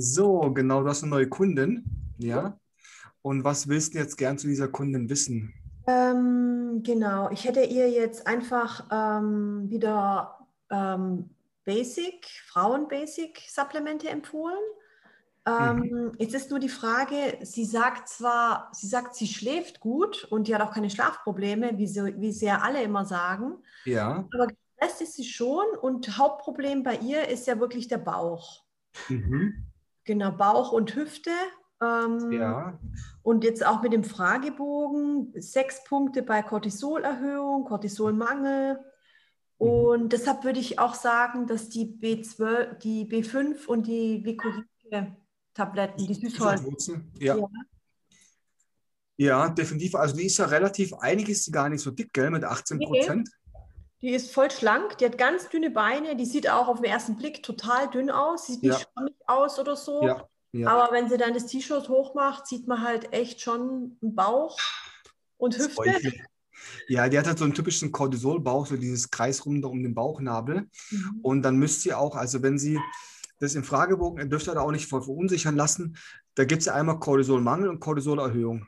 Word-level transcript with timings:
So, 0.00 0.52
genau, 0.52 0.84
du 0.84 0.88
hast 0.88 1.02
eine 1.02 1.10
neue 1.10 1.28
Kundin. 1.28 1.84
Ja. 2.18 2.56
Und 3.20 3.42
was 3.42 3.66
willst 3.66 3.94
du 3.94 3.98
jetzt 3.98 4.16
gern 4.16 4.38
zu 4.38 4.46
dieser 4.46 4.68
Kundin 4.68 5.10
wissen? 5.10 5.52
Ähm, 5.88 6.82
genau, 6.84 7.30
ich 7.30 7.44
hätte 7.44 7.62
ihr 7.62 7.90
jetzt 7.90 8.24
einfach 8.24 8.86
ähm, 8.92 9.68
wieder 9.68 10.38
ähm, 10.70 11.30
Basic, 11.64 12.24
Frauen-Basic-Supplemente 12.46 14.08
empfohlen. 14.08 14.60
Ähm, 15.44 15.78
mhm. 15.78 16.12
Jetzt 16.18 16.34
ist 16.34 16.50
nur 16.50 16.60
die 16.60 16.68
Frage, 16.68 17.38
sie 17.42 17.64
sagt 17.64 18.08
zwar, 18.08 18.70
sie 18.72 18.86
sagt, 18.86 19.16
sie 19.16 19.26
schläft 19.26 19.80
gut 19.80 20.28
und 20.30 20.46
die 20.46 20.54
hat 20.54 20.62
auch 20.62 20.72
keine 20.72 20.90
Schlafprobleme, 20.90 21.76
wie, 21.76 21.88
so, 21.88 22.06
wie 22.06 22.30
sie 22.30 22.46
ja 22.46 22.60
alle 22.60 22.84
immer 22.84 23.04
sagen. 23.04 23.56
Ja. 23.84 24.28
Aber 24.32 24.46
gestresst 24.46 25.02
ist 25.02 25.14
sie 25.14 25.24
schon 25.24 25.66
und 25.80 26.16
Hauptproblem 26.16 26.84
bei 26.84 26.98
ihr 26.98 27.26
ist 27.28 27.48
ja 27.48 27.58
wirklich 27.58 27.88
der 27.88 27.98
Bauch. 27.98 28.62
Mhm. 29.08 29.67
Genau, 30.08 30.32
Bauch 30.32 30.72
und 30.72 30.94
Hüfte. 30.94 31.30
Ähm, 31.82 32.32
ja. 32.32 32.80
Und 33.20 33.44
jetzt 33.44 33.64
auch 33.66 33.82
mit 33.82 33.92
dem 33.92 34.04
Fragebogen, 34.04 35.34
sechs 35.36 35.84
Punkte 35.84 36.22
bei 36.22 36.40
Cortisolerhöhung, 36.40 37.66
Cortisolmangel. 37.66 38.78
Mhm. 39.58 39.66
Und 39.66 40.12
deshalb 40.14 40.44
würde 40.44 40.60
ich 40.60 40.78
auch 40.78 40.94
sagen, 40.94 41.46
dass 41.46 41.68
die 41.68 41.84
B12, 41.84 42.78
die 42.78 43.04
B5 43.04 43.66
und 43.66 43.86
die 43.86 44.24
Vicorine 44.24 45.14
Tabletten, 45.52 46.06
die 46.06 46.14
Süßholz. 46.14 46.90
Ja. 47.18 47.36
ja. 47.36 47.48
Ja, 49.18 49.48
definitiv. 49.50 49.94
Also 49.94 50.16
die 50.16 50.24
ist 50.24 50.38
ja 50.38 50.46
relativ, 50.46 50.94
einig 50.94 51.28
ist 51.28 51.44
sie 51.44 51.50
gar 51.50 51.68
nicht 51.68 51.82
so 51.82 51.90
dick, 51.90 52.14
gell, 52.14 52.30
mit 52.30 52.44
18 52.44 52.78
Prozent. 52.78 53.28
Die 54.00 54.10
ist 54.10 54.32
voll 54.32 54.50
schlank, 54.50 54.98
die 54.98 55.06
hat 55.06 55.18
ganz 55.18 55.48
dünne 55.48 55.70
Beine, 55.70 56.14
die 56.14 56.24
sieht 56.24 56.48
auch 56.48 56.68
auf 56.68 56.80
den 56.80 56.90
ersten 56.90 57.16
Blick 57.16 57.42
total 57.42 57.90
dünn 57.90 58.10
aus, 58.10 58.46
sieht 58.46 58.62
nicht 58.62 58.78
ja. 58.78 58.86
schwammig 58.92 59.14
aus 59.26 59.58
oder 59.58 59.74
so. 59.74 60.02
Ja. 60.02 60.28
Ja. 60.52 60.68
Aber 60.70 60.94
wenn 60.94 61.08
sie 61.08 61.18
dann 61.18 61.34
das 61.34 61.46
T-Shirt 61.46 61.88
hochmacht, 61.88 62.46
sieht 62.46 62.66
man 62.66 62.82
halt 62.82 63.12
echt 63.12 63.40
schon 63.40 63.98
einen 64.00 64.14
Bauch 64.14 64.58
und 65.36 65.58
Hüfte. 65.58 66.12
Ja, 66.88 67.08
die 67.08 67.18
hat 67.18 67.26
halt 67.26 67.38
so 67.38 67.44
einen 67.44 67.54
typischen 67.54 67.92
Cortisol-Bauch, 67.92 68.66
so 68.66 68.76
dieses 68.76 69.10
Kreisrunde 69.10 69.68
um 69.68 69.82
den 69.82 69.94
Bauchnabel. 69.94 70.68
Mhm. 70.90 71.20
Und 71.22 71.42
dann 71.42 71.56
müsst 71.56 71.84
ihr 71.86 71.98
auch, 71.98 72.16
also 72.16 72.42
wenn 72.42 72.58
sie 72.58 72.80
das 73.38 73.54
im 73.54 73.62
Fragebogen, 73.62 74.18
ihr 74.18 74.26
dürft 74.26 74.48
ihr 74.48 74.54
da 74.54 74.62
auch 74.62 74.72
nicht 74.72 74.88
voll 74.88 75.02
verunsichern 75.02 75.54
lassen, 75.54 75.96
da 76.34 76.44
gibt 76.44 76.60
es 76.60 76.66
ja 76.66 76.74
einmal 76.74 76.98
Cortisolmangel 76.98 77.68
und 77.68 77.80
Cortisolerhöhung. 77.80 78.66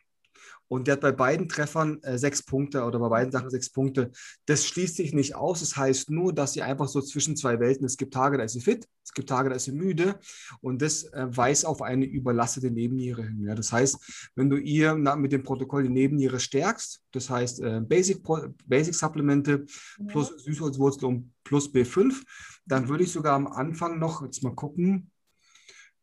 Und 0.71 0.87
der 0.87 0.93
hat 0.93 1.01
bei 1.01 1.11
beiden 1.11 1.49
Treffern 1.49 2.01
äh, 2.03 2.17
sechs 2.17 2.45
Punkte 2.45 2.85
oder 2.85 3.01
bei 3.01 3.09
beiden 3.09 3.33
Sachen 3.33 3.51
sechs 3.51 3.71
Punkte. 3.71 4.13
Das 4.47 4.65
schließt 4.67 4.95
sich 4.95 5.13
nicht 5.13 5.35
aus. 5.35 5.61
Das 5.61 5.77
heißt 5.77 6.11
nur, 6.11 6.33
dass 6.33 6.53
sie 6.53 6.63
einfach 6.63 6.87
so 6.87 7.01
zwischen 7.01 7.37
zwei 7.37 7.59
Welten, 7.59 7.85
es 7.85 7.97
gibt 7.97 8.15
Tage, 8.15 8.39
da 8.39 8.45
ist 8.45 8.53
sie 8.53 8.61
fit, 8.61 8.87
es 9.05 9.13
gibt 9.13 9.29
Tage, 9.29 9.49
da 9.49 9.57
ist 9.57 9.65
sie 9.65 9.73
müde. 9.73 10.21
Und 10.61 10.81
das 10.81 11.03
äh, 11.13 11.27
weist 11.29 11.67
auf 11.67 11.83
eine 11.83 12.05
überlastete 12.05 12.71
Nebenniere 12.71 13.25
hin. 13.25 13.43
Ja. 13.43 13.57
Das 13.57 13.73
heißt, 13.73 14.31
wenn 14.37 14.49
du 14.49 14.59
ihr 14.59 14.95
na, 14.95 15.17
mit 15.17 15.33
dem 15.33 15.43
Protokoll 15.43 15.83
die 15.83 15.89
Nebenniere 15.89 16.39
stärkst, 16.39 17.03
das 17.11 17.29
heißt 17.29 17.63
äh, 17.63 17.81
Basic, 17.81 18.23
Basic 18.65 18.95
Supplemente 18.95 19.67
ja. 19.99 20.05
plus 20.07 20.29
Süßholzwurzel 20.45 21.05
und 21.07 21.33
plus 21.43 21.69
B5, 21.69 22.23
dann 22.67 22.89
würde 22.89 23.03
ich 23.03 23.11
sogar 23.11 23.35
am 23.35 23.49
Anfang 23.49 23.99
noch, 23.99 24.23
jetzt 24.23 24.45
mal 24.45 24.55
gucken, 24.55 25.11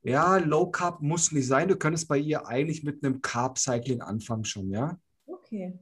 ja, 0.07 0.37
Low 0.37 0.71
Carb 0.71 1.01
muss 1.01 1.33
nicht 1.33 1.47
sein. 1.47 1.67
Du 1.67 1.75
könntest 1.75 2.07
bei 2.07 2.17
ihr 2.17 2.47
eigentlich 2.47 2.83
mit 2.83 3.03
einem 3.03 3.21
Carb 3.21 3.57
Cycling 3.59 4.01
anfangen 4.01 4.45
schon, 4.45 4.69
ja? 4.69 4.97
Okay. 5.25 5.77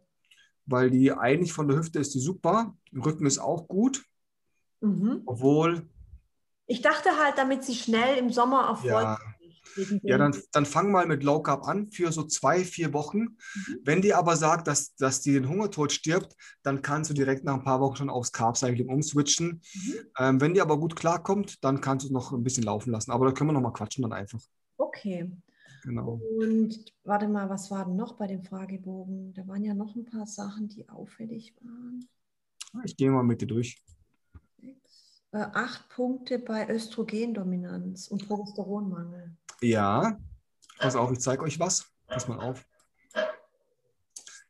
Weil 0.66 0.90
die 0.90 1.12
eigentlich 1.12 1.54
von 1.54 1.68
der 1.68 1.78
Hüfte 1.78 2.00
ist 2.00 2.16
die 2.16 2.20
super, 2.20 2.76
Rücken 2.92 3.28
ist 3.28 3.38
auch 3.38 3.68
gut. 3.68 4.04
Mhm. 4.82 5.22
Obwohl. 5.28 5.88
Ich 6.66 6.82
dachte 6.82 7.10
halt, 7.24 7.38
damit 7.38 7.64
sie 7.64 7.76
schnell 7.76 8.18
im 8.18 8.32
Sommer 8.32 8.72
auf 8.72 8.84
ja. 8.84 9.20
Ja, 10.04 10.18
dann, 10.18 10.36
dann 10.52 10.66
fang 10.66 10.92
mal 10.92 11.06
mit 11.06 11.24
Low 11.24 11.42
Carb 11.42 11.68
an 11.68 11.92
für 11.92 12.12
so 12.12 12.24
zwei, 12.24 12.64
vier 12.64 12.94
Wochen. 12.94 13.20
Mhm. 13.20 13.80
Wenn 13.84 14.02
die 14.02 14.14
aber 14.14 14.36
sagt, 14.36 14.68
dass, 14.68 14.96
dass 14.96 15.22
die 15.22 15.34
den 15.34 15.50
Hungertod 15.50 15.92
stirbt, 15.92 16.36
dann 16.64 16.82
kannst 16.82 17.10
du 17.10 17.14
direkt 17.14 17.44
nach 17.44 17.56
ein 17.56 17.64
paar 17.64 17.82
Wochen 17.82 17.96
schon 17.96 18.10
aufs 18.10 18.32
Carb 18.32 18.58
Cycling 18.58 18.90
umswitchen. 18.90 19.62
Mhm. 19.74 19.94
Ähm, 20.18 20.42
wenn 20.42 20.54
die 20.54 20.62
aber 20.62 20.80
gut 20.80 20.96
klarkommt, 20.96 21.64
dann 21.64 21.82
kannst 21.82 22.04
du 22.04 22.08
es 22.08 22.14
noch 22.14 22.32
ein 22.32 22.44
bisschen 22.44 22.64
laufen 22.64 22.92
lassen. 22.92 23.12
Aber 23.12 23.26
da 23.26 23.32
können 23.32 23.50
wir 23.50 23.54
noch 23.54 23.62
mal 23.62 23.72
quatschen 23.72 24.04
dann 24.04 24.14
einfach. 24.14 24.42
Okay. 24.78 25.32
Genau. 25.84 26.20
Und 26.40 26.94
warte 27.04 27.28
mal, 27.28 27.48
was 27.50 27.70
war 27.70 27.86
denn 27.86 27.96
noch 27.96 28.14
bei 28.14 28.26
dem 28.26 28.44
Fragebogen? 28.44 29.34
Da 29.34 29.48
waren 29.48 29.64
ja 29.64 29.76
noch 29.76 29.96
ein 29.96 30.06
paar 30.06 30.26
Sachen, 30.26 30.68
die 30.68 30.90
auffällig 30.90 31.54
waren. 31.62 32.08
Ich 32.84 32.98
gehe 32.98 33.12
mal 33.12 33.24
mit 33.24 33.42
dir 33.42 33.48
durch. 33.48 33.82
Äh, 35.36 35.48
acht 35.54 35.90
Punkte 35.90 36.40
bei 36.40 36.68
Östrogendominanz 36.70 38.08
und 38.08 38.28
Progesteronmangel. 38.28 39.36
Ja, 39.62 40.20
pass 40.80 40.96
auf, 40.96 41.12
ich 41.12 41.20
zeige 41.20 41.44
euch 41.44 41.60
was. 41.60 41.90
Pass 42.08 42.28
mal 42.28 42.40
auf. 42.40 42.66
Das 43.14 43.24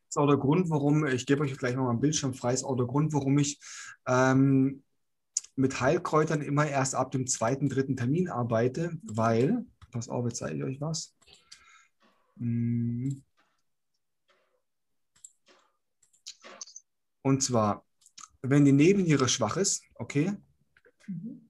ist 0.10 0.18
auch 0.18 0.28
der 0.28 0.38
Grund, 0.38 0.70
warum, 0.70 1.06
ich 1.06 1.26
gebe 1.26 1.44
euch 1.44 1.58
gleich 1.58 1.76
mal 1.76 1.90
einen 1.90 2.00
Bildschirm 2.00 2.34
frei, 2.34 2.54
ist 2.54 2.64
auch 2.64 2.76
der 2.76 2.86
Grund, 2.86 3.14
warum 3.14 3.38
ich 3.38 3.60
ähm, 4.08 4.84
mit 5.56 5.80
Heilkräutern 5.80 6.42
immer 6.42 6.68
erst 6.68 6.96
ab 6.96 7.12
dem 7.12 7.28
zweiten, 7.28 7.70
dritten 7.70 7.98
Termin 7.98 8.30
arbeite, 8.30 8.98
weil, 9.04 9.66
pass 9.92 10.10
auf, 10.10 10.26
jetzt 10.26 10.38
zeige 10.38 10.58
ich 10.58 10.64
euch 10.64 10.82
was. 10.82 11.16
Hm. 12.38 13.24
Und 17.22 17.42
zwar, 17.42 17.86
wenn 18.42 18.66
die 18.66 18.72
Nebenniere 18.72 19.28
schwach 19.28 19.58
ist, 19.58 19.84
okay, 19.96 20.34
mhm. 21.08 21.50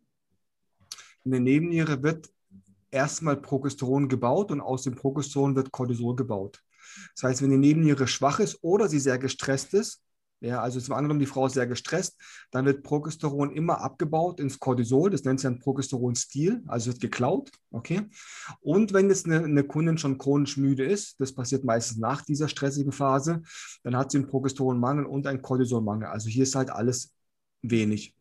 in 1.25 1.31
der 1.31 1.41
Nebenniere 1.41 2.01
wird 2.01 2.29
erstmal 2.95 3.35
Progesteron 3.35 4.07
gebaut 4.07 4.51
und 4.51 4.61
aus 4.61 4.83
dem 4.83 4.95
Progesteron 4.95 5.55
wird 5.55 5.71
Cortisol 5.71 6.15
gebaut. 6.15 6.63
Das 7.13 7.23
heißt, 7.23 7.41
wenn 7.41 7.49
die 7.51 7.57
Nebenniere 7.57 8.07
schwach 8.07 8.39
ist 8.39 8.57
oder 8.61 8.87
sie 8.87 8.99
sehr 8.99 9.19
gestresst 9.19 9.73
ist, 9.73 10.01
ja, 10.41 10.61
also 10.61 10.79
zum 10.79 10.93
anderen 10.93 11.19
die 11.19 11.25
Frau 11.25 11.47
ist 11.47 11.53
sehr 11.53 11.65
gestresst, 11.65 12.17
dann 12.51 12.65
wird 12.65 12.83
Progesteron 12.83 13.51
immer 13.51 13.81
abgebaut 13.81 14.39
ins 14.39 14.59
Cortisol, 14.59 15.09
das 15.09 15.23
nennt 15.23 15.39
sich 15.39 15.49
dann 15.49 15.59
Progesteron-Stil, 15.59 16.61
also 16.67 16.91
wird 16.91 17.01
geklaut, 17.01 17.51
okay. 17.71 18.03
Und 18.61 18.93
wenn 18.93 19.09
jetzt 19.09 19.25
eine, 19.25 19.43
eine, 19.43 19.63
Kundin 19.63 19.97
schon 19.97 20.17
chronisch 20.17 20.57
müde 20.57 20.85
ist, 20.85 21.19
das 21.19 21.33
passiert 21.33 21.63
meistens 21.63 21.97
nach 21.97 22.21
dieser 22.21 22.47
stressigen 22.47 22.91
Phase, 22.91 23.41
dann 23.83 23.97
hat 23.97 24.11
sie 24.11 24.19
einen 24.19 24.27
Progesteronmangel 24.27 25.05
und 25.05 25.25
einen 25.25 25.41
Cortisolmangel. 25.41 26.07
Also 26.07 26.29
hier 26.29 26.43
ist 26.43 26.55
halt 26.55 26.69
alles 26.69 27.13
wenig. 27.71 28.15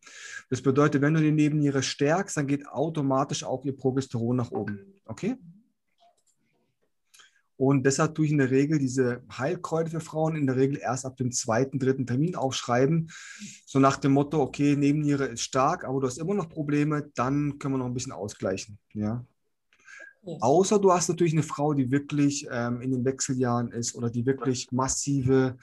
Das 0.50 0.62
bedeutet, 0.62 1.02
wenn 1.02 1.14
du 1.14 1.20
die 1.20 1.32
Nebenniere 1.32 1.82
stärkst, 1.82 2.36
dann 2.36 2.46
geht 2.46 2.68
automatisch 2.68 3.44
auch 3.44 3.64
ihr 3.64 3.76
Progesteron 3.76 4.36
nach 4.36 4.50
oben. 4.50 5.00
Okay? 5.06 5.36
Und 7.56 7.86
deshalb 7.86 8.14
tue 8.14 8.26
ich 8.26 8.32
in 8.32 8.38
der 8.38 8.50
Regel 8.50 8.78
diese 8.78 9.22
Heilkräuter 9.30 9.90
für 9.90 10.00
Frauen 10.00 10.34
in 10.34 10.46
der 10.46 10.56
Regel 10.56 10.78
erst 10.78 11.06
ab 11.06 11.16
dem 11.16 11.30
zweiten, 11.30 11.78
dritten 11.78 12.06
Termin 12.06 12.34
aufschreiben. 12.34 13.10
So 13.64 13.78
nach 13.78 13.96
dem 13.96 14.12
Motto, 14.12 14.40
okay, 14.40 14.74
Nebenniere 14.76 15.26
ist 15.26 15.42
stark, 15.42 15.84
aber 15.84 16.00
du 16.00 16.06
hast 16.06 16.18
immer 16.18 16.34
noch 16.34 16.48
Probleme, 16.48 17.10
dann 17.14 17.58
können 17.58 17.74
wir 17.74 17.78
noch 17.78 17.86
ein 17.86 17.94
bisschen 17.94 18.12
ausgleichen. 18.12 18.78
Ja? 18.92 19.24
Außer 20.40 20.78
du 20.78 20.92
hast 20.92 21.08
natürlich 21.08 21.32
eine 21.32 21.42
Frau, 21.42 21.74
die 21.74 21.90
wirklich 21.90 22.46
ähm, 22.50 22.80
in 22.80 22.90
den 22.90 23.04
Wechseljahren 23.04 23.70
ist 23.72 23.94
oder 23.94 24.10
die 24.10 24.24
wirklich 24.24 24.70
massive 24.72 25.56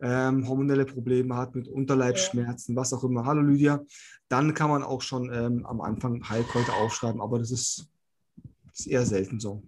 ähm, 0.00 0.48
hormonelle 0.48 0.84
Probleme 0.84 1.36
hat 1.36 1.54
mit 1.54 1.68
Unterleibsschmerzen, 1.68 2.74
was 2.74 2.92
auch 2.92 3.04
immer. 3.04 3.24
Hallo 3.24 3.42
Lydia. 3.42 3.84
Dann 4.28 4.54
kann 4.54 4.70
man 4.70 4.82
auch 4.82 5.02
schon 5.02 5.32
ähm, 5.32 5.64
am 5.66 5.80
Anfang 5.80 6.28
Heilkräuter 6.28 6.74
aufschreiben, 6.74 7.20
aber 7.20 7.38
das 7.38 7.50
ist, 7.50 7.88
ist 8.72 8.86
eher 8.86 9.06
selten 9.06 9.40
so. 9.40 9.62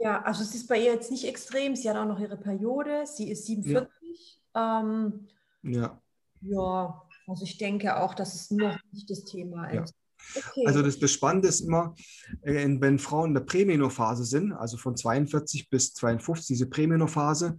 Ja, 0.00 0.22
also 0.22 0.42
es 0.42 0.54
ist 0.54 0.68
bei 0.68 0.78
ihr 0.78 0.92
jetzt 0.92 1.10
nicht 1.10 1.26
extrem. 1.26 1.76
Sie 1.76 1.88
hat 1.88 1.96
auch 1.96 2.06
noch 2.06 2.20
ihre 2.20 2.36
Periode. 2.36 3.04
Sie 3.06 3.30
ist 3.30 3.46
47. 3.46 4.40
Ja. 4.54 4.80
Ähm, 4.80 5.26
ja. 5.62 6.00
Ja, 6.42 7.02
also 7.26 7.44
ich 7.44 7.58
denke 7.58 7.96
auch, 7.96 8.14
dass 8.14 8.34
es 8.34 8.50
noch 8.50 8.78
nicht 8.92 9.10
das 9.10 9.24
Thema 9.24 9.68
ist. 9.68 9.94
Okay. 10.34 10.66
Also 10.66 10.82
das, 10.82 10.98
das 10.98 11.12
Spannende 11.12 11.48
ist 11.48 11.60
immer, 11.60 11.94
äh, 12.42 12.66
wenn 12.80 12.98
Frauen 12.98 13.28
in 13.28 13.34
der 13.34 13.42
Prämenophase 13.42 14.24
sind, 14.24 14.52
also 14.52 14.76
von 14.76 14.96
42 14.96 15.70
bis 15.70 15.94
52, 15.94 16.46
diese 16.46 16.66
Prämenophase, 16.66 17.58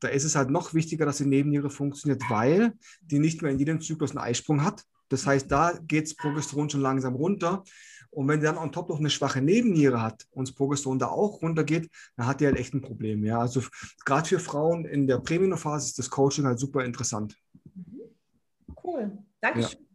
da 0.00 0.08
ist 0.08 0.24
es 0.24 0.36
halt 0.36 0.50
noch 0.50 0.74
wichtiger, 0.74 1.06
dass 1.06 1.18
die 1.18 1.26
Nebenniere 1.26 1.70
funktioniert, 1.70 2.22
weil 2.28 2.72
die 3.02 3.18
nicht 3.18 3.42
mehr 3.42 3.52
in 3.52 3.58
jedem 3.58 3.80
Zyklus 3.80 4.10
einen 4.10 4.18
Eisprung 4.18 4.64
hat. 4.64 4.84
Das 5.08 5.26
heißt, 5.26 5.50
da 5.50 5.72
geht 5.86 6.04
das 6.04 6.14
Progesteron 6.14 6.70
schon 6.70 6.80
langsam 6.80 7.14
runter. 7.14 7.64
Und 8.10 8.26
wenn 8.26 8.40
die 8.40 8.46
dann 8.46 8.58
on 8.58 8.72
top 8.72 8.88
noch 8.88 8.98
eine 8.98 9.10
schwache 9.10 9.40
Nebenniere 9.40 10.02
hat 10.02 10.26
und 10.30 10.48
das 10.48 10.54
Progesteron 10.54 10.98
da 10.98 11.06
auch 11.06 11.42
runtergeht, 11.42 11.88
dann 12.16 12.26
hat 12.26 12.40
die 12.40 12.46
halt 12.46 12.56
echt 12.56 12.74
ein 12.74 12.80
Problem. 12.80 13.24
Ja, 13.24 13.40
also 13.40 13.62
gerade 14.04 14.28
für 14.28 14.40
Frauen 14.40 14.84
in 14.84 15.06
der 15.06 15.18
Prämenophase 15.18 15.86
ist 15.86 15.98
das 15.98 16.10
Coaching 16.10 16.44
halt 16.44 16.58
super 16.58 16.84
interessant. 16.84 17.36
Mhm. 17.74 18.00
Cool. 18.82 19.18
Dankeschön. 19.40 19.78
Ja 19.80 19.89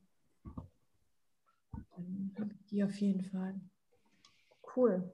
die 2.76 2.84
auf 2.84 2.96
jeden 2.96 3.24
Fall. 3.24 3.56
Cool. 4.76 5.10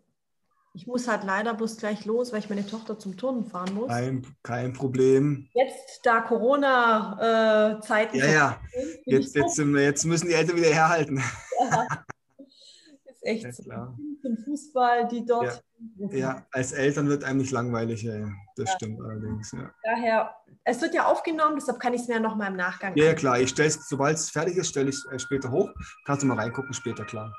Ich 0.73 0.87
muss 0.87 1.07
halt 1.07 1.23
leider 1.23 1.53
bloß 1.53 1.77
gleich 1.77 2.05
los, 2.05 2.31
weil 2.31 2.39
ich 2.39 2.49
meine 2.49 2.65
Tochter 2.65 2.97
zum 2.97 3.17
Turnen 3.17 3.45
fahren 3.45 3.75
muss. 3.75 3.89
Kein, 3.89 4.25
kein 4.41 4.73
Problem. 4.73 5.47
Jetzt, 5.53 5.99
da 6.03 6.21
Corona-Zeiten. 6.21 8.17
Äh, 8.17 8.19
ja, 8.19 8.31
ja. 8.31 8.61
Jetzt, 9.05 9.35
jetzt, 9.35 9.57
jetzt, 9.57 10.05
müssen 10.05 10.27
die 10.27 10.33
Eltern 10.33 10.55
wieder 10.57 10.69
herhalten. 10.69 11.21
Ja. 11.59 11.87
echt 13.21 13.43
ja, 13.43 13.51
klar. 13.51 13.99
zum 14.21 14.37
Fußball, 14.37 15.07
die 15.09 15.25
dort. 15.25 15.63
Ja. 15.97 16.17
ja. 16.17 16.45
als 16.51 16.71
Eltern 16.71 17.07
wird 17.07 17.23
einem 17.23 17.39
nicht 17.39 17.51
langweilig, 17.51 18.03
ja. 18.03 18.29
das 18.55 18.69
ja. 18.69 18.75
stimmt 18.75 19.01
allerdings. 19.01 19.51
Ja. 19.51 19.71
Daher, 19.83 20.35
es 20.63 20.81
wird 20.81 20.93
ja 20.93 21.05
aufgenommen, 21.05 21.55
deshalb 21.55 21.79
kann 21.79 21.93
ich 21.93 22.01
es 22.01 22.07
mir 22.07 22.19
noch 22.19 22.35
mal 22.35 22.47
im 22.47 22.55
Nachgang. 22.55 22.95
Ja, 22.95 23.13
klar, 23.13 23.39
ich 23.39 23.49
stelle 23.49 23.69
es, 23.69 23.87
sobald 23.87 24.17
es 24.17 24.29
fertig 24.29 24.57
ist, 24.57 24.69
stelle 24.69 24.89
ich 24.89 24.95
es 24.95 25.05
äh, 25.05 25.19
später 25.19 25.51
hoch. 25.51 25.69
Kannst 26.05 26.23
du 26.23 26.27
mal 26.27 26.37
reingucken, 26.37 26.73
später, 26.73 27.03
klar. 27.05 27.33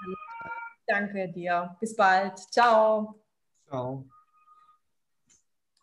Danke 0.86 1.30
dir. 1.32 1.76
Bis 1.80 1.94
bald. 1.94 2.38
Ciao. 2.50 3.22
Ciao. 3.68 4.08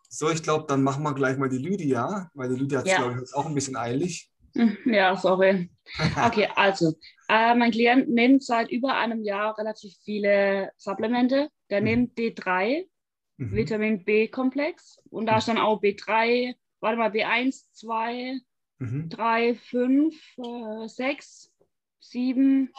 So, 0.08 0.28
ich 0.28 0.42
glaube, 0.42 0.66
dann 0.66 0.82
machen 0.82 1.02
wir 1.02 1.14
gleich 1.14 1.38
mal 1.38 1.48
die 1.48 1.58
Lydia, 1.58 2.30
weil 2.34 2.48
die 2.48 2.56
Lydia 2.56 2.80
hat 2.80 2.86
es, 2.86 2.96
glaube 2.96 3.22
ich, 3.24 3.34
auch 3.34 3.46
ein 3.46 3.54
bisschen 3.54 3.76
eilig. 3.76 4.30
Hm, 4.54 4.76
ja, 4.86 5.16
sorry. 5.16 5.70
Okay, 6.26 6.48
also, 6.54 6.94
äh, 7.30 7.54
mein 7.54 7.70
Klient 7.70 8.08
nimmt 8.08 8.42
seit 8.42 8.70
über 8.70 8.96
einem 8.96 9.22
Jahr 9.22 9.56
relativ 9.56 9.94
viele 10.04 10.72
Supplemente. 10.76 11.48
Der 11.70 11.80
mhm. 11.80 11.86
nimmt 11.86 12.18
D3, 12.18 12.88
mhm. 13.36 13.52
Vitamin 13.52 14.04
B-Komplex, 14.04 15.00
und 15.10 15.26
da 15.26 15.38
ist 15.38 15.46
dann 15.46 15.58
auch 15.58 15.80
B3, 15.80 16.56
warte 16.80 16.98
mal, 16.98 17.10
B1, 17.10 17.70
2, 17.72 18.40
mhm. 18.78 19.08
3, 19.08 19.54
5, 19.54 20.14
äh, 20.38 20.88
6, 20.88 21.52
7, 22.00 22.72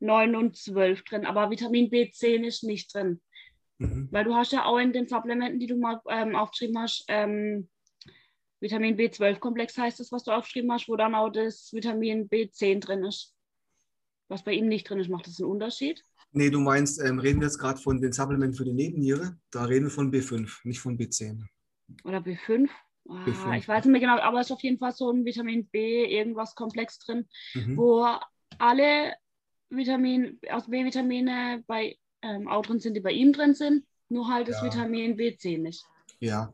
9 0.00 0.34
und 0.34 0.56
12 0.56 1.04
drin. 1.04 1.24
Aber 1.24 1.50
Vitamin 1.50 1.88
B10 1.88 2.44
ist 2.44 2.64
nicht 2.64 2.92
drin. 2.92 3.20
Mhm. 3.78 4.08
Weil 4.10 4.24
du 4.24 4.34
hast 4.34 4.52
ja 4.52 4.64
auch 4.64 4.78
in 4.78 4.92
den 4.92 5.06
Supplementen, 5.06 5.60
die 5.60 5.68
du 5.68 5.76
mal 5.76 6.00
ähm, 6.08 6.34
aufgeschrieben 6.34 6.78
hast, 6.80 7.04
ähm, 7.06 7.68
Vitamin 8.58 8.96
B12-Komplex 8.96 9.78
heißt 9.78 10.00
das, 10.00 10.10
was 10.10 10.24
du 10.24 10.32
aufgeschrieben 10.32 10.72
hast, 10.72 10.88
wo 10.88 10.96
dann 10.96 11.14
auch 11.14 11.28
das 11.28 11.72
Vitamin 11.72 12.28
B10 12.28 12.80
drin 12.80 13.04
ist. 13.04 13.35
Was 14.28 14.44
bei 14.44 14.52
ihm 14.52 14.68
nicht 14.68 14.88
drin 14.88 14.98
ist, 14.98 15.08
macht 15.08 15.26
das 15.26 15.40
einen 15.40 15.50
Unterschied? 15.50 16.02
Nee, 16.32 16.50
du 16.50 16.60
meinst, 16.60 17.00
ähm, 17.00 17.18
reden 17.18 17.40
wir 17.40 17.46
jetzt 17.46 17.58
gerade 17.58 17.80
von 17.80 18.00
den 18.00 18.12
Supplementen 18.12 18.56
für 18.56 18.64
die 18.64 18.72
Nebenniere? 18.72 19.38
Da 19.50 19.64
reden 19.64 19.86
wir 19.86 19.90
von 19.90 20.12
B5, 20.12 20.50
nicht 20.64 20.80
von 20.80 20.98
B10. 20.98 21.44
Oder 22.04 22.18
B5? 22.18 22.68
Ah, 23.08 23.24
B5. 23.24 23.58
Ich 23.58 23.68
weiß 23.68 23.84
nicht 23.84 23.92
mehr 23.92 24.00
genau, 24.00 24.18
aber 24.18 24.40
es 24.40 24.48
ist 24.48 24.52
auf 24.52 24.62
jeden 24.62 24.78
Fall 24.78 24.92
so 24.92 25.10
ein 25.10 25.24
Vitamin 25.24 25.66
B, 25.68 26.04
irgendwas 26.04 26.54
Komplex 26.54 26.98
drin, 26.98 27.26
mhm. 27.54 27.76
wo 27.76 28.06
alle 28.58 29.14
Vitamin, 29.70 30.38
also 30.48 30.70
B-Vitamine 30.70 31.64
bei 31.66 31.96
ähm, 32.22 32.48
auch 32.48 32.62
drin 32.66 32.80
sind, 32.80 32.94
die 32.94 33.00
bei 33.00 33.12
ihm 33.12 33.32
drin 33.32 33.54
sind, 33.54 33.84
nur 34.08 34.28
halt 34.28 34.48
das 34.48 34.60
ja. 34.60 34.64
Vitamin 34.64 35.16
B10 35.16 35.58
nicht. 35.58 35.84
Ja, 36.20 36.52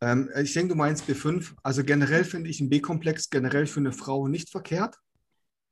ähm, 0.00 0.30
ich 0.40 0.52
denke, 0.52 0.70
du 0.70 0.74
meinst 0.74 1.08
B5. 1.08 1.54
Also 1.62 1.84
generell 1.84 2.24
finde 2.24 2.50
ich 2.50 2.60
ein 2.60 2.68
B-Komplex 2.68 3.30
generell 3.30 3.66
für 3.66 3.80
eine 3.80 3.92
Frau 3.92 4.28
nicht 4.28 4.50
verkehrt. 4.50 4.96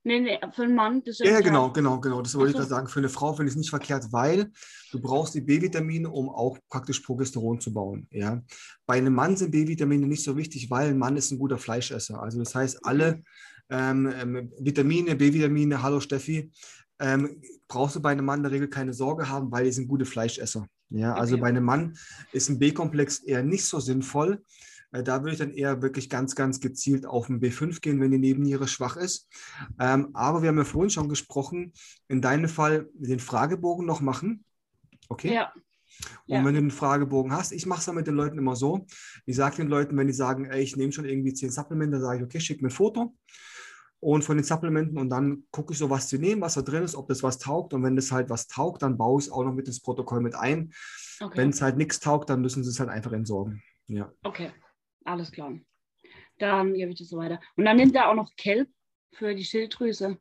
Nee, 0.03 0.21
nee, 0.21 0.39
für 0.53 0.63
einen 0.63 0.75
Mann. 0.75 1.03
Das 1.05 1.19
ja, 1.19 1.41
genau, 1.41 1.71
genau, 1.73 2.01
genau. 2.01 2.23
Das 2.23 2.35
wollte 2.35 2.49
also. 2.49 2.63
ich 2.63 2.69
gerade 2.69 2.69
sagen. 2.69 2.89
Für 2.89 3.01
eine 3.01 3.11
Frau 3.11 3.35
finde 3.35 3.49
ich 3.49 3.53
es 3.53 3.59
nicht 3.59 3.71
verkehrt, 3.71 4.07
weil 4.13 4.51
du 4.93 5.01
brauchst 5.01 5.35
die 5.35 5.43
B-Vitamine, 5.43 6.09
um 6.09 6.31
auch 6.31 6.59
praktisch 6.71 7.01
Progesteron 7.01 7.61
zu 7.61 7.75
bauen. 7.75 8.07
Ja? 8.11 8.43
Bei 8.87 8.95
einem 8.95 9.15
Mann 9.15 9.37
sind 9.37 9.51
B-Vitamine 9.51 10.07
nicht 10.07 10.25
so 10.25 10.37
wichtig, 10.37 10.71
weil 10.71 10.91
ein 10.91 10.99
Mann 10.99 11.17
ist 11.17 11.31
ein 11.31 11.39
guter 11.39 11.59
Fleischesser. 11.59 12.23
Also 12.23 12.39
das 12.39 12.55
heißt, 12.55 12.85
alle 12.85 13.23
ähm, 13.69 14.13
ähm, 14.19 14.53
Vitamine, 14.59 15.17
B-Vitamine, 15.17 15.83
hallo 15.83 16.01
Steffi, 16.01 16.51
ähm, 16.99 17.43
brauchst 17.69 17.97
du 17.97 18.01
bei 18.01 18.11
einem 18.11 18.25
Mann 18.25 18.41
in 18.41 18.45
der 18.45 18.53
Regel 18.53 18.69
keine 18.69 18.95
Sorge 18.95 19.29
haben, 19.29 19.53
weil 19.53 19.65
die 19.65 19.73
sind 19.73 19.89
gute 19.89 20.07
Fleischesser. 20.07 20.67
Ja, 20.91 21.15
also 21.15 21.35
okay. 21.35 21.43
bei 21.43 21.49
einem 21.49 21.65
Mann 21.65 21.97
ist 22.33 22.49
ein 22.49 22.59
B-Komplex 22.59 23.21
eher 23.21 23.43
nicht 23.43 23.65
so 23.65 23.81
sinnvoll. 23.81 24.43
Äh, 24.93 25.03
da 25.03 25.23
würde 25.23 25.33
ich 25.33 25.39
dann 25.39 25.53
eher 25.53 25.83
wirklich 25.83 26.09
ganz, 26.11 26.35
ganz 26.35 26.61
gezielt 26.61 27.07
auf 27.07 27.29
ein 27.29 27.41
B5 27.41 27.81
gehen, 27.81 28.01
wenn 28.01 28.11
die 28.11 28.19
Nebenniere 28.19 28.69
schwach 28.69 28.97
ist. 28.97 29.29
Ähm, 29.79 30.11
aber 30.15 30.43
wir 30.43 30.49
haben 30.49 30.59
ja 30.59 30.65
vorhin 30.65 30.91
schon 30.91 31.09
gesprochen, 31.09 31.73
in 32.09 32.21
deinem 32.21 32.49
Fall 32.49 32.89
den 32.95 33.21
Fragebogen 33.21 33.87
noch 33.87 34.01
machen. 34.01 34.45
Okay? 35.09 35.35
Ja. 35.35 35.53
Und 36.27 36.37
ja. 36.37 36.45
wenn 36.45 36.55
du 36.55 36.61
einen 36.61 36.71
Fragebogen 36.71 37.33
hast, 37.33 37.53
ich 37.53 37.67
mache 37.67 37.81
es 37.81 37.87
ja 37.87 37.93
mit 37.93 38.07
den 38.07 38.15
Leuten 38.15 38.39
immer 38.39 38.57
so. 38.57 38.87
Ich 39.27 39.37
sage 39.37 39.57
den 39.57 39.69
Leuten, 39.69 39.97
wenn 39.97 40.07
die 40.07 40.13
sagen, 40.13 40.47
ey, 40.47 40.63
ich 40.63 40.77
nehme 40.77 40.93
schon 40.93 41.05
irgendwie 41.05 41.35
zehn 41.35 41.51
Supplemente, 41.51 42.01
sage 42.01 42.19
ich, 42.19 42.25
okay, 42.25 42.41
schick 42.41 42.63
mir 42.63 42.69
ein 42.69 42.73
Foto 42.73 43.15
und 44.01 44.25
von 44.25 44.37
den 44.37 44.45
Supplementen 44.45 44.99
und 44.99 45.11
dann 45.11 45.45
gucke 45.51 45.73
ich 45.73 45.79
so, 45.79 45.91
was 45.91 46.09
sie 46.09 46.19
nehmen, 46.19 46.41
was 46.41 46.55
da 46.55 46.63
drin 46.63 46.83
ist, 46.83 46.95
ob 46.95 47.07
das 47.09 47.23
was 47.23 47.39
taugt 47.39 47.75
und 47.75 47.83
wenn 47.83 47.97
das 47.97 48.11
halt 48.11 48.31
was 48.31 48.47
taugt, 48.47 48.83
dann 48.83 48.97
baue 48.97 49.21
ich 49.21 49.27
es 49.27 49.33
auch 49.33 49.45
noch 49.45 49.53
mit 49.53 49.67
ins 49.69 49.81
Protokoll 49.81 50.21
mit 50.21 50.35
ein. 50.35 50.73
Okay. 51.21 51.37
Wenn 51.37 51.51
es 51.51 51.61
halt 51.61 51.77
nichts 51.77 52.01
taugt, 52.01 52.31
dann 52.31 52.41
müssen 52.41 52.65
sie 52.65 52.71
es 52.71 52.81
halt 52.81 52.89
einfach 52.89 53.13
entsorgen. 53.13 53.63
Ja. 53.89 54.11
Okay, 54.23 54.53
alles 55.05 55.33
klar. 55.33 55.59
Dann 56.39 56.75
gebe 56.75 56.93
ich 56.93 56.99
das 56.99 57.09
so 57.09 57.19
weiter. 57.19 57.41
Und 57.57 57.65
dann 57.65 57.77
nimmt 57.77 57.95
er 57.95 58.09
auch 58.09 58.15
noch 58.15 58.35
Kelp 58.37 58.69
für 59.13 59.35
die 59.35 59.45
Schilddrüse, 59.45 60.19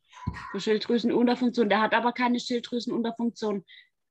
für 0.52 0.60
Schilddrüsenunterfunktion. 0.60 1.70
Der 1.70 1.82
hat 1.82 1.94
aber 1.94 2.12
keine 2.12 2.40
Schilddrüsenunterfunktion. 2.40 3.64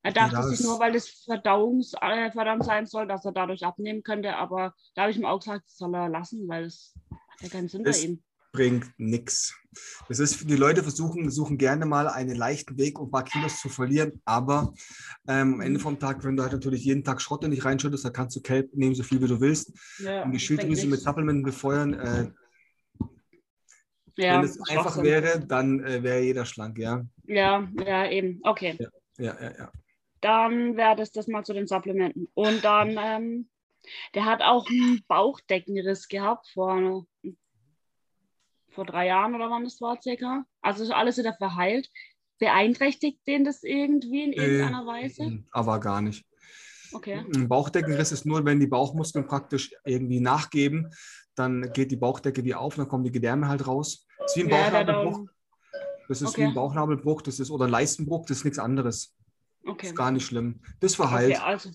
Er 0.03 0.13
dachte 0.13 0.37
ja, 0.37 0.43
sich 0.43 0.61
nur, 0.61 0.79
weil 0.79 0.95
es 0.95 1.25
verdauungsfördernd 1.25 2.63
äh, 2.63 2.65
sein 2.65 2.87
soll, 2.87 3.09
dass 3.09 3.25
er 3.25 3.33
dadurch 3.33 3.65
abnehmen 3.65 4.03
könnte, 4.03 4.37
aber 4.37 4.73
da 4.95 5.03
habe 5.03 5.11
ich 5.11 5.19
ihm 5.19 5.27
auch 5.27 5.41
gesagt, 5.41 5.67
das 5.67 5.77
soll 5.77 5.95
er 5.95 6.09
lassen, 6.09 6.49
weil 6.49 6.65
es 6.65 6.95
hat 7.11 7.43
ja 7.43 7.49
keinen 7.49 7.69
Sinn 7.69 7.83
bei 7.83 7.91
ihm 7.91 8.23
bringt 8.59 8.91
nichts. 8.99 9.57
Das 10.09 10.19
ist, 10.19 10.51
die 10.51 10.57
Leute 10.57 10.83
versuchen, 10.83 11.31
suchen 11.31 11.59
gerne 11.59 11.87
mal 11.87 12.09
einen 12.09 12.35
leichten 12.35 12.77
Weg, 12.77 12.99
um 12.99 13.07
ein 13.07 13.11
paar 13.13 13.23
Kilos 13.23 13.61
zu 13.61 13.69
verlieren, 13.69 14.21
aber 14.25 14.75
ähm, 15.29 15.55
am 15.55 15.61
Ende 15.61 15.79
vom 15.79 16.01
Tag, 16.01 16.25
wenn 16.25 16.37
du 16.37 16.43
halt 16.43 16.53
natürlich 16.53 16.85
jeden 16.85 17.05
Tag 17.05 17.23
Schrott 17.23 17.45
in 17.45 17.53
dich 17.53 17.65
reinschüttest, 17.65 18.05
dann 18.05 18.13
kannst 18.13 18.35
du 18.35 18.41
Kelp 18.41 18.75
nehmen, 18.75 18.97
so 18.97 19.05
viel 19.05 19.23
wie 19.23 19.29
du 19.29 19.41
willst. 19.41 19.73
Ja, 20.01 20.25
und 20.25 20.33
die 20.33 20.41
Schilddrüse 20.41 20.89
mit 20.89 20.99
Supplementen 20.99 21.45
befeuern. 21.45 21.95
Äh, 21.95 22.31
ja, 24.17 24.39
wenn 24.39 24.45
es 24.45 24.61
einfach 24.69 24.95
Sinn. 24.95 25.05
wäre, 25.05 25.39
dann 25.47 25.85
äh, 25.85 26.03
wäre 26.03 26.21
jeder 26.21 26.45
schlank, 26.45 26.79
ja. 26.79 27.07
Ja, 27.29 27.69
ja, 27.87 28.11
eben. 28.11 28.41
Okay. 28.43 28.77
Ja, 28.81 28.89
ja, 29.19 29.41
ja. 29.41 29.53
ja. 29.57 29.73
Dann 30.21 30.77
wäre 30.77 30.97
das 30.97 31.13
das 31.13 31.29
mal 31.29 31.45
zu 31.45 31.53
den 31.53 31.69
Supplementen. 31.69 32.27
Und 32.35 32.65
dann, 32.65 32.99
ähm, 33.01 33.49
der 34.17 34.25
hat 34.25 34.43
auch 34.43 34.69
einen 34.69 35.05
Bauchdeckenriss 35.07 36.09
gehabt 36.09 36.49
vor 36.53 37.07
vor 38.79 38.87
drei 38.87 39.09
Jahren 39.09 39.35
oder 39.35 39.51
wann 39.51 39.65
das 39.65 39.81
war 39.81 40.01
circa. 40.01 40.45
Also 40.61 40.85
ist 40.85 40.93
alles 40.93 41.19
wieder 41.19 41.35
verheilt. 41.35 41.91
Beeinträchtigt 42.39 43.27
den 43.27 43.43
das 43.43 43.65
irgendwie 43.65 44.23
in 44.23 44.33
irgendeiner 44.33 44.83
äh, 44.83 44.87
Weise? 44.87 45.43
Aber 45.51 45.81
gar 45.81 46.01
nicht. 46.01 46.25
Okay. 46.93 47.25
Ein 47.35 47.49
Bauchdeckenriss 47.49 48.13
ist 48.13 48.25
nur, 48.25 48.45
wenn 48.45 48.61
die 48.61 48.69
Bauchmuskeln 48.69 49.27
praktisch 49.27 49.75
irgendwie 49.85 50.21
nachgeben, 50.21 50.91
dann 51.35 51.73
geht 51.73 51.91
die 51.91 51.97
Bauchdecke 51.97 52.45
wie 52.45 52.55
auf, 52.55 52.77
dann 52.77 52.87
kommen 52.87 53.03
die 53.03 53.11
Gedärme 53.11 53.49
halt 53.49 53.67
raus. 53.67 54.07
Das 54.19 54.31
ist 54.31 54.37
wie 54.37 54.45
ein 54.45 54.49
ja, 54.49 54.71
Bauchnabelbruch. 54.71 55.27
Das 56.07 56.23
ist 56.23 56.29
okay. 56.29 56.41
wie 56.41 56.45
ein 56.47 56.55
Bauchnabelbruch, 56.55 57.23
das 57.23 57.41
ist 57.41 57.51
oder 57.51 57.67
Leistenbruch, 57.69 58.27
das 58.27 58.39
ist 58.39 58.45
nichts 58.45 58.61
anderes. 58.61 59.13
Okay. 59.65 59.77
Das 59.81 59.91
ist 59.91 59.97
gar 59.97 60.13
nicht 60.13 60.25
schlimm. 60.25 60.61
Das 60.79 60.95
verheilt. 60.95 61.35
Okay, 61.35 61.43
also 61.45 61.71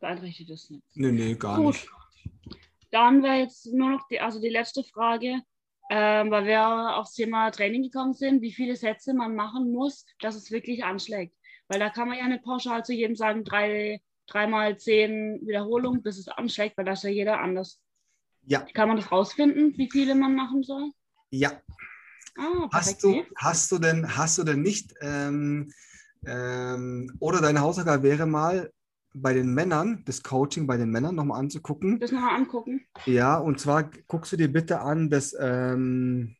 beeinträchtigt 0.00 0.50
das 0.50 0.68
nicht. 0.68 0.82
Nee, 0.92 1.12
nee, 1.12 1.34
gar 1.34 1.56
Gut. 1.56 1.68
nicht. 1.68 1.88
Dann 2.90 3.22
wäre 3.22 3.36
jetzt 3.36 3.64
nur 3.72 3.92
noch 3.92 4.06
die, 4.08 4.20
also 4.20 4.38
die 4.38 4.50
letzte 4.50 4.84
Frage 4.84 5.40
ähm, 5.88 6.30
weil 6.30 6.46
wir 6.46 6.96
aufs 6.96 7.14
Thema 7.14 7.50
Training 7.50 7.84
gekommen 7.84 8.14
sind, 8.14 8.42
wie 8.42 8.52
viele 8.52 8.76
Sätze 8.76 9.14
man 9.14 9.36
machen 9.36 9.72
muss, 9.72 10.04
dass 10.20 10.34
es 10.34 10.50
wirklich 10.50 10.84
anschlägt. 10.84 11.36
Weil 11.68 11.78
da 11.78 11.90
kann 11.90 12.08
man 12.08 12.18
ja 12.18 12.26
nicht 12.26 12.44
pauschal 12.44 12.84
zu 12.84 12.92
jedem 12.92 13.16
sagen, 13.16 13.44
drei, 13.44 14.00
dreimal 14.26 14.78
zehn 14.78 15.40
Wiederholungen, 15.46 16.02
bis 16.02 16.18
es 16.18 16.28
anschlägt, 16.28 16.76
weil 16.76 16.84
da 16.84 16.92
ist 16.92 17.04
ja 17.04 17.10
jeder 17.10 17.40
anders. 17.40 17.80
Ja. 18.46 18.60
Kann 18.74 18.88
man 18.88 18.96
das 18.96 19.10
rausfinden, 19.10 19.76
wie 19.76 19.90
viele 19.90 20.14
man 20.14 20.34
machen 20.34 20.62
soll? 20.62 20.92
Ja. 21.30 21.60
Ah, 22.38 22.68
hast, 22.72 23.02
du, 23.02 23.24
hast, 23.36 23.72
du 23.72 23.78
denn, 23.78 24.16
hast 24.16 24.38
du 24.38 24.44
denn 24.44 24.62
nicht, 24.62 24.92
ähm, 25.00 25.72
ähm, 26.26 27.16
oder 27.18 27.40
deine 27.40 27.60
Hausaufgabe 27.60 28.02
wäre 28.02 28.26
mal, 28.26 28.72
bei 29.22 29.32
den 29.32 29.54
Männern, 29.54 30.02
das 30.04 30.22
Coaching 30.22 30.66
bei 30.66 30.76
den 30.76 30.90
Männern 30.90 31.14
nochmal 31.14 31.40
anzugucken. 31.40 31.98
Das 31.98 32.12
nochmal 32.12 32.36
angucken. 32.36 32.86
Ja, 33.06 33.38
und 33.38 33.58
zwar 33.58 33.90
guckst 34.06 34.32
du 34.32 34.36
dir 34.36 34.52
bitte 34.52 34.80
an, 34.80 35.08
dass, 35.08 35.34
ähm, 35.38 36.36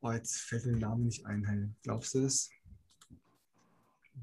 oh, 0.00 0.10
jetzt 0.10 0.38
fällt 0.38 0.66
mir 0.66 0.72
der 0.72 0.88
Name 0.88 1.04
nicht 1.04 1.24
ein, 1.26 1.44
hey. 1.44 1.68
glaubst 1.82 2.14
du 2.14 2.22
das? 2.22 2.50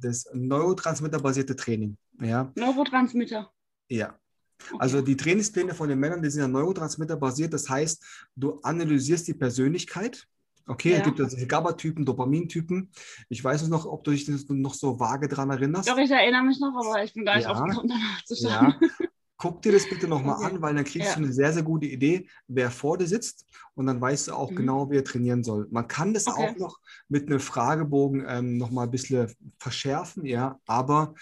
Das 0.01 0.27
Neurotransmitter-basierte 0.33 1.55
Training. 1.55 1.97
Ja. 2.19 2.51
Neurotransmitter. 2.55 3.49
Ja. 3.87 4.19
Okay. 4.67 4.77
Also 4.79 5.01
die 5.01 5.15
Trainingspläne 5.15 5.73
von 5.73 5.87
den 5.87 5.99
Männern, 5.99 6.21
die 6.21 6.29
sind 6.29 6.41
ja 6.41 6.47
Neurotransmitter 6.47 7.15
basiert. 7.15 7.53
Das 7.53 7.69
heißt, 7.69 8.03
du 8.35 8.59
analysierst 8.61 9.27
die 9.27 9.33
Persönlichkeit 9.33 10.27
Okay, 10.67 10.91
ja. 10.91 10.97
es 10.97 11.03
gibt 11.03 11.19
ja 11.19 11.29
solche 11.29 11.47
GABA-Typen, 11.47 12.05
Dopamintypen. 12.05 12.89
Ich 13.29 13.43
weiß 13.43 13.61
es 13.61 13.67
noch, 13.69 13.85
ob 13.85 14.03
du 14.03 14.11
dich 14.11 14.27
noch 14.27 14.73
so 14.73 14.99
vage 14.99 15.27
dran 15.27 15.51
erinnerst. 15.51 15.87
Doch, 15.87 15.97
ich 15.97 16.09
erinnere 16.09 16.43
mich 16.43 16.59
noch, 16.59 16.75
aber 16.75 17.03
ich 17.03 17.13
bin 17.13 17.25
gar 17.25 17.35
nicht 17.35 17.45
ja. 17.45 17.51
aufgekommen, 17.51 17.89
danach 17.89 18.23
zu 18.25 18.35
schauen. 18.35 18.75
Ja. 18.81 18.89
Guck 19.37 19.61
dir 19.61 19.73
das 19.73 19.87
bitte 19.87 20.07
nochmal 20.07 20.37
okay. 20.37 20.55
an, 20.55 20.61
weil 20.61 20.73
dann 20.73 20.85
kriegst 20.85 21.09
ja. 21.09 21.15
du 21.15 21.23
eine 21.23 21.33
sehr, 21.33 21.51
sehr 21.51 21.61
gute 21.61 21.85
Idee, 21.85 22.27
wer 22.47 22.71
vor 22.71 22.97
dir 22.97 23.05
sitzt 23.05 23.45
und 23.75 23.85
dann 23.85 23.99
weißt 23.99 24.29
du 24.29 24.33
auch 24.33 24.49
mhm. 24.49 24.55
genau, 24.55 24.89
wer 24.89 25.03
trainieren 25.03 25.43
soll. 25.43 25.67
Man 25.69 25.87
kann 25.87 26.13
das 26.13 26.25
okay. 26.25 26.49
auch 26.49 26.55
noch 26.57 26.79
mit 27.09 27.27
einem 27.27 27.41
Fragebogen 27.41 28.25
ähm, 28.27 28.57
nochmal 28.57 28.85
ein 28.85 28.91
bisschen 28.91 29.31
verschärfen, 29.59 30.25
ja, 30.25 30.57
aber 30.65 31.13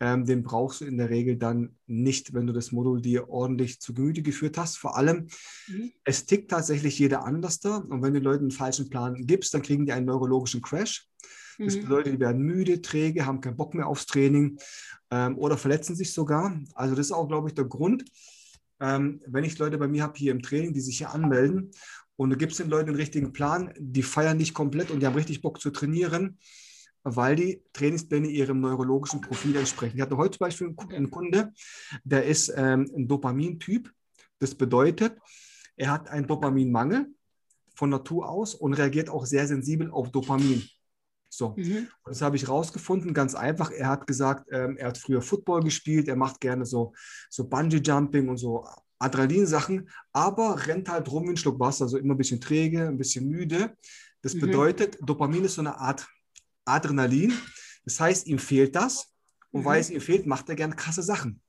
ähm, 0.00 0.26
den 0.26 0.42
brauchst 0.42 0.80
du 0.80 0.84
in 0.84 0.98
der 0.98 1.10
Regel 1.10 1.36
dann 1.36 1.76
nicht, 1.86 2.34
wenn 2.34 2.46
du 2.46 2.52
das 2.52 2.72
Modul 2.72 3.00
dir 3.00 3.28
ordentlich 3.28 3.80
zu 3.80 3.94
Gemüte 3.94 4.22
geführt 4.22 4.58
hast. 4.58 4.76
Vor 4.76 4.96
allem, 4.96 5.28
mhm. 5.68 5.92
es 6.04 6.26
tickt 6.26 6.50
tatsächlich 6.50 6.98
jeder 6.98 7.24
anders 7.24 7.60
da. 7.60 7.78
Und 7.78 8.02
wenn 8.02 8.14
du 8.14 8.20
Leuten 8.20 8.44
einen 8.44 8.50
falschen 8.50 8.90
Plan 8.90 9.26
gibst, 9.26 9.54
dann 9.54 9.62
kriegen 9.62 9.86
die 9.86 9.92
einen 9.92 10.06
neurologischen 10.06 10.60
Crash. 10.60 11.08
Das 11.58 11.76
mhm. 11.76 11.82
bedeutet, 11.82 12.14
die 12.14 12.20
werden 12.20 12.42
müde, 12.42 12.82
träge, 12.82 13.24
haben 13.24 13.40
keinen 13.40 13.56
Bock 13.56 13.74
mehr 13.74 13.86
aufs 13.86 14.06
Training 14.06 14.58
ähm, 15.10 15.38
oder 15.38 15.56
verletzen 15.56 15.96
sich 15.96 16.12
sogar. 16.12 16.60
Also 16.74 16.94
das 16.94 17.06
ist 17.06 17.12
auch, 17.12 17.28
glaube 17.28 17.48
ich, 17.48 17.54
der 17.54 17.64
Grund, 17.64 18.04
ähm, 18.80 19.22
wenn 19.26 19.44
ich 19.44 19.58
Leute 19.58 19.78
bei 19.78 19.88
mir 19.88 20.02
habe 20.02 20.18
hier 20.18 20.32
im 20.32 20.42
Training, 20.42 20.74
die 20.74 20.80
sich 20.80 20.98
hier 20.98 21.10
anmelden 21.10 21.70
und 22.16 22.30
du 22.30 22.36
gibst 22.36 22.58
den 22.58 22.68
Leuten 22.68 22.88
den 22.88 22.96
richtigen 22.96 23.32
Plan, 23.32 23.72
die 23.78 24.02
feiern 24.02 24.36
nicht 24.36 24.52
komplett 24.52 24.90
und 24.90 25.00
die 25.00 25.06
haben 25.06 25.14
richtig 25.14 25.40
Bock 25.40 25.60
zu 25.60 25.70
trainieren, 25.70 26.38
weil 27.08 27.36
die 27.36 27.62
Trainingspläne 27.72 28.26
ihrem 28.26 28.60
neurologischen 28.60 29.20
Profil 29.20 29.54
entsprechen. 29.56 29.96
Ich 29.96 30.02
hatte 30.02 30.16
heute 30.16 30.36
zum 30.36 30.44
Beispiel 30.44 30.74
einen 30.92 31.08
Kunde, 31.08 31.52
der 32.02 32.24
ist 32.24 32.52
ähm, 32.56 32.90
ein 32.96 33.06
Dopamintyp. 33.06 33.92
Das 34.40 34.56
bedeutet, 34.56 35.16
er 35.76 35.92
hat 35.92 36.08
einen 36.08 36.26
Dopaminmangel 36.26 37.06
von 37.76 37.90
Natur 37.90 38.28
aus 38.28 38.56
und 38.56 38.74
reagiert 38.74 39.08
auch 39.08 39.24
sehr 39.24 39.46
sensibel 39.46 39.90
auf 39.92 40.10
Dopamin. 40.10 40.64
So, 41.28 41.54
mhm. 41.56 41.86
das 42.04 42.22
habe 42.22 42.34
ich 42.34 42.48
rausgefunden, 42.48 43.14
ganz 43.14 43.36
einfach. 43.36 43.70
Er 43.70 43.88
hat 43.88 44.06
gesagt, 44.08 44.48
ähm, 44.50 44.76
er 44.76 44.88
hat 44.88 44.98
früher 44.98 45.22
Football 45.22 45.62
gespielt, 45.62 46.08
er 46.08 46.16
macht 46.16 46.40
gerne 46.40 46.66
so, 46.66 46.92
so 47.30 47.48
Bungee-Jumping 47.48 48.28
und 48.28 48.38
so 48.38 48.66
Adrenalin-Sachen, 48.98 49.88
aber 50.12 50.66
rennt 50.66 50.88
halt 50.88 51.08
rum 51.10 51.26
wie 51.26 51.30
ein 51.30 51.36
Schluck 51.36 51.60
Wasser, 51.60 51.84
also 51.84 51.98
immer 51.98 52.14
ein 52.14 52.18
bisschen 52.18 52.40
träge, 52.40 52.88
ein 52.88 52.98
bisschen 52.98 53.28
müde. 53.28 53.76
Das 54.22 54.34
mhm. 54.34 54.40
bedeutet, 54.40 54.98
Dopamin 55.02 55.44
ist 55.44 55.54
so 55.54 55.60
eine 55.60 55.78
Art 55.78 56.08
Adrenalin. 56.66 57.32
Das 57.84 58.00
heißt, 58.00 58.26
ihm 58.26 58.38
fehlt 58.38 58.76
das 58.76 59.12
und 59.50 59.62
mhm. 59.62 59.64
weil 59.64 59.80
es 59.80 59.90
ihm 59.90 60.00
fehlt, 60.00 60.26
macht 60.26 60.48
er 60.48 60.56
gerne 60.56 60.74
krasse 60.74 61.02
Sachen. 61.02 61.40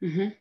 Mhm. 0.00 0.32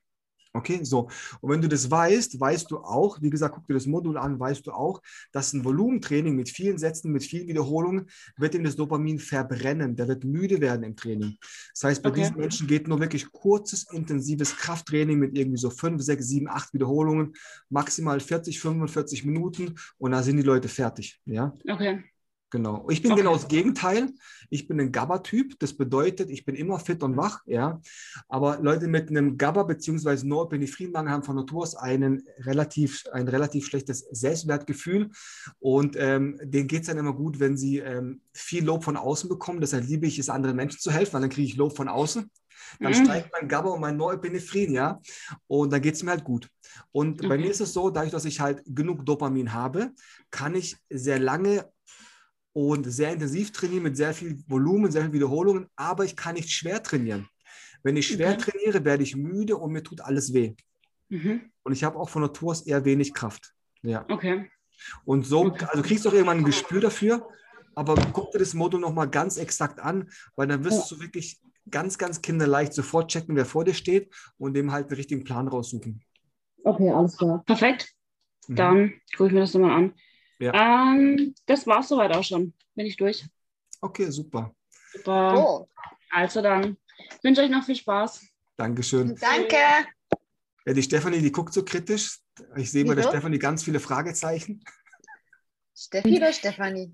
Okay, 0.55 0.79
so. 0.84 1.10
Und 1.41 1.51
wenn 1.51 1.62
du 1.62 1.67
das 1.67 1.91
weißt, 1.91 2.39
weißt 2.39 2.72
du 2.72 2.77
auch, 2.77 3.22
wie 3.22 3.29
gesagt, 3.29 3.55
guck 3.55 3.67
dir 3.67 3.74
das 3.74 3.88
Modul 3.88 4.17
an, 4.17 4.39
weißt 4.39 4.65
du 4.65 4.72
auch, 4.72 5.01
dass 5.34 5.51
ein 5.51 5.65
Volumentraining 5.65 6.34
mit 6.34 6.50
vielen 6.50 6.77
Sätzen, 6.77 7.12
mit 7.12 7.25
vielen 7.25 7.50
Wiederholungen, 7.50 8.10
wird 8.38 8.55
ihm 8.55 8.63
das 8.63 8.77
Dopamin 8.77 9.20
verbrennen. 9.20 9.98
Der 9.98 10.08
wird 10.08 10.24
müde 10.24 10.62
werden 10.62 10.84
im 10.84 10.96
Training. 10.96 11.36
Das 11.74 11.84
heißt, 11.84 12.03
bei 12.03 12.10
okay. 12.10 12.22
diesen 12.22 12.38
Menschen 12.38 12.67
geht 12.67 12.88
nur 12.88 13.01
wirklich 13.01 13.29
kurzes, 13.34 13.91
intensives 13.91 14.55
Krafttraining 14.55 15.20
mit 15.20 15.38
irgendwie 15.38 15.58
so 15.58 15.70
5, 15.70 16.01
6, 16.01 16.25
7, 16.25 16.48
8 16.48 16.74
Wiederholungen, 16.74 17.34
maximal 17.70 18.22
40, 18.22 18.62
45 18.62 19.25
Minuten 19.25 19.75
und 19.98 20.12
da 20.12 20.24
sind 20.24 20.38
die 20.38 20.44
Leute 20.44 20.70
fertig. 20.70 21.20
Ja? 21.25 21.53
Okay. 21.70 22.01
Genau. 22.55 22.88
Ich 22.89 23.01
bin 23.01 23.12
okay. 23.12 23.21
genau 23.21 23.33
das 23.33 23.50
Gegenteil. 23.50 24.13
Ich 24.50 24.65
bin 24.65 24.79
ein 24.79 24.93
GABA-Typ. 24.93 25.59
Das 25.59 25.74
bedeutet, 25.74 26.29
ich 26.29 26.45
bin 26.45 26.55
immer 26.55 26.79
fit 26.79 27.03
und 27.03 27.17
wach. 27.17 27.41
Ja. 27.45 27.81
Aber 28.29 28.59
Leute 28.62 28.88
mit 28.88 29.09
einem 29.09 29.38
GABA- 29.38 29.63
bzw. 29.63 30.25
Norepinephrine-Mangel 30.25 31.12
haben 31.12 31.24
von 31.24 31.35
Natur 31.35 31.63
aus 31.63 31.75
einen 31.75 32.24
relativ, 32.39 33.03
ein 33.12 33.27
relativ 33.27 33.65
schlechtes 33.65 34.07
Selbstwertgefühl. 34.09 35.09
Und 35.59 35.97
ähm, 36.00 36.39
denen 36.41 36.69
geht 36.69 36.83
es 36.83 36.88
dann 36.88 36.97
immer 36.97 37.12
gut, 37.12 37.41
wenn 37.41 37.57
sie 37.57 37.79
ähm, 37.79 38.21
viel 38.31 38.63
Lob 38.63 38.85
von 38.85 38.95
außen 38.95 39.27
bekommen. 39.27 39.59
Deshalb 39.59 39.85
liebe 39.85 40.07
ich 40.07 40.17
es, 40.17 40.29
anderen 40.29 40.55
Menschen 40.55 40.79
zu 40.79 40.91
helfen, 40.91 41.15
weil 41.15 41.21
dann 41.21 41.29
kriege 41.29 41.47
ich 41.47 41.57
Lob 41.57 41.75
von 41.75 41.89
außen. 41.89 42.31
Dann 42.79 42.93
mhm. 42.93 43.03
steigt 43.03 43.31
mein 43.33 43.50
GABA 43.50 43.71
und 43.71 43.81
mein 43.81 43.97
Norepinephrine, 43.97 44.74
ja. 44.74 45.01
Und 45.47 45.74
dann 45.74 45.81
geht 45.81 45.95
es 45.95 46.03
mir 46.03 46.12
halt 46.12 46.24
gut. 46.24 46.50
Und 46.93 47.19
okay. 47.19 47.27
bei 47.27 47.38
mir 47.38 47.51
ist 47.51 47.59
es 47.59 47.74
so, 47.74 47.89
dadurch, 47.89 48.13
dass 48.13 48.24
ich 48.24 48.39
halt 48.39 48.63
genug 48.65 49.05
Dopamin 49.05 49.51
habe, 49.51 49.91
kann 50.31 50.55
ich 50.55 50.77
sehr 50.89 51.19
lange 51.19 51.65
und 52.55 52.89
sehr 52.89 53.12
intensiv 53.12 53.51
trainieren 53.51 53.83
mit 53.83 53.97
sehr 53.97 54.13
viel 54.13 54.41
Volumen, 54.47 54.89
sehr 54.89 55.01
viel 55.01 55.12
Wiederholungen, 55.12 55.67
aber 55.75 56.05
ich 56.05 56.15
kann 56.15 56.35
nicht 56.35 56.50
schwer 56.50 56.81
trainieren. 56.81 57.27
Wenn 57.83 57.97
ich 57.97 58.07
schwer 58.07 58.31
okay. 58.31 58.51
trainiere, 58.51 58.85
werde 58.85 59.03
ich 59.03 59.13
müde 59.17 59.57
und 59.57 59.74
mir 59.74 59.83
tut 59.83 60.00
alles 60.00 60.33
weh. 60.33 60.55
Mhm. 61.09 61.51
Und 61.63 61.74
ich 61.74 61.83
habe 61.83 62.00
auch 62.00 62.07
von 62.07 62.21
Natur 62.21 62.51
aus 62.51 62.65
eher 62.65 62.85
wenig 62.85 63.13
Kraft. 63.13 63.53
Ja. 63.81 64.05
Okay. 64.09 64.50
Und 65.03 65.25
so, 65.25 65.51
also 65.51 65.83
kriegst 65.83 66.05
du 66.05 66.09
auch 66.09 66.13
irgendwann 66.13 66.38
ein 66.38 66.43
Gespür 66.45 66.79
dafür, 66.79 67.27
aber 67.75 67.95
guck 68.13 68.31
dir 68.31 68.39
das 68.39 68.53
Modul 68.53 68.79
nochmal 68.79 69.09
ganz 69.09 69.35
exakt 69.35 69.81
an, 69.81 70.09
weil 70.38 70.47
dann 70.47 70.63
wirst 70.63 70.89
du 70.89 71.01
wirklich 71.01 71.41
ganz, 71.69 71.97
ganz 71.97 72.21
kinderleicht 72.21 72.74
sofort 72.74 73.12
checken, 73.12 73.35
wer 73.35 73.45
vor 73.45 73.65
dir 73.65 73.74
steht 73.74 74.15
und 74.38 74.53
dem 74.53 74.71
halt 74.71 74.89
den 74.89 74.95
richtigen 74.95 75.25
Plan 75.25 75.50
raussuchen. 75.50 76.01
Okay, 76.63 76.89
alles 76.89 77.17
klar. 77.17 77.43
Perfekt. 77.45 77.91
Mhm. 78.47 78.55
Dann 78.55 78.93
gucke 79.17 79.27
ich 79.27 79.33
mir 79.33 79.41
das 79.41 79.53
nochmal 79.53 79.71
an. 79.71 79.93
Ja. 80.39 80.93
Ähm, 80.93 81.33
das 81.45 81.65
war's 81.65 81.87
soweit 81.87 82.15
auch 82.15 82.23
schon. 82.23 82.53
Bin 82.75 82.85
ich 82.85 82.97
durch. 82.97 83.25
Okay, 83.81 84.09
super. 84.09 84.53
Super. 84.93 85.33
Oh. 85.37 85.69
Also 86.11 86.41
dann 86.41 86.77
wünsche 87.21 87.41
euch 87.41 87.49
noch 87.49 87.63
viel 87.63 87.75
Spaß. 87.75 88.25
Dankeschön. 88.57 89.15
Danke. 89.15 89.57
Ja, 90.65 90.73
die 90.73 90.83
Stefanie, 90.83 91.21
die 91.21 91.31
guckt 91.31 91.53
so 91.53 91.63
kritisch. 91.63 92.19
Ich 92.55 92.71
sehe 92.71 92.85
bei 92.85 92.95
der 92.95 93.03
Stefanie 93.03 93.37
ganz 93.37 93.63
viele 93.63 93.79
Fragezeichen. 93.79 94.63
Steffi 95.75 96.17
oder 96.17 96.33
Stefanie? 96.33 96.93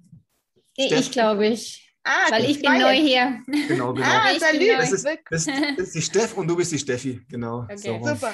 Nee, 0.78 0.94
ich 0.94 1.12
glaube 1.12 1.48
ich. 1.48 1.88
Ah, 2.04 2.32
Weil 2.32 2.46
ich 2.46 2.62
bin 2.62 2.80
neu 2.80 2.96
hier. 2.96 3.42
Genau, 3.68 3.94
genau. 3.94 4.08
Ah, 4.08 4.34
das, 4.34 4.92
ist, 4.92 5.06
das, 5.30 5.46
das, 5.46 5.78
ist 5.78 5.96
die 5.96 6.02
Steff 6.02 6.36
und 6.36 6.48
du 6.48 6.56
bist 6.56 6.72
die 6.72 6.80
Steffi. 6.80 7.22
Genau. 7.30 7.60
Okay. 7.64 7.78
So. 7.78 8.04
Super. 8.04 8.34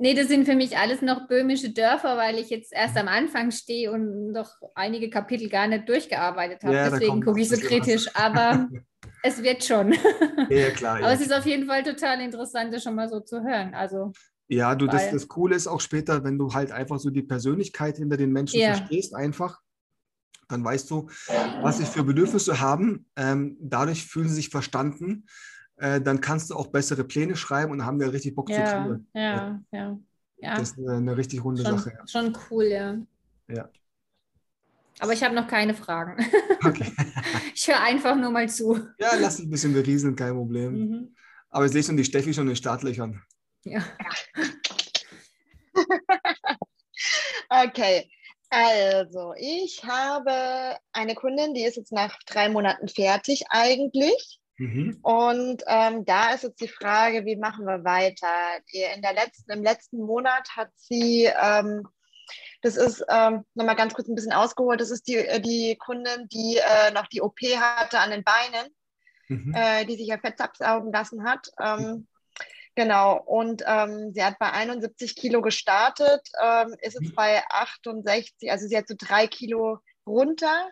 Nee, 0.00 0.14
das 0.14 0.28
sind 0.28 0.46
für 0.46 0.56
mich 0.56 0.78
alles 0.78 1.02
noch 1.02 1.28
böhmische 1.28 1.74
Dörfer, 1.74 2.16
weil 2.16 2.38
ich 2.38 2.48
jetzt 2.48 2.72
erst 2.72 2.96
am 2.96 3.06
Anfang 3.06 3.50
stehe 3.50 3.92
und 3.92 4.32
noch 4.32 4.48
einige 4.74 5.10
Kapitel 5.10 5.50
gar 5.50 5.68
nicht 5.68 5.86
durchgearbeitet 5.86 6.64
habe. 6.64 6.74
Ja, 6.74 6.88
Deswegen 6.88 7.22
gucke 7.22 7.38
ich 7.38 7.50
so 7.50 7.56
kritisch. 7.56 8.06
Was. 8.06 8.14
Aber 8.14 8.66
es 9.22 9.42
wird 9.42 9.62
schon. 9.62 9.94
Ja, 10.48 10.70
klar. 10.70 10.96
Aber 10.96 11.08
ja. 11.08 11.12
es 11.12 11.20
ist 11.20 11.34
auf 11.34 11.44
jeden 11.44 11.66
Fall 11.66 11.82
total 11.82 12.22
interessant, 12.22 12.72
das 12.72 12.82
schon 12.82 12.94
mal 12.94 13.10
so 13.10 13.20
zu 13.20 13.42
hören. 13.42 13.74
Also, 13.74 14.12
ja, 14.48 14.74
du, 14.74 14.86
das, 14.86 15.10
das 15.10 15.28
Coole 15.28 15.54
ist 15.54 15.66
auch 15.66 15.82
später, 15.82 16.24
wenn 16.24 16.38
du 16.38 16.54
halt 16.54 16.72
einfach 16.72 16.98
so 16.98 17.10
die 17.10 17.22
Persönlichkeit 17.22 17.98
hinter 17.98 18.16
den 18.16 18.32
Menschen 18.32 18.58
ja. 18.58 18.74
verstehst, 18.74 19.14
einfach, 19.14 19.60
dann 20.48 20.64
weißt 20.64 20.90
du, 20.90 21.10
was 21.60 21.76
sie 21.76 21.84
für 21.84 22.04
Bedürfnisse 22.04 22.58
haben. 22.58 23.04
Ähm, 23.16 23.58
dadurch 23.60 24.06
fühlen 24.06 24.30
sie 24.30 24.36
sich 24.36 24.48
verstanden 24.48 25.26
äh, 25.80 26.00
dann 26.00 26.20
kannst 26.20 26.50
du 26.50 26.54
auch 26.54 26.68
bessere 26.68 27.04
Pläne 27.04 27.36
schreiben 27.36 27.72
und 27.72 27.86
haben 27.86 27.98
wir 27.98 28.12
richtig 28.12 28.34
Bock 28.34 28.50
ja, 28.50 28.56
zu 28.56 28.72
trainieren. 28.72 29.06
Ja, 29.14 29.60
ja, 29.72 29.98
ja. 30.38 30.56
Das 30.56 30.70
ist 30.70 30.78
eine, 30.78 30.96
eine 30.96 31.16
richtig 31.16 31.42
runde 31.42 31.62
schon, 31.62 31.78
Sache. 31.78 31.92
Ja. 31.96 32.06
Schon 32.06 32.36
cool, 32.50 32.64
ja. 32.64 32.98
Ja. 33.48 33.68
Aber 34.98 35.12
ich 35.14 35.22
habe 35.24 35.34
noch 35.34 35.48
keine 35.48 35.74
Fragen. 35.74 36.22
Okay. 36.62 36.92
ich 37.54 37.66
höre 37.66 37.80
einfach 37.80 38.16
nur 38.16 38.30
mal 38.30 38.48
zu. 38.48 38.74
Ja, 38.98 39.14
lass 39.18 39.36
dich 39.36 39.46
ein 39.46 39.50
bisschen 39.50 39.72
berieseln, 39.72 40.14
kein 40.14 40.34
Problem. 40.34 40.72
Mhm. 40.72 41.16
Aber 41.48 41.64
ich 41.64 41.72
sehe 41.72 41.82
schon 41.82 41.96
die 41.96 42.04
Steffi 42.04 42.34
schon 42.34 42.42
in 42.42 42.50
den 42.50 42.56
Startlöchern. 42.56 43.22
Ja. 43.64 43.82
okay. 47.64 48.10
Also, 48.50 49.32
ich 49.38 49.82
habe 49.84 50.76
eine 50.92 51.14
Kundin, 51.14 51.54
die 51.54 51.64
ist 51.64 51.76
jetzt 51.76 51.92
nach 51.92 52.18
drei 52.26 52.48
Monaten 52.48 52.88
fertig 52.88 53.44
eigentlich. 53.48 54.39
Mhm. 54.60 54.98
Und 55.00 55.62
ähm, 55.68 56.04
da 56.04 56.34
ist 56.34 56.42
jetzt 56.42 56.60
die 56.60 56.68
Frage, 56.68 57.24
wie 57.24 57.36
machen 57.36 57.64
wir 57.64 57.82
weiter? 57.82 58.26
In 58.94 59.00
der 59.00 59.14
letzten, 59.14 59.50
Im 59.52 59.62
letzten 59.62 60.02
Monat 60.02 60.54
hat 60.54 60.68
sie, 60.76 61.30
ähm, 61.42 61.88
das 62.60 62.76
ist 62.76 63.02
ähm, 63.08 63.46
nochmal 63.54 63.74
ganz 63.74 63.94
kurz 63.94 64.08
ein 64.08 64.14
bisschen 64.14 64.34
ausgeholt, 64.34 64.78
das 64.78 64.90
ist 64.90 65.08
die, 65.08 65.16
äh, 65.16 65.40
die 65.40 65.76
Kundin, 65.76 66.28
die 66.28 66.58
äh, 66.58 66.90
noch 66.92 67.06
die 67.06 67.22
OP 67.22 67.40
hatte 67.40 68.00
an 68.00 68.10
den 68.10 68.22
Beinen, 68.22 68.68
mhm. 69.28 69.54
äh, 69.54 69.86
die 69.86 69.96
sich 69.96 70.08
ja 70.08 70.18
Fett 70.18 70.38
absaugen 70.38 70.92
lassen 70.92 71.24
hat. 71.24 71.50
Ähm, 71.58 72.06
genau, 72.74 73.16
und 73.16 73.64
ähm, 73.66 74.12
sie 74.12 74.22
hat 74.22 74.38
bei 74.38 74.52
71 74.52 75.16
Kilo 75.16 75.40
gestartet, 75.40 76.28
ähm, 76.38 76.76
ist 76.82 77.00
jetzt 77.00 77.12
mhm. 77.12 77.14
bei 77.14 77.42
68, 77.48 78.50
also 78.50 78.68
sie 78.68 78.76
hat 78.76 78.88
so 78.88 78.94
drei 78.94 79.26
Kilo 79.26 79.78
runter. 80.06 80.68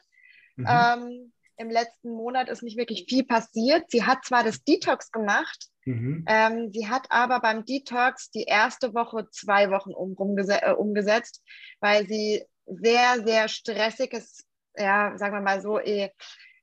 Mhm. 0.56 0.66
Ähm, 0.68 1.32
im 1.58 1.70
letzten 1.70 2.10
Monat 2.10 2.48
ist 2.48 2.62
nicht 2.62 2.78
wirklich 2.78 3.06
viel 3.08 3.24
passiert. 3.24 3.90
Sie 3.90 4.04
hat 4.04 4.24
zwar 4.24 4.44
das 4.44 4.62
Detox 4.64 5.10
gemacht, 5.10 5.66
mhm. 5.84 6.24
ähm, 6.28 6.70
sie 6.72 6.88
hat 6.88 7.06
aber 7.10 7.40
beim 7.40 7.64
Detox 7.64 8.30
die 8.30 8.44
erste 8.44 8.94
Woche 8.94 9.28
zwei 9.30 9.70
Wochen 9.70 9.92
um, 9.92 10.14
umgesetzt, 10.14 10.62
äh, 10.62 10.72
umgesetzt, 10.72 11.42
weil 11.80 12.06
sie 12.06 12.44
sehr, 12.66 13.22
sehr 13.24 13.48
stressiges, 13.48 14.46
ja, 14.76 15.16
sagen 15.18 15.34
wir 15.34 15.40
mal 15.40 15.60
so, 15.60 15.80
eh, 15.80 16.10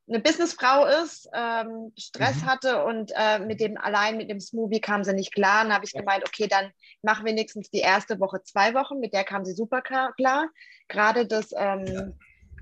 eine 0.07 0.19
Businessfrau 0.19 0.85
ist, 1.03 1.27
ähm, 1.33 1.91
Stress 1.97 2.43
mhm. 2.43 2.45
hatte 2.45 2.83
und 2.85 3.11
äh, 3.15 3.39
mit 3.39 3.59
dem 3.59 3.77
allein 3.77 4.17
mit 4.17 4.29
dem 4.29 4.39
Smoothie 4.39 4.79
kam 4.79 5.03
sie 5.03 5.13
nicht 5.13 5.33
klar. 5.33 5.63
Dann 5.63 5.73
habe 5.73 5.85
ich 5.85 5.93
gemeint, 5.93 6.23
okay, 6.27 6.47
dann 6.47 6.71
mach 7.01 7.23
wenigstens 7.23 7.71
die 7.71 7.79
erste 7.79 8.19
Woche 8.19 8.43
zwei 8.43 8.75
Wochen. 8.75 8.99
Mit 8.99 9.13
der 9.13 9.23
kam 9.23 9.45
sie 9.45 9.53
super 9.53 9.81
klar. 9.81 10.49
Gerade 10.89 11.25
das 11.25 11.51
ähm, 11.57 11.85
ja. 11.87 12.07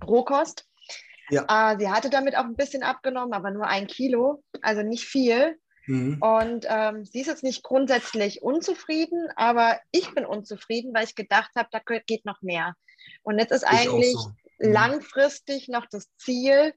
Rohkost. 0.05 0.65
Ja. 1.29 1.73
Äh, 1.73 1.79
sie 1.79 1.89
hatte 1.89 2.09
damit 2.09 2.35
auch 2.35 2.43
ein 2.43 2.55
bisschen 2.55 2.83
abgenommen, 2.83 3.33
aber 3.33 3.51
nur 3.51 3.67
ein 3.67 3.87
Kilo, 3.87 4.43
also 4.61 4.81
nicht 4.81 5.05
viel. 5.05 5.57
Mhm. 5.85 6.17
Und 6.21 6.65
ähm, 6.69 7.05
sie 7.05 7.21
ist 7.21 7.27
jetzt 7.27 7.43
nicht 7.43 7.63
grundsätzlich 7.63 8.41
unzufrieden, 8.41 9.27
aber 9.35 9.79
ich 9.91 10.13
bin 10.13 10.25
unzufrieden, 10.25 10.93
weil 10.93 11.03
ich 11.03 11.15
gedacht 11.15 11.51
habe, 11.55 11.69
da 11.71 11.79
geht 11.79 12.25
noch 12.25 12.41
mehr. 12.41 12.75
Und 13.21 13.39
jetzt 13.39 13.51
ist 13.51 13.63
ich 13.63 13.69
eigentlich 13.69 14.13
so. 14.13 14.29
mhm. 14.59 14.71
langfristig 14.71 15.67
noch 15.67 15.85
das 15.85 16.07
Ziel, 16.17 16.73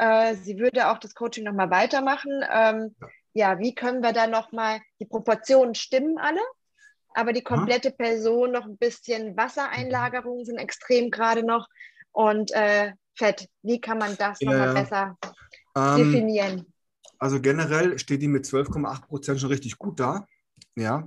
äh, 0.00 0.34
sie 0.34 0.58
würde 0.58 0.88
auch 0.88 0.98
das 0.98 1.14
Coaching 1.14 1.44
nochmal 1.44 1.70
weitermachen. 1.70 2.42
Ähm, 2.50 2.96
ja. 3.34 3.52
ja. 3.52 3.58
wie 3.58 3.74
können 3.74 4.02
wir 4.02 4.12
da 4.12 4.26
nochmal, 4.26 4.80
die 4.98 5.04
Proportionen 5.04 5.74
stimmen 5.74 6.18
alle, 6.18 6.40
aber 7.14 7.32
die 7.32 7.42
komplette 7.42 7.90
Person 7.90 8.52
noch 8.52 8.64
ein 8.64 8.78
bisschen 8.78 9.36
Wassereinlagerungen 9.36 10.44
sind 10.46 10.58
extrem 10.58 11.10
gerade 11.10 11.42
noch. 11.42 11.66
Und 12.12 12.50
äh, 12.52 12.92
Fett. 13.20 13.48
Wie 13.62 13.80
kann 13.80 13.98
man 13.98 14.16
das 14.16 14.40
ja. 14.40 14.50
nochmal 14.50 14.74
besser 14.74 15.18
ähm, 15.76 15.96
definieren? 15.96 16.66
Also 17.18 17.38
generell 17.40 17.98
steht 17.98 18.22
die 18.22 18.28
mit 18.28 18.46
12,8 18.46 19.06
Prozent 19.06 19.40
schon 19.40 19.50
richtig 19.50 19.76
gut 19.78 20.00
da. 20.00 20.26
Ja. 20.74 21.06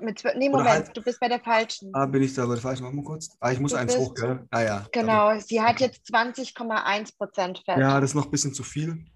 Mit, 0.00 0.22
nee, 0.36 0.48
Moment, 0.50 0.68
halt, 0.68 0.96
du 0.96 1.02
bist 1.02 1.20
bei 1.20 1.28
der 1.28 1.40
falschen. 1.40 1.90
Ah, 1.94 2.04
bin 2.04 2.22
ich 2.22 2.34
da 2.34 2.44
bei 2.44 2.54
der 2.54 2.62
falschen? 2.62 2.82
Mach 2.82 2.92
mal 2.92 3.04
kurz. 3.04 3.30
Ah, 3.40 3.52
ich 3.52 3.60
muss 3.60 3.70
du 3.70 3.78
eins 3.78 3.94
bist, 3.94 4.06
hoch, 4.06 4.14
gell? 4.14 4.46
Ah, 4.50 4.60
ja. 4.60 4.86
Genau, 4.92 5.30
aber. 5.30 5.40
sie 5.40 5.62
hat 5.62 5.80
jetzt 5.80 6.04
20,1 6.12 7.16
Prozent 7.16 7.62
Fett. 7.64 7.78
Ja, 7.78 8.00
das 8.00 8.10
ist 8.10 8.14
noch 8.14 8.26
ein 8.26 8.30
bisschen 8.30 8.52
zu 8.52 8.64
viel. 8.64 9.06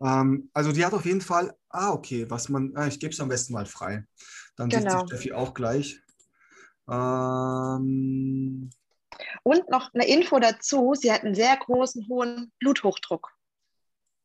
Ähm, 0.00 0.50
also 0.52 0.72
die 0.72 0.84
hat 0.84 0.92
auf 0.92 1.06
jeden 1.06 1.22
Fall, 1.22 1.56
ah, 1.70 1.90
okay, 1.92 2.30
was 2.30 2.50
man, 2.50 2.76
ah, 2.76 2.86
ich 2.86 3.00
gebe 3.00 3.12
es 3.12 3.20
am 3.20 3.30
besten 3.30 3.54
mal 3.54 3.66
frei. 3.66 4.04
Dann 4.56 4.68
genau. 4.68 4.90
sieht 4.90 5.08
sich 5.08 5.08
Steffi 5.08 5.32
auch 5.32 5.54
gleich. 5.54 6.00
Ähm, 6.88 8.70
und 9.42 9.68
noch 9.70 9.92
eine 9.94 10.06
Info 10.06 10.38
dazu, 10.38 10.94
sie 10.94 11.12
hat 11.12 11.24
einen 11.24 11.34
sehr 11.34 11.56
großen, 11.56 12.06
hohen 12.08 12.52
Bluthochdruck 12.60 13.30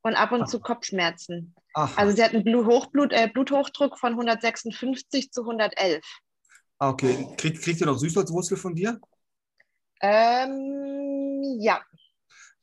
und 0.03 0.15
ab 0.15 0.31
und 0.31 0.43
Ach. 0.43 0.47
zu 0.47 0.59
Kopfschmerzen. 0.59 1.55
Aha. 1.73 1.93
Also 1.95 2.15
sie 2.15 2.23
hat 2.23 2.33
einen 2.33 2.43
Blut 2.43 3.13
äh, 3.13 3.29
Bluthochdruck 3.31 3.97
von 3.97 4.11
156 4.13 5.31
zu 5.31 5.41
111. 5.41 6.03
Ah, 6.79 6.89
okay. 6.89 7.27
Kriegt, 7.37 7.61
kriegt 7.61 7.79
ihr 7.79 7.85
noch 7.85 7.97
Süßholzwurzel 7.97 8.57
von 8.57 8.75
dir? 8.75 8.99
Ähm, 10.01 11.57
ja. 11.59 11.81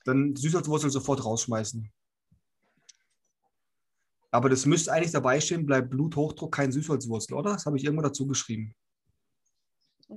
Dann 0.05 0.35
Süßholzwurzel 0.35 0.91
sofort 0.91 1.25
rausschmeißen. 1.25 1.91
Aber 4.31 4.49
das 4.49 4.67
müsste 4.67 4.93
eigentlich 4.93 5.13
dabei 5.13 5.41
stehen, 5.41 5.65
bleibt 5.65 5.91
Bluthochdruck 5.91 6.53
kein 6.53 6.73
Süßholzwurzel, 6.73 7.35
oder? 7.35 7.53
Das 7.53 7.65
habe 7.65 7.79
ich 7.79 7.85
irgendwo 7.85 8.03
dazu 8.03 8.27
geschrieben. 8.27 8.75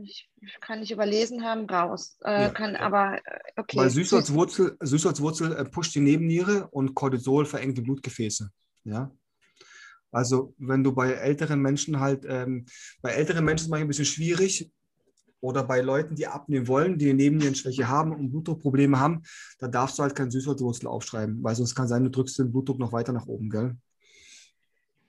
Ich 0.03 0.29
kann 0.61 0.79
nicht 0.79 0.91
überlesen 0.91 1.43
haben, 1.43 1.69
raus. 1.69 2.17
Äh, 2.23 2.43
ja. 2.43 2.49
kann 2.49 2.75
aber, 2.75 3.17
äh, 3.17 3.39
okay. 3.57 3.77
Weil 3.77 3.89
Süßholzwurzel, 3.89 4.77
Süßholzwurzel 4.79 5.53
äh, 5.53 5.65
pusht 5.65 5.93
die 5.95 5.99
Nebenniere 5.99 6.67
und 6.71 6.95
Cortisol 6.95 7.45
verengt 7.45 7.77
die 7.77 7.81
Blutgefäße. 7.81 8.49
Ja. 8.85 9.11
Also, 10.11 10.53
wenn 10.57 10.83
du 10.83 10.93
bei 10.93 11.11
älteren 11.11 11.61
Menschen 11.61 11.99
halt, 11.99 12.25
ähm, 12.27 12.65
bei 13.01 13.11
älteren 13.11 13.43
Menschen 13.45 13.63
ist 13.63 13.65
es 13.65 13.69
manchmal 13.69 13.85
ein 13.85 13.89
bisschen 13.89 14.05
schwierig, 14.05 14.71
oder 15.41 15.63
bei 15.63 15.81
Leuten, 15.81 16.15
die 16.15 16.27
abnehmen 16.27 16.67
wollen, 16.67 16.97
die 16.97 17.09
eine 17.09 17.15
Nebennierenschwäche 17.15 17.87
haben 17.87 18.13
und 18.13 18.29
Blutdruckprobleme 18.29 18.99
haben, 18.99 19.23
da 19.59 19.67
darfst 19.67 19.97
du 19.97 20.03
halt 20.03 20.15
kein 20.15 20.31
Süßholzwurzel 20.31 20.87
aufschreiben, 20.87 21.43
weil 21.43 21.55
sonst 21.55 21.75
kann 21.75 21.87
sein, 21.87 22.03
du 22.03 22.11
drückst 22.11 22.39
den 22.39 22.51
Blutdruck 22.51 22.79
noch 22.79 22.93
weiter 22.93 23.11
nach 23.11 23.25
oben, 23.25 23.49
gell? 23.49 23.75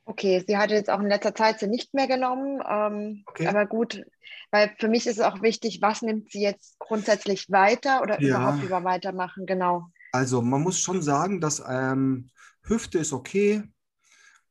Okay, 0.04 0.44
sie 0.46 0.56
hatte 0.56 0.74
jetzt 0.74 0.90
auch 0.90 1.00
in 1.00 1.08
letzter 1.08 1.34
Zeit 1.34 1.60
sie 1.60 1.68
nicht 1.68 1.94
mehr 1.94 2.08
genommen. 2.08 2.60
Ähm, 2.68 3.24
okay. 3.26 3.46
Aber 3.46 3.66
gut, 3.66 4.04
weil 4.50 4.74
für 4.78 4.88
mich 4.88 5.06
ist 5.06 5.18
es 5.18 5.24
auch 5.24 5.42
wichtig, 5.42 5.80
was 5.80 6.02
nimmt 6.02 6.30
sie 6.30 6.42
jetzt 6.42 6.78
grundsätzlich 6.78 7.50
weiter 7.50 8.02
oder 8.02 8.20
ja. 8.20 8.36
überhaupt 8.36 8.64
über 8.64 8.84
weitermachen, 8.84 9.46
genau. 9.46 9.86
Also 10.12 10.42
man 10.42 10.60
muss 10.60 10.78
schon 10.78 11.02
sagen, 11.02 11.40
dass 11.40 11.62
ähm, 11.66 12.30
Hüfte 12.64 12.98
ist 12.98 13.12
okay, 13.12 13.62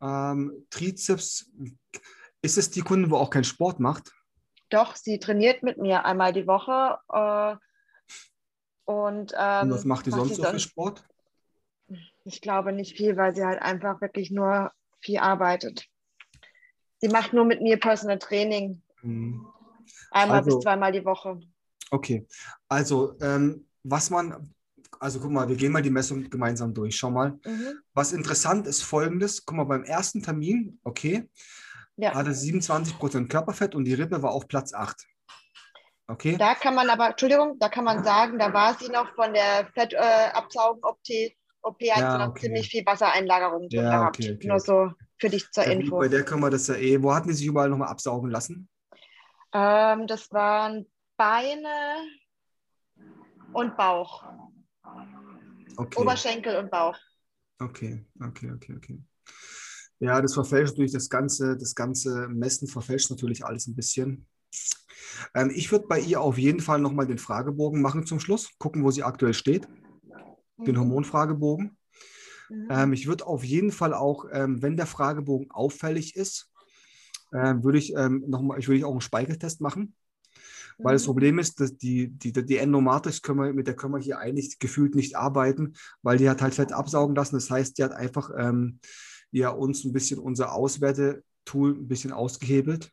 ähm, 0.02 0.66
Trizeps, 0.70 1.52
ist 2.42 2.58
es 2.58 2.72
die 2.72 2.82
Kunde, 2.82 3.12
wo 3.12 3.18
auch 3.18 3.30
keinen 3.30 3.44
Sport 3.44 3.80
macht? 3.80 4.12
Doch, 4.70 4.96
sie 4.96 5.20
trainiert 5.20 5.64
mit 5.64 5.78
mir 5.78 6.06
einmal 6.06 6.34
die 6.34 6.48
Woche. 6.48 6.98
Äh, 7.12 7.56
und, 8.86 9.34
ähm, 9.38 9.64
und 9.64 9.72
was 9.72 9.86
macht 9.86 10.06
die 10.06 10.12
sonst 10.12 10.36
so 10.36 10.44
für 10.44 10.60
Sport? 10.60 11.06
Ich 12.24 12.42
glaube 12.42 12.72
nicht 12.72 12.96
viel, 12.96 13.18
weil 13.18 13.36
sie 13.36 13.46
halt 13.46 13.62
einfach 13.62 14.02
wirklich 14.02 14.32
nur 14.32 14.72
viel 15.02 15.18
arbeitet. 15.18 15.88
Sie 17.00 17.10
macht 17.10 17.34
nur 17.34 17.46
mit 17.46 17.62
mir 17.62 17.80
Personal 17.80 18.20
Training. 18.20 18.82
Mhm. 19.02 19.48
Einmal 20.12 20.40
also, 20.40 20.58
bis 20.58 20.64
zweimal 20.64 20.92
die 20.92 21.04
Woche. 21.04 21.40
Okay, 21.90 22.26
also 22.68 23.18
ähm, 23.22 23.68
was 23.84 24.10
man, 24.10 24.54
also 25.00 25.20
guck 25.20 25.32
mal, 25.32 25.50
wir 25.50 25.56
gehen 25.56 25.72
mal 25.72 25.82
die 25.82 25.90
Messung 25.90 26.30
gemeinsam 26.30 26.74
durch. 26.74 26.96
Schau 26.96 27.10
mal. 27.10 27.40
Mhm. 27.46 27.82
Was 27.94 28.14
interessant 28.14 28.68
ist 28.68 28.84
folgendes: 28.84 29.46
guck 29.46 29.58
mal, 29.58 29.64
beim 29.64 29.84
ersten 29.84 30.22
Termin, 30.22 30.80
okay, 30.84 31.30
ja. 31.98 32.14
hatte 32.14 32.32
27% 32.32 33.28
Körperfett 33.28 33.76
und 33.76 33.86
die 33.86 33.94
Rippe 33.94 34.22
war 34.22 34.32
auf 34.32 34.48
Platz 34.48 34.74
8. 34.74 35.06
Okay. 36.08 36.36
Da 36.38 36.56
kann 36.56 36.76
man 36.76 36.90
aber, 36.90 37.10
Entschuldigung, 37.10 37.58
da 37.58 37.70
kann 37.70 37.86
man 37.86 38.04
sagen, 38.04 38.38
da 38.38 38.54
war 38.54 38.78
sie 38.78 38.90
noch 38.90 39.16
von 39.16 39.34
der 39.34 39.70
Fettabsaugen-OPT 39.74 41.38
OP 41.64 41.82
hat 41.82 42.00
ja, 42.00 42.28
okay. 42.28 42.42
ziemlich 42.42 42.70
viel 42.70 42.86
Wassereinlagerung 42.86 43.70
drin 43.70 43.84
ja, 43.84 44.00
gehabt. 44.00 44.20
Okay, 44.20 44.34
okay, 44.36 44.48
Nur 44.48 44.60
so 44.60 44.92
für 45.20 45.30
dich 45.30 45.50
zur 45.52 45.66
ja, 45.66 45.72
Info. 45.72 46.00
Bei 46.00 46.08
der 46.08 46.24
können 46.24 46.42
wir 46.42 46.50
das 46.50 46.68
ja 46.68 46.76
eh. 46.76 47.02
Wo 47.02 47.14
hatten 47.14 47.28
die 47.28 47.36
sich 47.36 47.46
überall 47.46 47.70
nochmal 47.70 47.90
absaugen 47.90 48.32
lassen? 48.32 48.68
Ähm, 49.54 50.08
das 50.08 50.32
waren 50.32 50.88
Beine 51.18 52.08
und 53.54 53.78
Bauch. 53.78 54.24
Oberschenkel 55.96 56.58
und 56.58 56.72
Bauch. 56.72 56.98
Okay, 57.60 58.06
okay, 58.22 58.52
okay, 58.52 58.74
okay. 58.76 59.04
Ja, 60.00 60.20
das 60.20 60.34
verfälscht 60.34 60.74
natürlich 60.74 60.94
das 60.94 61.10
ganze, 61.10 61.56
das 61.58 61.76
ganze 61.76 62.28
Messen 62.28 62.68
verfälscht 62.68 63.12
natürlich 63.12 63.46
alles 63.46 63.68
ein 63.68 63.76
bisschen. 63.76 64.28
Ähm, 65.36 65.52
ich 65.54 65.72
würde 65.72 65.86
bei 65.88 66.00
ihr 66.00 66.22
auf 66.22 66.40
jeden 66.40 66.60
Fall 66.60 66.80
nochmal 66.80 67.06
den 67.06 67.20
Fragebogen 67.20 67.82
machen 67.82 68.08
zum 68.08 68.20
Schluss, 68.20 68.50
gucken, 68.58 68.84
wo 68.84 68.90
sie 68.90 69.04
aktuell 69.04 69.36
steht 69.36 69.68
den 70.66 70.76
mhm. 70.76 70.80
Hormonfragebogen. 70.80 71.78
Mhm. 72.50 72.68
Ähm, 72.70 72.94
ich 72.94 73.08
würde 73.08 73.26
auf 73.26 73.44
jeden 73.44 73.72
Fall 73.72 73.94
auch, 73.94 74.26
ähm, 74.32 74.62
wenn 74.62 74.78
der 74.78 74.88
Fragebogen 74.88 75.52
auffällig 75.52 76.16
ist, 76.16 76.52
äh, 77.32 77.56
würde 77.62 77.78
ich 77.78 77.96
ähm, 77.96 78.24
noch 78.28 78.42
mal, 78.42 78.60
ich 78.60 78.68
würde 78.68 78.86
auch 78.86 78.92
einen 78.92 79.02
Speicheltest 79.02 79.62
machen. 79.62 79.96
Weil 80.78 80.94
das 80.94 81.04
mhm. 81.04 81.08
Problem 81.08 81.40
ist, 81.40 81.60
dass 81.60 81.78
die, 81.78 82.08
die, 82.10 82.32
die 82.32 82.58
Endomatrix 82.58 83.22
können 83.22 83.40
wir, 83.40 83.54
mit 83.54 83.68
der 83.68 83.76
können 83.76 83.94
wir 83.94 84.00
hier 84.00 84.20
eigentlich 84.20 84.58
gefühlt 84.60 84.96
nicht 84.96 85.16
arbeiten, 85.16 85.74
weil 86.02 86.18
die 86.18 86.30
hat 86.30 86.42
halt 86.42 86.56
Fett 86.56 86.72
absaugen 86.72 87.16
lassen. 87.16 87.36
Das 87.36 87.50
heißt, 87.50 87.78
die 87.78 87.84
hat 87.84 87.92
einfach 87.92 88.32
ähm, 88.38 88.80
ja, 89.32 89.50
uns 89.50 89.86
ein 89.86 89.94
bisschen 89.94 90.20
unser 90.20 90.54
Auswertetool 90.54 91.76
ein 91.76 91.88
bisschen 91.88 92.12
ausgehebelt, 92.12 92.92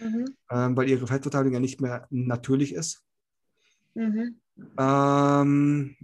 mhm. 0.00 0.24
ähm, 0.50 0.76
weil 0.76 0.88
ihre 0.88 1.06
Fettverteilung 1.06 1.52
ja 1.52 1.60
nicht 1.60 1.80
mehr 1.80 2.06
natürlich 2.10 2.74
ist. 2.74 3.04
Mhm. 3.94 4.36
Ähm, 4.78 5.96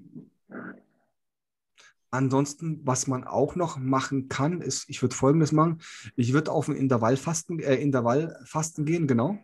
Ansonsten, 2.11 2.81
was 2.85 3.07
man 3.07 3.25
auch 3.25 3.57
noch 3.57 3.79
machen 3.79 4.29
kann, 4.29 4.61
ist, 4.61 4.89
ich 4.89 5.03
würde 5.03 5.15
folgendes 5.15 5.53
machen. 5.53 5.81
Ich 6.15 6.33
würde 6.33 6.53
auf 6.53 6.69
ein 6.69 6.77
Intervallfasten, 6.77 7.59
äh, 7.61 7.77
Intervallfasten 7.77 8.85
gehen, 8.85 9.07
genau. 9.07 9.39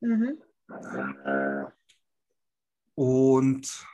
Mhm. 0.00 0.38
Und 2.94 3.86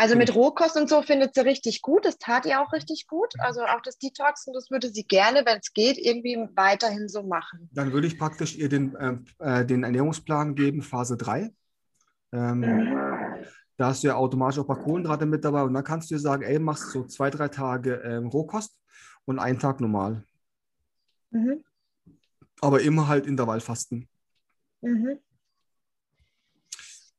also 0.00 0.16
mit 0.16 0.34
Rohkost 0.34 0.78
und 0.78 0.88
so 0.88 1.02
findet 1.02 1.34
sie 1.34 1.42
richtig 1.42 1.82
gut. 1.82 2.06
Das 2.06 2.16
tat 2.16 2.46
ihr 2.46 2.62
auch 2.62 2.72
richtig 2.72 3.06
gut. 3.06 3.34
Also 3.38 3.60
auch 3.64 3.82
das 3.82 3.98
Detox 3.98 4.46
und 4.46 4.54
das 4.54 4.70
würde 4.70 4.88
sie 4.88 5.04
gerne, 5.04 5.42
wenn 5.44 5.58
es 5.58 5.74
geht, 5.74 5.98
irgendwie 5.98 6.38
weiterhin 6.54 7.06
so 7.06 7.22
machen. 7.22 7.68
Dann 7.74 7.92
würde 7.92 8.06
ich 8.06 8.18
praktisch 8.18 8.56
ihr 8.56 8.70
den, 8.70 8.96
äh, 8.96 9.18
äh 9.40 9.66
den 9.66 9.84
Ernährungsplan 9.84 10.54
geben, 10.54 10.80
Phase 10.80 11.18
3. 11.18 11.52
Ähm, 12.32 12.60
mhm. 12.60 13.19
Da 13.80 13.86
hast 13.86 14.02
du 14.02 14.08
ja 14.08 14.14
automatisch 14.14 14.58
auch 14.58 14.64
ein 14.64 14.76
paar 14.76 14.84
Kohlenhydrate 14.84 15.24
mit 15.24 15.42
dabei 15.42 15.62
und 15.62 15.72
dann 15.72 15.82
kannst 15.82 16.10
du 16.10 16.14
dir 16.14 16.18
sagen, 16.18 16.42
ey, 16.42 16.58
machst 16.58 16.90
so 16.90 17.06
zwei, 17.06 17.30
drei 17.30 17.48
Tage 17.48 17.94
ähm, 18.04 18.26
Rohkost 18.26 18.78
und 19.24 19.38
einen 19.38 19.58
Tag 19.58 19.80
normal. 19.80 20.22
Mhm. 21.30 21.64
Aber 22.60 22.82
immer 22.82 23.08
halt 23.08 23.26
Intervallfasten. 23.26 24.06
Mhm. 24.82 25.18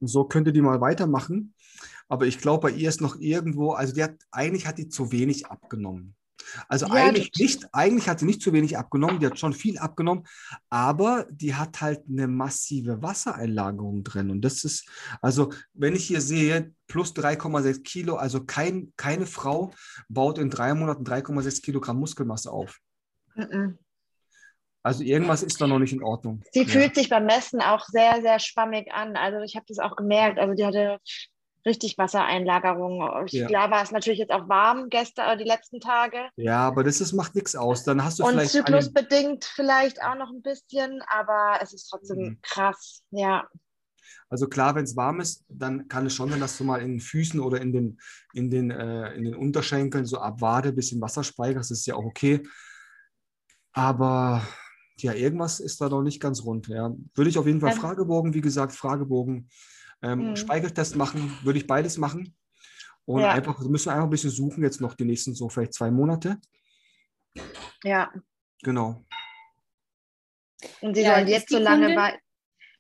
So 0.02 0.26
könnte 0.26 0.54
die 0.54 0.62
mal 0.62 0.80
weitermachen. 0.82 1.56
Aber 2.08 2.28
ich 2.28 2.38
glaube, 2.38 2.68
bei 2.68 2.76
ihr 2.76 2.90
ist 2.90 3.02
noch 3.02 3.20
irgendwo, 3.20 3.72
also 3.72 3.96
die 3.96 4.04
hat, 4.04 4.20
eigentlich 4.30 4.68
hat 4.68 4.78
die 4.78 4.88
zu 4.88 5.12
wenig 5.12 5.48
abgenommen. 5.48 6.16
Also 6.68 6.88
ja, 6.88 6.94
eigentlich 6.94 7.32
nicht, 7.38 7.68
eigentlich 7.74 8.10
hat 8.10 8.20
sie 8.20 8.26
nicht 8.26 8.42
zu 8.42 8.54
wenig 8.54 8.78
abgenommen, 8.78 9.20
die 9.20 9.26
hat 9.26 9.40
schon 9.40 9.54
viel 9.54 9.78
abgenommen, 9.78 10.26
aber 10.70 11.28
die 11.32 11.56
hat 11.56 11.82
halt 11.82 12.02
eine 12.10 12.28
massive 12.28 13.02
Wassereinlagerung 13.02 14.04
drin. 14.04 14.30
Und 14.30 14.42
das 14.42 14.64
ist, 14.64 14.90
also 15.22 15.52
wenn 15.74 15.96
ich 15.96 16.06
hier 16.06 16.22
sehe, 16.22 16.74
plus 16.88 17.14
3,6 17.14 17.84
Kilo, 17.84 18.16
also 18.16 18.44
kein, 18.44 18.92
keine 18.98 19.26
Frau 19.26 19.72
baut 20.10 20.38
in 20.38 20.50
drei 20.50 20.74
Monaten 20.74 21.04
3,6 21.04 21.62
Kilogramm 21.62 22.00
Muskelmasse 22.00 22.52
auf. 22.52 22.80
Mhm. 23.36 23.78
Also 24.84 25.04
irgendwas 25.04 25.44
ist 25.44 25.62
da 25.62 25.68
noch 25.68 25.80
nicht 25.80 25.94
in 25.94 26.04
Ordnung. 26.04 26.42
Sie 26.52 26.64
ja. 26.64 26.68
fühlt 26.68 26.96
sich 26.96 27.10
beim 27.10 27.26
Messen 27.26 27.62
auch 27.62 27.86
sehr, 27.86 28.22
sehr 28.22 28.40
schwammig 28.40 28.92
an. 28.92 29.16
Also 29.16 29.40
ich 29.42 29.56
habe 29.56 29.66
das 29.68 29.78
auch 29.78 29.96
gemerkt. 29.96 30.40
Also 30.40 30.56
die 30.56 30.66
hatte 30.66 31.00
richtig 31.66 31.98
Wassereinlagerung. 31.98 33.26
Ich, 33.26 33.34
ja. 33.34 33.48
Klar 33.48 33.72
war 33.72 33.84
es 33.84 33.92
natürlich 33.92 34.20
jetzt 34.20 34.32
auch 34.32 34.50
warm 34.50 34.90
gestern, 34.90 35.38
die 35.38 35.46
letzten 35.46 35.80
Tage. 35.80 36.30
Ja, 36.36 36.60
aber 36.68 36.84
das 36.84 37.02
ist, 37.02 37.14
macht 37.14 37.36
nichts 37.36 37.56
aus. 37.56 37.84
Dann 37.84 38.04
hast 38.04 38.20
du 38.20 38.24
Und 38.24 38.32
vielleicht. 38.32 38.52
zyklusbedingt 38.52 39.46
vielleicht 39.46 40.02
auch 40.04 40.16
noch 40.16 40.32
ein 40.32 40.42
bisschen, 40.42 41.02
aber 41.08 41.60
es 41.62 41.74
ist 41.74 41.90
trotzdem 41.90 42.20
mhm. 42.20 42.40
krass, 42.42 43.04
ja. 43.12 43.48
Also 44.30 44.48
klar, 44.48 44.76
wenn 44.76 44.86
es 44.86 44.96
warm 44.96 45.20
ist, 45.20 45.44
dann 45.50 45.88
kann 45.90 46.06
es 46.06 46.16
schon 46.16 46.30
sein, 46.30 46.40
dass 46.40 46.58
du 46.58 46.64
mal 46.64 46.82
in 46.82 46.94
den 46.94 47.00
Füßen 47.02 47.40
oder 47.40 47.60
in 47.60 47.74
den, 47.74 48.00
in 48.34 48.50
den, 48.50 48.72
äh, 48.72 49.14
in 49.14 49.26
den 49.26 49.36
Unterschenkeln 49.36 50.06
so 50.06 50.20
ab 50.20 50.40
Wade 50.40 50.70
ein 50.70 50.76
bisschen 50.76 51.02
Wasser 51.02 51.24
speicherst. 51.24 51.70
Das 51.70 51.80
ist 51.80 51.86
ja 51.86 51.96
auch 51.96 52.06
okay. 52.06 52.42
Aber 53.74 54.42
ja, 54.98 55.14
irgendwas 55.14 55.60
ist 55.60 55.82
da 55.82 55.90
noch 55.90 56.02
nicht 56.02 56.22
ganz 56.22 56.44
rund. 56.44 56.68
Ja. 56.68 56.94
Würde 57.14 57.30
ich 57.30 57.38
auf 57.38 57.46
jeden 57.46 57.60
Fall 57.60 57.74
Fragebogen, 57.74 58.34
wie 58.34 58.42
gesagt, 58.42 58.74
Fragebogen 58.74 59.50
ähm, 60.02 60.30
mhm. 60.30 60.36
Speicheltest 60.36 60.96
machen, 60.96 61.38
würde 61.44 61.60
ich 61.60 61.68
beides 61.68 61.98
machen. 61.98 62.36
Und 63.06 63.22
ja. 63.22 63.32
einfach, 63.32 63.60
wir 63.60 63.70
müssen 63.70 63.90
einfach 63.90 64.06
ein 64.06 64.10
bisschen 64.10 64.30
suchen, 64.30 64.64
jetzt 64.64 64.82
noch 64.82 64.94
die 64.96 65.06
nächsten 65.06 65.34
so 65.34 65.50
vielleicht 65.50 65.74
zwei 65.74 65.92
Monate. 65.92 66.38
Ja. 67.84 68.12
Genau. 68.64 69.04
Und 70.82 70.96
sie 70.96 71.02
ja, 71.02 71.16
sollen 71.16 71.28
jetzt 71.28 71.50
so 71.50 71.58
lange 71.58 71.96
bei. 71.96 72.20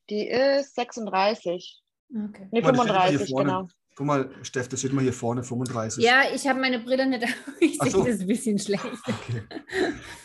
Die 0.09 0.27
ist 0.27 0.75
36. 0.75 1.81
Okay. 2.13 2.47
Nee, 2.51 2.61
35, 2.61 3.33
genau. 3.35 3.67
Guck 3.95 4.05
mal, 4.05 4.29
Steff, 4.43 4.67
das 4.67 4.79
steht 4.79 4.93
mal 4.93 5.01
hier 5.01 5.13
vorne, 5.13 5.43
35. 5.43 6.03
Ja, 6.03 6.23
ich 6.33 6.47
habe 6.47 6.59
meine 6.59 6.79
Brille 6.79 7.07
nicht. 7.07 7.25
Ich 7.59 7.77
sehe 7.79 7.91
so. 7.91 8.03
das 8.03 8.19
ein 8.19 8.27
bisschen 8.27 8.59
schlecht. 8.59 8.85
Okay. 8.85 9.43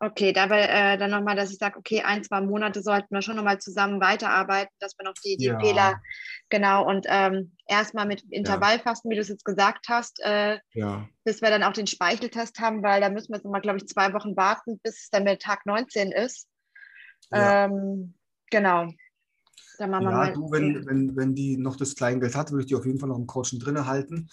Okay, 0.00 0.32
dabei 0.32 0.62
äh, 0.62 0.98
dann 0.98 1.12
nochmal, 1.12 1.36
dass 1.36 1.52
ich 1.52 1.58
sage, 1.58 1.78
okay, 1.78 2.02
ein, 2.02 2.24
zwei 2.24 2.40
Monate 2.40 2.82
sollten 2.82 3.14
wir 3.14 3.22
schon 3.22 3.36
nochmal 3.36 3.58
zusammen 3.58 4.00
weiterarbeiten, 4.00 4.74
dass 4.80 4.98
wir 4.98 5.04
noch 5.04 5.14
die, 5.24 5.36
die 5.36 5.46
ja. 5.46 5.58
Fehler, 5.58 6.02
genau, 6.48 6.86
und 6.86 7.06
ähm, 7.08 7.52
erstmal 7.66 8.06
mit 8.06 8.22
Intervallfasten, 8.30 9.10
wie 9.10 9.14
du 9.14 9.20
es 9.20 9.28
jetzt 9.28 9.44
gesagt 9.44 9.86
hast, 9.88 10.20
äh, 10.24 10.58
ja. 10.72 11.08
bis 11.22 11.42
wir 11.42 11.50
dann 11.50 11.62
auch 11.62 11.72
den 11.72 11.86
Speicheltest 11.86 12.58
haben, 12.58 12.82
weil 12.82 13.00
da 13.00 13.08
müssen 13.08 13.30
wir 13.30 13.36
jetzt 13.36 13.44
nochmal, 13.44 13.60
glaube 13.60 13.78
ich, 13.78 13.86
zwei 13.86 14.12
Wochen 14.12 14.36
warten, 14.36 14.80
bis 14.82 15.04
es 15.04 15.10
dann 15.10 15.24
der 15.24 15.38
Tag 15.38 15.64
19 15.64 16.10
ist. 16.10 16.48
Ja. 17.30 17.66
Ähm, 17.66 18.14
genau. 18.50 18.88
Dann 19.78 19.90
machen 19.90 20.04
wir 20.04 20.10
ja, 20.10 20.16
mal. 20.16 20.32
Du, 20.32 20.50
wenn, 20.50 20.86
wenn, 20.86 21.16
wenn 21.16 21.34
die 21.34 21.56
noch 21.56 21.76
das 21.76 21.94
Kleingeld 21.94 22.34
hat, 22.34 22.50
würde 22.50 22.62
ich 22.62 22.68
die 22.68 22.76
auf 22.76 22.86
jeden 22.86 22.98
Fall 22.98 23.08
noch 23.08 23.18
im 23.18 23.26
Coaching 23.26 23.58
drin 23.58 23.86
halten 23.86 24.28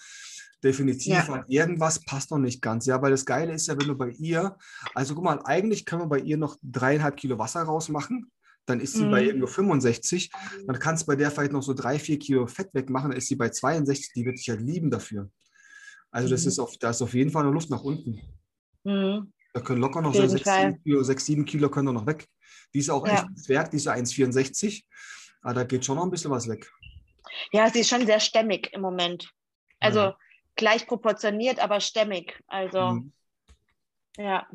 definitiv, 0.62 1.12
ja. 1.12 1.28
weil 1.28 1.44
irgendwas 1.48 2.04
passt 2.04 2.30
noch 2.30 2.38
nicht 2.38 2.62
ganz. 2.62 2.86
Ja, 2.86 3.00
weil 3.02 3.10
das 3.10 3.26
Geile 3.26 3.52
ist 3.52 3.66
ja, 3.66 3.78
wenn 3.78 3.88
du 3.88 3.96
bei 3.96 4.10
ihr, 4.10 4.56
also 4.94 5.14
guck 5.14 5.24
mal, 5.24 5.40
eigentlich 5.44 5.84
können 5.84 6.02
wir 6.02 6.06
bei 6.06 6.20
ihr 6.20 6.36
noch 6.36 6.56
dreieinhalb 6.62 7.16
Kilo 7.16 7.38
Wasser 7.38 7.62
rausmachen. 7.62 8.30
Dann 8.66 8.78
ist 8.78 8.94
sie 8.94 9.04
mhm. 9.04 9.10
bei 9.10 9.32
nur 9.32 9.48
65. 9.48 10.30
Dann 10.66 10.78
kannst 10.78 11.02
du 11.02 11.06
bei 11.08 11.16
der 11.16 11.32
vielleicht 11.32 11.52
noch 11.52 11.62
so 11.62 11.74
drei, 11.74 11.98
vier 11.98 12.18
Kilo 12.18 12.46
Fett 12.46 12.72
wegmachen. 12.74 13.10
Dann 13.10 13.18
ist 13.18 13.26
sie 13.26 13.34
bei 13.34 13.48
62. 13.48 14.12
Die 14.14 14.24
wird 14.24 14.38
dich 14.38 14.46
ja 14.46 14.54
lieben 14.54 14.90
dafür. 14.90 15.28
Also, 16.12 16.28
das 16.28 16.42
mhm. 16.42 16.48
ist 16.48 16.58
auf, 16.60 16.76
da 16.78 16.90
ist 16.90 17.02
auf 17.02 17.14
jeden 17.14 17.30
Fall 17.30 17.42
eine 17.42 17.52
Luft 17.52 17.70
nach 17.70 17.82
unten. 17.82 18.20
Mhm. 18.84 19.32
Da 19.52 19.60
können 19.60 19.80
locker 19.80 20.00
noch 20.00 20.14
so 20.14 20.26
6, 20.26 20.44
7 20.44 20.82
Kilo, 20.82 21.02
6, 21.02 21.26
7 21.26 21.44
Kilo 21.44 21.70
können 21.70 21.86
da 21.86 21.92
noch 21.92 22.06
weg. 22.06 22.26
Die 22.72 22.78
ist 22.78 22.88
auch 22.88 23.06
ja. 23.06 23.14
echt 23.14 23.38
Zwerg, 23.44 23.70
die 23.70 23.78
ist 23.78 23.86
ja 23.86 23.94
1,64. 23.94 24.84
Aber 25.42 25.54
da 25.54 25.64
geht 25.64 25.84
schon 25.84 25.96
noch 25.96 26.04
ein 26.04 26.10
bisschen 26.10 26.30
was 26.30 26.48
weg. 26.48 26.70
Ja, 27.50 27.68
sie 27.68 27.80
ist 27.80 27.88
schon 27.88 28.06
sehr 28.06 28.20
stämmig 28.20 28.70
im 28.72 28.80
Moment. 28.80 29.28
Also, 29.80 29.98
ja 29.98 30.16
gleich 30.56 30.86
proportioniert, 30.86 31.58
aber 31.58 31.80
stämmig. 31.80 32.42
Also 32.46 32.92
mhm. 32.92 33.12
ja. 34.16 34.46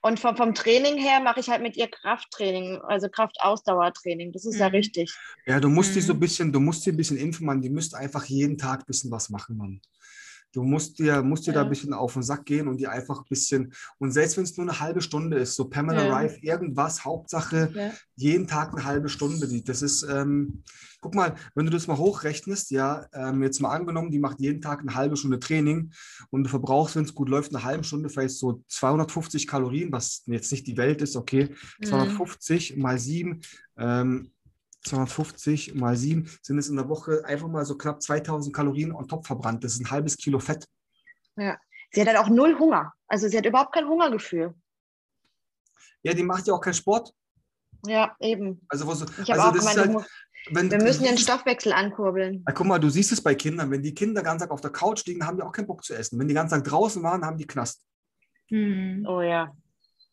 Und 0.00 0.18
vom, 0.18 0.36
vom 0.36 0.54
Training 0.54 0.98
her 0.98 1.20
mache 1.20 1.40
ich 1.40 1.48
halt 1.48 1.62
mit 1.62 1.76
ihr 1.76 1.88
Krafttraining, 1.88 2.80
also 2.82 3.08
Kraftausdauertraining. 3.08 4.32
Das 4.32 4.44
ist 4.44 4.54
mhm. 4.54 4.60
ja 4.60 4.66
richtig. 4.68 5.14
Ja, 5.46 5.60
du 5.60 5.68
musst 5.68 5.90
mhm. 5.90 5.94
die 5.94 6.00
so 6.00 6.12
ein 6.12 6.20
bisschen, 6.20 6.52
du 6.52 6.60
musst 6.60 6.84
die 6.84 6.90
ein 6.90 6.96
bisschen 6.96 7.18
impfen, 7.18 7.46
man. 7.46 7.60
Die 7.60 7.70
müsste 7.70 7.96
einfach 7.96 8.24
jeden 8.24 8.58
Tag 8.58 8.80
ein 8.80 8.86
bisschen 8.86 9.10
was 9.10 9.30
machen, 9.30 9.56
Mann. 9.56 9.80
Du 10.52 10.62
musst 10.62 10.98
dir, 10.98 11.22
musst 11.22 11.46
dir 11.46 11.52
ja. 11.52 11.60
da 11.60 11.62
ein 11.64 11.70
bisschen 11.70 11.92
auf 11.94 12.12
den 12.12 12.22
Sack 12.22 12.44
gehen 12.44 12.68
und 12.68 12.78
dir 12.78 12.92
einfach 12.92 13.20
ein 13.20 13.28
bisschen, 13.28 13.72
und 13.98 14.12
selbst 14.12 14.36
wenn 14.36 14.44
es 14.44 14.56
nur 14.56 14.68
eine 14.68 14.80
halbe 14.80 15.00
Stunde 15.00 15.38
ist, 15.38 15.56
so 15.56 15.64
Pamela 15.64 16.06
ja. 16.06 16.16
Rife, 16.16 16.38
irgendwas, 16.42 17.04
Hauptsache, 17.04 17.70
ja. 17.74 17.90
jeden 18.16 18.46
Tag 18.46 18.72
eine 18.72 18.84
halbe 18.84 19.08
Stunde. 19.08 19.48
Das 19.64 19.82
ist, 19.82 20.02
ähm, 20.02 20.62
guck 21.00 21.14
mal, 21.14 21.34
wenn 21.54 21.66
du 21.66 21.72
das 21.72 21.86
mal 21.86 21.96
hochrechnest, 21.96 22.70
ja, 22.70 23.06
ähm, 23.12 23.42
jetzt 23.42 23.60
mal 23.60 23.74
angenommen, 23.74 24.10
die 24.10 24.18
macht 24.18 24.40
jeden 24.40 24.60
Tag 24.60 24.80
eine 24.80 24.94
halbe 24.94 25.16
Stunde 25.16 25.40
Training 25.40 25.92
und 26.30 26.44
du 26.44 26.50
verbrauchst, 26.50 26.96
wenn 26.96 27.04
es 27.04 27.14
gut 27.14 27.28
läuft, 27.28 27.54
eine 27.54 27.64
halbe 27.64 27.84
Stunde 27.84 28.08
vielleicht 28.08 28.36
so 28.36 28.62
250 28.68 29.46
Kalorien, 29.46 29.90
was 29.90 30.22
jetzt 30.26 30.52
nicht 30.52 30.66
die 30.66 30.76
Welt 30.76 31.02
ist, 31.02 31.16
okay, 31.16 31.54
250 31.84 32.76
mhm. 32.76 32.82
mal 32.82 32.98
sieben, 32.98 33.40
ähm, 33.76 34.30
250 34.84 35.74
mal 35.74 35.96
7 35.96 36.28
sind 36.42 36.58
es 36.58 36.68
in 36.68 36.76
der 36.76 36.88
Woche 36.88 37.24
einfach 37.24 37.48
mal 37.48 37.64
so 37.64 37.76
knapp 37.76 38.02
2000 38.02 38.54
Kalorien 38.54 38.92
on 38.92 39.08
top 39.08 39.26
verbrannt. 39.26 39.64
Das 39.64 39.74
ist 39.74 39.80
ein 39.80 39.90
halbes 39.90 40.16
Kilo 40.16 40.38
Fett. 40.38 40.66
Ja, 41.36 41.58
sie 41.92 42.00
hat 42.00 42.08
halt 42.08 42.18
auch 42.18 42.28
null 42.28 42.58
Hunger. 42.58 42.92
Also 43.06 43.28
sie 43.28 43.38
hat 43.38 43.46
überhaupt 43.46 43.74
kein 43.74 43.88
Hungergefühl. 43.88 44.54
Ja, 46.02 46.14
die 46.14 46.22
macht 46.22 46.46
ja 46.46 46.54
auch 46.54 46.60
keinen 46.60 46.74
Sport. 46.74 47.12
Ja, 47.86 48.14
eben. 48.20 48.64
Also, 48.68 48.86
wo 48.86 48.94
so, 48.94 49.06
ich 49.22 49.32
also 49.32 49.42
auch 49.42 49.52
gemeint, 49.52 49.78
halt, 49.78 50.06
wenn, 50.50 50.70
wir 50.70 50.82
müssen 50.82 51.04
den 51.04 51.18
Stoffwechsel 51.18 51.72
ankurbeln. 51.72 52.44
Ja, 52.46 52.52
guck 52.52 52.66
mal, 52.66 52.78
du 52.78 52.90
siehst 52.90 53.12
es 53.12 53.22
bei 53.22 53.34
Kindern. 53.34 53.70
Wenn 53.70 53.82
die 53.82 53.94
Kinder 53.94 54.22
ganz 54.22 54.42
Tag 54.42 54.50
auf 54.50 54.60
der 54.60 54.72
Couch 54.72 55.04
liegen, 55.06 55.24
haben 55.24 55.36
die 55.36 55.42
auch 55.42 55.52
keinen 55.52 55.66
Bock 55.66 55.84
zu 55.84 55.94
essen. 55.94 56.18
Wenn 56.18 56.28
die 56.28 56.34
ganz 56.34 56.50
Tag 56.50 56.64
draußen 56.64 57.02
waren, 57.02 57.24
haben 57.24 57.38
die 57.38 57.46
Knast. 57.46 57.82
Mhm. 58.50 59.06
Oh 59.08 59.20
ja. 59.20 59.54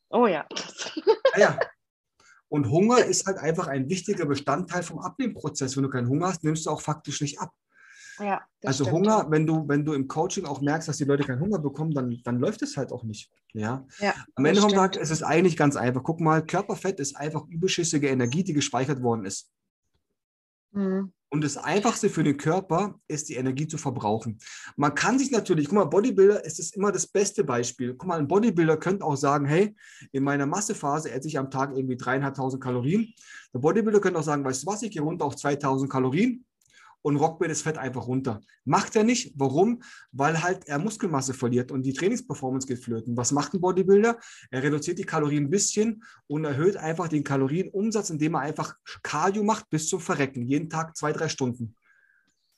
Oh 0.09 0.27
ja. 0.27 0.47
ja. 1.37 1.59
Und 2.49 2.69
Hunger 2.69 3.05
ist 3.05 3.27
halt 3.27 3.37
einfach 3.37 3.67
ein 3.67 3.89
wichtiger 3.89 4.25
Bestandteil 4.25 4.83
vom 4.83 4.99
Abnehmprozess. 4.99 5.75
Wenn 5.75 5.83
du 5.83 5.89
keinen 5.89 6.09
Hunger 6.09 6.27
hast, 6.27 6.43
nimmst 6.43 6.65
du 6.65 6.71
auch 6.71 6.81
faktisch 6.81 7.21
nicht 7.21 7.39
ab. 7.39 7.51
Ja, 8.19 8.41
also 8.65 8.83
stimmt. 8.83 8.97
Hunger, 8.97 9.27
wenn 9.29 9.47
du, 9.47 9.67
wenn 9.67 9.85
du 9.85 9.93
im 9.93 10.07
Coaching 10.07 10.45
auch 10.45 10.59
merkst, 10.59 10.89
dass 10.89 10.97
die 10.97 11.05
Leute 11.05 11.23
keinen 11.23 11.39
Hunger 11.39 11.59
bekommen, 11.59 11.91
dann, 11.91 12.19
dann 12.23 12.39
läuft 12.39 12.61
es 12.61 12.75
halt 12.75 12.91
auch 12.91 13.03
nicht. 13.03 13.31
Ja? 13.53 13.85
ja 13.99 14.13
Am 14.35 14.45
Ende 14.45 14.61
vom 14.61 14.71
Tag 14.71 14.97
ist 14.97 15.09
es 15.09 15.23
eigentlich 15.23 15.55
ganz 15.55 15.75
einfach. 15.75 16.03
Guck 16.03 16.19
mal, 16.19 16.45
Körperfett 16.45 16.99
ist 16.99 17.15
einfach 17.15 17.47
überschüssige 17.47 18.09
Energie, 18.09 18.43
die 18.43 18.53
gespeichert 18.53 19.01
worden 19.01 19.25
ist. 19.25 19.49
Mhm. 20.71 21.13
Und 21.31 21.43
das 21.43 21.57
Einfachste 21.57 22.09
für 22.09 22.23
den 22.23 22.37
Körper 22.37 22.99
ist, 23.07 23.29
die 23.29 23.35
Energie 23.35 23.67
zu 23.67 23.77
verbrauchen. 23.77 24.39
Man 24.75 24.95
kann 24.95 25.19
sich 25.19 25.29
natürlich, 25.29 25.67
guck 25.67 25.75
mal, 25.75 25.85
Bodybuilder 25.85 26.43
ist 26.43 26.59
es 26.59 26.71
immer 26.71 26.91
das 26.91 27.05
beste 27.05 27.43
Beispiel. 27.43 27.93
Guck 27.93 28.07
mal, 28.07 28.17
ein 28.17 28.27
Bodybuilder 28.27 28.77
könnte 28.77 29.05
auch 29.05 29.15
sagen, 29.15 29.45
hey, 29.45 29.75
in 30.11 30.23
meiner 30.23 30.47
Massephase 30.47 31.11
esse 31.11 31.27
ich 31.27 31.37
am 31.37 31.51
Tag 31.51 31.75
irgendwie 31.75 31.97
dreieinhalbtausend 31.97 32.63
Kalorien. 32.63 33.13
Der 33.53 33.59
Bodybuilder 33.59 34.01
könnte 34.01 34.19
auch 34.19 34.23
sagen, 34.23 34.43
weißt 34.43 34.63
du 34.63 34.67
was, 34.67 34.81
ich 34.81 34.91
gehe 34.91 35.03
runter 35.03 35.25
auf 35.25 35.35
2000 35.35 35.91
Kalorien 35.91 36.45
und 37.01 37.17
rockt 37.17 37.41
mir 37.41 37.47
das 37.47 37.61
Fett 37.61 37.77
einfach 37.77 38.07
runter. 38.07 38.41
Macht 38.65 38.95
er 38.95 39.03
nicht. 39.03 39.33
Warum? 39.35 39.81
Weil 40.11 40.41
halt 40.43 40.67
er 40.67 40.79
Muskelmasse 40.79 41.33
verliert 41.33 41.71
und 41.71 41.83
die 41.83 41.93
Trainingsperformance 41.93 42.67
geht 42.67 42.79
flöten. 42.79 43.15
Was 43.15 43.31
macht 43.31 43.53
ein 43.53 43.61
Bodybuilder? 43.61 44.17
Er 44.51 44.63
reduziert 44.63 44.99
die 44.99 45.05
Kalorien 45.05 45.45
ein 45.45 45.49
bisschen 45.49 46.03
und 46.27 46.45
erhöht 46.45 46.77
einfach 46.77 47.07
den 47.07 47.23
Kalorienumsatz, 47.23 48.09
indem 48.09 48.35
er 48.35 48.41
einfach 48.41 48.75
Cardio 49.03 49.43
macht 49.43 49.69
bis 49.69 49.87
zum 49.87 49.99
Verrecken. 49.99 50.43
Jeden 50.43 50.69
Tag 50.69 50.95
zwei, 50.95 51.13
drei 51.13 51.29
Stunden 51.29 51.75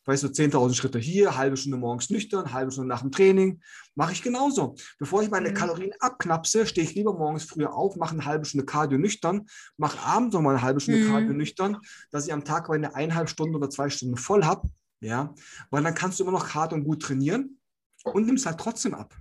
weißt 0.06 0.24
du, 0.24 0.28
10.000 0.28 0.74
Schritte 0.74 1.00
hier, 1.00 1.38
halbe 1.38 1.58
Stunde 1.58 1.78
morgens 1.78 2.10
nüchtern, 2.10 2.54
halbe 2.54 2.72
Stunde 2.72 2.90
nach 2.90 3.02
dem 3.02 3.12
Training. 3.12 3.62
Mache 3.96 4.14
ich 4.14 4.24
genauso. 4.24 4.76
Bevor 5.00 5.22
ich 5.22 5.30
meine 5.30 5.50
mhm. 5.50 5.54
Kalorien 5.54 5.94
abknapse, 6.00 6.66
stehe 6.66 6.86
ich 6.86 6.96
lieber 6.96 7.14
morgens 7.14 7.44
früher 7.44 7.74
auf, 7.74 7.96
mache 7.96 8.14
eine 8.14 8.26
halbe 8.26 8.46
Stunde 8.46 8.66
Cardio 8.66 8.98
nüchtern, 8.98 9.48
mache 9.78 10.00
abends 10.00 10.34
nochmal 10.34 10.56
eine 10.56 10.64
halbe 10.64 10.80
Stunde 10.80 11.02
mhm. 11.02 11.12
Cardio 11.12 11.34
nüchtern, 11.34 11.78
dass 12.10 12.26
ich 12.26 12.34
am 12.34 12.46
Tag 12.46 12.70
meine 12.70 12.96
eineinhalb 12.96 13.30
Stunden 13.30 13.56
oder 13.56 13.70
zwei 13.70 13.90
Stunden 13.90 14.18
voll 14.18 14.46
habe. 14.46 14.70
Ja, 15.02 15.34
weil 15.72 15.84
dann 15.84 15.96
kannst 15.96 16.20
du 16.20 16.24
immer 16.24 16.32
noch 16.32 16.54
hart 16.54 16.74
und 16.74 16.84
gut 16.84 17.02
trainieren 17.02 17.60
und 18.04 18.26
nimmst 18.26 18.46
halt 18.46 18.60
trotzdem 18.60 18.94
ab. 18.94 19.16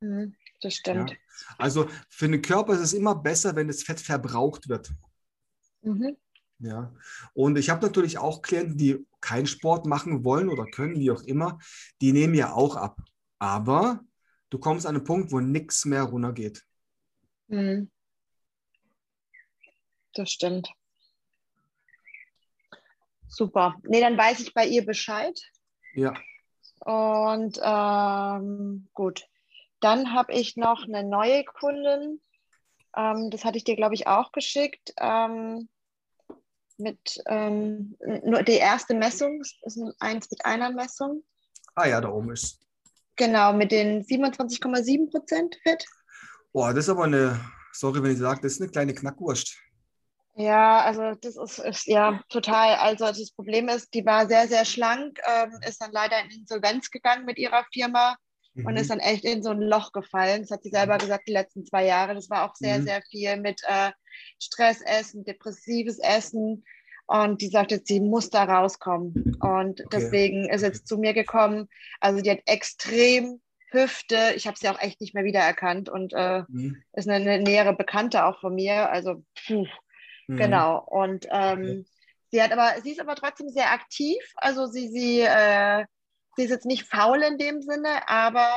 Mhm, 0.00 0.34
das 0.60 0.74
stimmt. 0.74 1.10
Ja. 1.10 1.16
Also 1.58 1.88
für 2.08 2.28
den 2.28 2.40
Körper 2.40 2.74
ist 2.74 2.80
es 2.80 2.92
immer 2.92 3.16
besser, 3.16 3.56
wenn 3.56 3.66
das 3.66 3.82
Fett 3.82 4.00
verbraucht 4.00 4.68
wird. 4.68 4.92
Mhm. 5.82 6.16
Ja, 6.60 6.94
und 7.34 7.58
ich 7.58 7.68
habe 7.68 7.84
natürlich 7.84 8.18
auch 8.18 8.40
Klienten, 8.40 8.78
die 8.78 9.04
keinen 9.24 9.46
Sport 9.46 9.86
machen 9.86 10.22
wollen 10.22 10.50
oder 10.50 10.66
können, 10.66 11.00
wie 11.00 11.10
auch 11.10 11.22
immer, 11.22 11.58
die 12.02 12.12
nehmen 12.12 12.34
ja 12.34 12.52
auch 12.52 12.76
ab. 12.76 12.98
Aber 13.38 14.00
du 14.50 14.58
kommst 14.58 14.86
an 14.86 14.96
einen 14.96 15.04
Punkt, 15.04 15.32
wo 15.32 15.40
nichts 15.40 15.86
mehr 15.86 16.02
runtergeht. 16.02 16.62
Mhm. 17.48 17.90
Das 20.12 20.30
stimmt. 20.30 20.68
Super. 23.26 23.76
Nee, 23.82 24.00
dann 24.00 24.16
weiß 24.16 24.40
ich 24.40 24.52
bei 24.52 24.66
ihr 24.66 24.84
Bescheid. 24.84 25.40
Ja. 25.94 26.12
Und 26.80 27.58
ähm, 27.62 28.88
gut. 28.92 29.26
Dann 29.80 30.12
habe 30.12 30.34
ich 30.34 30.56
noch 30.56 30.84
eine 30.84 31.02
neue 31.02 31.44
Kundin. 31.44 32.20
Ähm, 32.96 33.30
das 33.30 33.44
hatte 33.44 33.56
ich 33.56 33.64
dir, 33.64 33.74
glaube 33.74 33.94
ich, 33.94 34.06
auch 34.06 34.32
geschickt. 34.32 34.92
Ähm, 34.98 35.68
mit 36.76 37.22
ähm, 37.26 37.96
nur 38.24 38.42
die 38.42 38.52
erste 38.52 38.94
Messung, 38.94 39.40
ist 39.40 39.76
ein 39.76 39.92
1 39.98 40.30
mit 40.30 40.44
einer 40.44 40.70
Messung. 40.70 41.22
Ah 41.74 41.86
ja, 41.86 42.00
da 42.00 42.08
oben 42.08 42.32
ist. 42.32 42.60
Genau, 43.16 43.52
mit 43.52 43.70
den 43.70 44.02
27,7 44.02 45.10
Prozent 45.10 45.56
Fett. 45.62 45.84
Boah, 46.52 46.72
das 46.72 46.84
ist 46.84 46.90
aber 46.90 47.04
eine, 47.04 47.40
sorry, 47.72 48.02
wenn 48.02 48.12
ich 48.12 48.18
sage, 48.18 48.40
das 48.42 48.52
ist 48.52 48.60
eine 48.60 48.70
kleine 48.70 48.94
Knackwurst. 48.94 49.56
Ja, 50.36 50.80
also 50.80 51.14
das 51.20 51.36
ist, 51.36 51.58
ist, 51.60 51.86
ja 51.86 52.20
total. 52.28 52.74
Also 52.76 53.06
das 53.06 53.30
Problem 53.30 53.68
ist, 53.68 53.94
die 53.94 54.04
war 54.04 54.26
sehr, 54.26 54.48
sehr 54.48 54.64
schlank, 54.64 55.18
ähm, 55.28 55.52
ist 55.66 55.80
dann 55.80 55.92
leider 55.92 56.20
in 56.20 56.30
Insolvenz 56.30 56.90
gegangen 56.90 57.24
mit 57.24 57.38
ihrer 57.38 57.64
Firma 57.72 58.16
mhm. 58.54 58.66
und 58.66 58.76
ist 58.76 58.90
dann 58.90 59.00
echt 59.00 59.24
in 59.24 59.42
so 59.42 59.50
ein 59.50 59.60
Loch 59.60 59.92
gefallen. 59.92 60.42
Das 60.42 60.50
hat 60.50 60.62
sie 60.62 60.70
selber 60.70 60.98
gesagt, 60.98 61.28
die 61.28 61.32
letzten 61.32 61.64
zwei 61.64 61.86
Jahre. 61.86 62.14
Das 62.14 62.30
war 62.30 62.48
auch 62.48 62.54
sehr, 62.54 62.78
mhm. 62.78 62.84
sehr 62.84 63.02
viel 63.02 63.36
mit 63.36 63.60
äh, 63.66 63.90
Stressessen, 64.40 65.24
depressives 65.24 65.98
Essen. 65.98 66.64
Und 67.06 67.42
die 67.42 67.48
sagt 67.48 67.70
jetzt, 67.70 67.88
sie 67.88 68.00
muss 68.00 68.30
da 68.30 68.44
rauskommen. 68.44 69.36
Und 69.40 69.80
okay. 69.80 69.88
deswegen 69.92 70.48
ist 70.48 70.62
jetzt 70.62 70.88
zu 70.88 70.96
mir 70.96 71.12
gekommen. 71.12 71.68
Also 72.00 72.22
die 72.22 72.30
hat 72.30 72.40
extrem 72.46 73.40
Hüfte. 73.70 74.32
Ich 74.36 74.46
habe 74.46 74.56
sie 74.58 74.68
auch 74.68 74.80
echt 74.80 75.00
nicht 75.00 75.14
mehr 75.14 75.24
wiedererkannt 75.24 75.90
und 75.90 76.12
äh, 76.14 76.44
mhm. 76.48 76.82
ist 76.92 77.08
eine, 77.08 77.30
eine, 77.30 77.42
nähere 77.42 77.74
Bekannte 77.74 78.24
auch 78.24 78.40
von 78.40 78.54
mir. 78.54 78.90
Also, 78.90 79.22
puh, 79.46 79.66
mhm. 80.28 80.36
genau. 80.36 80.82
Und 80.86 81.26
ähm, 81.30 81.60
okay. 81.60 81.84
sie 82.30 82.42
hat 82.42 82.52
aber, 82.52 82.80
sie 82.82 82.92
ist 82.92 83.00
aber 83.00 83.16
trotzdem 83.16 83.48
sehr 83.50 83.70
aktiv. 83.72 84.22
Also 84.36 84.66
sie, 84.66 84.88
sie 84.88 85.20
äh, 85.20 85.84
sie 86.36 86.44
ist 86.44 86.50
jetzt 86.50 86.66
nicht 86.66 86.84
faul 86.84 87.22
in 87.22 87.38
dem 87.38 87.62
Sinne, 87.62 88.08
aber 88.08 88.48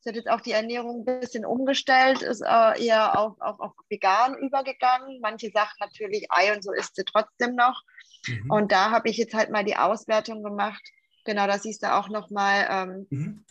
sie 0.00 0.10
hat 0.10 0.16
jetzt 0.16 0.28
auch 0.28 0.40
die 0.40 0.52
Ernährung 0.52 1.00
ein 1.06 1.20
bisschen 1.20 1.44
umgestellt, 1.44 2.22
ist 2.22 2.42
äh, 2.42 2.84
eher 2.84 3.18
auf, 3.18 3.40
auf, 3.40 3.60
auf 3.60 3.72
vegan 3.88 4.36
übergegangen. 4.38 5.20
Manche 5.20 5.50
Sachen 5.50 5.76
natürlich 5.80 6.26
Ei 6.30 6.52
und 6.54 6.62
so 6.62 6.72
isst 6.72 6.96
sie 6.96 7.04
trotzdem 7.04 7.54
noch. 7.54 7.82
Mhm. 8.26 8.50
Und 8.50 8.72
da 8.72 8.90
habe 8.90 9.08
ich 9.08 9.16
jetzt 9.16 9.34
halt 9.34 9.50
mal 9.50 9.64
die 9.64 9.76
Auswertung 9.76 10.42
gemacht. 10.42 10.82
Genau, 11.24 11.46
da 11.46 11.58
siehst 11.58 11.82
du 11.82 11.94
auch 11.94 12.08
nochmal 12.08 12.66
ähm, 12.68 13.06
mhm. 13.10 13.44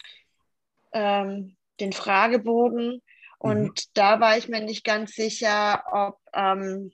ähm, 0.91 1.55
den 1.79 1.93
Fragebogen. 1.93 3.01
Und 3.37 3.69
mhm. 3.69 3.91
da 3.93 4.19
war 4.19 4.37
ich 4.37 4.49
mir 4.49 4.61
nicht 4.61 4.83
ganz 4.83 5.13
sicher, 5.13 5.83
ob, 5.91 6.19
ähm, 6.33 6.91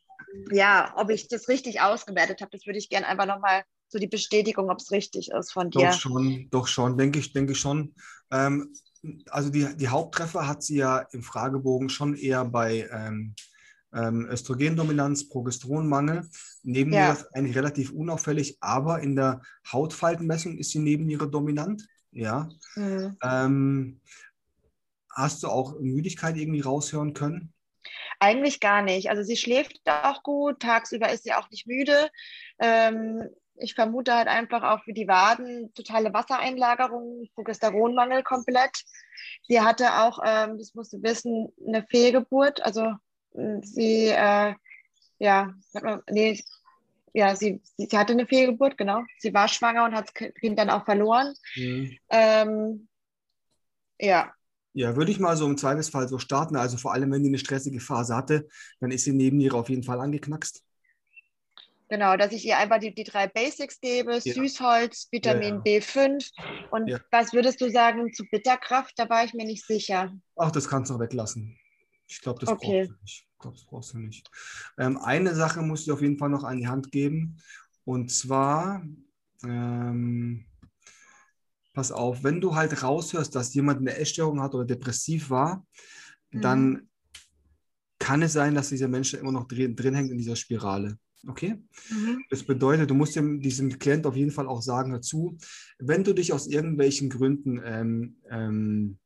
ja, 0.51 0.93
ob 0.95 1.09
ich 1.09 1.27
das 1.27 1.49
richtig 1.49 1.81
ausgewertet 1.81 2.41
habe. 2.41 2.51
Das 2.51 2.65
würde 2.65 2.79
ich 2.79 2.89
gerne 2.89 3.07
einfach 3.07 3.25
nochmal 3.25 3.63
so 3.87 3.99
die 3.99 4.07
Bestätigung, 4.07 4.69
ob 4.69 4.79
es 4.79 4.91
richtig 4.91 5.31
ist 5.31 5.51
von 5.51 5.69
dir. 5.69 5.89
Doch 5.89 5.93
schon, 5.93 6.49
doch 6.49 6.67
schon, 6.67 6.97
denke 6.97 7.19
ich, 7.19 7.33
denke 7.33 7.53
ich 7.53 7.59
schon. 7.59 7.93
Ähm, 8.31 8.73
also 9.29 9.49
die, 9.49 9.75
die 9.77 9.87
Haupttreffer 9.87 10.47
hat 10.47 10.63
sie 10.63 10.77
ja 10.77 10.99
im 11.11 11.23
Fragebogen 11.23 11.89
schon 11.89 12.15
eher 12.15 12.45
bei 12.45 12.89
ähm, 12.91 13.35
ähm, 13.93 14.27
Östrogendominanz, 14.29 15.29
Progesteronmangel. 15.29 16.27
Neben 16.63 16.93
ja. 16.93 17.13
ist 17.13 17.33
eigentlich 17.33 17.55
relativ 17.55 17.91
unauffällig, 17.91 18.57
aber 18.59 19.01
in 19.01 19.15
der 19.15 19.41
Hautfaltenmessung 19.71 20.57
ist 20.57 20.71
sie 20.71 20.79
neben 20.79 21.09
ihrer 21.09 21.27
dominant. 21.27 21.87
Ja. 22.11 22.49
Mhm. 22.75 23.17
Ähm, 23.23 24.01
hast 25.13 25.43
du 25.43 25.47
auch 25.47 25.79
Müdigkeit 25.79 26.37
irgendwie 26.37 26.61
raushören 26.61 27.13
können? 27.13 27.53
Eigentlich 28.19 28.59
gar 28.59 28.81
nicht. 28.81 29.09
Also 29.09 29.23
sie 29.23 29.37
schläft 29.37 29.79
auch 29.85 30.23
gut, 30.23 30.59
tagsüber 30.59 31.11
ist 31.11 31.23
sie 31.23 31.33
auch 31.33 31.49
nicht 31.49 31.67
müde. 31.67 32.09
Ähm, 32.59 33.23
ich 33.59 33.75
vermute 33.75 34.13
halt 34.13 34.27
einfach 34.27 34.63
auch 34.63 34.83
für 34.83 34.93
die 34.93 35.07
Waden 35.07 35.73
totale 35.73 36.13
Wassereinlagerung, 36.13 37.27
Progesteronmangel 37.35 38.23
komplett. 38.23 38.83
Sie 39.47 39.61
hatte 39.61 40.01
auch, 40.01 40.19
ähm, 40.25 40.57
das 40.57 40.73
musst 40.73 40.93
du 40.93 41.01
wissen, 41.01 41.49
eine 41.65 41.85
Fehlgeburt. 41.89 42.63
Also 42.63 42.93
sie, 43.61 44.07
äh, 44.07 44.53
ja, 45.19 45.53
nee, 46.09 46.39
ja, 47.13 47.35
sie, 47.35 47.61
sie, 47.77 47.97
hatte 47.97 48.13
eine 48.13 48.27
Fehlgeburt, 48.27 48.77
genau. 48.77 49.03
Sie 49.19 49.33
war 49.33 49.47
schwanger 49.47 49.85
und 49.85 49.95
hat 49.95 50.05
das 50.07 50.33
Kind 50.35 50.59
dann 50.59 50.69
auch 50.69 50.85
verloren. 50.85 51.33
Mhm. 51.55 51.97
Ähm, 52.09 52.87
ja. 53.99 54.31
Ja, 54.73 54.95
würde 54.95 55.11
ich 55.11 55.19
mal 55.19 55.35
so 55.35 55.47
im 55.47 55.57
Zweifelsfall 55.57 56.07
so 56.07 56.19
starten. 56.19 56.55
Also 56.55 56.77
vor 56.77 56.93
allem, 56.93 57.11
wenn 57.11 57.23
die 57.23 57.29
eine 57.29 57.39
stressige 57.39 57.79
Phase 57.79 58.15
hatte, 58.15 58.47
dann 58.79 58.91
ist 58.91 59.05
sie 59.05 59.13
neben 59.13 59.39
ihr 59.39 59.55
auf 59.55 59.69
jeden 59.69 59.81
Fall 59.81 59.99
angeknackst. 59.99 60.63
Genau, 61.89 62.17
dass 62.17 62.33
ich 62.33 62.45
ihr 62.45 62.57
einfach 62.57 62.79
die, 62.79 62.93
die 62.93 63.05
drei 63.05 63.27
Basics 63.27 63.79
gebe, 63.79 64.19
ja. 64.21 64.33
Süßholz, 64.33 65.07
Vitamin 65.11 65.61
ja, 65.65 65.73
ja. 65.73 65.79
B5 65.79 66.31
und 66.71 67.01
was 67.11 67.31
würdest 67.31 67.61
du 67.61 67.71
sagen 67.71 68.11
zu 68.13 68.25
Bitterkraft? 68.29 68.93
Da 68.97 69.09
war 69.09 69.23
ich 69.23 69.33
mir 69.33 69.45
nicht 69.45 69.65
sicher. 69.65 70.11
Ach, 70.35 70.51
das 70.51 70.67
kannst 70.67 70.89
du 70.89 70.95
noch 70.95 71.01
weglassen. 71.01 71.57
Ich 72.07 72.21
glaube, 72.21 72.39
das, 72.39 72.49
okay. 72.49 72.87
brauchst 72.87 72.89
du 72.89 73.01
nicht. 73.01 73.27
Ich 73.29 73.39
glaube, 73.39 73.55
das 73.57 73.65
brauchst 73.65 73.93
du 73.93 73.97
nicht. 73.99 74.29
Ähm, 74.77 74.97
eine 74.97 75.33
Sache 75.35 75.61
muss 75.61 75.83
ich 75.83 75.91
auf 75.91 76.01
jeden 76.01 76.17
Fall 76.17 76.29
noch 76.29 76.43
an 76.43 76.57
die 76.57 76.67
Hand 76.67 76.91
geben 76.91 77.37
und 77.85 78.11
zwar, 78.11 78.85
ähm, 79.43 80.45
pass 81.73 81.91
auf, 81.93 82.23
wenn 82.23 82.41
du 82.41 82.55
halt 82.55 82.83
raushörst, 82.83 83.33
dass 83.33 83.53
jemand 83.53 83.79
eine 83.79 83.95
Essstörung 83.95 84.41
hat 84.41 84.53
oder 84.55 84.65
depressiv 84.65 85.29
war, 85.29 85.65
mhm. 86.31 86.41
dann 86.41 86.89
kann 87.99 88.21
es 88.21 88.33
sein, 88.33 88.55
dass 88.55 88.69
dieser 88.69 88.89
Mensch 88.89 89.13
immer 89.13 89.31
noch 89.31 89.47
drin, 89.47 89.75
drin 89.75 89.93
hängt 89.93 90.11
in 90.11 90.17
dieser 90.17 90.35
Spirale. 90.35 90.97
Okay? 91.25 91.55
Mhm. 91.89 92.23
Das 92.29 92.43
bedeutet, 92.43 92.89
du 92.89 92.93
musst 92.93 93.15
dem, 93.15 93.39
diesem 93.39 93.79
Klient 93.79 94.05
auf 94.05 94.15
jeden 94.15 94.31
Fall 94.31 94.47
auch 94.47 94.61
sagen 94.61 94.91
dazu, 94.91 95.37
wenn 95.79 96.03
du 96.03 96.13
dich 96.13 96.33
aus 96.33 96.47
irgendwelchen 96.47 97.09
Gründen, 97.09 97.61
ähm, 97.63 98.17
ähm, 98.29 98.97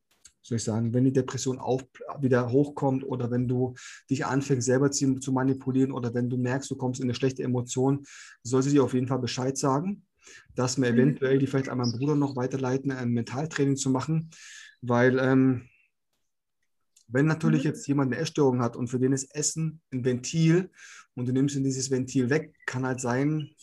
soll 0.42 0.56
ich 0.56 0.64
sagen, 0.64 0.92
wenn 0.92 1.04
die 1.04 1.12
Depression 1.12 1.58
auf, 1.58 1.84
wieder 2.20 2.50
hochkommt 2.50 3.04
oder 3.04 3.30
wenn 3.30 3.46
du 3.46 3.74
dich 4.10 4.26
anfängst, 4.26 4.66
selber 4.66 4.90
zu, 4.90 5.18
zu 5.20 5.32
manipulieren 5.32 5.92
oder 5.92 6.12
wenn 6.14 6.28
du 6.28 6.36
merkst, 6.36 6.70
du 6.70 6.76
kommst 6.76 7.00
in 7.00 7.06
eine 7.06 7.14
schlechte 7.14 7.44
Emotion, 7.44 8.04
soll 8.42 8.62
sie 8.62 8.72
dir 8.72 8.82
auf 8.82 8.94
jeden 8.94 9.06
Fall 9.06 9.20
Bescheid 9.20 9.56
sagen, 9.56 10.04
dass 10.54 10.80
wir 10.80 10.90
mhm. 10.92 10.98
eventuell 10.98 11.38
die 11.38 11.46
vielleicht 11.46 11.68
an 11.68 11.78
meinen 11.78 11.92
Bruder 11.92 12.16
noch 12.16 12.36
weiterleiten, 12.36 12.90
ein 12.90 13.10
Mentaltraining 13.10 13.76
zu 13.76 13.90
machen, 13.90 14.30
weil 14.80 15.18
ähm, 15.18 15.68
wenn 17.08 17.26
natürlich 17.26 17.64
mhm. 17.64 17.70
jetzt 17.70 17.86
jemand 17.86 18.12
eine 18.12 18.20
Essstörung 18.20 18.62
hat 18.62 18.76
und 18.76 18.88
für 18.88 18.98
den 18.98 19.12
ist 19.12 19.34
Essen 19.34 19.80
ein 19.92 20.04
Ventil 20.04 20.70
und 21.14 21.26
du 21.26 21.32
nimmst 21.32 21.56
ihm 21.56 21.64
dieses 21.64 21.90
Ventil 21.90 22.30
weg, 22.30 22.54
kann 22.66 22.86
halt 22.86 23.00
sein. 23.00 23.54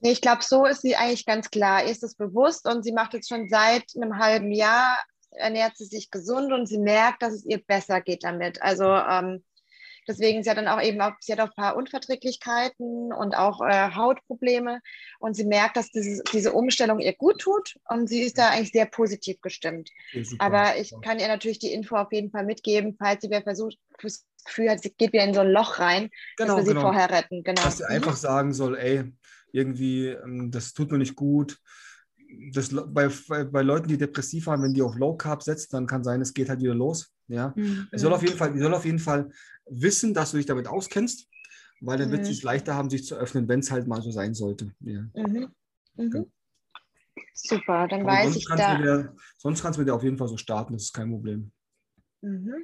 Ich 0.00 0.20
glaube, 0.20 0.42
so 0.42 0.64
ist 0.64 0.82
sie 0.82 0.96
eigentlich 0.96 1.26
ganz 1.26 1.50
klar. 1.50 1.84
Ihr 1.84 1.90
ist 1.90 2.02
es 2.02 2.14
bewusst 2.14 2.66
und 2.66 2.82
sie 2.82 2.92
macht 2.92 3.14
es 3.14 3.28
schon 3.28 3.48
seit 3.48 3.84
einem 3.94 4.18
halben 4.18 4.50
Jahr, 4.50 4.98
ernährt 5.30 5.76
sie 5.76 5.84
sich 5.84 6.10
gesund 6.10 6.52
und 6.52 6.66
sie 6.66 6.78
merkt, 6.78 7.22
dass 7.22 7.34
es 7.34 7.44
ihr 7.44 7.58
besser 7.58 8.00
geht 8.00 8.24
damit. 8.24 8.62
Also 8.62 8.84
ähm, 8.84 9.44
Deswegen, 10.10 10.42
sie 10.42 10.50
hat 10.50 10.56
dann 10.56 10.66
auch 10.66 10.82
eben 10.82 11.00
auch, 11.00 11.12
sie 11.20 11.32
hat 11.32 11.38
auch 11.38 11.52
ein 11.56 11.62
paar 11.62 11.76
Unverträglichkeiten 11.76 13.12
und 13.12 13.36
auch 13.36 13.60
äh, 13.60 13.94
Hautprobleme 13.94 14.80
und 15.20 15.34
sie 15.34 15.44
merkt, 15.44 15.76
dass 15.76 15.92
diese, 15.92 16.24
diese 16.32 16.52
Umstellung 16.52 16.98
ihr 16.98 17.12
gut 17.12 17.38
tut 17.38 17.76
und 17.88 18.08
sie 18.08 18.22
ist 18.22 18.38
da 18.38 18.48
eigentlich 18.48 18.72
sehr 18.72 18.86
positiv 18.86 19.40
gestimmt. 19.40 19.90
Okay, 20.12 20.26
Aber 20.40 20.76
ich 20.78 20.92
kann 21.02 21.20
ihr 21.20 21.28
natürlich 21.28 21.60
die 21.60 21.72
Info 21.72 21.94
auf 21.94 22.10
jeden 22.10 22.32
Fall 22.32 22.44
mitgeben, 22.44 22.96
falls 22.98 23.22
sie 23.22 23.30
wer 23.30 23.42
versucht, 23.42 23.78
das 24.02 24.26
Gefühl 24.44 24.70
hat, 24.70 24.82
sie 24.82 24.90
geht 24.90 25.12
wieder 25.12 25.22
in 25.22 25.34
so 25.34 25.40
ein 25.40 25.50
Loch 25.52 25.78
rein, 25.78 26.10
genau, 26.36 26.56
dass 26.56 26.66
wir 26.66 26.74
genau. 26.74 26.80
sie 26.80 26.82
vorher 26.82 27.10
retten. 27.10 27.44
Genau. 27.44 27.62
Dass 27.62 27.78
sie 27.78 27.84
mhm. 27.84 27.90
einfach 27.90 28.16
sagen 28.16 28.52
soll, 28.52 28.76
ey, 28.76 29.04
irgendwie, 29.52 30.08
ähm, 30.08 30.50
das 30.50 30.72
tut 30.72 30.90
mir 30.90 30.98
nicht 30.98 31.14
gut 31.14 31.56
das, 32.52 32.70
bei, 32.88 33.08
bei 33.44 33.62
Leuten, 33.62 33.88
die 33.88 33.98
depressiv 33.98 34.46
haben, 34.46 34.62
wenn 34.62 34.74
die 34.74 34.82
auf 34.82 34.96
Low 34.96 35.16
Carb 35.16 35.42
setzt, 35.42 35.72
dann 35.72 35.86
kann 35.86 36.04
sein, 36.04 36.20
es 36.20 36.34
geht 36.34 36.48
halt 36.48 36.60
wieder 36.60 36.74
los. 36.74 37.12
Ja? 37.28 37.52
Mhm. 37.56 37.88
Es 37.92 38.02
soll 38.02 38.12
auf 38.12 38.22
jeden 38.22 38.36
Fall, 38.36 38.56
soll 38.58 38.74
auf 38.74 38.84
jeden 38.84 38.98
Fall 38.98 39.30
wissen, 39.66 40.14
dass 40.14 40.30
du 40.30 40.36
dich 40.36 40.46
damit 40.46 40.66
auskennst, 40.66 41.28
weil 41.80 41.98
dann 41.98 42.08
mhm. 42.08 42.12
wird 42.12 42.22
es 42.22 42.28
sich 42.28 42.42
leichter 42.42 42.74
haben, 42.74 42.90
sich 42.90 43.04
zu 43.06 43.16
öffnen, 43.16 43.48
wenn 43.48 43.60
es 43.60 43.70
halt 43.70 43.86
mal 43.86 44.02
so 44.02 44.10
sein 44.10 44.34
sollte. 44.34 44.72
Ja. 44.80 45.02
Mhm. 45.14 45.54
Okay. 45.96 46.20
Mhm. 46.20 46.32
Super, 47.34 47.88
dann 47.88 48.02
Aber 48.02 48.12
weiß 48.12 48.36
ich 48.36 48.46
da. 48.46 48.78
Der, 48.78 49.14
sonst 49.36 49.62
kannst 49.62 49.76
du 49.76 49.80
mit 49.80 49.88
dir 49.88 49.94
auf 49.94 50.02
jeden 50.02 50.18
Fall 50.18 50.28
so 50.28 50.36
starten, 50.36 50.74
das 50.74 50.84
ist 50.84 50.92
kein 50.92 51.10
Problem. 51.10 51.52
Mhm. 52.20 52.54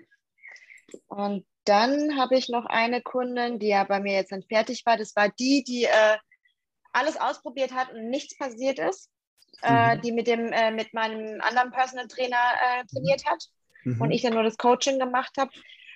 Und 1.07 1.47
dann 1.65 2.17
habe 2.17 2.37
ich 2.37 2.49
noch 2.49 2.67
eine 2.67 3.03
Kundin, 3.03 3.59
die 3.59 3.69
ja 3.69 3.85
bei 3.85 4.01
mir 4.01 4.15
jetzt 4.15 4.33
dann 4.33 4.43
fertig 4.43 4.85
war. 4.87 4.97
Das 4.97 5.17
war 5.17 5.29
die, 5.31 5.65
die 5.65 5.85
äh, 5.85 6.17
alles 6.93 7.17
ausprobiert 7.17 7.73
hat 7.73 7.93
und 7.93 8.09
nichts 8.09 8.37
passiert 8.39 8.79
ist 8.79 9.11
mhm. 9.63 10.01
die 10.03 10.13
mit, 10.13 10.27
dem, 10.27 10.53
äh, 10.53 10.71
mit 10.71 10.95
meinem 10.95 11.41
anderen 11.41 11.71
Personal 11.71 12.09
Trainer 12.09 12.37
äh, 12.37 12.85
trainiert 12.87 13.25
hat 13.27 13.45
mhm. 13.85 14.01
und 14.01 14.11
ich 14.11 14.23
dann 14.23 14.35
nur 14.35 14.43
das 14.43 14.59
Coaching 14.59 14.99
gemacht 14.99 15.33
habe. 15.39 15.51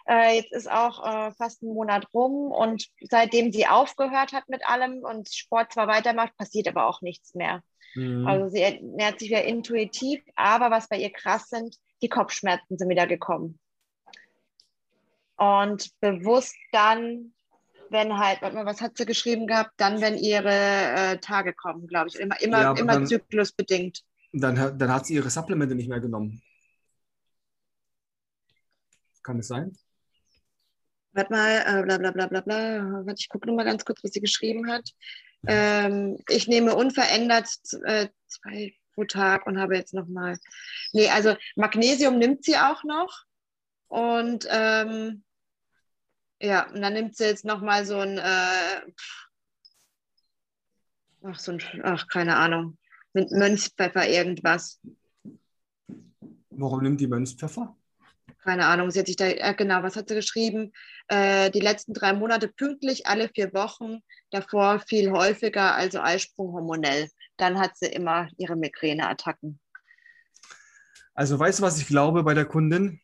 Äh, 0.09 0.37
jetzt 0.37 0.53
ist 0.53 0.71
auch 0.71 1.05
äh, 1.05 1.33
fast 1.33 1.63
ein 1.63 1.73
Monat 1.75 2.07
rum 2.15 2.51
und 2.51 2.87
seitdem 3.03 3.53
sie 3.53 3.67
aufgehört 3.67 4.33
hat 4.33 4.49
mit 4.49 4.67
allem 4.67 5.05
und 5.05 5.33
Sport 5.33 5.73
zwar 5.73 5.89
weitermacht, 5.89 6.37
passiert 6.37 6.69
aber 6.69 6.87
auch 6.87 7.03
nichts 7.03 7.35
mehr. 7.35 7.63
Mhm. 7.95 8.27
Also 8.27 8.49
sie 8.49 8.63
ernährt 8.63 9.19
sich 9.19 9.31
wieder 9.31 9.45
intuitiv, 9.45 10.23
aber 10.37 10.71
was 10.71 10.89
bei 10.89 10.97
ihr 10.97 11.13
krass 11.13 11.49
sind, 11.49 11.77
die 12.03 12.09
Kopfschmerzen 12.09 12.79
sind 12.79 12.89
wieder 12.89 13.07
gekommen. 13.07 13.59
Und 15.37 15.91
bewusst 16.01 16.57
dann 16.73 17.33
wenn 17.91 18.17
halt, 18.19 18.41
warte 18.41 18.57
mal, 18.57 18.67
was 18.67 18.81
hat 18.81 18.97
sie 18.97 19.05
geschrieben 19.05 19.47
gehabt? 19.47 19.73
Dann, 19.77 20.01
wenn 20.01 20.17
ihre 20.17 20.49
äh, 20.49 21.19
Tage 21.19 21.53
kommen, 21.53 21.87
glaube 21.87 22.09
ich. 22.09 22.19
Immer, 22.19 22.41
immer, 22.41 22.61
ja, 22.61 22.73
immer 22.73 22.95
dann, 22.95 23.07
zyklusbedingt. 23.07 24.03
Dann, 24.33 24.79
dann 24.79 24.93
hat 24.93 25.07
sie 25.07 25.15
ihre 25.15 25.31
Supplemente 25.31 25.75
nicht 25.75 25.89
mehr 25.89 26.01
genommen. 26.01 26.41
Kann 29.23 29.39
es 29.39 29.49
sein? 29.49 29.77
Warte 31.13 31.33
mal, 31.33 31.65
äh, 31.67 31.83
bla 31.83 31.99
bla 31.99 32.11
bla 32.13 32.27
bla 32.27 32.41
bla. 32.41 33.05
Warte, 33.05 33.19
ich 33.19 33.29
gucke 33.29 33.49
nur 33.49 33.57
mal 33.57 33.65
ganz 33.65 33.85
kurz, 33.85 34.03
was 34.05 34.13
sie 34.13 34.21
geschrieben 34.21 34.71
hat. 34.71 34.89
Ähm, 35.47 36.19
ich 36.29 36.47
nehme 36.49 36.75
unverändert 36.75 37.49
äh, 37.85 38.09
zwei 38.27 38.75
pro 38.95 39.05
Tag 39.05 39.47
und 39.47 39.59
habe 39.59 39.77
jetzt 39.77 39.95
nochmal. 39.95 40.37
Nee, 40.93 41.09
also 41.09 41.35
Magnesium 41.57 42.19
nimmt 42.19 42.45
sie 42.45 42.57
auch 42.57 42.85
noch. 42.85 43.25
Und 43.89 44.47
ähm, 44.51 45.25
ja, 46.41 46.69
und 46.71 46.81
dann 46.81 46.95
nimmt 46.95 47.17
sie 47.17 47.25
jetzt 47.25 47.45
nochmal 47.45 47.85
so 47.85 47.99
ein, 47.99 48.19
äh, 48.19 48.81
ach, 51.23 51.39
so 51.39 51.53
ein, 51.53 51.63
ach, 51.83 52.07
keine 52.09 52.37
Ahnung, 52.37 52.79
mit 53.13 53.31
Mönchspfeffer 53.31 54.09
irgendwas. 54.09 54.81
Warum 56.51 56.83
nimmt 56.83 57.01
die 57.01 57.07
Mönchspfeffer? 57.07 57.77
Keine 58.43 58.67
Ahnung, 58.67 58.91
sie 58.91 59.01
hat 59.01 59.07
sich 59.07 59.17
da, 59.17 59.27
äh, 59.27 59.55
genau, 59.55 59.83
was 59.83 59.97
hat 59.97 60.09
sie 60.09 60.15
geschrieben? 60.15 60.73
Äh, 61.09 61.51
die 61.51 61.61
letzten 61.61 61.93
drei 61.93 62.15
Monate 62.15 62.49
pünktlich, 62.49 63.07
alle 63.07 63.29
vier 63.29 63.53
Wochen, 63.53 64.01
davor 64.31 64.81
viel 64.81 65.11
häufiger, 65.11 65.75
also 65.75 66.01
Eisprung 66.01 66.53
hormonell. 66.53 67.11
Dann 67.37 67.59
hat 67.59 67.77
sie 67.77 67.87
immer 67.87 68.29
ihre 68.39 68.57
Migräneattacken. 68.57 69.61
Also 71.13 71.39
weißt 71.39 71.59
du, 71.59 71.65
was 71.65 71.79
ich 71.79 71.87
glaube 71.87 72.23
bei 72.23 72.33
der 72.33 72.47
Kundin? 72.47 73.01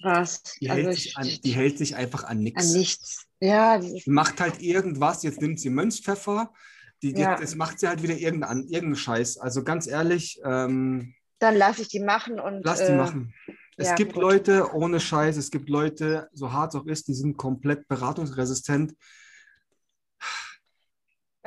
Was? 0.00 0.42
Die, 0.60 0.70
also 0.70 0.82
hält 0.82 0.96
sich 0.96 1.16
an, 1.16 1.28
die 1.44 1.52
hält 1.52 1.78
sich 1.78 1.96
einfach 1.96 2.24
an 2.24 2.38
nichts. 2.38 2.66
An 2.66 2.78
nichts. 2.78 3.26
Ja. 3.40 3.78
Die 3.78 4.02
macht 4.06 4.40
halt 4.40 4.62
irgendwas. 4.62 5.22
Jetzt 5.22 5.40
nimmt 5.40 5.60
sie 5.60 5.70
Mönchspfeffer. 5.70 6.52
Die, 7.02 7.12
ja. 7.12 7.36
Das 7.36 7.54
macht 7.54 7.80
sie 7.80 7.88
halt 7.88 8.02
wieder 8.02 8.16
irgendeinen 8.16 8.68
irgendein 8.68 8.96
Scheiß. 8.96 9.38
Also 9.38 9.64
ganz 9.64 9.86
ehrlich. 9.86 10.40
Ähm, 10.44 11.14
Dann 11.38 11.56
lasse 11.56 11.82
ich 11.82 11.88
die 11.88 12.00
machen 12.00 12.40
und. 12.40 12.64
Lass 12.64 12.78
die 12.78 12.92
äh, 12.92 12.96
machen. 12.96 13.34
Es 13.76 13.88
ja, 13.88 13.94
gibt 13.94 14.14
gut. 14.14 14.22
Leute 14.22 14.74
ohne 14.74 14.98
Scheiß, 14.98 15.36
es 15.36 15.52
gibt 15.52 15.68
Leute, 15.68 16.28
so 16.32 16.52
hart 16.52 16.74
es 16.74 16.80
auch 16.80 16.86
ist, 16.86 17.06
die 17.06 17.14
sind 17.14 17.36
komplett 17.36 17.86
beratungsresistent. 17.86 18.94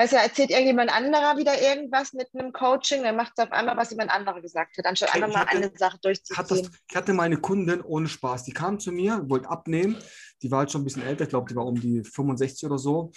Du, 0.10 0.16
erzählt 0.16 0.50
irgendjemand 0.50 0.92
anderer 0.92 1.38
wieder 1.38 1.62
irgendwas 1.62 2.14
mit 2.14 2.28
einem 2.34 2.52
Coaching, 2.54 3.04
dann 3.04 3.16
macht 3.16 3.34
es 3.38 3.44
auf 3.44 3.52
einmal, 3.52 3.78
was 3.78 3.92
jemand 3.92 4.10
anderer 4.10 4.42
gesagt 4.42 4.78
hat, 4.78 4.86
anstatt 4.86 5.14
einfach 5.14 5.32
mal 5.32 5.46
eine 5.48 5.72
Sache 5.76 6.00
durchzuziehen. 6.02 6.46
Das, 6.48 6.72
ich 6.90 6.96
hatte 6.96 7.14
meine 7.14 7.38
Kundin 7.38 7.82
ohne 7.82 8.08
Spaß, 8.08 8.44
die 8.44 8.54
kam 8.54 8.80
zu 8.80 8.92
mir, 8.92 9.24
wollte 9.30 9.50
abnehmen, 9.50 9.98
die 10.42 10.50
war 10.50 10.60
halt 10.60 10.72
schon 10.72 10.82
ein 10.82 10.86
bisschen 10.86 11.04
älter, 11.04 11.26
ich 11.26 11.30
glaube, 11.30 11.50
die 11.50 11.56
war 11.56 11.66
um 11.66 11.80
die 11.80 12.04
65 12.04 12.66
oder 12.66 12.78
so. 12.78 13.12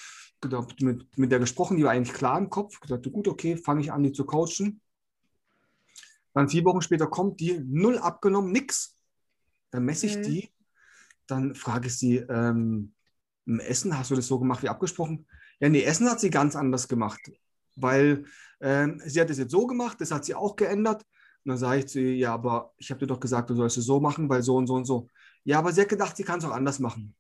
Mit, 0.81 1.17
mit 1.17 1.33
der 1.33 1.39
gesprochen, 1.39 1.79
die 1.79 1.85
war 1.85 1.93
eigentlich 1.93 2.15
klar 2.15 2.37
im 2.37 2.51
Kopf. 2.51 2.79
Gesagt, 2.79 3.11
gut, 3.11 3.29
okay, 3.29 3.57
fange 3.57 3.81
ich 3.81 3.91
an, 3.91 4.03
die 4.03 4.13
zu 4.13 4.27
coachen. 4.27 4.83
Dann 6.35 6.51
vier 6.51 6.65
Wochen 6.65 6.83
später 6.83 7.07
kommt 7.07 7.41
die, 7.41 7.61
null 7.65 7.97
abgenommen, 7.97 8.53
nix. 8.53 8.99
Dann 9.71 9.85
messe 9.85 10.07
ich 10.07 10.19
mhm. 10.19 10.23
die, 10.23 10.51
dann 11.27 11.55
frage 11.55 11.87
ich 11.87 11.97
sie, 11.97 12.17
ähm, 12.17 12.93
im 13.47 13.61
Essen 13.61 13.97
hast 13.97 14.11
du 14.11 14.17
das 14.17 14.27
so 14.27 14.39
gemacht 14.39 14.63
wie 14.63 14.69
abgesprochen? 14.69 15.27
Ja, 15.65 15.71
nee, 15.71 15.83
Essen 15.83 16.11
hat 16.11 16.21
sie 16.21 16.29
ganz 16.29 16.57
anders 16.57 16.89
gemacht, 16.89 17.33
weil 17.75 18.27
ähm, 18.61 19.01
sie 19.07 19.19
hat 19.19 19.31
es 19.31 19.39
jetzt 19.39 19.51
so 19.51 19.67
gemacht, 19.67 19.99
das 19.99 20.11
hat 20.11 20.27
sie 20.27 20.35
auch 20.35 20.57
geändert. 20.57 21.07
Und 21.43 21.49
dann 21.49 21.57
sage 21.57 21.79
ich 21.79 21.87
zu 21.87 22.01
ihr, 22.01 22.17
ja, 22.17 22.35
aber 22.35 22.75
ich 22.77 22.91
habe 22.91 23.01
dir 23.01 23.07
doch 23.07 23.19
gesagt, 23.19 23.49
du 23.49 23.55
sollst 23.55 23.79
es 23.79 23.87
so 23.87 23.99
machen, 23.99 24.29
weil 24.29 24.43
so 24.43 24.57
und 24.57 24.67
so 24.67 24.75
und 24.75 24.85
so. 24.85 25.09
Ja, 25.43 25.61
aber 25.61 25.73
sie 25.73 25.81
hat 25.81 25.89
gedacht, 25.89 26.19
sie 26.19 26.23
kann 26.23 26.39
es 26.39 26.45
auch 26.45 26.51
anders 26.51 26.81
machen. 26.81 27.15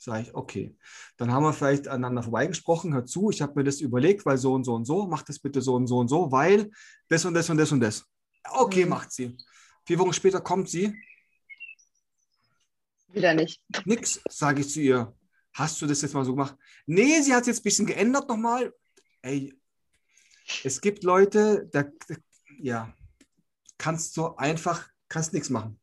Sage 0.00 0.22
ich, 0.22 0.34
okay. 0.34 0.76
Dann 1.16 1.30
haben 1.30 1.44
wir 1.44 1.52
vielleicht 1.52 1.86
aneinander 1.86 2.24
vorbeigesprochen, 2.24 2.92
hör 2.92 3.06
zu, 3.06 3.30
ich 3.30 3.40
habe 3.40 3.52
mir 3.54 3.62
das 3.62 3.80
überlegt, 3.80 4.26
weil 4.26 4.36
so 4.36 4.54
und 4.54 4.64
so 4.64 4.74
und 4.74 4.84
so, 4.84 5.06
mach 5.06 5.22
das 5.22 5.38
bitte 5.38 5.62
so 5.62 5.76
und 5.76 5.86
so 5.86 5.98
und 5.98 6.08
so, 6.08 6.32
weil 6.32 6.72
das 7.06 7.24
und 7.24 7.34
das 7.34 7.48
und 7.50 7.56
das 7.56 7.70
und 7.70 7.78
das. 7.78 8.04
Okay, 8.50 8.82
mhm. 8.82 8.90
macht 8.90 9.12
sie. 9.12 9.36
Vier 9.84 10.00
Wochen 10.00 10.12
später 10.12 10.40
kommt 10.40 10.68
sie. 10.68 10.92
Wieder 13.12 13.32
nicht. 13.32 13.62
Nix, 13.84 14.20
sage 14.28 14.62
ich 14.62 14.70
zu 14.70 14.80
ihr 14.80 15.15
hast 15.56 15.80
du 15.80 15.86
das 15.86 16.02
jetzt 16.02 16.14
mal 16.14 16.24
so 16.24 16.34
gemacht? 16.34 16.56
Nee, 16.86 17.20
sie 17.22 17.34
hat 17.34 17.42
es 17.42 17.46
jetzt 17.48 17.60
ein 17.60 17.64
bisschen 17.64 17.86
geändert 17.86 18.28
nochmal. 18.28 18.72
Ey, 19.22 19.52
es 20.62 20.80
gibt 20.80 21.02
Leute, 21.02 21.68
da, 21.72 21.84
ja, 22.58 22.92
kannst 23.78 24.16
du 24.16 24.36
einfach, 24.36 24.88
kannst 25.08 25.32
nichts 25.32 25.50
machen. 25.50 25.80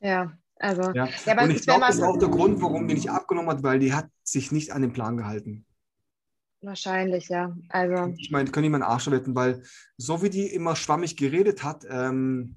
Ja, 0.00 0.38
also. 0.56 0.92
Ja. 0.92 1.08
ja 1.24 1.42
und 1.42 1.50
ich 1.50 1.62
glaube, 1.62 1.80
das 1.80 1.96
ist 1.96 2.02
auch 2.02 2.18
der 2.18 2.28
Grund, 2.28 2.62
warum 2.62 2.86
die 2.86 2.94
nicht 2.94 3.10
abgenommen 3.10 3.50
hat, 3.50 3.62
weil 3.62 3.78
die 3.78 3.92
hat 3.92 4.08
sich 4.22 4.52
nicht 4.52 4.72
an 4.72 4.82
den 4.82 4.92
Plan 4.92 5.16
gehalten. 5.16 5.66
Wahrscheinlich, 6.62 7.28
ja. 7.28 7.54
Also. 7.68 8.14
Ich 8.16 8.30
meine, 8.30 8.50
können 8.50 8.64
die 8.64 8.70
meinen 8.70 8.82
Arsch 8.82 9.10
wetten, 9.10 9.34
weil 9.34 9.62
so 9.96 10.22
wie 10.22 10.30
die 10.30 10.46
immer 10.46 10.76
schwammig 10.76 11.16
geredet 11.16 11.62
hat, 11.62 11.84
ähm, 11.88 12.56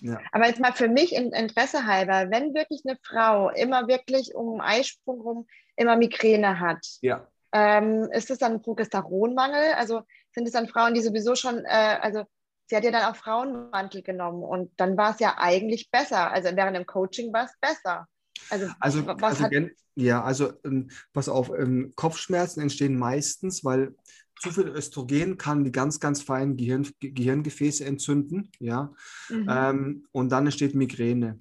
ja. 0.00 0.20
Aber 0.32 0.46
jetzt 0.46 0.60
mal 0.60 0.72
für 0.72 0.88
mich 0.88 1.14
in 1.14 1.32
Interesse 1.32 1.86
halber, 1.86 2.30
wenn 2.30 2.54
wirklich 2.54 2.82
eine 2.86 2.98
Frau 3.02 3.50
immer 3.50 3.88
wirklich 3.88 4.34
um 4.34 4.60
Eisprung 4.60 5.20
rum 5.20 5.46
immer 5.76 5.96
Migräne 5.96 6.60
hat, 6.60 6.84
ja. 7.00 7.26
ähm, 7.52 8.08
ist 8.12 8.30
das 8.30 8.38
dann 8.38 8.54
ein 8.54 8.62
Progesteronmangel? 8.62 9.74
Also 9.76 10.02
sind 10.32 10.46
es 10.46 10.52
dann 10.52 10.68
Frauen, 10.68 10.94
die 10.94 11.00
sowieso 11.00 11.34
schon, 11.34 11.64
äh, 11.64 11.98
also 12.00 12.24
sie 12.66 12.76
hat 12.76 12.84
ja 12.84 12.90
dann 12.90 13.04
auch 13.04 13.16
Frauenmantel 13.16 14.02
genommen 14.02 14.42
und 14.42 14.72
dann 14.76 14.96
war 14.96 15.12
es 15.12 15.20
ja 15.20 15.36
eigentlich 15.38 15.90
besser. 15.90 16.30
Also 16.30 16.54
während 16.54 16.76
dem 16.76 16.86
Coaching 16.86 17.32
war 17.32 17.44
es 17.44 17.54
besser. 17.60 18.06
Also, 18.50 18.68
also, 18.80 19.00
also 19.20 19.46
ja, 19.94 20.22
also 20.22 20.52
ähm, 20.64 20.90
pass 21.12 21.28
auf, 21.28 21.50
ähm, 21.50 21.92
Kopfschmerzen 21.96 22.60
entstehen 22.60 22.96
meistens, 22.96 23.64
weil 23.64 23.96
zu 24.40 24.50
viel 24.50 24.68
Östrogen 24.68 25.36
kann 25.36 25.64
die 25.64 25.72
ganz, 25.72 26.00
ganz 26.00 26.22
feinen 26.22 26.56
Gehirn, 26.56 26.88
Gehirngefäße 27.00 27.84
entzünden, 27.84 28.50
ja, 28.58 28.92
mhm. 29.28 29.46
ähm, 29.48 30.06
und 30.12 30.30
dann 30.30 30.46
entsteht 30.46 30.74
Migräne. 30.74 31.38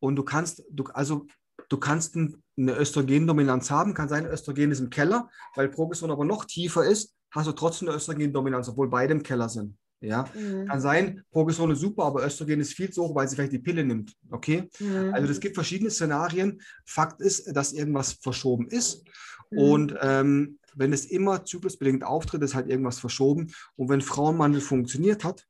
Und 0.00 0.16
du 0.16 0.22
kannst, 0.22 0.64
du, 0.70 0.84
also 0.94 1.26
du 1.68 1.76
kannst 1.78 2.16
eine 2.16 2.38
Östrogendominanz 2.76 3.70
haben, 3.70 3.94
kann 3.94 4.08
sein, 4.08 4.26
Östrogen 4.26 4.70
ist 4.70 4.80
im 4.80 4.90
Keller, 4.90 5.28
weil 5.54 5.68
Progesteron 5.68 6.10
aber 6.10 6.24
noch 6.24 6.44
tiefer 6.44 6.84
ist, 6.84 7.14
hast 7.30 7.46
du 7.46 7.52
trotzdem 7.52 7.88
eine 7.88 7.96
Östrogendominanz, 7.96 8.68
obwohl 8.68 8.88
beide 8.88 9.12
im 9.12 9.22
Keller 9.22 9.48
sind. 9.48 9.76
Ja, 10.02 10.26
mhm. 10.34 10.66
kann 10.66 10.80
sein, 10.80 11.22
Progesteron 11.30 11.72
ist 11.72 11.80
super, 11.80 12.04
aber 12.04 12.24
Östrogen 12.24 12.60
ist 12.60 12.72
viel 12.72 12.90
zu 12.90 13.02
hoch, 13.02 13.14
weil 13.14 13.28
sie 13.28 13.36
vielleicht 13.36 13.52
die 13.52 13.58
Pille 13.58 13.84
nimmt. 13.84 14.16
Okay? 14.30 14.70
Mhm. 14.78 15.12
Also 15.12 15.30
es 15.30 15.40
gibt 15.40 15.54
verschiedene 15.54 15.90
Szenarien. 15.90 16.62
Fakt 16.86 17.20
ist, 17.20 17.54
dass 17.54 17.74
irgendwas 17.74 18.14
verschoben 18.14 18.66
ist. 18.68 19.04
Mhm. 19.50 19.58
Und 19.58 19.94
ähm, 20.00 20.58
wenn 20.74 20.92
es 20.92 21.06
immer 21.06 21.44
zyklusbedingt 21.44 22.04
auftritt, 22.04 22.42
ist 22.42 22.54
halt 22.54 22.68
irgendwas 22.68 23.00
verschoben. 23.00 23.52
Und 23.76 23.88
wenn 23.88 24.00
Frauenmandel 24.00 24.60
funktioniert 24.60 25.24
hat, 25.24 25.46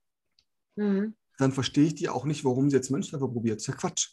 mhm. 0.77 1.15
dann 1.39 1.53
verstehe 1.53 1.87
ich 1.87 1.95
die 1.95 2.09
auch 2.09 2.25
nicht, 2.25 2.45
warum 2.45 2.71
sie 2.71 2.77
jetzt 2.77 2.91
Mönchsläufer 2.91 3.29
probiert. 3.29 3.57
Das 3.57 3.63
ist 3.63 3.69
ja 3.69 3.75
Quatsch. 3.75 4.09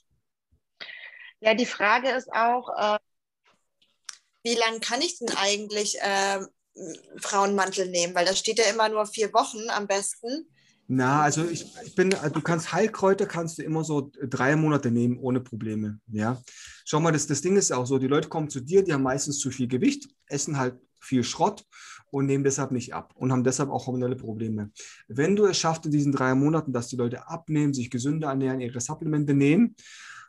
Ja, 1.39 1.53
die 1.53 1.65
Frage 1.65 2.09
ist 2.09 2.31
auch, 2.31 2.69
äh, 2.77 2.97
wie 4.43 4.55
lange 4.55 4.79
kann 4.79 5.01
ich 5.01 5.19
denn 5.19 5.29
eigentlich 5.35 5.99
äh, 6.01 6.39
Frauenmantel 7.17 7.89
nehmen? 7.89 8.15
Weil 8.15 8.25
das 8.25 8.39
steht 8.39 8.59
ja 8.59 8.65
immer 8.65 8.89
nur 8.89 9.05
vier 9.05 9.33
Wochen 9.33 9.69
am 9.69 9.87
besten. 9.87 10.47
Na, 10.89 11.21
also 11.21 11.45
ich, 11.45 11.65
ich 11.85 11.95
bin, 11.95 12.11
du 12.11 12.41
kannst 12.41 12.71
Heilkräuter 12.71 13.25
kannst 13.25 13.57
du 13.57 13.63
immer 13.63 13.83
so 13.83 14.09
drei 14.23 14.55
Monate 14.55 14.89
nehmen 14.89 15.19
ohne 15.19 15.41
Probleme. 15.41 15.99
Ja, 16.07 16.41
schau 16.85 17.01
mal, 17.01 17.11
das, 17.11 17.27
das 17.27 17.41
Ding 17.41 17.57
ist 17.57 17.73
auch 17.73 17.85
so, 17.85 17.97
die 17.97 18.07
Leute 18.07 18.29
kommen 18.29 18.49
zu 18.49 18.61
dir, 18.61 18.83
die 18.83 18.93
haben 18.93 19.03
meistens 19.03 19.39
zu 19.39 19.51
viel 19.51 19.67
Gewicht, 19.67 20.07
essen 20.27 20.57
halt 20.57 20.79
viel 21.07 21.23
Schrott 21.23 21.65
und 22.11 22.25
nehmen 22.25 22.43
deshalb 22.43 22.71
nicht 22.71 22.93
ab 22.93 23.13
und 23.15 23.31
haben 23.31 23.43
deshalb 23.43 23.69
auch 23.69 23.87
hormonelle 23.87 24.15
Probleme. 24.15 24.71
Wenn 25.07 25.35
du 25.35 25.45
es 25.45 25.57
schaffst 25.57 25.85
in 25.85 25.91
diesen 25.91 26.11
drei 26.11 26.35
Monaten, 26.35 26.73
dass 26.73 26.87
die 26.87 26.95
Leute 26.95 27.27
abnehmen, 27.27 27.73
sich 27.73 27.89
gesünder 27.89 28.29
ernähren, 28.29 28.61
ihre 28.61 28.79
Supplemente 28.79 29.33
nehmen 29.33 29.75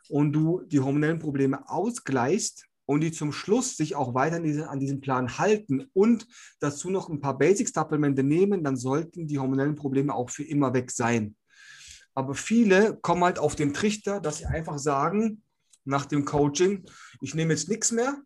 und 0.09 0.33
du 0.33 0.61
die 0.65 0.79
hormonellen 0.79 1.19
Probleme 1.19 1.69
ausgleichst, 1.69 2.65
und 2.89 3.01
die 3.01 3.11
zum 3.11 3.31
Schluss 3.31 3.77
sich 3.77 3.95
auch 3.95 4.15
weiter 4.15 4.37
an, 4.37 4.43
diese, 4.43 4.67
an 4.67 4.79
diesem 4.79 4.99
Plan 4.99 5.37
halten 5.37 5.85
und 5.93 6.25
dazu 6.59 6.89
noch 6.89 7.07
ein 7.07 7.21
paar 7.21 7.37
Basic-Supplemente 7.37 8.23
nehmen, 8.23 8.63
dann 8.63 8.77
sollten 8.77 9.27
die 9.27 9.37
hormonellen 9.37 9.75
Probleme 9.75 10.11
auch 10.15 10.31
für 10.31 10.43
immer 10.43 10.73
weg 10.73 10.89
sein. 10.89 11.35
Aber 12.15 12.33
viele 12.33 12.97
kommen 12.99 13.23
halt 13.23 13.37
auf 13.37 13.55
den 13.55 13.75
Trichter, 13.75 14.19
dass 14.19 14.39
sie 14.39 14.47
einfach 14.47 14.79
sagen, 14.79 15.43
nach 15.85 16.07
dem 16.07 16.25
Coaching, 16.25 16.83
ich 17.21 17.35
nehme 17.35 17.53
jetzt 17.53 17.69
nichts 17.69 17.91
mehr, 17.91 18.23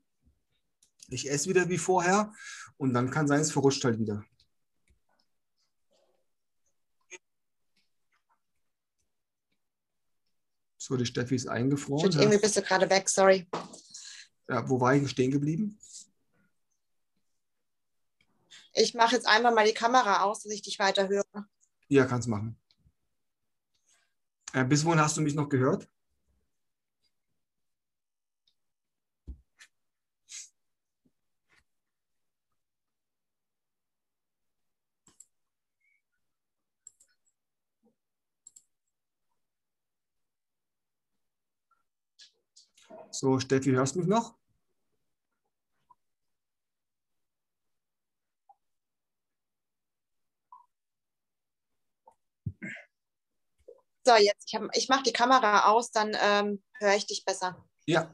ich 1.14 1.30
esse 1.30 1.50
wieder 1.50 1.70
wie 1.70 1.78
vorher 1.78 2.34
und 2.78 2.94
dann 2.94 3.12
kann 3.12 3.28
sein, 3.28 3.42
es 3.42 3.52
verrutscht 3.52 3.84
halt 3.84 4.00
wieder. 4.00 4.24
So, 10.78 10.98
die 10.98 11.06
Steffi 11.06 11.36
ist 11.36 11.48
eingefroren. 11.48 12.12
Shit, 12.12 12.20
irgendwie 12.20 12.40
bist 12.40 12.58
du 12.58 12.62
gerade 12.62 12.90
weg, 12.90 13.08
sorry. 13.08 13.48
Ja, 14.50 14.68
wo 14.70 14.82
war 14.82 14.94
ich 14.96 15.10
stehen 15.10 15.32
geblieben? 15.32 15.80
Ich 18.74 18.94
mache 18.94 19.16
jetzt 19.16 19.28
einmal 19.28 19.54
mal 19.54 19.66
die 19.66 19.74
Kamera 19.74 20.24
aus, 20.24 20.44
dass 20.44 20.52
ich 20.52 20.62
dich 20.62 20.80
weiter 20.80 21.08
höre. 21.08 21.48
Ja, 21.88 22.06
kannst 22.06 22.28
machen. 22.28 22.60
Äh, 24.52 24.66
bis 24.66 24.84
wohin 24.84 25.00
hast 25.00 25.16
du 25.16 25.22
mich 25.22 25.36
noch 25.36 25.48
gehört? 25.48 25.88
So, 43.14 43.40
Steffi, 43.40 43.72
hörst 43.72 43.94
du 43.96 44.00
mich 44.00 44.08
noch? 44.08 44.34
So, 54.06 54.16
jetzt, 54.16 54.52
ich, 54.52 54.60
ich 54.74 54.90
mache 54.90 55.04
die 55.04 55.14
Kamera 55.14 55.70
aus, 55.70 55.92
dann 55.92 56.18
ähm, 56.20 56.62
höre 56.80 56.96
ich 56.96 57.06
dich 57.06 57.24
besser. 57.24 57.64
Ja. 57.86 58.14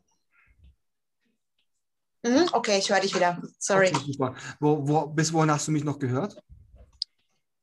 Mhm, 2.24 2.50
okay, 2.52 2.78
ich 2.78 2.90
höre 2.90 3.00
dich 3.00 3.16
wieder. 3.16 3.42
Sorry. 3.58 3.88
Okay, 3.88 4.12
super. 4.12 4.36
Wo, 4.60 4.86
wo, 4.86 5.08
bis 5.08 5.32
wohin 5.32 5.50
hast 5.50 5.68
du 5.68 5.72
mich 5.72 5.86
noch 5.86 5.98
gehört? 5.98 6.36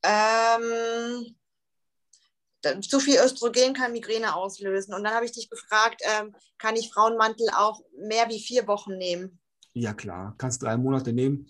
Ähm, 0.02 1.36
zu 2.80 3.00
viel 3.00 3.18
Östrogen 3.18 3.74
kann 3.74 3.92
Migräne 3.92 4.34
auslösen. 4.34 4.94
Und 4.94 5.04
dann 5.04 5.14
habe 5.14 5.24
ich 5.24 5.32
dich 5.32 5.50
gefragt, 5.50 6.00
ähm, 6.02 6.34
kann 6.58 6.76
ich 6.76 6.92
Frauenmantel 6.92 7.48
auch 7.56 7.80
mehr 7.98 8.28
wie 8.28 8.40
vier 8.40 8.66
Wochen 8.66 8.96
nehmen? 8.96 9.38
Ja, 9.72 9.92
klar, 9.94 10.34
kannst 10.38 10.62
drei 10.62 10.76
Monate 10.76 11.12
nehmen. 11.12 11.48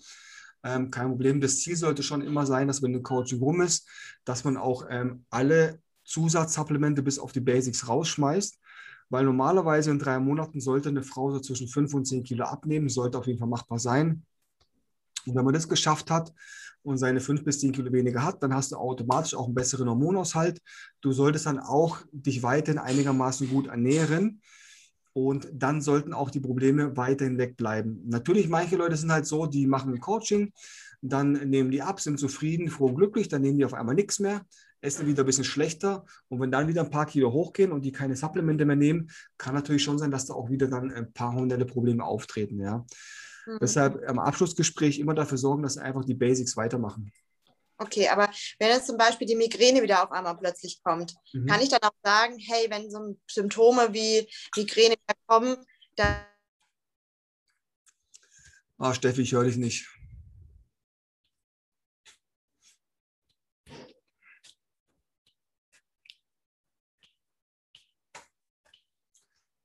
Ähm, 0.63 0.91
kein 0.91 1.09
Problem. 1.09 1.39
Das 1.39 1.59
Ziel 1.59 1.75
sollte 1.75 2.03
schon 2.03 2.21
immer 2.21 2.45
sein, 2.45 2.67
dass 2.67 2.81
wenn 2.81 2.93
ein 2.93 3.03
Coaching 3.03 3.39
rum 3.39 3.61
ist, 3.61 3.87
dass 4.25 4.43
man 4.43 4.57
auch 4.57 4.85
ähm, 4.89 5.25
alle 5.29 5.79
Zusatzsupplemente 6.03 7.03
bis 7.03 7.19
auf 7.19 7.31
die 7.31 7.39
Basics 7.39 7.87
rausschmeißt. 7.87 8.59
Weil 9.09 9.23
normalerweise 9.23 9.91
in 9.91 9.99
drei 9.99 10.19
Monaten 10.19 10.59
sollte 10.59 10.89
eine 10.89 11.03
Frau 11.03 11.31
so 11.31 11.39
zwischen 11.39 11.69
fünf 11.69 11.93
und 11.93 12.05
zehn 12.05 12.23
Kilo 12.23 12.43
abnehmen, 12.43 12.89
sollte 12.89 13.17
auf 13.17 13.27
jeden 13.27 13.39
Fall 13.39 13.47
machbar 13.47 13.79
sein. 13.79 14.25
Und 15.25 15.35
wenn 15.35 15.45
man 15.45 15.53
das 15.53 15.69
geschafft 15.69 16.11
hat 16.11 16.33
und 16.83 16.97
seine 16.97 17.19
fünf 17.19 17.43
bis 17.43 17.59
zehn 17.59 17.71
Kilo 17.71 17.91
weniger 17.91 18.23
hat, 18.23 18.41
dann 18.41 18.53
hast 18.53 18.71
du 18.71 18.77
automatisch 18.77 19.35
auch 19.35 19.45
einen 19.45 19.55
besseren 19.55 19.89
Hormonaushalt. 19.89 20.61
Du 21.01 21.11
solltest 21.11 21.45
dann 21.45 21.59
auch 21.59 21.99
dich 22.11 22.43
weiterhin 22.43 22.79
einigermaßen 22.79 23.49
gut 23.49 23.67
ernähren. 23.67 24.41
Und 25.13 25.49
dann 25.51 25.81
sollten 25.81 26.13
auch 26.13 26.29
die 26.29 26.39
Probleme 26.39 26.95
weiterhin 26.95 27.39
wegbleiben. 27.39 28.03
Natürlich, 28.05 28.49
manche 28.49 28.75
Leute 28.75 28.95
sind 28.95 29.11
halt 29.11 29.25
so, 29.25 29.47
die 29.47 29.65
machen 29.65 29.91
ein 29.91 29.99
Coaching, 29.99 30.53
dann 31.01 31.31
nehmen 31.31 31.71
die 31.71 31.81
ab, 31.81 31.99
sind 31.99 32.19
zufrieden, 32.19 32.69
froh 32.69 32.85
und 32.85 32.95
glücklich, 32.95 33.27
dann 33.27 33.41
nehmen 33.41 33.57
die 33.57 33.65
auf 33.65 33.73
einmal 33.73 33.95
nichts 33.95 34.19
mehr, 34.19 34.45
essen 34.81 35.07
wieder 35.07 35.23
ein 35.23 35.25
bisschen 35.25 35.43
schlechter 35.43 36.05
und 36.27 36.39
wenn 36.39 36.51
dann 36.51 36.67
wieder 36.67 36.83
ein 36.83 36.91
paar 36.91 37.05
Kilo 37.05 37.31
hochgehen 37.31 37.71
und 37.71 37.83
die 37.83 37.91
keine 37.91 38.15
Supplemente 38.15 38.65
mehr 38.65 38.75
nehmen, 38.75 39.09
kann 39.37 39.55
natürlich 39.55 39.83
schon 39.83 39.97
sein, 39.97 40.11
dass 40.11 40.27
da 40.27 40.33
auch 40.33 40.49
wieder 40.49 40.67
dann 40.67 40.91
ein 40.91 41.11
paar 41.13 41.33
hormonelle 41.33 41.65
Probleme 41.65 42.03
auftreten. 42.03 42.59
Ja. 42.59 42.85
Mhm. 43.47 43.59
Deshalb 43.61 44.07
am 44.09 44.19
Abschlussgespräch 44.19 44.99
immer 44.99 45.13
dafür 45.13 45.37
sorgen, 45.37 45.63
dass 45.63 45.75
sie 45.75 45.81
einfach 45.81 46.03
die 46.03 46.13
Basics 46.13 46.57
weitermachen. 46.57 47.11
Okay, 47.77 48.09
aber 48.09 48.29
wenn 48.59 48.69
jetzt 48.69 48.87
zum 48.87 48.97
Beispiel 48.97 49.27
die 49.27 49.35
Migräne 49.35 49.81
wieder 49.81 50.03
auf 50.03 50.11
einmal 50.11 50.35
plötzlich 50.37 50.81
kommt, 50.83 51.15
mhm. 51.31 51.45
kann 51.45 51.61
ich 51.61 51.69
dann 51.69 51.81
auch 51.83 51.93
sagen, 52.03 52.37
hey, 52.39 52.67
wenn 52.69 52.91
so 52.91 53.17
Symptome 53.29 53.93
wie 53.93 54.27
Migräne 54.55 54.95
kommen, 55.27 55.55
dann. 55.95 56.25
Ah, 58.79 58.93
Steffi, 58.93 59.21
ich 59.21 59.31
höre 59.31 59.45
dich 59.45 59.57
nicht. 59.57 59.87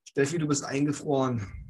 Steffi, 0.05 0.37
du 0.37 0.47
bist 0.47 0.63
eingefroren. 0.63 1.62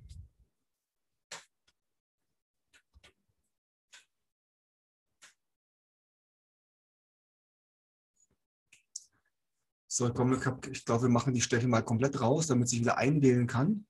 So, 9.95 10.11
komm, 10.11 10.33
ich 10.71 10.85
glaube, 10.85 11.03
wir 11.03 11.09
machen 11.09 11.35
die 11.35 11.41
Steffi 11.41 11.67
mal 11.67 11.83
komplett 11.83 12.19
raus, 12.19 12.47
damit 12.47 12.67
sie 12.67 12.79
wieder 12.79 12.97
einwählen 12.97 13.45
kann. 13.45 13.85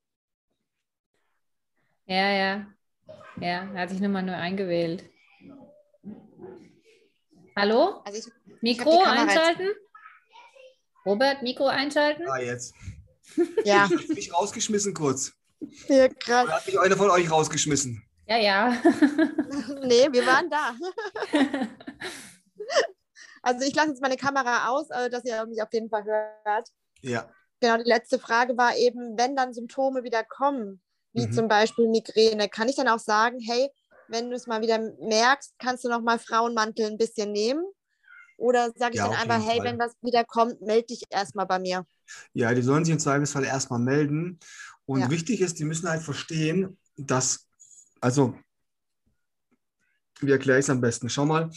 Ja, 2.07 2.29
ja. 2.29 2.67
Ja, 3.39 3.71
er 3.73 3.73
hat 3.73 3.89
sich 3.89 4.01
nochmal 4.01 4.23
neu 4.23 4.35
eingewählt. 4.35 5.09
Hallo? 7.55 8.01
Also 8.03 8.19
ich, 8.19 8.33
Mikro 8.59 8.99
ich 9.01 9.07
einschalten? 9.07 9.69
Robert, 11.05 11.41
Mikro 11.41 11.67
einschalten? 11.67 12.27
Ah, 12.27 12.41
jetzt. 12.41 12.75
Ja. 13.63 13.85
Ich 13.89 13.97
habe 13.97 14.13
mich 14.13 14.33
rausgeschmissen 14.33 14.93
kurz. 14.93 15.31
Ja, 15.87 16.09
krass. 16.09 16.43
Oder 16.43 16.55
hat 16.55 16.65
mich 16.65 16.77
einer 16.77 16.97
von 16.97 17.11
euch 17.11 17.31
rausgeschmissen? 17.31 18.03
Ja, 18.27 18.37
ja. 18.37 18.71
nee, 19.85 20.09
wir 20.11 20.25
waren 20.25 20.49
da. 20.49 20.75
Also 23.43 23.65
ich 23.65 23.75
lasse 23.75 23.89
jetzt 23.89 24.01
meine 24.01 24.17
Kamera 24.17 24.69
aus, 24.69 24.89
äh, 24.89 25.09
dass 25.09 25.25
ihr 25.25 25.45
mich 25.45 25.61
auf 25.61 25.71
jeden 25.71 25.89
Fall 25.89 26.03
hört. 26.05 26.69
Ja. 27.01 27.29
Genau, 27.59 27.77
die 27.77 27.89
letzte 27.89 28.17
Frage 28.17 28.57
war 28.57 28.75
eben, 28.75 29.17
wenn 29.17 29.35
dann 29.35 29.53
Symptome 29.53 30.03
wieder 30.03 30.23
kommen, 30.23 30.81
wie 31.11 31.27
mhm. 31.27 31.33
zum 31.33 31.47
Beispiel 31.47 31.87
Migräne, 31.89 32.49
kann 32.49 32.69
ich 32.69 32.75
dann 32.75 32.87
auch 32.87 32.99
sagen, 32.99 33.39
hey, 33.39 33.69
wenn 34.07 34.29
du 34.29 34.35
es 34.35 34.47
mal 34.47 34.61
wieder 34.61 34.79
merkst, 34.99 35.53
kannst 35.59 35.83
du 35.83 35.89
noch 35.89 36.01
mal 36.01 36.19
Frauenmantel 36.19 36.85
ein 36.87 36.97
bisschen 36.97 37.31
nehmen? 37.31 37.63
Oder 38.37 38.71
sage 38.75 38.93
ich 38.93 38.99
ja, 38.99 39.07
dann 39.07 39.15
einfach, 39.15 39.47
hey, 39.47 39.57
Fall. 39.57 39.67
wenn 39.67 39.79
was 39.79 39.93
wieder 40.01 40.23
kommt, 40.23 40.61
melde 40.61 40.87
dich 40.87 41.03
erstmal 41.09 41.45
bei 41.45 41.59
mir? 41.59 41.85
Ja, 42.33 42.53
die 42.53 42.61
sollen 42.61 42.83
sich 42.83 42.93
im 42.93 42.99
Zweifelsfall 42.99 43.45
erstmal 43.45 43.79
melden. 43.79 44.39
Und 44.85 45.01
ja. 45.01 45.09
wichtig 45.09 45.41
ist, 45.41 45.59
die 45.59 45.65
müssen 45.65 45.87
halt 45.89 46.01
verstehen, 46.01 46.77
dass, 46.97 47.47
also, 48.01 48.35
wie 50.19 50.31
erkläre 50.31 50.59
ich 50.59 50.65
es 50.65 50.69
am 50.69 50.81
besten? 50.81 51.09
Schau 51.09 51.25
mal, 51.25 51.49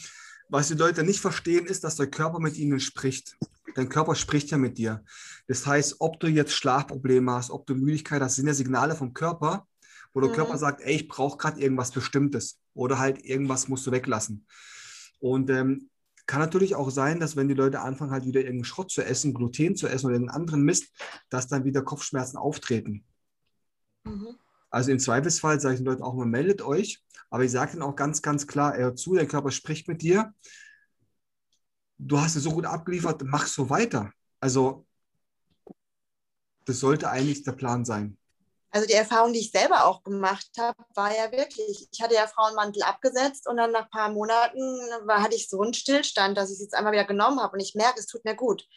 was 0.49 0.67
die 0.69 0.75
Leute 0.75 1.03
nicht 1.03 1.19
verstehen, 1.19 1.65
ist, 1.65 1.83
dass 1.83 1.95
der 1.95 2.07
Körper 2.07 2.39
mit 2.39 2.57
ihnen 2.57 2.79
spricht. 2.79 3.37
Dein 3.75 3.89
Körper 3.89 4.15
spricht 4.15 4.49
ja 4.49 4.57
mit 4.57 4.77
dir. 4.77 5.03
Das 5.47 5.65
heißt, 5.65 5.97
ob 5.99 6.19
du 6.19 6.27
jetzt 6.27 6.53
Schlafprobleme 6.53 7.31
hast, 7.31 7.51
ob 7.51 7.67
du 7.67 7.75
Müdigkeit 7.75 8.21
hast, 8.21 8.35
sind 8.35 8.47
ja 8.47 8.53
Signale 8.53 8.95
vom 8.95 9.13
Körper, 9.13 9.67
wo 10.13 10.21
der 10.21 10.29
mhm. 10.29 10.35
Körper 10.35 10.57
sagt, 10.57 10.81
ey, 10.81 10.95
ich 10.95 11.07
brauche 11.07 11.37
gerade 11.37 11.61
irgendwas 11.61 11.91
Bestimmtes 11.91 12.59
oder 12.73 12.97
halt 12.99 13.23
irgendwas 13.23 13.67
musst 13.67 13.85
du 13.85 13.91
weglassen. 13.91 14.45
Und 15.19 15.49
ähm, 15.49 15.89
kann 16.27 16.41
natürlich 16.41 16.75
auch 16.75 16.89
sein, 16.89 17.19
dass 17.19 17.35
wenn 17.35 17.47
die 17.47 17.53
Leute 17.53 17.81
anfangen, 17.81 18.11
halt 18.11 18.25
wieder 18.25 18.41
irgendeinen 18.41 18.65
Schrott 18.65 18.91
zu 18.91 19.03
essen, 19.03 19.33
Gluten 19.33 19.75
zu 19.75 19.87
essen 19.87 20.07
oder 20.07 20.15
einen 20.15 20.29
anderen 20.29 20.63
Mist, 20.63 20.87
dass 21.29 21.47
dann 21.47 21.63
wieder 21.63 21.81
Kopfschmerzen 21.81 22.37
auftreten. 22.37 23.05
Mhm. 24.03 24.37
Also 24.77 24.91
im 24.91 24.99
Zweifelsfall 24.99 25.59
sage 25.59 25.73
ich 25.73 25.79
den 25.79 25.87
Leuten 25.87 26.03
auch 26.03 26.13
mal, 26.13 26.27
meldet 26.27 26.61
euch. 26.61 27.03
Aber 27.31 27.43
ich 27.43 27.51
sage 27.51 27.73
ihnen 27.73 27.81
auch 27.81 27.95
ganz, 27.95 28.21
ganz 28.21 28.45
klar, 28.45 28.77
hör 28.77 28.95
zu, 28.95 29.15
der 29.15 29.25
Körper 29.25 29.49
spricht 29.49 29.87
mit 29.87 30.03
dir. 30.03 30.35
Du 31.97 32.21
hast 32.21 32.35
es 32.35 32.43
so 32.43 32.51
gut 32.51 32.67
abgeliefert, 32.67 33.23
mach 33.23 33.47
so 33.47 33.71
weiter. 33.71 34.11
Also 34.39 34.85
das 36.65 36.79
sollte 36.79 37.09
eigentlich 37.09 37.41
der 37.41 37.53
Plan 37.53 37.85
sein. 37.85 38.19
Also 38.69 38.85
die 38.85 38.93
Erfahrung, 38.93 39.33
die 39.33 39.39
ich 39.39 39.49
selber 39.49 39.85
auch 39.85 40.03
gemacht 40.03 40.51
habe, 40.59 40.77
war 40.93 41.09
ja 41.09 41.31
wirklich, 41.31 41.87
ich 41.91 41.99
hatte 41.99 42.13
ja 42.13 42.27
Frauenmantel 42.27 42.83
abgesetzt 42.83 43.47
und 43.47 43.57
dann 43.57 43.71
nach 43.71 43.85
ein 43.85 43.89
paar 43.89 44.11
Monaten 44.11 44.59
war, 45.05 45.23
hatte 45.23 45.35
ich 45.35 45.49
so 45.49 45.59
einen 45.59 45.73
Stillstand, 45.73 46.37
dass 46.37 46.51
ich 46.51 46.57
es 46.57 46.61
jetzt 46.61 46.75
einmal 46.75 46.93
wieder 46.93 47.05
genommen 47.05 47.39
habe 47.39 47.53
und 47.53 47.61
ich 47.61 47.73
merke, 47.73 47.99
es 47.99 48.05
tut 48.05 48.23
mir 48.25 48.35
gut. 48.35 48.67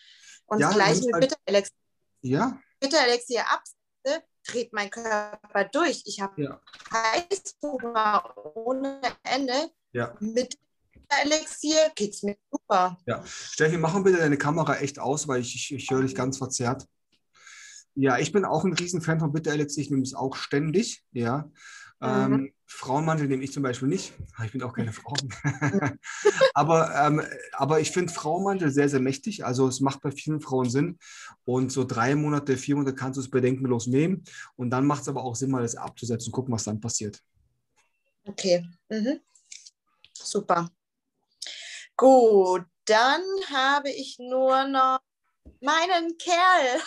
Und 0.47 0.61
ja, 0.61 0.73
gleich 0.73 1.03
mit 1.03 1.13
halt, 1.13 1.29
Bitter-Elixier 1.29 1.77
ja. 2.23 2.59
Bitter 2.81 3.01
absetze, 3.01 3.80
dreht 4.47 4.73
mein 4.73 4.91
Körper 4.91 5.65
durch. 5.73 6.03
Ich 6.07 6.21
habe 6.21 6.43
ja. 6.43 6.61
Heißhunger 6.93 8.35
ohne 8.55 9.01
Ende. 9.23 9.71
Ja. 9.93 10.15
Mit 10.21 10.59
Elixier 11.09 11.91
geht 11.95 12.15
es 12.15 12.23
mir 12.23 12.37
super. 12.51 12.99
Ja. 13.07 13.25
Steffi, 13.27 13.77
machen 13.77 14.05
bitte 14.05 14.19
deine 14.19 14.39
Kamera 14.39 14.77
echt 14.77 14.99
aus, 14.99 15.27
weil 15.27 15.41
ich, 15.41 15.55
ich, 15.55 15.75
ich 15.75 15.91
höre 15.91 16.03
dich 16.03 16.15
ganz 16.15 16.39
verzerrt. 16.39 16.87
Ja, 17.95 18.19
ich 18.19 18.33
bin 18.33 18.45
auch 18.45 18.65
ein 18.65 18.73
Riesenfan 18.73 19.19
von 19.19 19.33
Bitter 19.33 19.53
Elixier. 19.53 19.83
Ich 19.83 19.91
nehme 19.91 20.03
es 20.03 20.15
auch 20.15 20.37
ständig. 20.37 21.05
Ja. 21.13 21.51
Mhm. 22.01 22.09
Ähm, 22.09 22.53
Frauenmantel 22.67 23.27
nehme 23.29 23.43
ich 23.45 23.53
zum 23.53 23.63
Beispiel 23.63 23.89
nicht. 23.89 24.15
Ich 24.45 24.53
bin 24.53 24.63
auch 24.63 24.73
keine 24.73 24.93
Frau. 24.93 25.15
aber, 26.55 26.95
ähm, 26.95 27.23
aber 27.53 27.81
ich 27.81 27.91
finde 27.91 28.13
Frauenmantel 28.13 28.71
sehr, 28.71 28.89
sehr 28.89 29.01
mächtig. 29.01 29.45
Also 29.45 29.69
es 29.69 29.81
macht 29.81 30.01
bei 30.01 30.11
vielen 30.11 30.41
Frauen 30.41 30.71
Sinn. 30.71 30.99
Und 31.45 31.73
so 31.73 31.85
drei 31.85 32.15
Monate, 32.15 32.57
vier 32.57 32.77
Monate 32.77 32.95
kannst 32.95 33.19
du 33.19 33.21
es 33.21 33.31
bedenkenlos 33.31 33.87
nehmen. 33.87 34.25
Und 34.57 34.71
dann 34.71 34.87
macht 34.87 35.03
es 35.03 35.09
aber 35.09 35.23
auch 35.25 35.35
Sinn, 35.35 35.51
mal 35.51 35.63
das 35.63 35.77
abzusetzen 35.77 36.29
und 36.29 36.33
gucken, 36.33 36.55
was 36.55 36.65
dann 36.65 36.81
passiert. 36.81 37.23
Okay. 38.25 38.67
Mhm. 38.89 39.21
Super. 40.15 40.71
Gut, 41.97 42.65
dann 42.87 43.23
habe 43.53 43.91
ich 43.91 44.19
nur 44.19 44.67
noch 44.69 45.01
meinen 45.61 46.17
Kerl. 46.17 46.81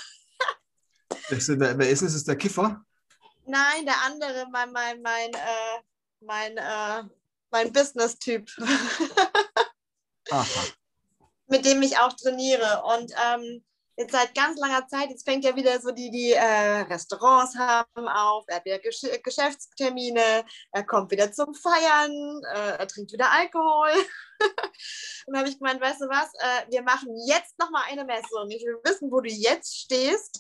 wer 1.78 1.90
ist 1.90 2.02
es? 2.02 2.16
Ist 2.16 2.28
der 2.28 2.36
Kiffer? 2.36 2.84
Nein, 3.46 3.86
der 3.86 4.02
andere, 4.04 4.48
mein, 4.52 4.72
mein, 4.72 5.02
mein, 5.02 5.34
äh, 5.34 5.82
mein, 6.22 6.58
äh, 6.58 7.04
mein 7.52 7.74
Business-Typ. 7.74 8.50
Mit 11.48 11.66
dem 11.66 11.82
ich 11.82 11.98
auch 12.00 12.14
trainiere. 12.14 12.84
Und 12.84 13.12
ähm, 13.22 13.64
jetzt 13.98 14.14
seit 14.14 14.34
ganz 14.34 14.60
langer 14.60 14.88
Zeit, 14.88 15.10
jetzt 15.10 15.26
fängt 15.26 15.44
ja 15.44 15.56
wieder 15.56 15.80
so 15.80 15.92
die, 15.92 16.10
die 16.10 16.32
äh, 16.32 16.82
Restaurants 16.82 17.56
haben 17.56 18.08
auf, 18.08 18.46
er 18.48 18.56
hat 18.58 18.66
wieder 18.66 18.80
Gesch 18.80 19.06
Geschäftstermine, 19.22 20.46
er 20.72 20.84
kommt 20.86 21.12
wieder 21.12 21.32
zum 21.32 21.54
Feiern, 21.54 22.42
äh, 22.54 22.78
er 22.78 22.88
trinkt 22.88 23.12
wieder 23.12 23.30
Alkohol. 23.30 23.92
und 25.28 25.38
habe 25.38 25.50
ich 25.50 25.60
gemeint, 25.60 25.82
weißt 25.82 26.02
du 26.02 26.10
was, 26.10 26.34
äh, 26.36 26.72
wir 26.72 26.82
machen 26.82 27.16
jetzt 27.28 27.60
nochmal 27.60 27.84
eine 27.90 28.06
Messung. 28.06 28.50
Ich 28.50 28.64
will 28.64 28.80
wissen, 28.84 29.12
wo 29.12 29.22
du 29.22 29.30
jetzt 29.30 29.78
stehst 29.78 30.40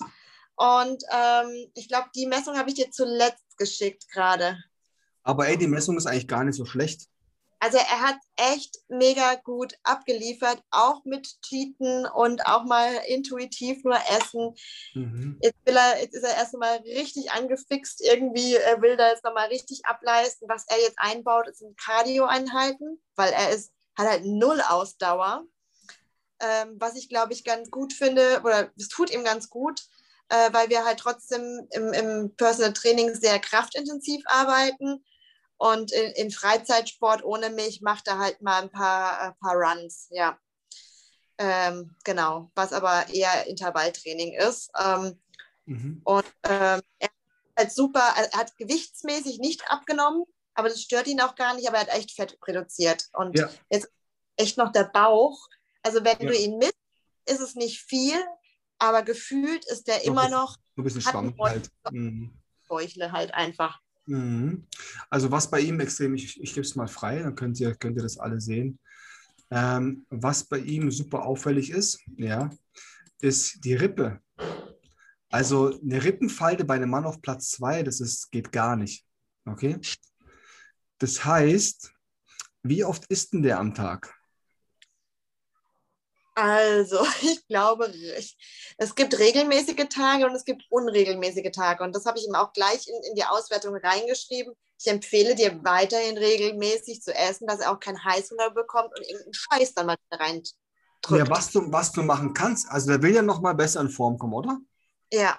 und 0.55 1.03
ähm, 1.11 1.71
ich 1.75 1.87
glaube, 1.87 2.09
die 2.15 2.27
Messung 2.27 2.57
habe 2.57 2.69
ich 2.69 2.75
dir 2.75 2.91
zuletzt 2.91 3.57
geschickt 3.57 4.09
gerade. 4.11 4.57
Aber 5.23 5.47
ey, 5.47 5.57
die 5.57 5.67
Messung 5.67 5.97
ist 5.97 6.05
eigentlich 6.05 6.27
gar 6.27 6.43
nicht 6.43 6.55
so 6.55 6.65
schlecht. 6.65 7.07
Also 7.63 7.77
er 7.77 8.01
hat 8.01 8.17
echt 8.35 8.77
mega 8.89 9.35
gut 9.35 9.75
abgeliefert, 9.83 10.61
auch 10.69 11.05
mit 11.05 11.41
Cheaten 11.41 12.05
und 12.05 12.45
auch 12.45 12.65
mal 12.65 12.91
intuitiv 13.07 13.85
nur 13.85 13.97
essen. 14.09 14.53
Mhm. 14.93 15.39
Jetzt, 15.41 15.55
er, 15.63 16.01
jetzt 16.01 16.13
ist 16.13 16.23
er 16.23 16.35
erst 16.35 16.55
mal 16.55 16.75
richtig 16.79 17.31
angefixt 17.31 18.01
irgendwie. 18.01 18.55
Er 18.55 18.81
will 18.81 18.97
da 18.97 19.07
jetzt 19.07 19.23
nochmal 19.23 19.47
richtig 19.47 19.85
ableisten. 19.85 20.49
Was 20.49 20.65
er 20.67 20.77
jetzt 20.81 20.97
einbaut, 20.97 21.55
sind 21.55 21.77
Cardio-Einheiten, 21.77 23.01
weil 23.15 23.31
er 23.31 23.51
ist, 23.51 23.71
hat 23.97 24.09
halt 24.09 24.25
null 24.25 24.59
Ausdauer. 24.67 25.45
Ähm, 26.41 26.75
was 26.79 26.97
ich 26.97 27.07
glaube 27.07 27.31
ich 27.31 27.45
ganz 27.45 27.71
gut 27.71 27.93
finde, 27.93 28.41
oder 28.43 28.73
es 28.77 28.89
tut 28.89 29.09
ihm 29.09 29.23
ganz 29.23 29.49
gut, 29.49 29.79
äh, 30.29 30.53
weil 30.53 30.69
wir 30.69 30.85
halt 30.85 30.99
trotzdem 30.99 31.67
im, 31.71 31.93
im, 31.93 32.35
Personal 32.35 32.73
Training 32.73 33.13
sehr 33.15 33.39
kraftintensiv 33.39 34.23
arbeiten. 34.25 35.03
Und 35.57 35.91
in, 35.91 36.11
in 36.13 36.31
Freizeitsport 36.31 37.23
ohne 37.23 37.49
mich 37.49 37.81
macht 37.81 38.07
er 38.07 38.17
halt 38.17 38.41
mal 38.41 38.63
ein 38.63 38.69
paar, 38.69 39.29
äh, 39.29 39.31
paar 39.39 39.55
Runs, 39.55 40.07
ja. 40.09 40.37
Ähm, 41.37 41.95
genau, 42.03 42.51
was 42.55 42.73
aber 42.73 43.07
eher 43.09 43.47
Intervalltraining 43.47 44.33
ist. 44.33 44.69
Ähm, 44.79 45.19
mhm. 45.65 46.01
Und 46.03 46.25
ähm, 46.43 46.81
er 46.99 47.07
hat 47.07 47.11
halt 47.57 47.71
super, 47.71 48.13
er 48.15 48.31
hat 48.37 48.57
gewichtsmäßig 48.57 49.39
nicht 49.39 49.69
abgenommen, 49.69 50.25
aber 50.53 50.69
das 50.69 50.81
stört 50.81 51.07
ihn 51.07 51.21
auch 51.21 51.35
gar 51.35 51.55
nicht, 51.55 51.67
aber 51.67 51.77
er 51.77 51.87
hat 51.87 51.95
echt 51.95 52.11
Fett 52.11 52.37
reduziert. 52.45 53.09
Und 53.13 53.37
ja. 53.37 53.49
jetzt 53.69 53.89
echt 54.35 54.57
noch 54.57 54.71
der 54.71 54.85
Bauch. 54.85 55.47
Also 55.81 56.03
wenn 56.03 56.19
ja. 56.19 56.27
du 56.27 56.37
ihn 56.37 56.57
misst, 56.57 56.77
ist 57.25 57.39
es 57.39 57.55
nicht 57.55 57.81
viel, 57.81 58.21
aber 58.83 59.01
gefühlt 59.01 59.65
ist 59.71 59.87
der 59.87 60.03
immer 60.03 60.27
noch. 60.27 60.57
Ein 60.75 60.83
bisschen 60.83 61.01
schwamm 61.01 61.33
halt. 61.39 61.69
Mhm. 61.89 62.33
Bäuchle 62.67 63.13
halt 63.13 63.33
einfach. 63.33 63.79
Mhm. 64.07 64.67
Also 65.09 65.31
was 65.31 65.49
bei 65.49 65.61
ihm 65.61 65.79
extrem, 65.79 66.15
ich, 66.15 66.41
ich 66.41 66.53
gebe 66.53 66.65
es 66.65 66.75
mal 66.75 66.89
frei, 66.89 67.19
dann 67.19 67.35
könnt 67.35 67.57
ihr, 67.61 67.75
könnt 67.75 67.95
ihr 67.95 68.03
das 68.03 68.17
alle 68.17 68.41
sehen. 68.41 68.77
Ähm, 69.51 70.05
was 70.09 70.43
bei 70.43 70.57
ihm 70.57 70.91
super 70.91 71.23
auffällig 71.23 71.69
ist, 71.69 72.01
ja, 72.17 72.49
ist 73.21 73.63
die 73.63 73.75
Rippe. 73.75 74.19
Also 75.29 75.79
eine 75.79 76.03
Rippenfalte 76.03 76.65
bei 76.65 76.75
einem 76.75 76.89
Mann 76.89 77.05
auf 77.05 77.21
Platz 77.21 77.51
2, 77.51 77.83
das 77.83 78.01
ist, 78.01 78.31
geht 78.31 78.51
gar 78.51 78.75
nicht. 78.75 79.05
Okay? 79.45 79.79
Das 80.97 81.23
heißt, 81.23 81.93
wie 82.63 82.83
oft 82.83 83.05
isst 83.05 83.31
denn 83.31 83.43
der 83.43 83.59
am 83.59 83.73
Tag? 83.73 84.13
Also, 86.35 87.05
ich 87.21 87.45
glaube, 87.47 87.93
es 88.77 88.95
gibt 88.95 89.17
regelmäßige 89.17 89.87
Tage 89.89 90.25
und 90.25 90.35
es 90.35 90.45
gibt 90.45 90.63
unregelmäßige 90.69 91.51
Tage. 91.51 91.83
Und 91.83 91.95
das 91.95 92.05
habe 92.05 92.17
ich 92.17 92.27
ihm 92.27 92.35
auch 92.35 92.53
gleich 92.53 92.87
in, 92.87 92.95
in 93.09 93.15
die 93.15 93.25
Auswertung 93.25 93.75
reingeschrieben. 93.75 94.53
Ich 94.79 94.87
empfehle 94.87 95.35
dir 95.35 95.63
weiterhin 95.63 96.17
regelmäßig 96.17 97.01
zu 97.01 97.13
essen, 97.13 97.47
dass 97.47 97.59
er 97.59 97.71
auch 97.71 97.79
keinen 97.79 98.03
Heißhunger 98.03 98.51
bekommt 98.51 98.89
und 98.97 99.05
irgendeinen 99.05 99.33
Scheiß 99.33 99.73
dann 99.75 99.85
mal 99.85 99.97
rein 100.11 100.43
Ja, 101.09 101.29
was 101.29 101.51
du, 101.51 101.71
was 101.71 101.91
du 101.91 102.01
machen 102.01 102.33
kannst, 102.33 102.67
also 102.69 102.87
der 102.87 103.01
will 103.01 103.13
ja 103.13 103.21
noch 103.21 103.41
mal 103.41 103.53
besser 103.53 103.81
in 103.81 103.89
Form 103.89 104.17
kommen, 104.17 104.33
oder? 104.33 104.59
Ja. 105.11 105.37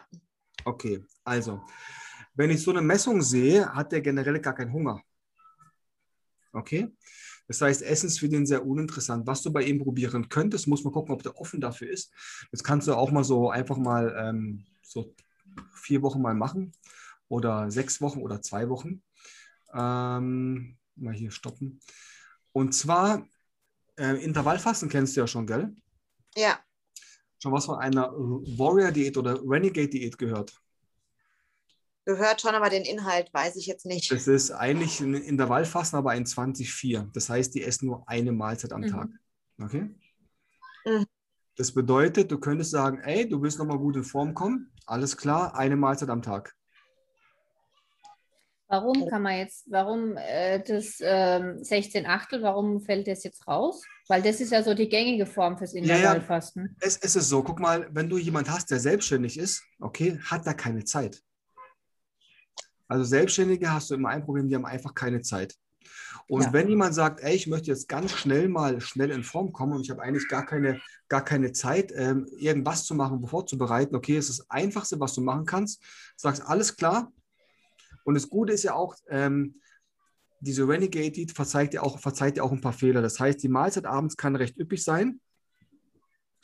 Okay, 0.64 1.04
also, 1.24 1.62
wenn 2.34 2.50
ich 2.50 2.62
so 2.62 2.70
eine 2.70 2.82
Messung 2.82 3.22
sehe, 3.22 3.74
hat 3.74 3.92
der 3.92 4.00
generell 4.00 4.40
gar 4.40 4.54
keinen 4.54 4.72
Hunger. 4.72 5.02
Okay? 6.52 6.94
Das 7.46 7.60
heißt, 7.60 7.82
Essen 7.82 8.06
ist 8.06 8.20
für 8.20 8.28
den 8.28 8.46
sehr 8.46 8.66
uninteressant. 8.66 9.26
Was 9.26 9.42
du 9.42 9.52
bei 9.52 9.62
ihm 9.62 9.78
probieren 9.78 10.28
könntest, 10.28 10.66
muss 10.66 10.84
man 10.84 10.92
gucken, 10.92 11.14
ob 11.14 11.22
der 11.22 11.38
offen 11.38 11.60
dafür 11.60 11.90
ist. 11.90 12.12
Das 12.50 12.64
kannst 12.64 12.88
du 12.88 12.94
auch 12.94 13.10
mal 13.10 13.24
so 13.24 13.50
einfach 13.50 13.76
mal 13.76 14.14
ähm, 14.18 14.64
so 14.82 15.14
vier 15.74 16.02
Wochen 16.02 16.22
mal 16.22 16.34
machen 16.34 16.72
oder 17.28 17.70
sechs 17.70 18.00
Wochen 18.00 18.20
oder 18.22 18.40
zwei 18.42 18.68
Wochen. 18.68 19.02
Ähm, 19.72 20.76
mal 20.96 21.14
hier 21.14 21.30
stoppen. 21.30 21.80
Und 22.52 22.72
zwar 22.74 23.26
äh, 23.96 24.22
Intervallfasten 24.24 24.88
kennst 24.88 25.16
du 25.16 25.20
ja 25.20 25.26
schon, 25.26 25.46
gell? 25.46 25.74
Ja. 26.36 26.58
Schon 27.38 27.52
was 27.52 27.66
von 27.66 27.78
einer 27.78 28.12
Warrior-Diät 28.12 29.16
oder 29.16 29.40
Renegade-Diät 29.42 30.16
gehört? 30.16 30.63
Gehört 32.04 32.40
schon, 32.40 32.54
aber 32.54 32.70
den 32.70 32.84
Inhalt 32.84 33.32
weiß 33.32 33.56
ich 33.56 33.66
jetzt 33.66 33.86
nicht. 33.86 34.10
Das 34.10 34.26
ist 34.28 34.50
eigentlich 34.50 35.00
ein 35.00 35.14
Intervallfasten, 35.14 35.98
aber 35.98 36.10
ein 36.10 36.24
20-4. 36.24 37.10
Das 37.12 37.28
heißt, 37.28 37.54
die 37.54 37.62
essen 37.62 37.86
nur 37.86 38.08
eine 38.08 38.32
Mahlzeit 38.32 38.72
am 38.72 38.82
mhm. 38.82 38.88
Tag. 38.88 39.08
Okay? 39.62 39.90
Mhm. 40.84 41.06
Das 41.56 41.72
bedeutet, 41.72 42.30
du 42.30 42.38
könntest 42.38 42.72
sagen, 42.72 42.98
ey, 43.04 43.28
du 43.28 43.40
willst 43.40 43.58
nochmal 43.58 43.78
gut 43.78 43.96
in 43.96 44.04
Form 44.04 44.34
kommen. 44.34 44.72
Alles 44.86 45.16
klar, 45.16 45.56
eine 45.56 45.76
Mahlzeit 45.76 46.10
am 46.10 46.20
Tag. 46.22 46.54
Warum 48.66 49.08
kann 49.08 49.22
man 49.22 49.36
jetzt, 49.36 49.70
warum 49.70 50.16
äh, 50.16 50.58
das 50.58 50.98
äh, 51.00 51.54
16 51.60 52.06
Achtel, 52.06 52.42
warum 52.42 52.80
fällt 52.80 53.06
das 53.06 53.22
jetzt 53.22 53.46
raus? 53.46 53.84
Weil 54.08 54.22
das 54.22 54.40
ist 54.40 54.50
ja 54.50 54.62
so 54.62 54.74
die 54.74 54.88
gängige 54.88 55.26
Form 55.26 55.56
fürs 55.58 55.74
Intervallfasten. 55.74 56.62
Ja, 56.62 56.68
ja. 56.68 56.76
Es, 56.80 56.96
es 56.96 57.14
ist 57.14 57.28
so, 57.28 57.42
guck 57.42 57.60
mal, 57.60 57.88
wenn 57.92 58.08
du 58.08 58.18
jemand 58.18 58.50
hast, 58.50 58.70
der 58.70 58.80
selbstständig 58.80 59.38
ist, 59.38 59.62
okay, 59.80 60.18
hat 60.24 60.46
er 60.46 60.54
keine 60.54 60.82
Zeit. 60.84 61.22
Also 62.94 63.06
Selbstständige 63.06 63.72
hast 63.72 63.90
du 63.90 63.96
immer 63.96 64.10
ein 64.10 64.24
Problem, 64.24 64.46
die 64.46 64.54
haben 64.54 64.64
einfach 64.64 64.94
keine 64.94 65.20
Zeit. 65.20 65.56
Und 66.28 66.44
ja. 66.44 66.52
wenn 66.52 66.68
jemand 66.68 66.94
sagt, 66.94 67.20
ey, 67.20 67.34
ich 67.34 67.48
möchte 67.48 67.72
jetzt 67.72 67.88
ganz 67.88 68.12
schnell 68.12 68.48
mal 68.48 68.80
schnell 68.80 69.10
in 69.10 69.24
Form 69.24 69.52
kommen 69.52 69.72
und 69.72 69.80
ich 69.80 69.90
habe 69.90 70.00
eigentlich 70.00 70.28
gar 70.28 70.46
keine, 70.46 70.80
gar 71.08 71.24
keine 71.24 71.50
Zeit, 71.50 71.92
ähm, 71.96 72.28
irgendwas 72.38 72.84
zu 72.84 72.94
machen, 72.94 73.26
vorzubereiten, 73.26 73.96
okay, 73.96 74.16
es 74.16 74.30
ist 74.30 74.38
das 74.38 74.50
Einfachste, 74.50 75.00
was 75.00 75.12
du 75.12 75.22
machen 75.22 75.44
kannst. 75.44 75.82
Sagst, 76.16 76.46
alles 76.46 76.76
klar. 76.76 77.12
Und 78.04 78.14
das 78.14 78.30
Gute 78.30 78.52
ist 78.52 78.62
ja 78.62 78.74
auch, 78.74 78.94
ähm, 79.08 79.56
diese 80.38 80.68
Renegade 80.68 81.26
verzeiht 81.34 81.72
dir 81.72 81.82
auch, 81.82 81.98
verzeiht 81.98 82.36
dir 82.36 82.44
auch 82.44 82.52
ein 82.52 82.60
paar 82.60 82.72
Fehler. 82.72 83.02
Das 83.02 83.18
heißt, 83.18 83.42
die 83.42 83.48
Mahlzeit 83.48 83.86
abends 83.86 84.16
kann 84.16 84.36
recht 84.36 84.56
üppig 84.56 84.84
sein. 84.84 85.20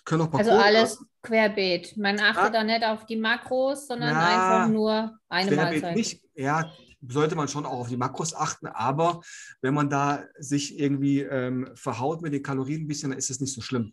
Können 0.05 0.22
auch 0.22 0.32
also 0.32 0.53
alles 0.53 1.05
querbeet. 1.22 1.96
Man 1.96 2.18
achtet 2.18 2.44
ja. 2.44 2.51
da 2.51 2.64
nicht 2.64 2.84
auf 2.84 3.07
die 3.07 3.16
Makros, 3.16 3.86
sondern 3.86 4.11
ja, 4.11 4.26
einfach 4.26 4.72
nur 4.72 5.18
eine 5.28 5.51
querbeet 5.51 5.82
Mahlzeit. 5.82 5.96
Nicht, 5.96 6.22
ja, 6.34 6.72
sollte 7.07 7.34
man 7.34 7.48
schon 7.48 7.66
auch 7.66 7.80
auf 7.80 7.88
die 7.88 7.96
Makros 7.96 8.34
achten, 8.34 8.66
aber 8.66 9.20
wenn 9.62 9.74
man 9.74 9.88
da 9.88 10.24
sich 10.38 10.78
irgendwie 10.78 11.20
ähm, 11.20 11.70
verhaut 11.74 12.22
mit 12.22 12.32
den 12.32 12.42
Kalorien 12.42 12.82
ein 12.82 12.88
bisschen, 12.88 13.11
dann 13.11 13.18
ist 13.18 13.30
es 13.30 13.40
nicht 13.40 13.55
so 13.55 13.61
schlimm. 13.61 13.92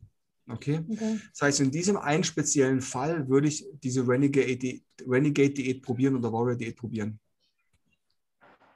Okay? 0.49 0.84
okay? 0.89 1.20
Das 1.32 1.41
heißt, 1.41 1.60
in 1.60 1.72
diesem 1.72 1.97
einen 1.97 2.24
speziellen 2.24 2.82
Fall 2.82 3.28
würde 3.28 3.47
ich 3.47 3.66
diese 3.84 4.08
Renegade-Diät 4.08 4.84
Renegade 5.05 5.76
probieren 5.82 6.16
oder 6.16 6.32
Warrior-Diät 6.32 6.76
probieren. 6.76 7.20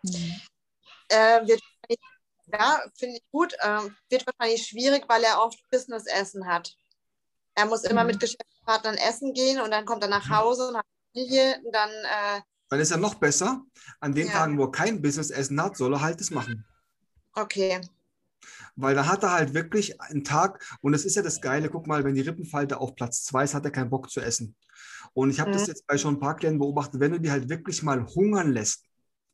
Mhm. 0.04 0.42
Äh, 1.08 1.48
wird, 1.48 1.62
ja, 2.48 2.82
finde 2.96 3.18
ich 3.18 3.24
gut. 3.32 3.54
Äh, 3.60 3.90
wird 4.10 4.26
wahrscheinlich 4.26 4.66
schwierig, 4.66 5.06
weil 5.08 5.24
er 5.24 5.42
oft 5.42 5.60
Business-Essen 5.70 6.46
hat. 6.46 6.76
Er 7.56 7.66
muss 7.66 7.84
immer 7.84 8.04
mhm. 8.04 8.08
mit 8.08 8.20
Geschäftspartnern 8.20 8.96
essen 8.96 9.34
gehen 9.34 9.60
und 9.62 9.72
dann 9.72 9.86
kommt 9.86 10.04
er 10.04 10.10
nach 10.10 10.30
Hause 10.30 10.70
und 10.70 10.78
hat 10.78 10.86
Familie 11.14 11.60
und 11.64 11.76
dann. 11.76 11.90
Äh, 11.90 12.42
dann 12.70 12.80
ist 12.80 12.92
er 12.92 12.98
noch 12.98 13.16
besser. 13.16 13.66
An 14.00 14.14
den 14.14 14.28
ja. 14.28 14.34
Tagen, 14.34 14.58
wo 14.58 14.64
er 14.64 14.72
kein 14.72 15.02
Business-Essen 15.02 15.62
hat, 15.62 15.76
soll 15.76 15.94
er 15.94 16.02
halt 16.02 16.20
das 16.22 16.32
machen. 16.32 16.66
Okay. 17.34 17.82
Weil 18.76 18.96
da 18.96 19.06
hat 19.06 19.24
er 19.24 19.34
halt 19.34 19.54
wirklich 19.54 20.00
einen 20.02 20.24
Tag, 20.24 20.64
und 20.82 20.94
das 20.94 21.04
ist 21.04 21.16
ja 21.16 21.22
das 21.22 21.42
Geile, 21.42 21.70
guck 21.70 21.88
mal, 21.88 22.04
wenn 22.04 22.16
die 22.16 22.22
Rippenfalte 22.22 22.80
auf 22.80 22.96
Platz 22.96 23.24
2 23.26 23.44
ist, 23.44 23.54
hat 23.54 23.66
er 23.66 23.72
keinen 23.72 23.90
Bock 23.90 24.10
zu 24.10 24.22
essen. 24.22 24.56
Und 25.14 25.30
ich 25.30 25.40
habe 25.40 25.50
mhm. 25.50 25.56
das 25.56 25.68
jetzt 25.68 25.86
bei 25.86 25.98
schon 25.98 26.16
ein 26.16 26.20
paar 26.20 26.38
Klienten 26.38 26.60
beobachtet, 26.60 27.00
wenn 27.00 27.12
du 27.12 27.20
die 27.20 27.32
halt 27.32 27.50
wirklich 27.50 27.84
mal 27.84 28.06
hungern 28.06 28.52
lässt, 28.52 28.86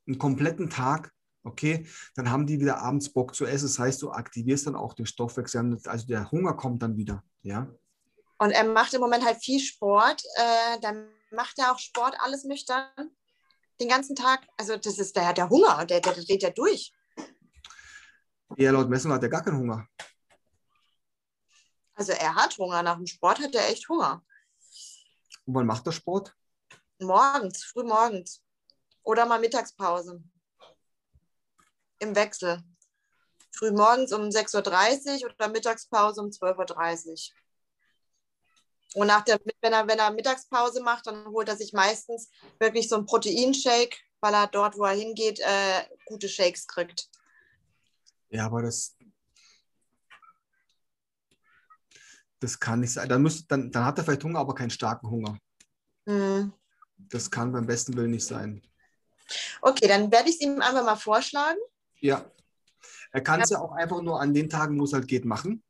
einen 0.07 0.17
kompletten 0.17 0.69
Tag, 0.69 1.11
okay, 1.43 1.85
dann 2.15 2.31
haben 2.31 2.47
die 2.47 2.59
wieder 2.59 2.79
abends 2.79 3.13
Bock 3.13 3.35
zu 3.35 3.45
essen. 3.45 3.67
Das 3.67 3.79
heißt, 3.79 4.01
du 4.01 4.11
aktivierst 4.11 4.67
dann 4.67 4.75
auch 4.75 4.93
den 4.93 5.05
Stoffwechsel, 5.05 5.77
also 5.85 6.07
der 6.07 6.31
Hunger 6.31 6.53
kommt 6.53 6.81
dann 6.81 6.97
wieder, 6.97 7.23
ja. 7.43 7.71
Und 8.39 8.51
er 8.51 8.63
macht 8.65 8.93
im 8.93 9.01
Moment 9.01 9.25
halt 9.25 9.43
viel 9.43 9.59
Sport. 9.59 10.23
Äh, 10.35 10.79
dann 10.81 11.09
macht 11.31 11.57
er 11.57 11.71
auch 11.71 11.79
Sport, 11.79 12.15
alles 12.19 12.43
nüchtern. 12.43 12.87
Den 13.79 13.89
ganzen 13.89 14.15
Tag. 14.15 14.47
Also 14.57 14.77
das 14.77 14.99
ist 14.99 15.15
der, 15.15 15.33
der 15.33 15.49
Hunger, 15.49 15.85
der, 15.85 16.01
der, 16.01 16.13
der 16.13 16.23
dreht 16.23 16.43
ja 16.43 16.49
durch. 16.49 16.93
Ja, 18.55 18.71
laut 18.71 18.89
Messung 18.89 19.11
hat 19.11 19.23
er 19.23 19.29
gar 19.29 19.43
keinen 19.43 19.57
Hunger. 19.57 19.87
Also 21.95 22.11
er 22.13 22.35
hat 22.35 22.57
Hunger. 22.57 22.83
Nach 22.83 22.95
dem 22.95 23.07
Sport 23.07 23.39
hat 23.39 23.55
er 23.55 23.67
echt 23.69 23.89
Hunger. 23.89 24.23
Und 25.45 25.55
wann 25.55 25.65
macht 25.65 25.85
er 25.85 25.91
Sport? 25.91 26.35
Morgens, 26.99 27.63
früh 27.63 27.83
morgens. 27.83 28.43
Oder 29.03 29.25
mal 29.25 29.39
Mittagspause. 29.39 30.23
Im 31.99 32.15
Wechsel. 32.15 32.61
Früh 33.51 33.71
morgens 33.71 34.13
um 34.13 34.23
6.30 34.23 35.23
Uhr 35.23 35.33
oder 35.33 35.47
Mittagspause 35.47 36.21
um 36.21 36.27
12.30 36.27 37.09
Uhr. 37.09 37.46
Und 38.97 39.05
nach 39.05 39.23
der, 39.23 39.39
wenn, 39.61 39.73
er, 39.73 39.87
wenn 39.87 39.99
er 39.99 40.09
Mittagspause 40.09 40.81
macht, 40.81 41.05
dann 41.05 41.27
holt 41.27 41.47
er 41.47 41.55
sich 41.55 41.71
meistens 41.71 42.31
wirklich 42.57 42.89
so 42.89 42.95
einen 42.95 43.05
Proteinshake, 43.05 43.95
weil 44.21 44.33
er 44.33 44.47
dort, 44.47 44.75
wo 44.75 44.85
er 44.85 44.95
hingeht, 44.95 45.39
äh, 45.39 45.83
gute 46.05 46.27
Shakes 46.27 46.65
kriegt. 46.65 47.07
Ja, 48.29 48.47
aber 48.47 48.63
das, 48.63 48.97
das 52.39 52.59
kann 52.59 52.79
nicht 52.79 52.91
sein. 52.91 53.07
Dann, 53.07 53.21
müsste, 53.21 53.45
dann, 53.49 53.71
dann 53.71 53.85
hat 53.85 53.99
er 53.99 54.03
vielleicht 54.03 54.23
Hunger, 54.23 54.39
aber 54.39 54.55
keinen 54.55 54.71
starken 54.71 55.11
Hunger. 55.11 55.37
Mhm. 56.05 56.53
Das 56.97 57.29
kann 57.29 57.51
beim 57.51 57.67
besten 57.67 57.95
Willen 57.95 58.09
nicht 58.09 58.25
sein. 58.25 58.63
Okay, 59.61 59.87
dann 59.87 60.11
werde 60.11 60.29
ich 60.29 60.37
es 60.37 60.41
ihm 60.41 60.59
einfach 60.59 60.83
mal 60.83 60.95
vorschlagen. 60.95 61.59
Ja. 61.99 62.31
Er 63.11 63.21
kann 63.21 63.41
es 63.41 63.51
ja. 63.51 63.59
ja 63.59 63.63
auch 63.63 63.73
einfach 63.73 64.01
nur 64.01 64.19
an 64.19 64.33
den 64.33 64.49
Tagen, 64.49 64.79
wo 64.79 64.85
es 64.85 64.93
halt 64.93 65.07
geht, 65.07 65.23
machen. 65.23 65.63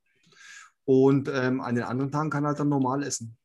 Und 0.87 1.27
ähm, 1.27 1.59
an 1.59 1.75
den 1.75 1.83
anderen 1.83 2.11
Tagen 2.11 2.29
kann 2.29 2.45
er 2.45 2.49
halt 2.49 2.59
dann 2.61 2.69
normal 2.69 3.03
essen. 3.03 3.35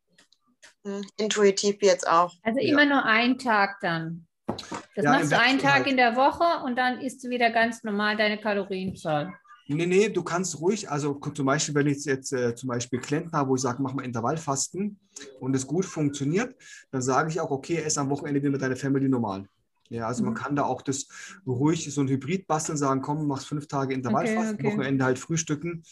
Hm, 0.87 1.03
intuitiv 1.17 1.77
jetzt 1.81 2.07
auch. 2.09 2.33
Also 2.45 2.61
immer 2.61 2.85
ja. 2.85 2.89
nur 2.89 3.05
einen 3.05 3.37
Tag 3.37 3.79
dann. 3.81 4.27
Das 4.47 5.05
ja, 5.05 5.11
machst 5.11 5.33
du 5.33 5.41
einen 5.41 5.59
Tag 5.59 5.75
halt. 5.75 5.87
in 5.89 5.97
der 5.97 6.15
Woche 6.15 6.65
und 6.65 6.77
dann 6.77 7.01
isst 7.01 7.25
du 7.25 7.31
wieder 7.31 7.51
ganz 7.51 7.83
normal 7.83 8.17
deine 8.17 8.39
Kalorienzahl. 8.39 9.33
Nee, 9.67 9.87
nee, 9.87 10.09
du 10.09 10.23
kannst 10.23 10.61
ruhig, 10.61 10.89
also 10.89 11.15
zum 11.15 11.47
Beispiel, 11.47 11.75
wenn 11.75 11.87
ich 11.87 12.05
jetzt 12.05 12.33
äh, 12.33 12.55
zum 12.55 12.69
Beispiel 12.69 13.01
Klienten 13.01 13.33
habe, 13.33 13.51
wo 13.51 13.57
ich 13.57 13.63
sage, 13.63 13.83
mach 13.83 13.95
mal 13.95 14.05
Intervallfasten 14.05 15.01
und 15.41 15.57
es 15.57 15.67
gut 15.67 15.85
funktioniert, 15.85 16.55
dann 16.93 17.03
sage 17.03 17.31
ich 17.31 17.41
auch, 17.41 17.51
okay, 17.51 17.77
ess 17.79 17.99
am 17.99 18.11
Wochenende 18.11 18.41
wieder 18.41 18.53
mit 18.53 18.63
deiner 18.63 18.77
Family 18.77 19.09
normal. 19.09 19.47
Ja, 19.93 20.07
also 20.07 20.25
man 20.25 20.33
mhm. 20.33 20.39
kann 20.39 20.57
da 20.57 20.63
auch 20.63 20.81
das 20.81 21.07
ruhig 21.47 21.93
so 21.93 22.01
ein 22.01 22.09
Hybrid 22.09 22.47
basteln, 22.47 22.79
sagen, 22.79 23.03
komm, 23.03 23.27
machst 23.27 23.47
fünf 23.47 23.67
Tage 23.67 23.93
Intervallfasten, 23.93 24.55
okay, 24.55 24.67
okay. 24.67 24.77
Wochenende 24.77 25.05
halt 25.05 25.19
frühstücken. 25.19 25.83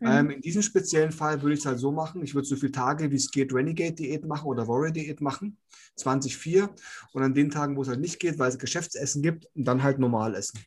Mhm. 0.00 0.06
Ähm, 0.06 0.30
in 0.30 0.40
diesem 0.42 0.60
speziellen 0.60 1.12
Fall 1.12 1.40
würde 1.40 1.54
ich 1.54 1.60
es 1.60 1.66
halt 1.66 1.78
so 1.78 1.90
machen, 1.90 2.22
ich 2.22 2.34
würde 2.34 2.46
so 2.46 2.56
viele 2.56 2.72
Tage, 2.72 3.10
wie 3.10 3.16
es 3.16 3.30
geht, 3.30 3.54
Renegade-Diät 3.54 4.26
machen 4.26 4.46
oder 4.46 4.68
Warrior-Diät 4.68 5.22
machen, 5.22 5.56
2004 5.96 6.68
und 7.12 7.22
an 7.22 7.32
den 7.32 7.50
Tagen, 7.50 7.76
wo 7.76 7.82
es 7.82 7.88
halt 7.88 8.00
nicht 8.00 8.20
geht, 8.20 8.38
weil 8.38 8.50
es 8.50 8.58
Geschäftsessen 8.58 9.22
gibt, 9.22 9.48
dann 9.54 9.82
halt 9.82 9.98
normal 9.98 10.34
essen. 10.34 10.60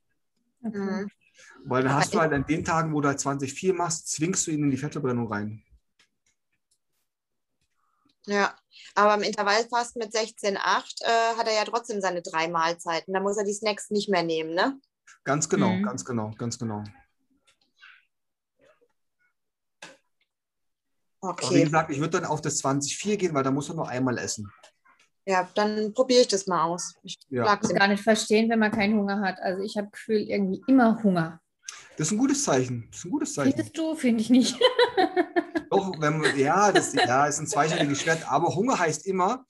Okay. 0.63 0.77
Mhm. 0.77 1.07
Weil 1.63 1.83
dann 1.83 1.93
hast 1.93 2.15
du 2.15 2.19
halt 2.19 2.33
an 2.33 2.45
den 2.47 2.65
Tagen, 2.65 2.93
wo 2.93 3.01
du 3.01 3.07
halt 3.07 3.19
20,4 3.19 3.73
machst, 3.73 4.09
zwingst 4.09 4.47
du 4.47 4.51
ihn 4.51 4.63
in 4.63 4.71
die 4.71 4.77
Fettverbrennung 4.77 5.31
rein. 5.31 5.61
Ja, 8.27 8.55
aber 8.95 9.15
im 9.15 9.23
Intervallfasten 9.23 9.99
mit 9.99 10.13
16,8 10.13 10.55
äh, 10.55 11.37
hat 11.37 11.47
er 11.47 11.55
ja 11.55 11.65
trotzdem 11.65 12.01
seine 12.01 12.21
drei 12.21 12.47
Mahlzeiten. 12.47 13.13
Da 13.13 13.19
muss 13.19 13.37
er 13.37 13.43
die 13.43 13.53
Snacks 13.53 13.89
nicht 13.89 14.09
mehr 14.09 14.23
nehmen, 14.23 14.53
ne? 14.53 14.79
Ganz 15.23 15.49
genau, 15.49 15.69
mhm. 15.69 15.83
ganz 15.83 16.05
genau, 16.05 16.31
ganz 16.37 16.59
genau. 16.59 16.83
Okay. 21.23 21.45
Aber 21.45 21.55
wie 21.55 21.63
gesagt, 21.63 21.91
ich 21.91 21.99
würde 21.99 22.19
dann 22.19 22.25
auf 22.25 22.41
das 22.41 22.63
20,4 22.63 23.17
gehen, 23.17 23.33
weil 23.33 23.43
da 23.43 23.51
muss 23.51 23.69
er 23.69 23.75
nur 23.75 23.87
einmal 23.87 24.17
essen. 24.17 24.51
Ja, 25.25 25.47
dann 25.53 25.93
probiere 25.93 26.21
ich 26.21 26.27
das 26.27 26.47
mal 26.47 26.63
aus. 26.63 26.95
Ich 27.03 27.19
ja. 27.29 27.43
mag 27.43 27.63
es 27.63 27.73
gar 27.73 27.87
nicht 27.87 28.01
verstehen, 28.01 28.49
wenn 28.49 28.57
man 28.57 28.71
keinen 28.71 28.97
Hunger 28.97 29.21
hat. 29.21 29.39
Also 29.39 29.61
ich 29.61 29.77
habe 29.77 29.89
Gefühl 29.91 30.21
irgendwie 30.21 30.63
immer 30.67 31.01
Hunger. 31.03 31.39
Das 31.97 32.07
ist 32.07 32.13
ein 32.13 32.17
gutes 32.17 32.43
Zeichen. 32.43 32.87
Das 32.89 32.99
ist 32.99 33.05
ein 33.05 33.11
gutes 33.11 33.33
Zeichen. 33.35 33.53
Findest 33.53 33.77
du? 33.77 33.95
Finde 33.95 34.21
ich 34.21 34.29
nicht. 34.31 34.59
Doch, 35.71 35.93
wenn 35.99 36.19
man, 36.19 36.37
ja, 36.37 36.71
das 36.71 36.93
ja, 36.93 37.25
ist 37.25 37.39
ein 37.39 37.47
zweischneidiges 37.47 38.01
Schwert. 38.01 38.29
Aber 38.29 38.53
Hunger 38.53 38.77
heißt 38.77 39.07
immer, 39.07 39.45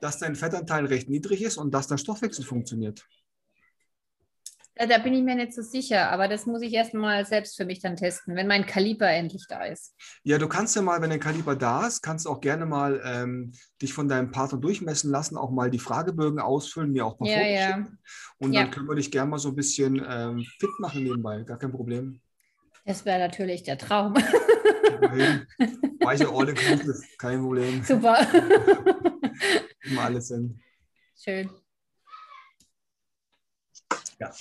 dass 0.00 0.18
dein 0.18 0.34
Fettanteil 0.34 0.86
recht 0.86 1.10
niedrig 1.10 1.42
ist 1.42 1.58
und 1.58 1.72
dass 1.72 1.86
dein 1.86 1.98
Stoffwechsel 1.98 2.44
funktioniert. 2.44 3.06
Da 4.78 4.98
bin 4.98 5.14
ich 5.14 5.22
mir 5.22 5.34
nicht 5.34 5.54
so 5.54 5.62
sicher, 5.62 6.10
aber 6.10 6.28
das 6.28 6.44
muss 6.44 6.60
ich 6.60 6.74
erstmal 6.74 7.24
selbst 7.24 7.56
für 7.56 7.64
mich 7.64 7.80
dann 7.80 7.96
testen, 7.96 8.36
wenn 8.36 8.46
mein 8.46 8.66
Kaliber 8.66 9.08
endlich 9.08 9.46
da 9.48 9.64
ist. 9.64 9.94
Ja, 10.22 10.36
du 10.36 10.48
kannst 10.48 10.76
ja 10.76 10.82
mal, 10.82 11.00
wenn 11.00 11.08
dein 11.08 11.20
Kaliber 11.20 11.56
da 11.56 11.86
ist, 11.86 12.02
kannst 12.02 12.26
du 12.26 12.30
auch 12.30 12.42
gerne 12.42 12.66
mal 12.66 13.00
ähm, 13.02 13.52
dich 13.80 13.94
von 13.94 14.06
deinem 14.06 14.32
Partner 14.32 14.58
durchmessen 14.58 15.10
lassen, 15.10 15.38
auch 15.38 15.50
mal 15.50 15.70
die 15.70 15.78
Fragebögen 15.78 16.40
ausfüllen, 16.40 16.92
mir 16.92 17.06
auch 17.06 17.18
mal 17.18 17.28
ja, 17.30 17.40
ja. 17.40 17.86
Und 18.36 18.52
ja. 18.52 18.62
dann 18.62 18.70
können 18.70 18.86
wir 18.86 18.96
dich 18.96 19.10
gerne 19.10 19.30
mal 19.30 19.38
so 19.38 19.48
ein 19.48 19.56
bisschen 19.56 20.04
ähm, 20.06 20.44
fit 20.58 20.70
machen 20.78 21.04
nebenbei, 21.04 21.42
gar 21.44 21.58
kein 21.58 21.72
Problem. 21.72 22.20
Das 22.86 23.04
wäre 23.04 23.18
natürlich 23.18 23.64
der 23.64 23.78
Traum. 23.78 24.14
Weiche 24.14 26.28
All 26.28 26.48
inclusive, 26.48 27.02
kein 27.18 27.42
Problem. 27.42 27.84
Super. 27.84 28.24
Immer 29.82 30.02
alles 30.02 30.28
hin. 30.28 30.62
Schön. 31.18 31.50
Ja. 34.20 34.32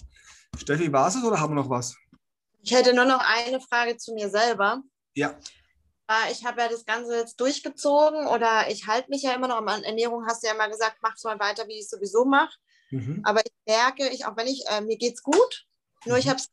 Steffi, 0.57 0.93
war 0.93 1.07
es 1.07 1.23
oder 1.23 1.39
haben 1.39 1.55
wir 1.55 1.63
noch 1.63 1.71
was? 1.71 1.97
Ich 2.61 2.71
hätte 2.71 2.93
nur 2.93 3.05
noch 3.05 3.19
eine 3.19 3.59
Frage 3.59 3.97
zu 3.97 4.13
mir 4.13 4.29
selber. 4.29 4.83
Ja. 5.15 5.35
Ich 6.31 6.45
habe 6.45 6.61
ja 6.61 6.69
das 6.69 6.85
Ganze 6.85 7.17
jetzt 7.17 7.39
durchgezogen 7.39 8.27
oder 8.27 8.69
ich 8.69 8.85
halte 8.85 9.09
mich 9.09 9.23
ja 9.23 9.33
immer 9.33 9.47
noch 9.47 9.65
an 9.65 9.83
Ernährung. 9.83 10.27
Hast 10.27 10.43
du 10.43 10.47
ja 10.47 10.53
immer 10.53 10.69
gesagt, 10.69 10.97
mach 11.01 11.17
so 11.17 11.29
weiter, 11.29 11.67
wie 11.67 11.73
ich 11.73 11.85
es 11.85 11.89
sowieso 11.89 12.25
mache. 12.25 12.55
Mhm. 12.91 13.21
Aber 13.23 13.41
ich 13.43 13.51
merke, 13.65 14.07
ich, 14.09 14.27
auch 14.27 14.37
wenn 14.37 14.45
ich, 14.45 14.63
äh, 14.67 14.81
mir 14.81 14.97
es 15.01 15.23
gut, 15.23 15.65
nur 16.05 16.15
mhm. 16.15 16.19
ich 16.19 16.29
habe 16.29 16.37
das 16.37 16.47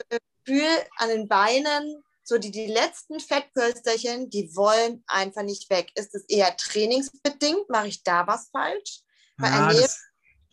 Gefühl 0.44 0.68
an 0.96 1.08
den 1.08 1.28
Beinen, 1.28 2.02
so 2.24 2.38
die, 2.38 2.50
die 2.50 2.66
letzten 2.66 3.20
Fettpölsterchen, 3.20 4.30
die 4.30 4.54
wollen 4.54 5.02
einfach 5.06 5.42
nicht 5.42 5.68
weg. 5.70 5.90
Ist 5.94 6.14
es 6.14 6.24
eher 6.28 6.56
trainingsbedingt? 6.56 7.68
Mache 7.68 7.88
ich 7.88 8.02
da 8.02 8.26
was 8.26 8.48
falsch? 8.50 9.00
Bei 9.38 9.50
ah, 9.50 9.68
Ernährung 9.68 9.88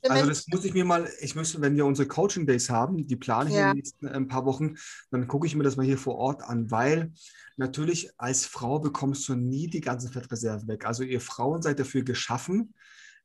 also 0.08 0.28
das 0.28 0.48
muss 0.48 0.66
ich 0.66 0.74
mir 0.74 0.86
mal, 0.86 1.10
ich 1.20 1.36
müsste, 1.36 1.62
wenn 1.62 1.76
wir 1.76 1.86
unsere 1.86 2.08
Coaching 2.08 2.48
Days 2.48 2.70
haben, 2.70 3.06
die 3.06 3.16
plane 3.16 3.50
ich 3.50 3.56
ja. 3.56 3.64
in 3.64 3.68
den 3.70 3.76
nächsten 3.78 4.08
ein 4.08 4.24
äh, 4.24 4.28
paar 4.28 4.46
Wochen, 4.46 4.76
dann 5.12 5.28
gucke 5.28 5.48
ich 5.48 5.56
mir 5.56 5.64
das 5.64 5.76
mal 5.76 5.86
hier 5.86 5.98
vor 5.98 6.16
Ort 6.16 6.44
an, 6.44 6.72
weil 6.72 7.12
natürlich 7.58 8.10
als 8.18 8.46
Frau 8.46 8.80
bekommst 8.80 9.28
du 9.28 9.36
nie 9.36 9.68
die 9.68 9.82
ganzen 9.82 10.12
Fettreserven 10.12 10.68
weg. 10.68 10.86
Also 10.86 11.04
ihr 11.04 11.22
Frauen 11.22 11.62
seid 11.62 11.80
dafür 11.80 12.04
geschaffen, 12.04 12.74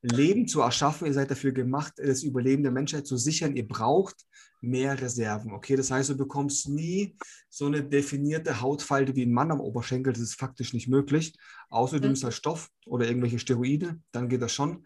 Leben 0.02 0.48
zu 0.48 0.60
erschaffen, 0.60 1.06
ihr 1.06 1.14
seid 1.14 1.30
dafür 1.30 1.52
gemacht, 1.52 1.94
das 1.96 2.22
Überleben 2.22 2.62
der 2.62 2.72
Menschheit 2.72 3.06
zu 3.06 3.16
sichern. 3.16 3.56
Ihr 3.56 3.66
braucht 3.66 4.16
mehr 4.64 5.00
Reserven. 5.00 5.52
Okay, 5.52 5.76
das 5.76 5.90
heißt, 5.90 6.10
du 6.10 6.16
bekommst 6.16 6.68
nie 6.68 7.16
so 7.48 7.66
eine 7.66 7.82
definierte 7.84 8.60
Hautfalte 8.60 9.14
wie 9.14 9.24
ein 9.24 9.32
Mann 9.32 9.50
am 9.50 9.60
Oberschenkel. 9.60 10.12
Das 10.12 10.22
ist 10.22 10.38
faktisch 10.38 10.72
nicht 10.72 10.88
möglich. 10.88 11.36
Außer 11.70 12.00
du 12.00 12.06
nimmst 12.06 12.24
halt 12.24 12.34
Stoff 12.34 12.70
oder 12.86 13.06
irgendwelche 13.06 13.38
Steroide, 13.38 13.98
dann 14.12 14.28
geht 14.28 14.42
das 14.42 14.52
schon. 14.52 14.84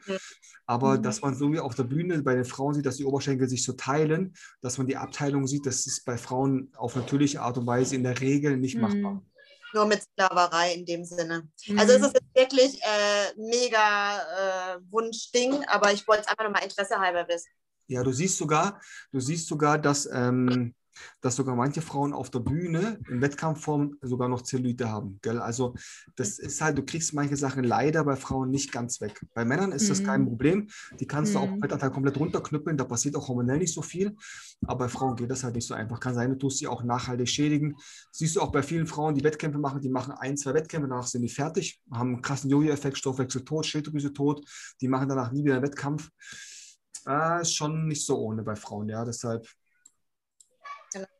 Aber 0.66 0.98
mhm. 0.98 1.02
dass 1.02 1.22
man 1.22 1.34
so 1.34 1.52
wie 1.52 1.60
auf 1.60 1.74
der 1.74 1.84
Bühne 1.84 2.22
bei 2.22 2.34
den 2.34 2.44
Frauen 2.44 2.74
sieht, 2.74 2.86
dass 2.86 2.96
die 2.96 3.04
Oberschenkel 3.04 3.48
sich 3.48 3.64
so 3.64 3.72
teilen, 3.72 4.34
dass 4.60 4.78
man 4.78 4.86
die 4.86 4.96
Abteilung 4.96 5.46
sieht, 5.46 5.66
das 5.66 5.86
ist 5.86 6.04
bei 6.04 6.18
Frauen 6.18 6.70
auf 6.76 6.94
natürliche 6.94 7.40
Art 7.40 7.58
und 7.58 7.66
Weise 7.66 7.96
in 7.96 8.02
der 8.02 8.20
Regel 8.20 8.56
nicht 8.56 8.76
mhm. 8.76 8.82
machbar. 8.82 9.22
Nur 9.74 9.86
mit 9.86 10.02
Sklaverei 10.02 10.74
in 10.74 10.86
dem 10.86 11.04
Sinne. 11.04 11.48
Mhm. 11.66 11.78
Also 11.78 11.92
es 11.94 12.02
ist 12.02 12.20
wirklich 12.34 12.80
äh, 12.82 13.34
mega 13.36 14.18
äh, 14.18 14.78
Wunschding, 14.90 15.64
aber 15.66 15.92
ich 15.92 16.06
wollte 16.08 16.22
es 16.22 16.28
einfach 16.28 16.44
nur 16.44 16.52
mal 16.52 16.64
Interesse 16.64 16.98
halber 16.98 17.26
wissen. 17.28 17.50
Ja, 17.88 18.02
du 18.02 18.12
siehst 18.12 18.36
sogar, 18.36 18.80
du 19.12 19.20
siehst 19.20 19.46
sogar, 19.46 19.78
dass, 19.78 20.08
ähm, 20.12 20.74
dass 21.22 21.36
sogar 21.36 21.56
manche 21.56 21.80
Frauen 21.80 22.12
auf 22.12 22.28
der 22.30 22.40
Bühne 22.40 22.98
in 23.08 23.22
Wettkampfform 23.22 23.96
sogar 24.02 24.28
noch 24.28 24.42
Zellulite 24.42 24.90
haben. 24.90 25.18
Gell? 25.22 25.38
Also 25.38 25.74
das 26.16 26.38
ist 26.38 26.60
halt, 26.60 26.76
du 26.76 26.84
kriegst 26.84 27.14
manche 27.14 27.36
Sachen 27.36 27.64
leider 27.64 28.04
bei 28.04 28.16
Frauen 28.16 28.50
nicht 28.50 28.72
ganz 28.72 29.00
weg. 29.00 29.24
Bei 29.32 29.44
Männern 29.44 29.72
ist 29.72 29.84
mhm. 29.84 29.88
das 29.88 30.04
kein 30.04 30.20
mhm. 30.22 30.26
Problem. 30.26 30.68
Die 31.00 31.06
kannst 31.06 31.32
mhm. 31.32 31.34
du 31.34 31.40
auch 31.40 31.50
mhm. 31.50 31.60
Fettanteil 31.60 31.90
komplett 31.90 32.18
runterknüppeln, 32.18 32.76
da 32.76 32.84
passiert 32.84 33.16
auch 33.16 33.28
hormonell 33.28 33.58
nicht 33.58 33.72
so 33.72 33.80
viel. 33.80 34.14
Aber 34.66 34.84
bei 34.84 34.88
Frauen 34.88 35.16
geht 35.16 35.30
das 35.30 35.44
halt 35.44 35.54
nicht 35.54 35.66
so 35.66 35.74
einfach. 35.74 35.98
Kann 35.98 36.14
sein, 36.14 36.30
du 36.30 36.36
tust 36.36 36.58
sie 36.58 36.66
auch 36.66 36.82
nachhaltig 36.82 37.28
schädigen. 37.28 37.76
Siehst 38.12 38.36
du 38.36 38.42
auch 38.42 38.52
bei 38.52 38.62
vielen 38.62 38.86
Frauen, 38.86 39.14
die 39.14 39.24
Wettkämpfe 39.24 39.58
machen, 39.58 39.80
die 39.80 39.88
machen 39.88 40.12
ein, 40.12 40.36
zwei 40.36 40.52
Wettkämpfe, 40.52 40.88
danach 40.88 41.06
sind 41.06 41.22
die 41.22 41.28
fertig, 41.28 41.80
haben 41.90 42.14
einen 42.14 42.22
krassen 42.22 42.50
Jojo-Effekt, 42.50 42.98
Stoffwechsel 42.98 43.44
tot, 43.44 43.64
Schilddrüse 43.64 44.12
tot, 44.12 44.44
die 44.80 44.88
machen 44.88 45.08
danach 45.08 45.32
nie 45.32 45.44
wieder 45.44 45.54
einen 45.54 45.62
Wettkampf 45.62 46.10
ah, 47.08 47.44
schon 47.44 47.88
nicht 47.88 48.04
so 48.04 48.18
ohne 48.18 48.42
bei 48.42 48.56
Frauen, 48.56 48.88
ja. 48.88 49.04
Deshalb 49.04 49.48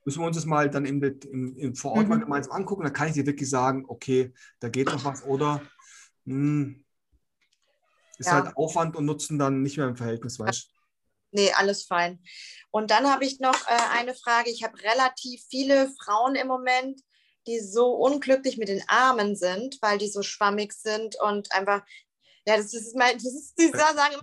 müssen 0.05 0.21
wir 0.21 0.27
uns 0.27 0.37
das 0.37 0.47
mal 0.47 0.71
dann 0.71 0.87
im, 0.87 1.03
im, 1.03 1.57
im 1.57 1.75
vor 1.75 1.93
Ort 1.93 2.05
mhm. 2.05 2.09
mal 2.09 2.21
gemeinsam 2.21 2.53
angucken. 2.53 2.85
Da 2.85 2.91
kann 2.91 3.09
ich 3.09 3.15
dir 3.15 3.27
wirklich 3.27 3.51
sagen, 3.51 3.85
okay, 3.89 4.33
da 4.61 4.69
geht 4.69 4.87
noch 4.87 5.05
was 5.05 5.25
oder 5.25 5.63
mh, 6.25 6.35
hm, 6.35 6.85
ist 8.19 8.27
ja. 8.27 8.33
halt 8.33 8.57
Aufwand 8.57 8.97
und 8.97 9.05
Nutzen 9.05 9.39
dann 9.39 9.63
nicht 9.63 9.77
mehr 9.77 9.89
im 9.89 9.97
Verhältnis, 9.97 10.39
weißt 10.39 10.65
du? 10.65 10.79
Nee, 11.31 11.53
alles 11.53 11.85
fein. 11.85 12.23
Und 12.71 12.91
dann 12.91 13.07
habe 13.07 13.25
ich 13.25 13.39
noch 13.39 13.69
äh, 13.69 13.99
eine 13.99 14.15
Frage. 14.15 14.51
Ich 14.51 14.65
habe 14.65 14.81
relativ 14.83 15.45
viele 15.51 15.91
Frauen 16.03 16.35
im 16.35 16.47
Moment, 16.47 17.01
die 17.47 17.61
so 17.61 17.93
unglücklich 17.95 18.57
mit 18.57 18.69
den 18.69 18.83
Armen 18.89 19.37
sind, 19.37 19.79
weil 19.83 19.99
die 19.99 20.09
so 20.09 20.23
schwammig 20.23 20.73
sind 20.73 21.17
und 21.21 21.53
einfach, 21.53 21.83
ja, 22.47 22.57
das 22.57 22.73
ist 22.73 22.97
mein, 22.97 23.15
das 23.15 23.27
ist, 23.27 23.59
die 23.59 23.69
sagen 23.75 24.17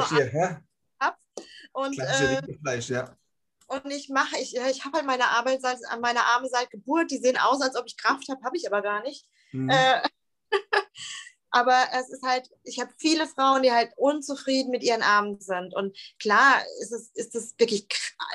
so 0.00 0.16
hier, 0.16 0.62
ja? 1.02 1.16
Und, 1.72 1.98
äh, 1.98 2.42
Fleisch, 2.62 2.90
ja. 2.90 3.16
Und 3.66 3.90
ich 3.90 4.08
mache, 4.08 4.36
ich, 4.38 4.54
ich 4.54 4.84
habe 4.84 4.98
halt 4.98 5.06
meine 5.06 5.28
Arbeit 5.28 5.62
seit, 5.62 5.78
meine 6.00 6.24
Arme 6.24 6.48
seit 6.48 6.70
Geburt, 6.70 7.10
die 7.10 7.18
sehen 7.18 7.38
aus, 7.38 7.62
als 7.62 7.76
ob 7.76 7.86
ich 7.86 7.96
Kraft 7.96 8.28
habe, 8.28 8.42
habe 8.44 8.56
ich 8.56 8.66
aber 8.66 8.82
gar 8.82 9.02
nicht. 9.02 9.26
Mhm. 9.52 9.70
Äh, 9.70 10.02
aber 11.50 11.86
es 11.94 12.10
ist 12.10 12.22
halt, 12.22 12.48
ich 12.64 12.80
habe 12.80 12.92
viele 12.98 13.26
Frauen, 13.26 13.62
die 13.62 13.72
halt 13.72 13.92
unzufrieden 13.96 14.70
mit 14.70 14.82
ihren 14.82 15.02
Armen 15.02 15.40
sind. 15.40 15.74
Und 15.74 15.96
klar, 16.18 16.62
ist 16.80 16.92
es 16.92 17.10
ist 17.14 17.34
es 17.34 17.54
wirklich, 17.58 17.86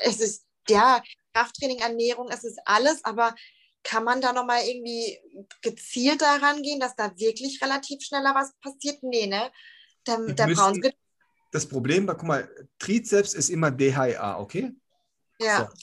es 0.04 0.20
ist 0.20 0.46
ja 0.70 1.04
Krafttraining, 1.34 1.80
Ernährung, 1.80 2.30
es 2.30 2.44
ist 2.44 2.60
alles, 2.66 3.04
aber 3.06 3.36
kann 3.84 4.04
man 4.04 4.22
da 4.22 4.34
nochmal 4.34 4.64
irgendwie 4.66 5.20
gezielt 5.62 6.22
daran 6.22 6.62
gehen, 6.62 6.80
dass 6.80 6.96
da 6.96 7.16
wirklich 7.16 7.62
relativ 7.62 8.04
schneller 8.04 8.34
was 8.34 8.54
passiert? 8.60 9.02
Nee, 9.04 9.28
ne? 9.28 9.52
Der, 10.06 10.18
der 10.34 10.48
müssen, 10.48 10.82
das 11.52 11.68
Problem, 11.68 12.08
guck 12.08 12.24
mal, 12.24 12.50
Trizeps 12.80 13.34
ist 13.34 13.50
immer 13.50 13.72
DHA, 13.72 14.40
okay? 14.40 14.76
Ja. 15.40 15.60
So. 15.60 15.78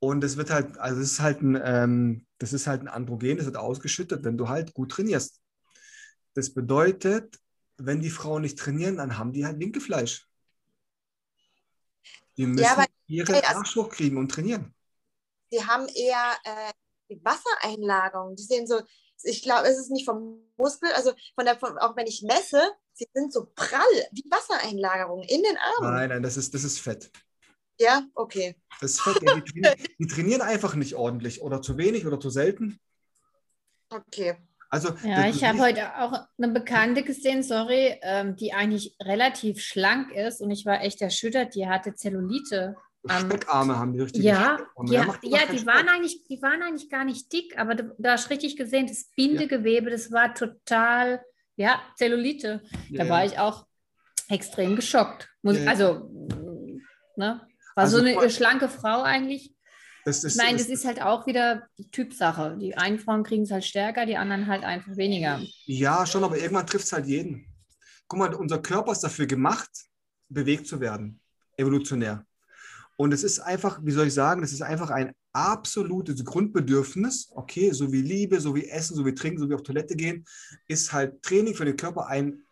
Und 0.00 0.22
es 0.22 0.36
wird 0.36 0.50
halt, 0.50 0.78
also 0.78 1.00
es 1.00 1.12
ist 1.12 1.20
halt 1.20 1.42
ein, 1.42 1.60
ähm, 1.62 2.26
das 2.38 2.52
ist 2.52 2.66
halt 2.66 2.82
ein 2.82 2.88
Androgen, 2.88 3.36
das 3.36 3.46
wird 3.46 3.56
ausgeschüttet, 3.56 4.24
wenn 4.24 4.38
du 4.38 4.48
halt 4.48 4.74
gut 4.74 4.92
trainierst. 4.92 5.40
Das 6.34 6.54
bedeutet, 6.54 7.38
wenn 7.78 8.00
die 8.00 8.10
Frauen 8.10 8.42
nicht 8.42 8.58
trainieren, 8.58 8.96
dann 8.96 9.18
haben 9.18 9.32
die 9.32 9.44
halt 9.44 9.58
linke 9.58 9.80
Fleisch. 9.80 10.28
Die 12.36 12.46
müssen 12.46 12.62
ja, 12.62 12.86
ihren 13.08 13.44
Arsch 13.44 13.74
hochkriegen 13.74 14.18
und 14.18 14.30
trainieren. 14.30 14.72
Sie 15.50 15.64
haben 15.64 15.88
eher 15.88 16.36
äh, 16.44 16.72
die 17.10 17.20
Wassereinlagerung. 17.24 18.36
Die 18.36 18.44
sehen 18.44 18.66
so, 18.66 18.80
ich 19.24 19.42
glaube, 19.42 19.66
es 19.66 19.78
ist 19.78 19.90
nicht 19.90 20.04
vom 20.04 20.40
Muskel, 20.56 20.92
also 20.92 21.12
von 21.34 21.44
der, 21.44 21.58
von, 21.58 21.76
auch 21.78 21.96
wenn 21.96 22.06
ich 22.06 22.22
messe, 22.22 22.62
sie 22.98 23.08
sind 23.14 23.32
so 23.32 23.48
prall 23.54 23.80
wie 24.12 24.24
Wassereinlagerungen 24.28 25.26
in 25.28 25.42
den 25.42 25.56
Armen. 25.56 25.94
Nein, 25.94 26.08
nein, 26.10 26.22
das 26.22 26.36
ist, 26.36 26.52
das 26.52 26.64
ist 26.64 26.80
Fett. 26.80 27.10
Ja, 27.78 28.02
okay. 28.14 28.56
Das 28.80 28.92
ist 28.92 29.00
Fett. 29.00 29.22
Ja, 29.22 29.36
die, 29.36 29.42
trainieren, 29.42 29.74
die, 29.98 30.06
trainieren, 30.06 30.40
einfach 30.42 30.74
nicht 30.74 30.94
ordentlich 30.94 31.42
oder 31.42 31.62
zu 31.62 31.78
wenig 31.78 32.06
oder 32.06 32.18
zu 32.18 32.28
selten. 32.28 32.80
Okay. 33.88 34.36
Also, 34.70 34.92
ja, 35.02 35.28
ich 35.28 35.42
habe 35.44 35.60
heute 35.60 35.96
auch 35.98 36.12
eine 36.36 36.52
Bekannte 36.52 37.02
gesehen, 37.02 37.42
sorry, 37.42 37.98
ähm, 38.02 38.36
die 38.36 38.52
eigentlich 38.52 38.94
relativ 39.00 39.60
schlank 39.60 40.12
ist 40.12 40.42
und 40.42 40.50
ich 40.50 40.66
war 40.66 40.82
echt 40.82 41.00
erschüttert, 41.00 41.54
die 41.54 41.66
hatte 41.66 41.94
Zellulite. 41.94 42.76
Speckarme 43.06 43.78
haben 43.78 43.94
die 43.94 44.00
richtig. 44.00 44.22
Ja, 44.24 44.58
die, 44.82 44.92
ja, 44.92 45.06
ja 45.22 45.38
die, 45.50 45.64
waren 45.64 45.88
eigentlich, 45.88 46.24
die 46.24 46.42
waren 46.42 46.60
eigentlich 46.62 46.90
gar 46.90 47.04
nicht 47.04 47.32
dick, 47.32 47.56
aber 47.56 47.76
du, 47.76 47.94
du 47.96 48.10
hast 48.10 48.28
richtig 48.28 48.56
gesehen, 48.56 48.88
das 48.88 49.04
Bindegewebe, 49.16 49.86
ja. 49.86 49.96
das 49.96 50.12
war 50.12 50.34
total 50.34 51.24
ja, 51.58 51.82
Zellulite. 51.96 52.62
Ja, 52.88 53.04
da 53.04 53.10
war 53.10 53.24
ich 53.24 53.38
auch 53.38 53.66
extrem 54.28 54.76
geschockt. 54.76 55.28
Muss, 55.42 55.58
also, 55.66 56.10
ne? 57.16 57.40
War 57.74 57.84
also 57.84 57.98
so 57.98 58.04
eine 58.04 58.30
schlanke 58.30 58.68
Frau 58.68 59.02
eigentlich. 59.02 59.54
Das 60.04 60.24
ist, 60.24 60.36
ich 60.36 60.42
meine, 60.42 60.56
das 60.56 60.68
ist 60.68 60.86
halt 60.86 61.02
auch 61.02 61.26
wieder 61.26 61.66
Typsache. 61.92 62.56
Die 62.58 62.76
einen 62.76 62.98
Frauen 62.98 63.24
kriegen 63.24 63.42
es 63.42 63.50
halt 63.50 63.64
stärker, 63.64 64.06
die 64.06 64.16
anderen 64.16 64.46
halt 64.46 64.64
einfach 64.64 64.96
weniger. 64.96 65.40
Ja, 65.66 66.06
schon, 66.06 66.24
aber 66.24 66.38
irgendwann 66.38 66.66
trifft 66.66 66.86
es 66.86 66.92
halt 66.92 67.06
jeden. 67.06 67.52
Guck 68.06 68.18
mal, 68.20 68.34
unser 68.34 68.62
Körper 68.62 68.92
ist 68.92 69.02
dafür 69.02 69.26
gemacht, 69.26 69.70
bewegt 70.28 70.66
zu 70.66 70.80
werden, 70.80 71.20
evolutionär. 71.56 72.24
Und 72.96 73.12
es 73.12 73.22
ist 73.22 73.40
einfach, 73.40 73.80
wie 73.82 73.90
soll 73.90 74.06
ich 74.06 74.14
sagen, 74.14 74.40
das 74.42 74.52
ist 74.52 74.62
einfach 74.62 74.90
ein 74.90 75.12
absolutes 75.38 76.24
Grundbedürfnis, 76.24 77.30
okay, 77.34 77.70
so 77.70 77.92
wie 77.92 78.02
Liebe, 78.02 78.40
so 78.40 78.54
wie 78.54 78.68
Essen, 78.68 78.96
so 78.96 79.06
wie 79.06 79.14
Trinken, 79.14 79.38
so 79.38 79.48
wie 79.48 79.54
auf 79.54 79.62
Toilette 79.62 79.94
gehen, 79.94 80.24
ist 80.66 80.92
halt 80.92 81.22
Training 81.22 81.54
für 81.54 81.64
den 81.64 81.76
Körper 81.76 82.06
ein 82.06 82.42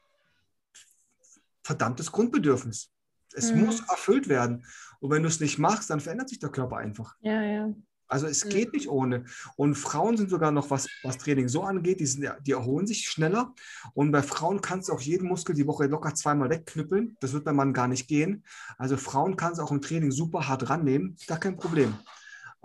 verdammtes 1.64 2.12
Grundbedürfnis. 2.12 2.90
Es 3.34 3.52
mhm. 3.52 3.66
muss 3.66 3.80
erfüllt 3.80 4.28
werden. 4.28 4.64
Und 5.00 5.10
wenn 5.10 5.22
du 5.22 5.28
es 5.28 5.40
nicht 5.40 5.58
machst, 5.58 5.90
dann 5.90 6.00
verändert 6.00 6.28
sich 6.28 6.38
der 6.38 6.50
Körper 6.50 6.76
einfach. 6.76 7.16
Ja, 7.20 7.42
ja. 7.42 7.74
Also 8.08 8.28
es 8.28 8.48
geht 8.48 8.72
nicht 8.72 8.88
ohne. 8.88 9.24
Und 9.56 9.74
Frauen 9.74 10.16
sind 10.16 10.30
sogar 10.30 10.52
noch, 10.52 10.70
was, 10.70 10.86
was 11.02 11.18
Training 11.18 11.48
so 11.48 11.64
angeht, 11.64 11.98
die, 11.98 12.06
sind, 12.06 12.30
die 12.46 12.52
erholen 12.52 12.86
sich 12.86 13.08
schneller. 13.08 13.52
Und 13.94 14.12
bei 14.12 14.22
Frauen 14.22 14.60
kannst 14.60 14.88
du 14.88 14.92
auch 14.92 15.00
jeden 15.00 15.26
Muskel 15.26 15.56
die 15.56 15.66
Woche 15.66 15.86
locker 15.86 16.14
zweimal 16.14 16.48
wegknüppeln. 16.48 17.16
Das 17.18 17.32
wird 17.32 17.44
beim 17.44 17.56
Mann 17.56 17.72
gar 17.72 17.88
nicht 17.88 18.06
gehen. 18.06 18.44
Also 18.78 18.96
Frauen 18.96 19.36
kannst 19.36 19.58
du 19.58 19.64
auch 19.64 19.72
im 19.72 19.80
Training 19.80 20.12
super 20.12 20.46
hart 20.46 20.70
rannehmen. 20.70 21.16
Gar 21.26 21.40
kein 21.40 21.56
Problem. 21.56 21.94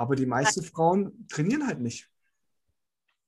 Aber 0.01 0.15
die 0.15 0.25
meisten 0.25 0.63
Frauen 0.63 1.27
trainieren 1.27 1.67
halt 1.67 1.79
nicht. 1.79 2.09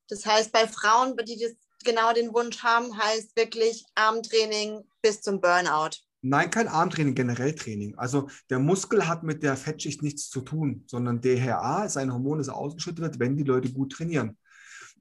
Das 0.10 0.26
heißt, 0.26 0.52
bei 0.52 0.68
Frauen, 0.68 1.16
die 1.18 1.38
das 1.40 1.54
genau 1.86 2.12
den 2.14 2.34
Wunsch 2.34 2.64
haben, 2.64 2.98
heißt 2.98 3.36
wirklich 3.36 3.86
Armtraining 3.94 4.84
bis 5.04 5.22
zum 5.22 5.40
Burnout. 5.40 5.98
Nein, 6.24 6.50
kein 6.50 6.68
Armtraining, 6.68 7.14
generell 7.14 7.54
Training. 7.54 7.96
Also 8.00 8.28
der 8.50 8.58
Muskel 8.58 9.08
hat 9.08 9.22
mit 9.22 9.44
der 9.44 9.56
Fettschicht 9.56 10.02
nichts 10.02 10.32
zu 10.32 10.42
tun, 10.42 10.84
sondern 10.88 11.22
DHA, 11.22 11.90
sein 11.90 12.12
Hormon, 12.12 12.40
ist 12.40 12.50
ausgeschüttet 12.50 13.04
wird, 13.04 13.20
wenn 13.20 13.38
die 13.38 13.44
Leute 13.44 13.72
gut 13.72 13.92
trainieren. 13.92 14.36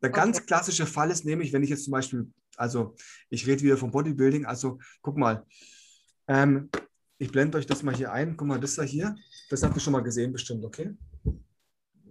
Der 0.02 0.10
okay. 0.10 0.20
ganz 0.20 0.44
klassische 0.44 0.84
Fall 0.84 1.10
ist 1.10 1.24
nämlich, 1.24 1.54
wenn 1.54 1.62
ich 1.62 1.70
jetzt 1.70 1.84
zum 1.84 1.92
Beispiel, 1.92 2.30
also 2.58 2.94
ich 3.30 3.46
rede 3.46 3.62
wieder 3.62 3.78
vom 3.78 3.92
Bodybuilding, 3.92 4.44
also 4.44 4.78
guck 5.00 5.16
mal, 5.16 5.46
ähm, 6.28 6.68
ich 7.16 7.32
blende 7.32 7.56
euch 7.56 7.66
das 7.66 7.82
mal 7.82 7.96
hier 7.96 8.12
ein. 8.12 8.36
Guck 8.36 8.46
mal, 8.46 8.60
das 8.60 8.74
da 8.74 8.82
hier, 8.82 9.16
das 9.48 9.62
habt 9.62 9.74
ihr 9.74 9.80
schon 9.80 9.94
mal 9.94 10.02
gesehen 10.02 10.34
bestimmt, 10.34 10.66
okay? 10.66 10.94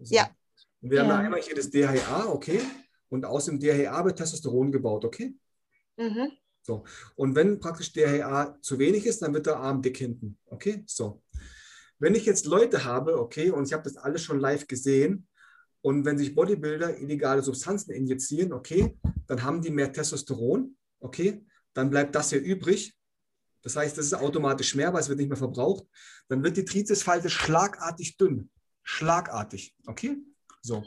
So. 0.01 0.15
Ja. 0.15 0.29
Und 0.81 0.91
wir 0.91 0.97
ja. 0.97 1.07
haben 1.07 1.25
einmal 1.25 1.41
hier 1.41 1.55
das 1.55 1.69
DHA, 1.69 2.27
okay? 2.27 2.61
Und 3.09 3.25
aus 3.25 3.45
dem 3.45 3.59
DHA 3.59 4.05
wird 4.05 4.17
Testosteron 4.17 4.71
gebaut, 4.71 5.05
okay? 5.05 5.35
Mhm. 5.97 6.31
So. 6.63 6.83
Und 7.15 7.35
wenn 7.35 7.59
praktisch 7.59 7.91
DHA 7.91 8.57
zu 8.61 8.79
wenig 8.79 9.05
ist, 9.05 9.21
dann 9.21 9.33
wird 9.33 9.47
der 9.47 9.57
Arm 9.57 9.81
dick 9.81 9.97
hinten. 9.97 10.37
Okay? 10.45 10.83
So. 10.87 11.23
Wenn 11.99 12.15
ich 12.15 12.25
jetzt 12.25 12.45
Leute 12.45 12.83
habe, 12.83 13.19
okay, 13.19 13.51
und 13.51 13.67
ich 13.67 13.73
habe 13.73 13.83
das 13.83 13.97
alles 13.97 14.23
schon 14.23 14.39
live 14.39 14.67
gesehen, 14.67 15.27
und 15.83 16.05
wenn 16.05 16.17
sich 16.17 16.35
Bodybuilder 16.35 16.99
illegale 16.99 17.41
Substanzen 17.41 17.91
injizieren, 17.91 18.53
okay, 18.53 18.97
dann 19.25 19.41
haben 19.41 19.61
die 19.61 19.71
mehr 19.71 19.91
Testosteron, 19.91 20.75
okay, 20.99 21.43
dann 21.73 21.89
bleibt 21.89 22.13
das 22.13 22.29
hier 22.29 22.41
übrig. 22.41 22.95
Das 23.63 23.75
heißt, 23.75 23.97
das 23.97 24.05
ist 24.05 24.13
automatisch 24.13 24.75
mehr, 24.75 24.93
weil 24.93 25.01
es 25.01 25.09
wird 25.09 25.17
nicht 25.17 25.29
mehr 25.29 25.37
verbraucht. 25.37 25.85
Dann 26.27 26.43
wird 26.43 26.57
die 26.57 26.65
Trizesfalte 26.65 27.29
schlagartig 27.29 28.17
dünn. 28.17 28.51
Schlagartig, 28.91 29.73
okay? 29.85 30.17
So. 30.61 30.83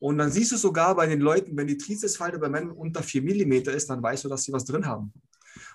Und 0.00 0.18
dann 0.18 0.32
siehst 0.32 0.50
du 0.50 0.56
sogar 0.56 0.96
bei 0.96 1.06
den 1.06 1.20
Leuten, 1.20 1.56
wenn 1.56 1.68
die 1.68 1.78
Trizesfalte 1.78 2.38
bei 2.38 2.48
Männern 2.48 2.72
unter 2.72 3.00
4 3.02 3.22
mm 3.22 3.52
ist, 3.70 3.88
dann 3.88 4.02
weißt 4.02 4.24
du, 4.24 4.28
dass 4.28 4.42
sie 4.42 4.52
was 4.52 4.64
drin 4.64 4.86
haben. 4.86 5.12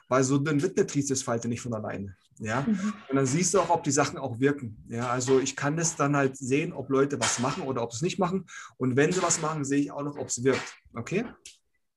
Weil 0.10 0.26
so 0.26 0.38
dünn 0.38 0.62
wird 0.62 0.78
eine 0.78 0.86
Trizesfalte 0.86 1.48
nicht 1.48 1.62
von 1.62 1.74
alleine. 1.74 2.18
Ja? 2.40 2.62
Mhm. 2.62 2.94
Und 3.08 3.16
dann 3.16 3.26
siehst 3.26 3.54
du 3.54 3.62
auch, 3.62 3.70
ob 3.70 3.84
die 3.84 3.92
Sachen 3.92 4.18
auch 4.18 4.40
wirken. 4.42 4.84
Ja? 4.90 5.10
Also 5.10 5.40
ich 5.40 5.56
kann 5.56 5.78
das 5.78 5.96
dann 5.96 6.18
halt 6.18 6.36
sehen, 6.36 6.74
ob 6.74 6.90
Leute 6.90 7.18
was 7.20 7.40
machen 7.40 7.64
oder 7.64 7.82
ob 7.82 7.94
sie 7.94 7.98
es 7.98 8.02
nicht 8.02 8.20
machen. 8.20 8.46
Und 8.78 8.98
wenn 8.98 9.14
sie 9.14 9.24
was 9.24 9.40
machen, 9.40 9.64
sehe 9.64 9.80
ich 9.80 9.92
auch 9.92 10.04
noch, 10.04 10.18
ob 10.18 10.28
es 10.28 10.44
wirkt. 10.44 10.76
Okay? 10.94 11.26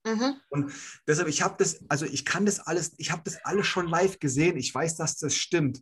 Mhm. 0.05 0.35
Und 0.49 0.71
deshalb, 1.07 1.27
ich 1.27 1.41
habe 1.41 1.55
das, 1.57 1.81
also 1.89 2.05
ich 2.05 2.23
kann 2.23 2.45
das 2.45 2.61
alles, 2.61 2.93
ich 2.97 3.11
habe 3.11 3.23
das 3.25 3.43
alles 3.43 3.67
schon 3.67 3.87
live 3.87 4.19
gesehen. 4.19 4.55
Ich 4.55 4.73
weiß, 4.73 4.95
dass 4.95 5.17
das 5.17 5.35
stimmt 5.35 5.81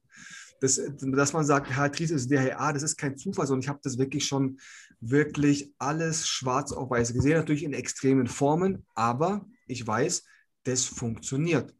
das, 0.61 0.79
dass 0.99 1.33
man 1.33 1.43
sagt, 1.43 1.71
Herr 1.71 1.91
Tries 1.91 2.11
ist 2.11 2.31
DHA, 2.31 2.71
das 2.73 2.83
ist 2.83 2.95
kein 2.95 3.17
Zufall, 3.17 3.47
sondern 3.47 3.63
ich 3.63 3.69
habe 3.69 3.79
das 3.83 3.97
wirklich 3.97 4.25
schon 4.27 4.59
wirklich 4.99 5.73
alles 5.79 6.27
schwarz 6.27 6.71
auf 6.71 6.91
weiß 6.91 7.13
gesehen, 7.13 7.37
natürlich 7.37 7.63
in 7.63 7.73
extremen 7.73 8.27
Formen, 8.27 8.85
aber 8.93 9.45
ich 9.65 9.85
weiß, 9.85 10.23
das 10.63 10.85
funktioniert. 10.85 11.73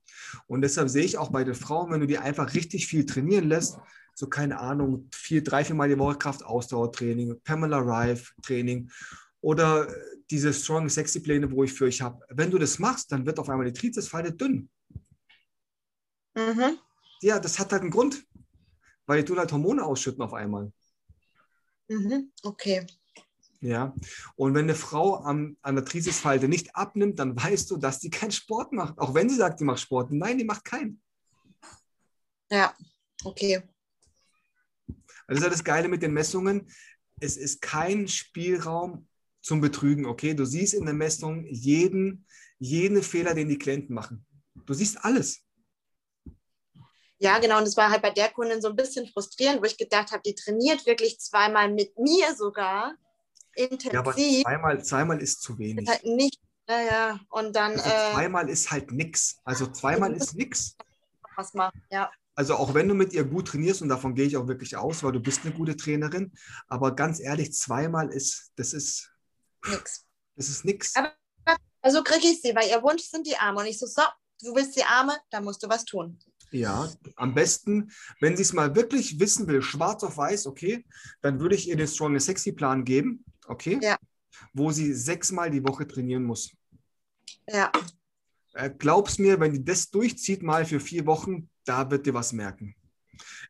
Und 0.48 0.64
deshalb 0.64 0.90
sehe 0.90 1.04
ich 1.04 1.20
auch 1.20 1.30
bei 1.30 1.44
den 1.44 1.54
Frauen, 1.54 1.92
wenn 1.92 2.00
du 2.00 2.08
die 2.08 2.18
einfach 2.18 2.56
richtig 2.56 2.88
viel 2.88 3.06
trainieren 3.06 3.48
lässt, 3.48 3.78
so 4.16 4.28
keine 4.28 4.60
Ahnung, 4.60 5.08
vier, 5.14 5.44
drei, 5.44 5.64
vier 5.64 5.76
Mal 5.76 5.90
die 5.90 6.00
Woche 6.00 6.18
Kraftausdauertraining, 6.18 7.40
Pamela 7.44 7.78
Rife 7.78 8.34
Training 8.42 8.90
oder 9.42 9.88
diese 10.32 10.54
Strong 10.54 10.90
Sexy 10.90 11.20
Pläne, 11.20 11.52
wo 11.52 11.64
ich 11.64 11.74
für 11.74 11.86
euch 11.86 12.02
habe. 12.02 12.20
Wenn 12.30 12.50
du 12.50 12.58
das 12.58 12.80
machst, 12.80 13.12
dann 13.12 13.28
wird 13.28 13.38
auf 13.38 13.48
einmal 13.48 13.68
die 13.70 13.80
Trizesfalte 13.80 14.34
dünn. 14.34 14.70
Mhm. 16.36 16.80
Ja, 17.22 17.40
das 17.40 17.60
hat 17.60 17.72
halt 17.72 17.84
einen 17.84 17.92
Grund 17.92 18.26
weil 19.06 19.20
die 19.20 19.26
tun 19.26 19.40
halt 19.40 19.52
Hormone 19.52 19.84
ausschütten 19.84 20.22
auf 20.22 20.34
einmal. 20.34 20.72
Mhm, 21.88 22.32
okay. 22.44 22.86
Ja, 23.60 23.94
und 24.36 24.56
wenn 24.56 24.64
eine 24.64 24.76
Frau 24.76 25.18
am, 25.18 25.56
an 25.62 25.76
der 25.76 25.86
Trizisfalte 25.86 26.48
nicht 26.48 26.76
abnimmt, 26.76 27.20
dann 27.20 27.36
weißt 27.36 27.70
du, 27.70 27.78
dass 27.78 28.00
die 28.00 28.10
keinen 28.10 28.32
Sport 28.32 28.74
macht. 28.74 28.98
Auch 28.98 29.14
wenn 29.14 29.30
sie 29.30 29.36
sagt, 29.36 29.60
die 29.60 29.66
macht 29.66 29.80
Sport. 29.80 30.12
Nein, 30.12 30.40
die 30.40 30.44
macht 30.44 30.66
keinen. 30.66 31.00
Ja, 32.50 32.76
okay. 33.24 33.62
Also 35.28 35.28
das 35.28 35.38
ist 35.38 35.44
ja 35.44 35.50
das 35.50 35.64
Geile 35.64 35.88
mit 35.90 36.02
den 36.02 36.14
Messungen. 36.14 36.68
Es 37.20 37.38
ist 37.38 37.62
kein 37.62 38.08
Spielraum 38.08 39.08
zum 39.42 39.62
Betrügen, 39.62 40.08
okay? 40.08 40.34
Du 40.34 40.46
siehst 40.46 40.74
in 40.74 40.86
der 40.86 40.96
Messung 40.96 41.46
jeden, 41.46 42.26
jeden 42.58 43.04
Fehler, 43.04 43.36
den 43.36 43.48
die 43.48 43.60
Klienten 43.60 43.94
machen. 43.94 44.26
Du 44.66 44.74
siehst 44.74 45.06
alles. 45.06 45.46
Ja, 47.22 47.38
genau. 47.38 47.60
Und 47.60 47.68
es 47.68 47.78
war 47.78 47.92
halt 47.92 48.02
bei 48.02 48.10
der 48.10 48.30
Kundin 48.30 48.62
so 48.64 48.70
ein 48.70 48.76
bisschen 48.76 49.06
frustrierend, 49.06 49.62
wo 49.62 49.66
ich 49.66 49.78
gedacht 49.78 50.12
habe, 50.12 50.24
die 50.26 50.34
trainiert 50.34 50.88
wirklich 50.88 51.20
zweimal 51.20 51.72
mit 51.72 51.98
mir 52.00 52.36
sogar 52.36 52.96
intensiv. 53.54 53.94
Ja, 53.94 54.00
aber 54.00 54.16
zweimal, 54.16 54.84
zweimal 54.84 55.22
ist 55.22 55.44
zu 55.44 55.60
wenig. 55.60 55.88
Ist 55.88 55.92
halt 55.92 56.04
nicht, 56.04 56.40
naja, 56.68 57.20
und 57.30 57.56
dann. 57.56 57.74
Also 57.74 57.90
äh, 57.90 58.14
zweimal 58.14 58.50
ist 58.50 58.72
halt 58.72 58.92
nix. 58.92 59.38
Also 59.44 59.68
zweimal 59.68 60.14
ist 60.14 60.34
nix. 60.34 60.76
Was 61.36 61.54
machen, 61.54 61.80
ja. 61.92 62.10
Also 62.34 62.56
auch 62.56 62.74
wenn 62.74 62.88
du 62.88 62.96
mit 62.96 63.14
ihr 63.14 63.24
gut 63.24 63.50
trainierst, 63.50 63.84
und 63.84 63.90
davon 63.90 64.16
gehe 64.16 64.26
ich 64.26 64.36
auch 64.36 64.48
wirklich 64.48 64.76
aus, 64.76 65.04
weil 65.04 65.12
du 65.12 65.20
bist 65.20 65.46
eine 65.46 65.54
gute 65.54 65.78
Trainerin, 65.78 66.32
aber 66.68 66.96
ganz 66.96 67.20
ehrlich, 67.20 67.54
zweimal 67.54 68.10
ist, 68.10 68.52
das 68.56 68.74
ist 68.74 69.12
nix. 69.68 70.08
Das 70.36 70.50
ist 70.50 70.66
nix. 70.66 70.96
Aber 70.96 71.14
also 71.84 72.02
kriege 72.04 72.28
ich 72.28 72.42
sie, 72.42 72.56
weil 72.56 72.68
ihr 72.68 72.82
Wunsch 72.82 73.04
sind 73.04 73.28
die 73.28 73.38
Arme. 73.38 73.60
Und 73.60 73.68
ich 73.68 73.78
so, 73.78 73.86
so, 73.86 74.02
du 74.42 74.56
willst 74.56 74.76
die 74.76 74.84
Arme, 74.84 75.16
dann 75.30 75.44
musst 75.44 75.62
du 75.62 75.70
was 75.70 75.86
tun. 75.86 76.18
Ja, 76.52 76.90
am 77.16 77.34
besten, 77.34 77.92
wenn 78.20 78.36
sie 78.36 78.44
es 78.44 78.52
mal 78.52 78.76
wirklich 78.76 79.20
wissen 79.20 79.48
will, 79.48 79.62
schwarz 79.62 80.04
auf 80.04 80.18
weiß, 80.18 80.48
okay, 80.48 80.86
dann 81.22 81.40
würde 81.40 81.56
ich 81.56 81.70
ihr 81.70 81.78
den 81.78 81.88
Strong 81.88 82.14
and 82.14 82.22
Sexy 82.22 82.52
Plan 82.52 82.84
geben, 82.84 83.24
okay, 83.48 83.80
ja. 83.82 83.98
wo 84.54 84.72
sie 84.72 84.94
sechsmal 84.94 85.50
die 85.50 85.64
Woche 85.64 85.88
trainieren 85.88 86.24
muss. 86.24 86.52
Ja. 87.48 87.72
Äh, 88.54 88.70
glaub's 88.70 89.18
mir, 89.18 89.40
wenn 89.40 89.54
die 89.54 89.64
das 89.64 89.90
durchzieht, 89.90 90.44
mal 90.44 90.66
für 90.66 90.82
vier 90.82 91.06
Wochen, 91.06 91.50
da 91.64 91.90
wird 91.90 92.06
dir 92.06 92.14
was 92.14 92.34
merken. 92.34 92.76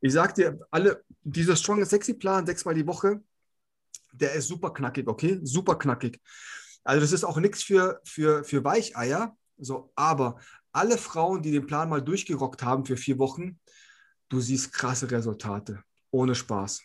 Ich 0.02 0.14
sag 0.14 0.36
dir, 0.36 0.60
alle, 0.70 1.04
dieser 1.24 1.56
Strong 1.56 1.80
and 1.80 1.90
Sexy 1.90 2.14
Plan, 2.14 2.46
sechsmal 2.46 2.76
die 2.76 2.86
Woche, 2.86 3.22
der 4.12 4.34
ist 4.34 4.48
super 4.48 4.72
knackig, 4.72 5.08
okay? 5.08 5.40
Super 5.42 5.76
knackig. 5.76 6.20
Also 6.84 7.02
das 7.02 7.12
ist 7.12 7.24
auch 7.24 7.38
nichts 7.38 7.64
für, 7.64 8.02
für, 8.04 8.44
für 8.44 8.64
Weicheier, 8.64 9.36
so, 9.58 9.92
aber 9.96 10.40
alle 10.72 10.98
Frauen, 10.98 11.42
die 11.42 11.52
den 11.52 11.66
Plan 11.66 11.90
mal 11.90 12.02
durchgerockt 12.02 12.64
haben 12.64 12.86
für 12.86 12.98
vier 12.98 13.18
Wochen, 13.20 13.60
du 14.30 14.40
siehst 14.40 14.74
krasse 14.74 15.10
Resultate. 15.10 15.84
Ohne 16.12 16.36
Spaß. 16.36 16.82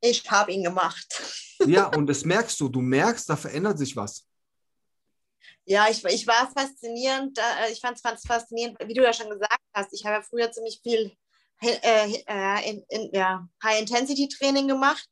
Ich 0.00 0.30
habe 0.30 0.52
ihn 0.52 0.64
gemacht. 0.64 1.06
Ja, 1.66 1.88
und 1.88 2.06
das 2.06 2.24
merkst 2.24 2.58
du. 2.58 2.70
Du 2.70 2.80
merkst, 2.80 3.28
da 3.28 3.36
verändert 3.36 3.76
sich 3.76 3.94
was. 3.94 4.26
Ja, 5.66 5.90
ich, 5.90 6.02
ich 6.06 6.26
war 6.26 6.50
faszinierend. 6.50 7.38
Äh, 7.38 7.70
ich 7.70 7.80
fand 7.82 8.00
es 8.02 8.22
faszinierend, 8.26 8.78
wie 8.82 8.94
du 8.94 9.02
ja 9.02 9.12
schon 9.12 9.28
gesagt 9.28 9.60
hast. 9.74 9.92
Ich 9.92 10.02
habe 10.06 10.16
ja 10.16 10.22
früher 10.22 10.50
ziemlich 10.50 10.80
viel 10.82 11.14
äh, 11.60 12.22
äh, 12.26 12.70
in, 12.70 12.82
in, 12.88 13.10
ja, 13.12 13.46
High-Intensity-Training 13.62 14.68
gemacht, 14.68 15.06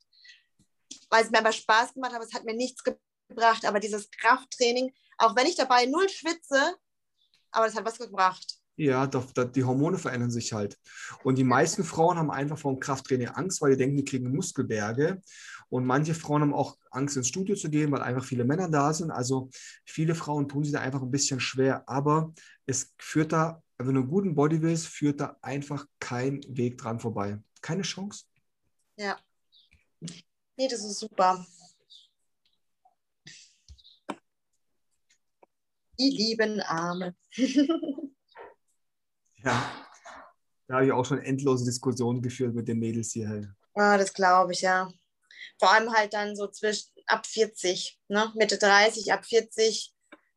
weil 1.11 1.23
es 1.23 1.29
mir 1.29 1.37
aber 1.37 1.51
Spaß 1.51 1.93
gemacht 1.93 2.13
hat, 2.13 2.17
aber 2.17 2.25
es 2.25 2.33
hat 2.33 2.45
mir 2.45 2.55
nichts 2.55 2.83
gebracht. 2.83 3.63
Aber 3.65 3.79
dieses 3.79 4.09
Krafttraining, 4.09 4.91
auch 5.19 5.35
wenn 5.35 5.45
ich 5.45 5.55
dabei 5.55 5.85
null 5.85 6.09
schwitze, 6.09 6.75
aber 7.51 7.65
das 7.65 7.75
hat 7.75 7.85
was 7.85 7.97
gebracht. 7.97 8.59
Ja, 8.75 9.07
die 9.07 9.63
Hormone 9.65 9.97
verändern 9.97 10.31
sich 10.31 10.53
halt. 10.53 10.77
Und 11.23 11.37
die 11.37 11.43
meisten 11.43 11.83
Frauen 11.83 12.17
haben 12.17 12.31
einfach 12.31 12.57
vor 12.57 12.79
Krafttraining 12.79 13.27
Angst, 13.27 13.61
weil 13.61 13.71
die 13.71 13.77
denken, 13.77 13.97
die 13.97 14.05
kriegen 14.05 14.33
Muskelberge. 14.33 15.21
Und 15.67 15.85
manche 15.85 16.13
Frauen 16.13 16.43
haben 16.43 16.53
auch 16.53 16.77
Angst, 16.89 17.17
ins 17.17 17.27
Studio 17.27 17.55
zu 17.55 17.69
gehen, 17.69 17.91
weil 17.91 18.01
einfach 18.01 18.23
viele 18.23 18.45
Männer 18.45 18.69
da 18.69 18.93
sind. 18.93 19.11
Also 19.11 19.49
viele 19.85 20.15
Frauen 20.15 20.47
tun 20.47 20.63
sich 20.63 20.71
da 20.71 20.79
einfach 20.79 21.01
ein 21.01 21.11
bisschen 21.11 21.41
schwer. 21.41 21.83
Aber 21.87 22.33
es 22.65 22.93
führt 22.97 23.33
da, 23.33 23.61
wenn 23.77 23.95
du 23.95 24.01
einen 24.01 24.09
guten 24.09 24.33
Body 24.33 24.61
willst, 24.61 24.87
führt 24.87 25.19
da 25.19 25.35
einfach 25.41 25.85
kein 25.99 26.41
Weg 26.47 26.77
dran 26.77 27.01
vorbei. 27.01 27.37
Keine 27.61 27.81
Chance. 27.81 28.23
Ja. 28.95 29.17
Nee, 29.99 30.67
das 30.69 30.85
ist 30.85 30.99
super. 30.99 31.45
Die 35.99 36.09
lieben 36.09 36.61
Arme. 36.61 37.15
ja, 39.37 39.85
da 40.67 40.75
habe 40.75 40.85
ich 40.85 40.91
auch 40.91 41.05
schon 41.05 41.19
endlose 41.19 41.65
Diskussionen 41.65 42.21
geführt 42.21 42.53
mit 42.55 42.67
den 42.67 42.79
Mädels 42.79 43.11
hier. 43.11 43.53
Ah, 43.73 43.97
das 43.97 44.13
glaube 44.13 44.53
ich, 44.53 44.61
ja. 44.61 44.91
Vor 45.59 45.71
allem 45.71 45.91
halt 45.91 46.13
dann 46.13 46.35
so 46.35 46.47
zwischen 46.47 46.89
ab 47.07 47.25
40, 47.25 47.99
ne? 48.07 48.31
Mitte 48.35 48.57
30, 48.57 49.11
ab 49.11 49.25
40, 49.25 49.93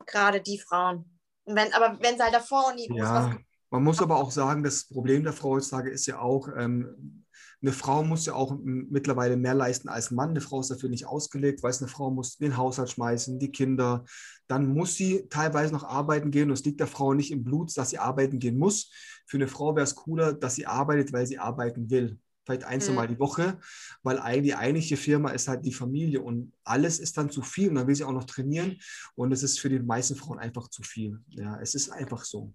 gerade 0.06 0.40
die 0.40 0.58
Frauen. 0.58 1.18
Und 1.44 1.56
wenn, 1.56 1.72
aber 1.72 1.98
wenn 2.00 2.16
sie 2.16 2.22
halt 2.22 2.34
davor 2.34 2.72
nie 2.74 2.88
ja, 2.94 3.36
man 3.70 3.84
muss 3.84 4.02
aber 4.02 4.16
auch 4.16 4.30
sagen, 4.30 4.62
das 4.62 4.84
Problem 4.84 5.24
der 5.24 5.32
Frau 5.32 5.50
heutzutage 5.50 5.90
ist 5.90 6.06
ja 6.06 6.18
auch, 6.18 6.48
ähm, 6.56 7.21
eine 7.62 7.72
Frau 7.72 8.02
muss 8.02 8.26
ja 8.26 8.34
auch 8.34 8.58
mittlerweile 8.62 9.36
mehr 9.36 9.54
leisten 9.54 9.88
als 9.88 10.10
ein 10.10 10.16
Mann. 10.16 10.30
Eine 10.30 10.40
Frau 10.40 10.60
ist 10.60 10.70
dafür 10.70 10.88
nicht 10.88 11.06
ausgelegt, 11.06 11.62
weil 11.62 11.72
eine 11.72 11.88
Frau 11.88 12.10
muss 12.10 12.36
den 12.36 12.56
Haushalt 12.56 12.90
schmeißen, 12.90 13.38
die 13.38 13.52
Kinder. 13.52 14.04
Dann 14.48 14.66
muss 14.74 14.96
sie 14.96 15.28
teilweise 15.30 15.72
noch 15.72 15.84
arbeiten 15.84 16.32
gehen. 16.32 16.50
Und 16.50 16.54
es 16.54 16.64
liegt 16.64 16.80
der 16.80 16.88
Frau 16.88 17.14
nicht 17.14 17.30
im 17.30 17.44
Blut, 17.44 17.76
dass 17.76 17.90
sie 17.90 17.98
arbeiten 17.98 18.40
gehen 18.40 18.58
muss. 18.58 18.90
Für 19.26 19.36
eine 19.36 19.46
Frau 19.46 19.76
wäre 19.76 19.84
es 19.84 19.94
cooler, 19.94 20.32
dass 20.32 20.56
sie 20.56 20.66
arbeitet, 20.66 21.12
weil 21.12 21.26
sie 21.26 21.38
arbeiten 21.38 21.88
will. 21.88 22.18
Vielleicht 22.44 22.64
ein, 22.64 22.80
zwei 22.80 22.94
Mal 22.94 23.06
die 23.06 23.20
Woche, 23.20 23.60
weil 24.02 24.42
die 24.42 24.56
eigentliche 24.56 24.96
Firma 24.96 25.30
ist 25.30 25.46
halt 25.46 25.64
die 25.64 25.72
Familie 25.72 26.20
und 26.22 26.52
alles 26.64 26.98
ist 26.98 27.16
dann 27.16 27.30
zu 27.30 27.40
viel 27.40 27.68
und 27.68 27.76
dann 27.76 27.86
will 27.86 27.94
sie 27.94 28.02
auch 28.02 28.12
noch 28.12 28.24
trainieren 28.24 28.80
und 29.14 29.30
es 29.30 29.44
ist 29.44 29.60
für 29.60 29.68
die 29.68 29.78
meisten 29.78 30.16
Frauen 30.16 30.40
einfach 30.40 30.66
zu 30.68 30.82
viel. 30.82 31.20
Ja, 31.28 31.60
es 31.60 31.76
ist 31.76 31.90
einfach 31.90 32.24
so. 32.24 32.52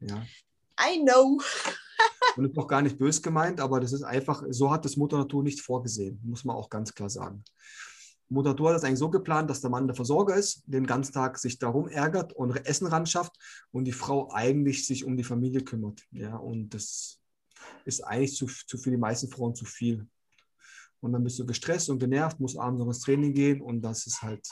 Ja. 0.00 0.26
I 0.80 1.00
know. 1.04 1.40
Und 2.38 2.44
ist 2.44 2.56
auch 2.56 2.68
gar 2.68 2.82
nicht 2.82 2.98
bös 2.98 3.20
gemeint, 3.20 3.58
aber 3.58 3.80
das 3.80 3.92
ist 3.92 4.04
einfach, 4.04 4.44
so 4.50 4.70
hat 4.70 4.84
das 4.84 4.96
Mutter 4.96 5.18
Natur 5.18 5.42
nicht 5.42 5.60
vorgesehen, 5.60 6.20
muss 6.22 6.44
man 6.44 6.54
auch 6.54 6.70
ganz 6.70 6.94
klar 6.94 7.10
sagen. 7.10 7.42
Mutter 8.28 8.50
Natur 8.50 8.70
hat 8.70 8.76
es 8.76 8.84
eigentlich 8.84 9.00
so 9.00 9.10
geplant, 9.10 9.50
dass 9.50 9.60
der 9.60 9.70
Mann 9.70 9.88
der 9.88 9.96
Versorger 9.96 10.36
ist, 10.36 10.62
den 10.66 10.86
ganzen 10.86 11.12
Tag 11.12 11.36
sich 11.36 11.58
darum 11.58 11.88
ärgert 11.88 12.32
und 12.32 12.54
Essen 12.64 12.86
ran 12.86 13.06
schafft 13.06 13.32
und 13.72 13.86
die 13.86 13.92
Frau 13.92 14.30
eigentlich 14.32 14.86
sich 14.86 15.04
um 15.04 15.16
die 15.16 15.24
Familie 15.24 15.62
kümmert. 15.62 16.00
Ja, 16.12 16.36
und 16.36 16.68
das 16.68 17.18
ist 17.84 18.02
eigentlich 18.02 18.36
zu, 18.36 18.46
zu 18.46 18.78
für 18.78 18.92
die 18.92 18.96
meisten 18.96 19.28
Frauen 19.28 19.56
zu 19.56 19.64
viel. 19.64 20.06
Und 21.00 21.14
dann 21.14 21.24
bist 21.24 21.40
du 21.40 21.44
gestresst 21.44 21.90
und 21.90 21.98
genervt, 21.98 22.38
musst 22.38 22.56
abends 22.56 22.78
noch 22.78 22.86
ins 22.86 23.00
Training 23.00 23.34
gehen 23.34 23.60
und 23.60 23.82
das 23.82 24.06
ist 24.06 24.22
halt 24.22 24.46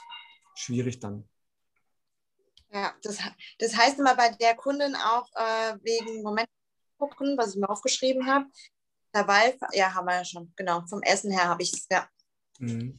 schwierig 0.57 0.99
dann. 0.99 1.29
Ja, 2.73 2.93
das, 3.01 3.19
das 3.61 3.77
heißt 3.77 4.01
immer 4.01 4.17
bei 4.17 4.31
der 4.31 4.57
Kundin 4.57 4.97
auch 4.97 5.29
äh, 5.37 5.79
wegen 5.85 6.25
Moment 6.25 6.49
gucken, 6.99 7.37
was 7.37 7.55
ich 7.55 7.61
mir 7.61 7.69
aufgeschrieben 7.69 8.27
habe. 8.27 8.47
Dabei, 9.13 9.57
ja, 9.73 9.95
haben 9.95 10.07
wir 10.07 10.17
ja 10.17 10.25
schon, 10.25 10.53
genau. 10.57 10.85
Vom 10.87 11.03
Essen 11.03 11.31
her 11.31 11.49
habe 11.49 11.63
ich 11.63 11.73
es, 11.73 11.87
ja. 11.91 12.07
Mhm. 12.59 12.99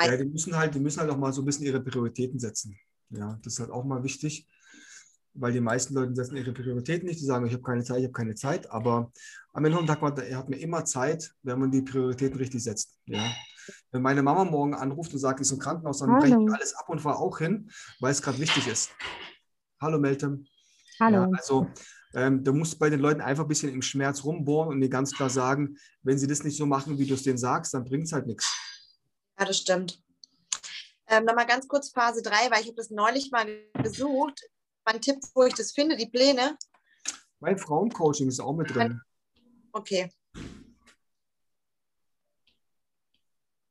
Ja, 0.00 0.16
die 0.16 0.24
müssen 0.24 0.56
halt, 0.56 0.74
die 0.74 0.80
müssen 0.80 1.00
halt 1.00 1.10
auch 1.10 1.16
mal 1.16 1.32
so 1.32 1.42
ein 1.42 1.44
bisschen 1.44 1.66
ihre 1.66 1.80
Prioritäten 1.80 2.38
setzen. 2.38 2.78
Ja, 3.10 3.38
das 3.42 3.54
ist 3.54 3.60
halt 3.60 3.70
auch 3.70 3.84
mal 3.84 4.02
wichtig, 4.02 4.48
weil 5.34 5.52
die 5.52 5.60
meisten 5.60 5.94
Leute 5.94 6.14
setzen 6.14 6.36
ihre 6.36 6.52
Prioritäten 6.52 7.06
nicht. 7.06 7.20
Die 7.20 7.24
sagen, 7.24 7.46
ich 7.46 7.52
habe 7.52 7.62
keine 7.62 7.84
Zeit, 7.84 7.98
ich 7.98 8.04
habe 8.04 8.12
keine 8.12 8.34
Zeit. 8.34 8.70
Aber 8.70 9.12
am 9.52 9.64
Ende 9.64 9.78
vom 9.78 9.86
Tag 9.86 10.00
hat 10.00 10.48
man 10.48 10.58
immer 10.58 10.84
Zeit, 10.84 11.32
wenn 11.42 11.58
man 11.58 11.70
die 11.70 11.82
Prioritäten 11.82 12.38
richtig 12.38 12.62
setzt. 12.62 12.98
Ja. 13.06 13.32
Wenn 13.90 14.02
meine 14.02 14.22
Mama 14.22 14.44
morgen 14.44 14.74
anruft 14.74 15.12
und 15.12 15.18
sagt, 15.18 15.40
ich 15.40 15.46
ist 15.46 15.52
im 15.52 15.58
Krankenhaus, 15.58 15.98
dann 15.98 16.18
breche 16.18 16.36
ich 16.40 16.52
alles 16.52 16.74
ab 16.74 16.88
und 16.88 17.00
fahre 17.00 17.18
auch 17.18 17.38
hin, 17.38 17.70
weil 18.00 18.12
es 18.12 18.22
gerade 18.22 18.38
wichtig 18.38 18.66
ist. 18.66 18.90
Hallo 19.80 19.98
Meltem. 19.98 20.46
Hallo. 21.00 21.22
Ja, 21.22 21.30
also 21.36 21.68
ähm, 22.14 22.44
du 22.44 22.52
musst 22.52 22.78
bei 22.78 22.90
den 22.90 23.00
Leuten 23.00 23.20
einfach 23.20 23.44
ein 23.44 23.48
bisschen 23.48 23.72
im 23.72 23.82
Schmerz 23.82 24.24
rumbohren 24.24 24.70
und 24.70 24.80
dir 24.80 24.88
ganz 24.88 25.12
klar 25.12 25.30
sagen, 25.30 25.76
wenn 26.02 26.18
sie 26.18 26.26
das 26.26 26.44
nicht 26.44 26.56
so 26.56 26.66
machen, 26.66 26.98
wie 26.98 27.06
du 27.06 27.14
es 27.14 27.22
denen 27.22 27.38
sagst, 27.38 27.74
dann 27.74 27.84
bringt 27.84 28.04
es 28.04 28.12
halt 28.12 28.26
nichts. 28.26 28.54
Ja, 29.38 29.44
das 29.46 29.58
stimmt. 29.58 30.02
Ähm, 31.06 31.24
Nochmal 31.24 31.46
ganz 31.46 31.66
kurz 31.68 31.90
Phase 31.90 32.22
3, 32.22 32.50
weil 32.50 32.60
ich 32.60 32.66
habe 32.66 32.76
das 32.76 32.90
neulich 32.90 33.30
mal 33.30 33.46
gesucht. 33.82 34.40
Mein 34.84 35.00
Tipp, 35.00 35.18
wo 35.34 35.44
ich 35.44 35.54
das 35.54 35.72
finde, 35.72 35.96
die 35.96 36.08
Pläne. 36.08 36.56
Mein 37.40 37.58
Frauencoaching 37.58 38.28
ist 38.28 38.40
auch 38.40 38.54
mit 38.54 38.74
drin. 38.74 39.00
Okay. 39.72 40.10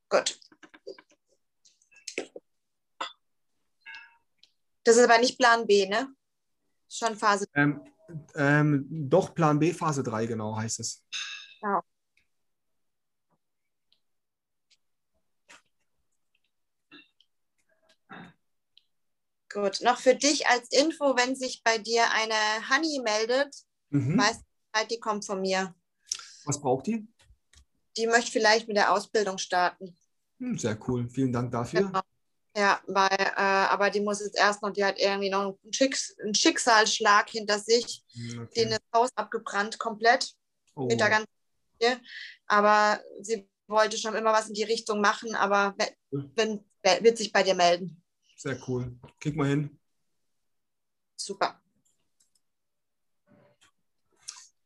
Gut. 0.09 0.39
Das 4.83 4.97
ist 4.97 5.03
aber 5.03 5.19
nicht 5.19 5.37
Plan 5.37 5.65
B, 5.67 5.87
ne? 5.87 6.13
Schon 6.89 7.15
Phase. 7.15 7.45
Ähm, 7.53 7.81
ähm, 8.35 8.87
doch, 8.89 9.33
Plan 9.33 9.59
B, 9.59 9.73
Phase 9.73 10.03
3, 10.03 10.25
genau 10.25 10.55
heißt 10.55 10.79
es. 10.79 11.03
Ja. 11.61 11.81
Gut, 19.53 19.81
noch 19.81 19.99
für 19.99 20.15
dich 20.15 20.47
als 20.47 20.71
Info, 20.71 21.15
wenn 21.17 21.35
sich 21.35 21.61
bei 21.63 21.77
dir 21.77 22.09
eine 22.11 22.33
Honey 22.69 23.01
meldet, 23.03 23.53
mhm. 23.89 24.17
weißt 24.17 24.41
du, 24.41 24.87
die 24.87 24.99
kommt 24.99 25.25
von 25.25 25.41
mir. 25.41 25.75
Was 26.45 26.61
braucht 26.61 26.87
die? 26.87 27.07
Die 27.97 28.07
möchte 28.07 28.31
vielleicht 28.31 28.67
mit 28.67 28.77
der 28.77 28.93
Ausbildung 28.93 29.37
starten. 29.37 29.97
Hm, 30.39 30.57
sehr 30.57 30.77
cool, 30.87 31.09
vielen 31.09 31.33
Dank 31.33 31.51
dafür. 31.51 31.81
Genau. 31.81 32.01
Ja, 32.55 32.81
weil, 32.85 33.17
äh, 33.17 33.41
aber 33.41 33.89
die 33.89 34.01
muss 34.01 34.19
jetzt 34.19 34.37
erst 34.37 34.61
noch, 34.61 34.71
die 34.71 34.83
hat 34.83 34.99
irgendwie 34.99 35.29
noch 35.29 35.57
einen, 35.63 35.73
Schicks-, 35.73 36.17
einen 36.21 36.35
Schicksalsschlag 36.35 37.29
hinter 37.29 37.59
sich, 37.59 38.03
hm, 38.13 38.41
okay. 38.41 38.63
den 38.63 38.69
das 38.71 38.81
Haus 38.93 39.09
abgebrannt 39.15 39.79
komplett 39.79 40.33
oh. 40.75 40.85
mit 40.85 40.99
der 40.99 41.09
ganzen. 41.09 41.27
Aber 42.47 43.01
sie 43.21 43.49
wollte 43.67 43.97
schon 43.97 44.15
immer 44.15 44.33
was 44.33 44.49
in 44.49 44.53
die 44.53 44.63
Richtung 44.63 45.01
machen, 45.01 45.33
aber 45.33 45.75
wenn, 46.09 46.63
wird 46.81 47.17
sich 47.17 47.31
bei 47.31 47.41
dir 47.41 47.55
melden. 47.55 48.03
Sehr 48.35 48.57
cool. 48.67 48.99
Krieg 49.19 49.35
mal 49.35 49.47
hin. 49.47 49.79
Super. 51.15 51.59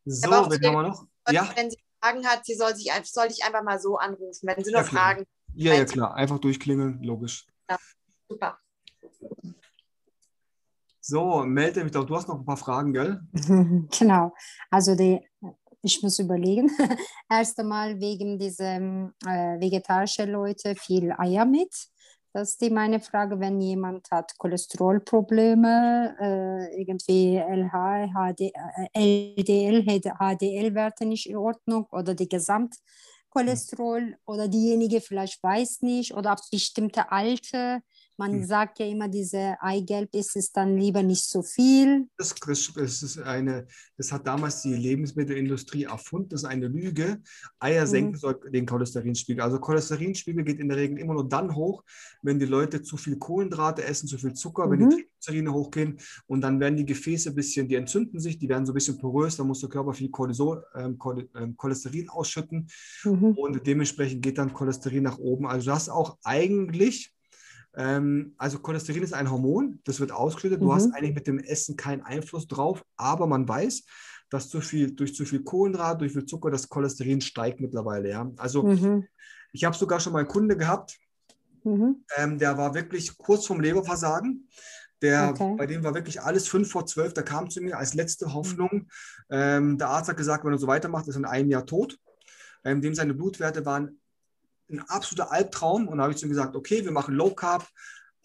So, 0.05 0.29
wen 0.29 0.31
haben 0.31 0.73
wir 0.75 0.83
noch? 0.83 1.07
Ja. 1.29 1.51
Wenn 1.55 1.71
sie 1.71 1.77
Fragen 1.99 2.25
hat, 2.27 2.45
sie 2.45 2.55
soll, 2.55 2.75
sich, 2.75 2.91
soll 3.03 3.27
dich 3.27 3.43
einfach 3.43 3.63
mal 3.63 3.79
so 3.79 3.97
anrufen, 3.97 4.47
wenn 4.47 4.63
sie 4.63 4.71
noch 4.71 4.81
ja, 4.81 4.85
Fragen 4.85 5.25
Ja, 5.53 5.73
ja, 5.73 5.85
klar. 5.85 6.15
Einfach 6.15 6.39
durchklingeln, 6.39 7.01
logisch. 7.03 7.47
Ja, 7.69 7.77
super. 8.27 8.59
So, 11.01 11.43
melde 11.45 11.83
mich 11.83 11.91
doch. 11.91 12.05
Du 12.05 12.15
hast 12.15 12.27
noch 12.27 12.39
ein 12.39 12.45
paar 12.45 12.57
Fragen, 12.57 12.91
gell? 12.91 13.21
genau. 13.99 14.33
Also 14.71 14.95
die, 14.95 15.21
ich 15.83 16.01
muss 16.01 16.17
überlegen. 16.17 16.69
Erst 17.29 17.59
einmal 17.59 17.99
wegen 17.99 18.39
diesem 18.39 19.13
äh, 19.23 19.59
vegetarischen 19.59 20.31
Leute 20.31 20.75
viel 20.75 21.13
Eier 21.17 21.45
mit. 21.45 21.73
Das 22.33 22.49
ist 22.49 22.61
die 22.61 22.69
meine 22.69 22.99
Frage, 22.99 23.39
wenn 23.39 23.61
jemand 23.61 24.11
hat 24.11 24.37
Cholesterolprobleme, 24.37 26.17
äh, 26.19 26.81
irgendwie 26.81 27.37
LH, 27.37 28.07
HD, 28.07 28.51
äh, 28.93 29.35
LDL, 29.37 29.85
HDL-Werte 29.85 31.05
nicht 31.05 31.29
in 31.29 31.37
Ordnung 31.37 31.85
oder 31.91 32.13
die 32.13 32.27
Gesamt 32.27 32.75
Cholesterol 33.35 34.15
oder 34.25 34.47
diejenige 34.47 35.01
vielleicht 35.01 35.43
weiß 35.43 35.81
nicht 35.81 36.13
oder 36.13 36.31
ab 36.31 36.39
bestimmte 36.51 37.11
Alter 37.11 37.81
man 38.17 38.33
hm. 38.33 38.45
sagt 38.45 38.79
ja 38.79 38.85
immer, 38.85 39.07
diese 39.07 39.57
Eigelb 39.61 40.09
ist 40.13 40.35
es 40.35 40.51
dann 40.51 40.77
lieber 40.77 41.03
nicht 41.03 41.23
so 41.23 41.41
viel. 41.41 42.07
Das, 42.17 42.33
das, 42.35 43.03
ist 43.03 43.19
eine, 43.19 43.67
das 43.97 44.11
hat 44.11 44.25
damals 44.27 44.61
die 44.61 44.73
Lebensmittelindustrie 44.73 45.83
erfunden, 45.83 46.29
das 46.29 46.43
ist 46.43 46.49
eine 46.49 46.67
Lüge. 46.67 47.21
Eier 47.59 47.85
mhm. 47.85 47.89
senken 47.89 48.17
soll 48.17 48.39
den 48.51 48.65
Cholesterinspiegel. 48.65 49.41
Also 49.41 49.59
Cholesterinspiegel 49.59 50.43
geht 50.43 50.59
in 50.59 50.69
der 50.69 50.77
Regel 50.77 50.99
immer 50.99 51.13
nur 51.13 51.27
dann 51.27 51.55
hoch, 51.55 51.83
wenn 52.21 52.39
die 52.39 52.45
Leute 52.45 52.81
zu 52.81 52.97
viel 52.97 53.17
Kohlenhydrate 53.17 53.83
essen, 53.83 54.07
zu 54.07 54.17
viel 54.17 54.33
Zucker, 54.33 54.67
mhm. 54.67 54.71
wenn 54.71 54.79
die 54.79 54.85
mhm. 54.85 54.89
Triglycerine 55.25 55.53
hochgehen 55.53 55.97
und 56.27 56.41
dann 56.41 56.59
werden 56.59 56.77
die 56.77 56.85
Gefäße 56.85 57.29
ein 57.29 57.35
bisschen, 57.35 57.67
die 57.67 57.75
entzünden 57.75 58.19
sich, 58.19 58.37
die 58.37 58.49
werden 58.49 58.65
so 58.65 58.71
ein 58.71 58.75
bisschen 58.75 58.97
porös, 58.97 59.37
dann 59.37 59.47
muss 59.47 59.61
der 59.61 59.69
Körper 59.69 59.93
viel 59.93 60.09
Cortisol, 60.09 60.63
ähm, 60.75 60.97
ähm 61.35 61.57
Cholesterin 61.57 62.09
ausschütten 62.09 62.67
mhm. 63.03 63.31
und 63.37 63.65
dementsprechend 63.65 64.21
geht 64.21 64.37
dann 64.37 64.53
Cholesterin 64.53 65.03
nach 65.03 65.17
oben. 65.17 65.47
Also 65.47 65.71
das 65.71 65.89
auch 65.89 66.17
eigentlich 66.23 67.14
also 67.77 68.59
Cholesterin 68.59 69.03
ist 69.03 69.13
ein 69.13 69.29
Hormon, 69.29 69.79
das 69.83 69.99
wird 69.99 70.11
ausgeschüttet. 70.11 70.61
Du 70.61 70.67
mhm. 70.67 70.75
hast 70.75 70.93
eigentlich 70.93 71.15
mit 71.15 71.27
dem 71.27 71.39
Essen 71.39 71.75
keinen 71.75 72.03
Einfluss 72.03 72.47
drauf, 72.47 72.83
aber 72.95 73.27
man 73.27 73.47
weiß, 73.47 73.83
dass 74.29 74.49
zu 74.49 74.61
viel, 74.61 74.91
durch 74.91 75.13
zu 75.13 75.25
viel 75.25 75.43
Kohlenhydrat, 75.43 76.01
durch 76.01 76.13
viel 76.13 76.25
Zucker 76.25 76.51
das 76.51 76.69
Cholesterin 76.69 77.21
steigt 77.21 77.59
mittlerweile. 77.59 78.09
Ja? 78.09 78.31
Also 78.37 78.63
mhm. 78.63 79.07
ich 79.51 79.65
habe 79.65 79.75
sogar 79.75 79.99
schon 79.99 80.13
mal 80.13 80.19
einen 80.19 80.27
Kunde 80.27 80.57
gehabt, 80.57 80.97
mhm. 81.63 82.03
ähm, 82.17 82.37
der 82.37 82.57
war 82.57 82.73
wirklich 82.73 83.17
kurz 83.17 83.45
vorm 83.45 83.61
Leberversagen. 83.61 84.47
Der, 85.01 85.29
okay. 85.29 85.55
Bei 85.57 85.65
dem 85.65 85.83
war 85.83 85.93
wirklich 85.93 86.21
alles 86.21 86.47
5 86.47 86.71
vor 86.71 86.85
12. 86.85 87.13
Der 87.13 87.23
kam 87.23 87.49
zu 87.49 87.61
mir 87.61 87.77
als 87.77 87.93
letzte 87.93 88.33
Hoffnung. 88.33 88.87
Ähm, 89.29 89.77
der 89.77 89.89
Arzt 89.89 90.09
hat 90.09 90.17
gesagt, 90.17 90.45
wenn 90.45 90.53
er 90.53 90.57
so 90.57 90.67
weitermacht, 90.67 91.07
ist 91.07 91.15
er 91.15 91.19
in 91.19 91.25
einem 91.25 91.49
Jahr 91.49 91.65
tot. 91.65 91.99
Ähm, 92.63 92.81
dem 92.81 92.95
seine 92.95 93.13
Blutwerte 93.13 93.65
waren 93.65 93.99
ein 94.69 94.79
absoluter 94.81 95.31
Albtraum. 95.31 95.87
Und 95.87 95.97
da 95.97 96.03
habe 96.03 96.13
ich 96.13 96.19
zu 96.19 96.25
ihm 96.25 96.29
gesagt, 96.29 96.55
okay, 96.55 96.83
wir 96.83 96.91
machen 96.91 97.15
Low 97.15 97.33
Carb, 97.33 97.67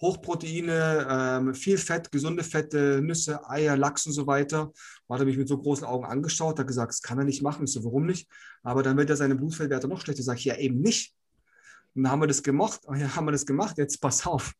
Hochproteine, 0.00 1.06
ähm, 1.08 1.54
viel 1.54 1.76
Fett, 1.76 2.10
gesunde 2.10 2.42
Fette, 2.42 3.00
Nüsse, 3.02 3.48
Eier, 3.48 3.76
Lachs 3.76 4.06
und 4.06 4.12
so 4.12 4.26
weiter. 4.26 4.72
Und 5.06 5.14
hat 5.14 5.20
er 5.20 5.26
mich 5.26 5.36
mit 5.36 5.48
so 5.48 5.58
großen 5.58 5.86
Augen 5.86 6.06
angeschaut, 6.06 6.58
hat 6.58 6.66
gesagt, 6.66 6.92
das 6.92 7.02
kann 7.02 7.18
er 7.18 7.24
nicht 7.24 7.42
machen. 7.42 7.64
Ich 7.64 7.72
so, 7.72 7.84
warum 7.84 8.06
nicht? 8.06 8.28
Aber 8.62 8.82
dann 8.82 8.96
wird 8.96 9.10
er 9.10 9.16
seine 9.16 9.34
Blutfeldwerte 9.34 9.88
noch 9.88 10.00
schlechter. 10.00 10.22
Sag 10.22 10.38
ich, 10.38 10.46
ja, 10.46 10.56
eben 10.56 10.80
nicht. 10.80 11.14
Und 11.94 12.04
dann 12.04 12.12
haben 12.12 12.22
wir 12.22 12.26
das 12.26 12.42
gemacht, 12.42 12.80
haben 12.88 13.24
wir 13.26 13.32
das 13.32 13.46
gemacht, 13.46 13.78
jetzt 13.78 14.00
pass 14.00 14.26
auf. 14.26 14.52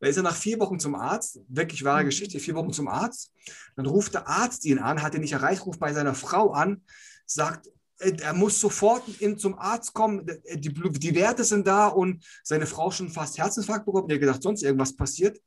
Da 0.00 0.08
ist 0.08 0.16
er 0.16 0.22
nach 0.22 0.34
vier 0.34 0.58
Wochen 0.60 0.78
zum 0.78 0.94
Arzt, 0.94 1.40
wirklich 1.46 1.84
wahre 1.84 2.02
mhm. 2.02 2.06
Geschichte, 2.06 2.40
vier 2.40 2.54
Wochen 2.54 2.72
zum 2.72 2.88
Arzt. 2.88 3.32
Dann 3.76 3.84
ruft 3.84 4.14
der 4.14 4.26
Arzt 4.26 4.64
ihn 4.64 4.78
an, 4.78 5.02
hat 5.02 5.14
ihn 5.14 5.20
nicht 5.20 5.32
erreicht, 5.32 5.66
ruft 5.66 5.78
bei 5.78 5.92
seiner 5.92 6.14
Frau 6.14 6.52
an, 6.52 6.82
sagt, 7.26 7.68
er 8.00 8.32
muss 8.32 8.58
sofort 8.58 9.06
in, 9.20 9.38
zum 9.38 9.58
Arzt 9.58 9.92
kommen, 9.92 10.26
äh, 10.28 10.58
die, 10.58 10.72
die 10.72 11.14
Werte 11.14 11.44
sind 11.44 11.66
da 11.66 11.88
und 11.88 12.24
seine 12.42 12.66
Frau 12.66 12.90
schon 12.90 13.10
fast 13.10 13.38
Herzinfarkt 13.38 13.84
bekommen. 13.84 14.08
Er 14.08 14.14
hat 14.14 14.20
gedacht, 14.20 14.42
sonst 14.42 14.62
irgendwas 14.62 14.96
passiert. 14.96 15.40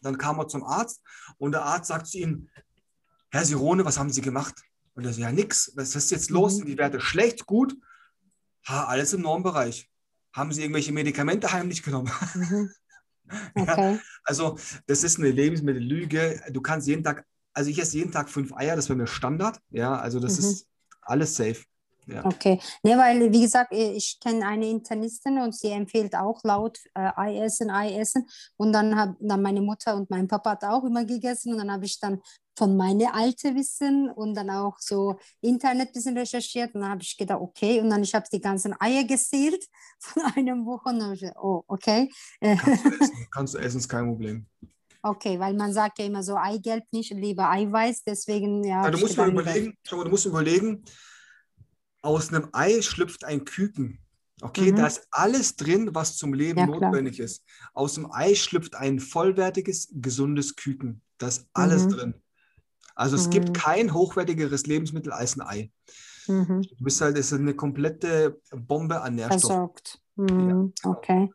Dann 0.00 0.18
kam 0.18 0.38
er 0.38 0.48
zum 0.48 0.62
Arzt 0.64 1.02
und 1.38 1.52
der 1.52 1.62
Arzt 1.62 1.88
sagt 1.88 2.06
zu 2.06 2.18
ihm, 2.18 2.48
Herr 3.30 3.44
Sirone, 3.44 3.84
was 3.84 3.98
haben 3.98 4.10
Sie 4.10 4.20
gemacht? 4.20 4.54
Und 4.94 5.04
er 5.04 5.12
sagt, 5.12 5.20
ja, 5.20 5.32
nix. 5.32 5.72
Was 5.74 5.94
ist 5.96 6.10
jetzt 6.10 6.30
los? 6.30 6.56
Sind 6.56 6.64
mhm. 6.64 6.72
die 6.72 6.78
Werte 6.78 7.00
schlecht, 7.00 7.46
gut? 7.46 7.76
Ha, 8.66 8.84
alles 8.84 9.12
im 9.12 9.22
Normbereich. 9.22 9.90
Haben 10.32 10.52
Sie 10.52 10.62
irgendwelche 10.62 10.92
Medikamente 10.92 11.52
heimlich 11.52 11.82
genommen? 11.82 12.10
Mhm. 13.30 13.62
Okay. 13.62 13.92
Ja, 13.92 14.00
also, 14.24 14.58
das 14.86 15.04
ist 15.04 15.18
eine 15.18 15.30
Lebensmittellüge. 15.30 16.40
Du 16.50 16.62
kannst 16.62 16.88
jeden 16.88 17.04
Tag, 17.04 17.26
also 17.52 17.68
ich 17.68 17.78
esse 17.78 17.98
jeden 17.98 18.10
Tag 18.10 18.30
fünf 18.30 18.54
Eier, 18.54 18.74
das 18.74 18.88
wäre 18.88 18.96
mir 18.96 19.06
Standard. 19.06 19.60
Ja, 19.68 19.98
also 19.98 20.18
das 20.18 20.40
mhm. 20.40 20.46
ist 20.46 20.67
alles 21.08 21.34
safe. 21.34 21.64
Ja. 22.06 22.24
Okay, 22.24 22.58
ne, 22.82 22.96
weil 22.96 23.30
wie 23.30 23.42
gesagt, 23.42 23.70
ich 23.70 24.18
kenne 24.18 24.46
eine 24.46 24.66
Internistin 24.70 25.38
und 25.40 25.54
sie 25.54 25.68
empfiehlt 25.68 26.14
auch 26.14 26.42
laut 26.42 26.78
äh, 26.94 27.10
Ei 27.16 27.38
essen, 27.44 27.70
Ei 27.70 27.98
essen. 27.98 28.26
Und 28.56 28.72
dann 28.72 28.96
haben 28.96 29.16
dann 29.20 29.42
meine 29.42 29.60
Mutter 29.60 29.94
und 29.94 30.08
mein 30.08 30.26
Papa 30.26 30.52
hat 30.52 30.64
auch 30.64 30.84
immer 30.84 31.04
gegessen 31.04 31.52
und 31.52 31.58
dann 31.58 31.70
habe 31.70 31.84
ich 31.84 32.00
dann 32.00 32.22
von 32.56 32.76
meinem 32.78 33.08
alten 33.12 33.54
Wissen 33.54 34.10
und 34.10 34.34
dann 34.34 34.48
auch 34.48 34.78
so 34.80 35.18
Internet 35.42 35.88
ein 35.88 35.92
bisschen 35.92 36.16
recherchiert 36.16 36.74
und 36.74 36.80
dann 36.80 36.90
habe 36.90 37.02
ich 37.02 37.16
gedacht, 37.16 37.40
okay, 37.40 37.80
und 37.80 37.90
dann 37.90 38.02
ich 38.02 38.14
habe 38.14 38.26
die 38.32 38.40
ganzen 38.40 38.74
Eier 38.80 39.04
gezählt 39.04 39.64
von 40.00 40.22
einer 40.34 40.56
Woche 40.64 40.88
und 40.88 40.98
dann 40.98 41.12
ich 41.12 41.24
oh, 41.36 41.62
okay. 41.68 42.10
Kannst 42.40 42.84
du 42.84 42.88
essen, 43.00 43.26
kannst 43.30 43.54
du 43.54 43.58
essen 43.58 43.78
ist 43.78 43.88
kein 43.88 44.06
Problem. 44.06 44.46
Okay, 45.02 45.38
weil 45.38 45.54
man 45.54 45.72
sagt 45.72 45.98
ja 45.98 46.06
immer 46.06 46.22
so 46.22 46.36
Eigelb 46.36 46.84
nicht, 46.90 47.12
lieber 47.12 47.50
Eiweiß, 47.50 48.02
deswegen 48.04 48.64
ja. 48.64 48.84
ja 48.84 48.90
du 48.90 48.98
musst 48.98 49.16
mal 49.16 49.30
überlegen, 49.30 49.74
du 49.88 50.04
musst 50.08 50.26
überlegen, 50.26 50.84
aus 52.02 52.32
einem 52.32 52.48
Ei 52.52 52.82
schlüpft 52.82 53.24
ein 53.24 53.44
Küken. 53.44 54.00
Okay, 54.40 54.70
mhm. 54.72 54.76
da 54.76 54.86
ist 54.86 55.06
alles 55.10 55.56
drin, 55.56 55.90
was 55.94 56.16
zum 56.16 56.32
Leben 56.32 56.60
ja, 56.60 56.66
notwendig 56.66 57.18
ist. 57.18 57.44
Aus 57.74 57.94
dem 57.94 58.10
Ei 58.12 58.34
schlüpft 58.34 58.76
ein 58.76 59.00
vollwertiges, 59.00 59.88
gesundes 59.92 60.54
Küken. 60.54 61.02
Da 61.18 61.28
ist 61.28 61.48
alles 61.54 61.86
mhm. 61.86 61.90
drin. 61.90 62.14
Also 62.94 63.16
es 63.16 63.26
mhm. 63.26 63.30
gibt 63.30 63.54
kein 63.54 63.92
hochwertigeres 63.92 64.66
Lebensmittel 64.66 65.12
als 65.12 65.36
ein 65.36 65.42
Ei. 65.42 65.72
Mhm. 66.28 66.62
Du 66.62 66.84
bist 66.84 67.00
halt, 67.00 67.16
es 67.18 67.32
ist 67.32 67.38
eine 67.38 67.54
komplette 67.54 68.40
Bombe 68.50 69.00
an 69.00 69.16
Nährstoffen. 69.16 69.40
Versorgt. 69.40 70.00
Ja. 70.16 70.24
Mhm, 70.24 70.72
okay. 70.84 71.30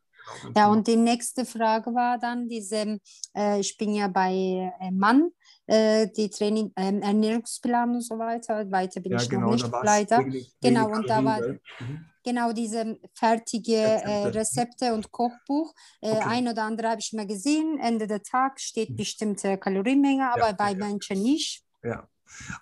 Ja, 0.55 0.67
und 0.69 0.87
die 0.87 0.95
nächste 0.95 1.45
Frage 1.45 1.93
war 1.93 2.17
dann 2.17 2.47
diese, 2.47 2.99
äh, 3.35 3.59
ich 3.59 3.77
bin 3.77 3.93
ja 3.93 4.07
bei 4.07 4.71
äh, 4.79 4.91
Mann, 4.91 5.29
äh, 5.67 6.07
die 6.15 6.29
Training, 6.29 6.71
ähm, 6.75 7.01
Ernährungsplan 7.01 7.91
und 7.91 8.01
so 8.01 8.17
weiter, 8.17 8.69
weiter 8.71 9.01
bin 9.01 9.13
ja, 9.13 9.17
ich 9.21 9.29
genau, 9.29 9.47
noch 9.47 9.53
nicht 9.53 9.69
leider. 9.83 10.23
genau, 10.61 10.89
und 10.89 11.09
da 11.09 11.23
war 11.23 11.39
mhm. 11.41 12.05
genau 12.23 12.51
diese 12.51 12.99
fertige 13.13 13.77
äh, 13.77 14.27
Rezepte 14.27 14.93
und 14.93 15.11
Kochbuch. 15.11 15.73
Äh, 16.01 16.11
okay. 16.11 16.23
Ein 16.25 16.47
oder 16.47 16.63
andere 16.63 16.89
habe 16.89 16.99
ich 16.99 17.13
mal 17.13 17.27
gesehen, 17.27 17.79
Ende 17.79 18.07
der 18.07 18.23
Tag 18.23 18.59
steht 18.59 18.91
mhm. 18.91 18.95
bestimmte 18.95 19.57
Kalorienmenge, 19.57 20.31
aber 20.31 20.47
ja, 20.47 20.51
bei 20.53 20.71
ja. 20.71 20.77
manchen 20.77 21.21
nicht. 21.21 21.63
Ja. 21.83 22.07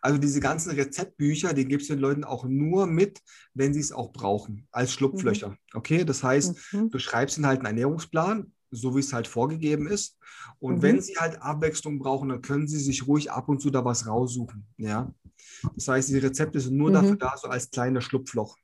Also 0.01 0.17
diese 0.17 0.39
ganzen 0.39 0.72
Rezeptbücher, 0.72 1.53
die 1.53 1.65
gibst 1.65 1.89
du 1.89 1.93
den 1.93 2.01
Leuten 2.01 2.24
auch 2.24 2.45
nur 2.45 2.88
mit, 2.88 3.22
wenn 3.53 3.74
sie 3.74 3.80
es 3.80 3.91
auch 3.91 4.11
brauchen, 4.11 4.67
als 4.72 4.93
Schlupflöcher. 4.93 5.49
Mhm. 5.49 5.57
Okay, 5.74 6.05
das 6.05 6.24
heißt, 6.24 6.74
mhm. 6.74 6.89
du 6.89 6.99
schreibst 6.99 7.38
ihnen 7.38 7.47
halt 7.47 7.59
einen 7.59 7.67
Ernährungsplan, 7.67 8.51
so 8.72 8.95
wie 8.95 8.99
es 8.99 9.13
halt 9.13 9.28
vorgegeben 9.28 9.88
ist. 9.88 10.17
Und 10.59 10.78
mhm. 10.78 10.82
wenn 10.82 11.01
sie 11.01 11.15
halt 11.17 11.41
Abwechslung 11.41 11.99
brauchen, 11.99 12.30
dann 12.30 12.41
können 12.41 12.67
sie 12.67 12.80
sich 12.80 13.07
ruhig 13.07 13.32
ab 13.32 13.49
und 13.49 13.61
zu 13.61 13.69
da 13.69 13.84
was 13.84 14.07
raussuchen. 14.07 14.65
Ja. 14.78 15.13
Das 15.76 15.88
heißt, 15.88 16.09
die 16.09 16.17
Rezepte 16.17 16.59
sind 16.59 16.78
nur 16.78 16.91
dafür 16.91 17.13
mhm. 17.13 17.19
da, 17.19 17.36
so 17.38 17.47
als 17.47 17.69
kleines 17.69 18.03
Schlupfloch. 18.03 18.57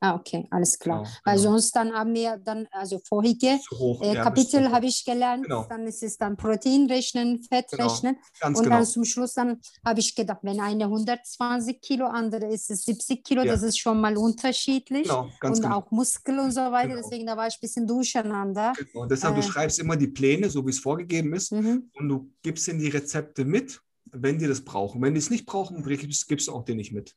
Ah, 0.00 0.14
okay, 0.14 0.46
alles 0.50 0.78
klar. 0.78 1.02
Genau, 1.02 1.10
Weil 1.24 1.36
genau. 1.36 1.50
sonst 1.50 1.74
dann 1.74 1.92
haben 1.92 2.14
wir 2.14 2.36
dann, 2.36 2.68
also 2.70 3.00
vorige 3.08 3.58
hoch, 3.72 4.00
äh, 4.02 4.14
ja, 4.14 4.22
Kapitel 4.22 4.70
habe 4.70 4.86
ich 4.86 5.04
gelernt, 5.04 5.44
genau. 5.44 5.66
dann 5.68 5.86
ist 5.86 6.02
es 6.02 6.16
dann 6.16 6.36
Protein 6.36 6.86
rechnen, 6.86 7.42
Fett 7.42 7.66
genau. 7.70 7.88
rechnen 7.88 8.16
und 8.44 8.56
dann 8.56 8.64
genau. 8.64 8.84
zum 8.84 9.04
Schluss 9.04 9.34
dann 9.34 9.60
habe 9.84 9.98
ich 9.98 10.14
gedacht, 10.14 10.38
wenn 10.42 10.60
eine 10.60 10.84
120 10.84 11.80
Kilo, 11.80 12.06
andere 12.06 12.46
ist 12.46 12.70
es 12.70 12.84
70 12.84 13.24
Kilo, 13.24 13.42
ja. 13.42 13.52
das 13.52 13.62
ist 13.62 13.78
schon 13.78 14.00
mal 14.00 14.16
unterschiedlich 14.16 15.04
genau, 15.04 15.28
und 15.42 15.54
genau. 15.54 15.78
auch 15.78 15.90
Muskel 15.90 16.38
und 16.38 16.52
so 16.52 16.60
weiter, 16.60 16.94
deswegen 16.96 17.26
da 17.26 17.36
war 17.36 17.48
ich 17.48 17.54
ein 17.54 17.60
bisschen 17.60 17.86
durcheinander. 17.86 18.74
Genau. 18.76 19.02
Und 19.02 19.10
deshalb, 19.10 19.36
äh, 19.36 19.40
du 19.40 19.46
schreibst 19.46 19.80
immer 19.80 19.96
die 19.96 20.08
Pläne, 20.08 20.48
so 20.48 20.64
wie 20.64 20.70
es 20.70 20.78
vorgegeben 20.78 21.32
ist 21.34 21.50
mhm. 21.50 21.90
und 21.94 22.08
du 22.08 22.30
gibst 22.42 22.68
ihnen 22.68 22.78
die 22.78 22.88
Rezepte 22.88 23.44
mit, 23.44 23.80
wenn 24.12 24.38
die 24.38 24.46
das 24.46 24.64
brauchen. 24.64 25.02
Wenn 25.02 25.14
die 25.14 25.18
es 25.20 25.30
nicht 25.30 25.44
brauchen, 25.46 25.82
gibst, 25.82 26.28
gibst 26.28 26.46
du 26.46 26.52
auch 26.52 26.64
denen 26.64 26.78
nicht 26.78 26.92
mit. 26.92 27.14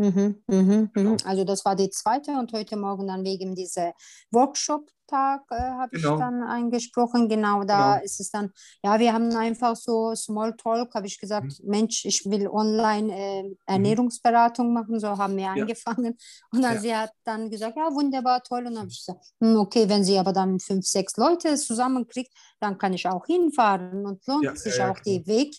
Mhm, 0.00 0.42
mhm, 0.46 0.90
genau. 0.94 1.16
Also 1.26 1.44
das 1.44 1.62
war 1.66 1.76
die 1.76 1.90
zweite 1.90 2.30
und 2.32 2.54
heute 2.54 2.74
Morgen 2.76 3.06
dann 3.06 3.22
wegen 3.22 3.54
dieser 3.54 3.92
Workshop-Tag 4.30 5.42
äh, 5.50 5.60
habe 5.60 5.90
genau. 5.90 6.14
ich 6.14 6.20
dann 6.20 6.42
eingesprochen. 6.42 7.28
Genau, 7.28 7.64
da 7.64 7.96
genau. 7.96 8.04
ist 8.04 8.18
es 8.18 8.30
dann, 8.30 8.50
ja, 8.82 8.98
wir 8.98 9.12
haben 9.12 9.30
einfach 9.36 9.76
so 9.76 10.14
Smalltalk, 10.14 10.94
habe 10.94 11.06
ich 11.06 11.20
gesagt, 11.20 11.60
mhm. 11.62 11.68
Mensch, 11.68 12.06
ich 12.06 12.24
will 12.24 12.48
online 12.48 13.14
äh, 13.14 13.42
mhm. 13.42 13.56
Ernährungsberatung 13.66 14.72
machen, 14.72 14.98
so 15.00 15.18
haben 15.18 15.36
wir 15.36 15.44
ja. 15.44 15.52
angefangen. 15.52 16.16
Und 16.50 16.62
dann 16.62 16.76
ja. 16.76 16.80
sie 16.80 16.96
hat 16.96 17.12
dann 17.24 17.50
gesagt, 17.50 17.76
ja, 17.76 17.92
wunderbar, 17.92 18.42
toll. 18.42 18.60
Und 18.60 18.72
dann 18.72 18.78
habe 18.78 18.90
ich 18.90 19.04
gesagt, 19.04 19.22
hm, 19.40 19.56
okay, 19.56 19.86
wenn 19.86 20.02
sie 20.02 20.18
aber 20.18 20.32
dann 20.32 20.60
fünf, 20.60 20.86
sechs 20.86 21.18
Leute 21.18 21.56
zusammenkriegt, 21.56 22.32
dann 22.58 22.78
kann 22.78 22.94
ich 22.94 23.06
auch 23.06 23.26
hinfahren 23.26 24.06
und 24.06 24.26
lohnt 24.26 24.44
ja, 24.44 24.56
sich 24.56 24.80
auch 24.82 24.98
der 25.00 25.26
Weg. 25.26 25.54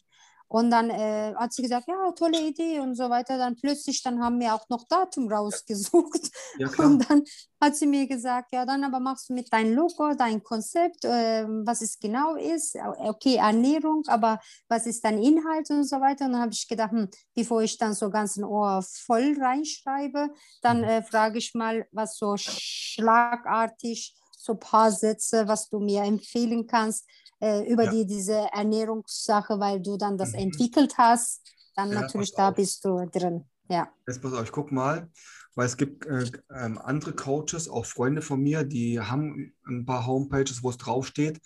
Und 0.51 0.69
dann 0.69 0.89
äh, 0.89 1.33
hat 1.35 1.53
sie 1.53 1.61
gesagt, 1.61 1.87
ja, 1.87 2.11
tolle 2.11 2.41
Idee 2.41 2.81
und 2.81 2.95
so 2.95 3.09
weiter. 3.09 3.37
Dann 3.37 3.55
plötzlich, 3.55 4.03
dann 4.03 4.21
haben 4.21 4.37
wir 4.37 4.53
auch 4.53 4.67
noch 4.67 4.85
Datum 4.85 5.31
rausgesucht. 5.31 6.29
Ja, 6.57 6.67
und 6.77 7.09
dann 7.09 7.23
hat 7.61 7.77
sie 7.77 7.87
mir 7.87 8.05
gesagt, 8.05 8.49
ja, 8.51 8.65
dann 8.65 8.83
aber 8.83 8.99
machst 8.99 9.29
du 9.29 9.33
mit 9.33 9.51
deinem 9.53 9.73
Logo, 9.73 10.13
dein 10.13 10.43
Konzept, 10.43 11.05
äh, 11.05 11.45
was 11.47 11.79
es 11.81 11.97
genau 11.99 12.35
ist. 12.35 12.75
Okay, 12.97 13.35
Ernährung, 13.35 14.03
aber 14.07 14.41
was 14.67 14.87
ist 14.87 15.05
dein 15.05 15.23
Inhalt 15.23 15.69
und 15.69 15.85
so 15.85 16.01
weiter. 16.01 16.25
Und 16.25 16.33
dann 16.33 16.41
habe 16.41 16.51
ich 16.51 16.67
gedacht, 16.67 16.91
hm, 16.91 17.07
bevor 17.33 17.61
ich 17.61 17.77
dann 17.77 17.93
so 17.93 18.09
ganz 18.09 18.35
ein 18.35 18.43
Ohr 18.43 18.83
voll 18.83 19.37
reinschreibe, 19.39 20.31
dann 20.61 20.79
mhm. 20.79 20.83
äh, 20.83 21.01
frage 21.01 21.37
ich 21.37 21.53
mal, 21.53 21.87
was 21.93 22.17
so 22.17 22.35
schlagartig, 22.35 24.17
so 24.37 24.53
ein 24.53 24.59
paar 24.59 24.91
Sätze, 24.91 25.47
was 25.47 25.69
du 25.69 25.79
mir 25.79 26.01
empfehlen 26.03 26.67
kannst 26.67 27.07
äh, 27.41 27.67
über 27.67 27.85
ja. 27.85 27.91
die, 27.91 28.05
diese 28.05 28.47
Ernährungssache, 28.53 29.59
weil 29.59 29.81
du 29.81 29.97
dann 29.97 30.17
das 30.17 30.31
mhm. 30.31 30.39
entwickelt 30.39 30.97
hast, 30.97 31.41
dann 31.75 31.91
ja, 31.91 32.01
natürlich 32.01 32.33
da 32.33 32.49
auf. 32.49 32.55
bist 32.55 32.85
du 32.85 33.05
drin. 33.11 33.45
Ja. 33.67 33.89
Jetzt 34.07 34.21
pass 34.21 34.33
auf, 34.33 34.43
ich 34.43 34.51
guck 34.51 34.71
mal, 34.71 35.09
weil 35.55 35.65
es 35.65 35.75
gibt 35.75 36.05
äh, 36.05 36.23
äh, 36.49 36.77
andere 36.83 37.13
Coaches, 37.13 37.67
auch 37.67 37.85
Freunde 37.85 38.21
von 38.21 38.41
mir, 38.41 38.63
die 38.63 38.99
haben 38.99 39.53
ein 39.67 39.85
paar 39.85 40.05
Homepages, 40.05 40.63
wo 40.63 40.69
es 40.69 40.77
draufsteht. 40.77 41.41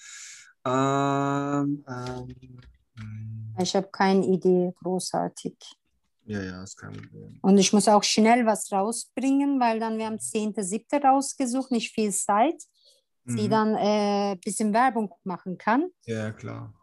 Ähm, 0.65 1.85
ähm, 1.87 2.63
ich 3.57 3.75
habe 3.75 3.87
keine 3.91 4.25
Idee, 4.25 4.73
großartig. 4.83 5.55
Ja, 6.25 6.41
ja, 6.41 6.63
ist 6.63 6.75
kein 6.75 6.93
Problem. 6.93 7.39
Und 7.41 7.57
ich 7.57 7.71
muss 7.71 7.87
auch 7.87 8.03
schnell 8.03 8.45
was 8.45 8.71
rausbringen, 8.71 9.59
weil 9.59 9.79
dann 9.79 9.97
wir 9.97 10.07
haben 10.07 10.17
10.7. 10.17 11.07
rausgesucht, 11.07 11.71
nicht 11.71 11.93
viel 11.93 12.11
Zeit 12.11 12.63
sie 13.26 13.47
mhm. 13.47 13.51
dann 13.51 13.76
ein 13.76 14.34
äh, 14.34 14.36
bisschen 14.43 14.73
Werbung 14.73 15.13
machen 15.23 15.57
kann. 15.57 15.89
Ja, 16.05 16.32
klar. 16.32 16.73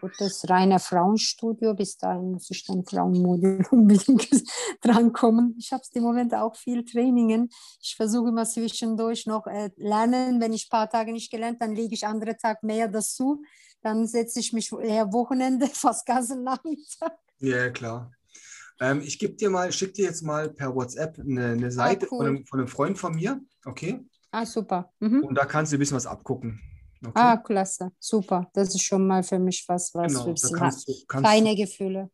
Gut, 0.00 0.12
das 0.18 0.48
reine 0.48 0.78
Frauenstudio, 0.78 1.74
bis 1.74 1.96
dahin 1.96 2.32
muss 2.32 2.50
ich 2.50 2.64
dann 2.64 2.84
Frauenmodell 2.84 3.64
unbedingt 3.70 4.28
drankommen. 4.80 5.54
Ich 5.58 5.72
habe 5.72 5.82
im 5.94 6.02
Moment 6.02 6.34
auch 6.34 6.56
viel 6.56 6.84
Trainingen. 6.84 7.50
Ich 7.80 7.96
versuche 7.96 8.28
immer 8.28 8.44
zwischendurch 8.44 9.26
noch 9.26 9.46
äh, 9.46 9.70
lernen. 9.76 10.40
Wenn 10.40 10.52
ich 10.52 10.66
ein 10.66 10.70
paar 10.70 10.90
Tage 10.90 11.12
nicht 11.12 11.30
gelernt, 11.30 11.62
dann 11.62 11.74
lege 11.74 11.94
ich 11.94 12.06
andere 12.06 12.36
Tag 12.36 12.62
mehr 12.62 12.88
dazu. 12.88 13.42
Dann 13.82 14.06
setze 14.06 14.40
ich 14.40 14.52
mich 14.52 14.72
eher 14.72 15.12
Wochenende, 15.12 15.66
fast 15.72 16.06
ganzen 16.06 16.42
Nachmittag. 16.42 17.12
Ja, 17.38 17.70
klar. 17.70 18.10
Ähm, 18.80 19.00
ich 19.00 19.18
gebe 19.18 19.34
dir 19.34 19.50
mal, 19.50 19.72
schicke 19.72 19.94
dir 19.94 20.06
jetzt 20.06 20.22
mal 20.22 20.50
per 20.50 20.74
WhatsApp 20.74 21.18
eine, 21.18 21.52
eine 21.52 21.66
ah, 21.66 21.70
Seite 21.70 22.06
ah, 22.06 22.08
cool. 22.10 22.18
von, 22.18 22.26
einem, 22.26 22.46
von, 22.46 22.60
einem, 22.60 22.68
Freund 22.68 22.98
von 22.98 23.14
mir, 23.14 23.40
okay? 23.64 24.04
Ah, 24.30 24.44
super. 24.44 24.92
Mhm. 25.00 25.24
Und 25.24 25.34
da 25.36 25.46
kannst 25.46 25.72
du 25.72 25.76
ein 25.76 25.78
bisschen 25.78 25.96
was 25.96 26.06
abgucken. 26.06 26.60
Okay. 27.08 27.20
Ah, 27.20 27.36
klasse, 27.36 27.92
super. 27.98 28.50
Das 28.52 28.74
ist 28.74 28.82
schon 28.82 29.06
mal 29.06 29.22
für 29.22 29.38
mich 29.38 29.64
was, 29.68 29.94
was 29.94 30.12
genau, 30.12 30.34
da 30.34 30.58
kannst 30.58 30.88
du, 30.88 30.92
kannst 31.06 31.30
keine 31.30 31.50
du, 31.50 31.62
Gefühle. 31.62 32.10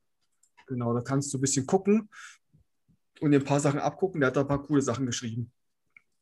Genau, 0.67 0.93
da 0.95 1.01
kannst 1.01 1.33
du 1.33 1.39
ein 1.39 1.41
bisschen 1.41 1.67
gucken 1.67 2.09
und 3.21 3.31
dir 3.31 3.39
ein 3.39 3.45
paar 3.45 3.61
Sachen 3.61 3.81
abgucken. 3.81 4.21
Der 4.21 4.29
hat 4.29 4.37
da 4.37 4.43
ein 4.43 4.49
paar 4.49 4.63
coole 4.63 4.83
Sachen 4.83 5.07
geschrieben. 5.07 5.51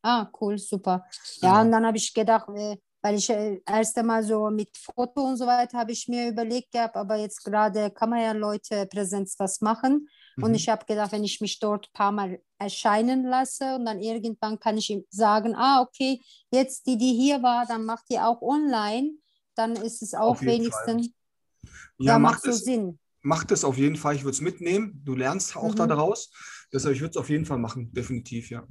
Ah, 0.03 0.31
cool, 0.41 0.59
super. 0.59 1.05
Ja, 1.43 1.55
ja. 1.55 1.61
und 1.63 1.73
dann 1.73 1.85
habe 1.85 1.97
ich 1.97 2.15
gedacht, 2.15 2.49
äh, 2.55 2.77
weil 3.03 3.17
ich 3.17 3.29
äh, 3.31 3.61
erst 3.67 3.99
einmal 3.99 4.23
so 4.23 4.51
mit 4.51 4.77
Foto 4.77 5.23
und 5.23 5.37
so 5.37 5.47
weiter 5.47 5.79
habe 5.79 5.93
ich 5.93 6.09
mir 6.09 6.29
überlegt 6.29 6.73
gehabt, 6.73 6.97
aber 6.97 7.17
jetzt 7.17 7.43
gerade 7.45 7.91
kann 7.91 8.11
man 8.11 8.21
ja 8.21 8.33
Leute 8.33 8.87
Präsenz 8.87 9.35
was 9.39 9.61
machen. 9.61 10.09
Mhm. 10.41 10.45
Und 10.45 10.55
ich 10.55 10.69
habe 10.69 10.85
gedacht, 10.87 11.13
wenn 11.13 11.25
ich 11.25 11.41
mich 11.41 11.59
dort 11.61 11.87
ein 11.87 11.93
paar 11.93 12.13
Mal 12.13 12.41
erscheinen 12.59 13.25
lasse 13.25 13.77
und 13.77 13.85
dann 13.85 14.01
irgendwann 14.01 14.59
kann 14.59 14.79
ich 14.79 14.91
ihm 14.91 15.05
sagen, 15.11 15.55
ah, 15.55 15.81
okay, 15.83 16.21
jetzt 16.51 16.87
die, 16.87 16.99
die 16.99 17.13
hier 17.13 17.43
war, 17.43 17.67
dann 17.67 17.85
macht 17.85 18.05
die 18.11 18.19
auch 18.19 18.43
online, 18.43 19.13
dann 19.55 19.77
ist 19.77 20.03
es 20.03 20.15
auch 20.15 20.41
wenigstens, 20.41 21.11
ja, 21.99 22.13
ja, 22.13 22.19
macht, 22.19 22.45
macht 22.45 22.45
so 22.45 22.53
Sinn. 22.53 22.99
Macht 23.23 23.51
es 23.51 23.65
auf 23.65 23.77
jeden 23.77 23.97
Fall, 23.97 24.17
ich 24.17 24.25
würde 24.25 24.35
es 24.35 24.41
mitnehmen, 24.41 25.03
du 25.05 25.15
lernst 25.15 25.57
auch 25.57 25.75
mhm. 25.75 25.89
daraus, 25.89 26.33
deshalb 26.73 26.95
ich 26.95 27.01
würde 27.01 27.11
es 27.11 27.17
auf 27.19 27.29
jeden 27.29 27.45
Fall 27.45 27.59
machen, 27.59 27.93
definitiv, 27.93 28.51
ja. 28.51 28.67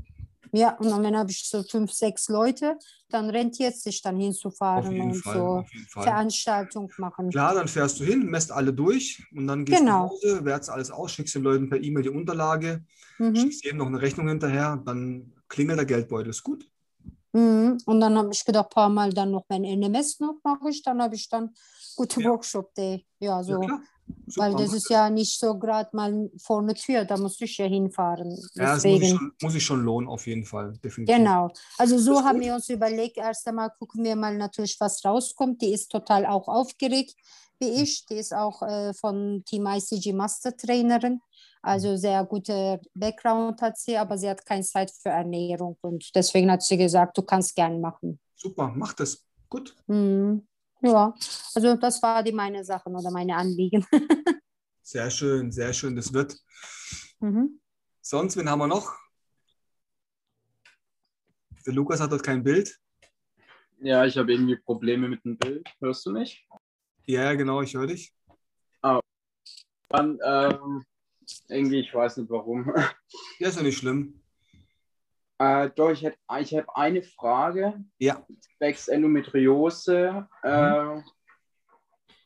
Ja, 0.52 0.76
und 0.78 0.90
dann 0.90 1.16
habe 1.16 1.32
ich 1.32 1.48
so 1.48 1.64
fünf, 1.64 1.92
sechs 1.92 2.30
Leute, 2.30 2.78
dann 3.10 3.30
rentiert 3.30 3.74
es 3.74 3.84
sich 3.84 4.02
dann 4.02 4.20
hinzufahren 4.20 5.00
und 5.00 5.16
Fall, 5.16 5.34
so 5.34 5.66
Veranstaltung 6.02 6.92
machen. 6.98 7.30
Klar, 7.30 7.56
dann 7.56 7.68
fährst 7.68 8.00
du 8.00 8.04
hin, 8.04 8.26
messt 8.26 8.52
alle 8.52 8.74
durch 8.74 9.24
und 9.36 9.48
dann 9.48 9.66
gehst 9.66 9.80
genau. 9.80 9.92
du 9.92 10.04
nach 10.04 10.12
Hause, 10.12 10.46
wertest 10.46 10.70
alles 10.70 10.92
aus, 10.92 11.12
schickst 11.12 11.36
den 11.36 11.44
Leuten 11.44 11.70
per 11.70 11.82
E-Mail 11.82 12.04
die 12.04 12.10
Unterlage, 12.10 12.84
mhm. 13.18 13.36
schickst 13.36 13.66
eben 13.66 13.78
noch 13.78 13.88
eine 13.88 14.02
Rechnung 14.02 14.28
hinterher, 14.28 14.82
dann 14.86 15.34
klingelt 15.48 15.80
der 15.80 15.86
Geldbeutel, 15.86 16.30
ist 16.30 16.44
gut. 16.44 16.70
Mhm. 17.34 17.78
Und 17.86 18.00
dann 18.00 18.18
habe 18.18 18.30
ich 18.32 18.44
gedacht, 18.44 18.68
ein 18.68 18.74
paar 18.74 18.90
Mal 18.90 19.14
dann 19.14 19.32
noch 19.32 19.46
mein 19.50 19.64
NMS 19.64 20.20
noch 20.20 20.40
mache 20.44 20.70
ich, 20.70 20.82
dann 20.82 21.02
habe 21.02 21.16
ich 21.16 21.30
dann 21.30 21.54
gute 22.00 22.22
ja. 22.22 22.30
Workshop-Day. 22.30 23.06
Ja, 23.20 23.44
so 23.44 23.62
ja. 23.62 23.82
Weil 24.38 24.56
das 24.56 24.74
ist 24.74 24.90
ja 24.90 25.08
nicht 25.08 25.40
so 25.40 25.60
gerade 25.60 25.90
mal 25.94 26.32
vor 26.42 26.66
der 26.66 26.74
Tür, 26.74 27.06
da 27.06 27.16
muss 27.16 27.40
ich 27.42 27.56
ja 27.58 27.66
hinfahren. 27.66 28.32
Ja, 28.56 28.74
das 28.74 28.84
muss 28.84 29.02
ich, 29.02 29.10
schon, 29.10 29.32
muss 29.40 29.56
ich 29.56 29.64
schon 29.64 29.84
lohnen, 29.84 30.10
auf 30.10 30.26
jeden 30.26 30.46
Fall, 30.46 30.74
definitiv. 30.84 31.16
Genau, 31.16 31.52
also 31.78 32.00
so 32.00 32.24
haben 32.24 32.40
wir 32.40 32.56
uns 32.56 32.70
überlegt, 32.70 33.18
erst 33.18 33.48
einmal 33.48 33.70
gucken 33.78 34.04
wir 34.04 34.16
mal 34.16 34.36
natürlich, 34.36 34.78
was 34.80 35.06
rauskommt. 35.06 35.62
Die 35.62 35.74
ist 35.74 35.92
total 35.92 36.26
auch 36.26 36.48
aufgeregt 36.48 37.16
wie 37.60 37.76
hm. 37.76 37.84
ich, 37.84 38.06
die 38.06 38.16
ist 38.16 38.34
auch 38.34 38.62
äh, 38.62 38.94
von 38.94 39.44
Team 39.46 39.68
ICG 39.68 40.14
Master 40.14 40.56
Trainerin. 40.56 41.22
Also 41.62 41.90
hm. 41.90 41.98
sehr 41.98 42.26
gute 42.26 42.80
Background 42.94 43.62
hat 43.62 43.78
sie, 43.78 43.98
aber 43.98 44.18
sie 44.18 44.30
hat 44.30 44.46
keine 44.46 44.64
Zeit 44.64 44.92
für 44.92 45.10
Ernährung 45.10 45.78
und 45.82 46.10
deswegen 46.16 46.50
hat 46.50 46.64
sie 46.64 46.78
gesagt, 46.78 47.18
du 47.18 47.22
kannst 47.22 47.56
gern 47.56 47.82
machen. 47.82 48.20
Super, 48.36 48.72
mach 48.76 48.94
das. 48.94 49.26
Gut. 49.50 49.76
Mhm. 49.88 50.48
Ja, 50.82 51.14
also 51.56 51.76
das 51.76 52.02
war 52.02 52.24
die 52.24 52.32
meine 52.32 52.64
Sachen 52.64 52.96
oder 52.96 53.12
meine 53.12 53.36
Anliegen. 53.36 53.86
sehr 54.82 55.12
schön, 55.12 55.52
sehr 55.52 55.74
schön, 55.74 55.96
das 55.96 56.14
wird. 56.14 56.38
Mhm. 57.20 57.60
Sonst, 58.02 58.38
wen 58.38 58.50
haben 58.50 58.60
wir 58.60 58.68
noch? 58.68 58.94
Der 61.66 61.74
Lukas 61.74 62.00
hat 62.00 62.12
dort 62.12 62.24
kein 62.24 62.44
Bild. 62.44 62.80
Ja, 63.82 64.06
ich 64.06 64.18
habe 64.18 64.32
irgendwie 64.32 64.58
Probleme 64.58 65.08
mit 65.10 65.24
dem 65.26 65.38
Bild. 65.38 65.70
Hörst 65.80 66.06
du 66.06 66.12
mich? 66.12 66.48
Ja, 67.06 67.34
genau, 67.34 67.62
ich 67.62 67.74
höre 67.74 67.88
dich. 67.88 68.14
Ah, 68.82 69.00
dann 69.90 70.18
ähm, 70.24 70.86
irgendwie, 71.48 71.80
ich 71.82 71.94
weiß 71.94 72.18
nicht 72.18 72.30
warum. 72.30 72.74
Ja, 73.40 73.48
ist 73.48 73.58
ja 73.58 73.64
nicht 73.64 73.78
schlimm. 73.78 74.22
Äh, 75.40 75.70
doch, 75.74 75.92
ich 75.92 76.04
hätte 76.04 76.18
ich 76.42 76.54
hab 76.54 76.70
eine 76.76 77.02
Frage. 77.02 77.84
Ja. 77.98 78.26
Zwecks 78.58 78.90
Endometriose. 78.90 80.28
Mhm. 80.44 80.50
Äh, 80.50 81.04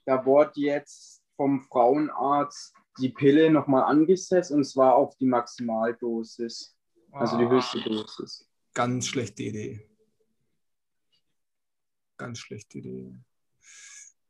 da 0.06 0.26
wurde 0.26 0.54
jetzt 0.56 1.24
vom 1.36 1.62
Frauenarzt 1.62 2.76
die 3.00 3.10
Pille 3.10 3.50
nochmal 3.52 3.84
angesetzt 3.84 4.52
und 4.52 4.64
zwar 4.66 4.96
auf 4.96 5.16
die 5.18 5.26
Maximaldosis. 5.26 6.76
Also 7.12 7.38
die 7.38 7.46
ah. 7.46 7.50
höchste 7.50 7.82
Dosis. 7.82 8.50
Ganz 8.74 9.08
schlechte 9.08 9.44
Idee. 9.44 9.88
Ganz 12.18 12.40
schlechte 12.40 12.80
Idee. 12.80 13.14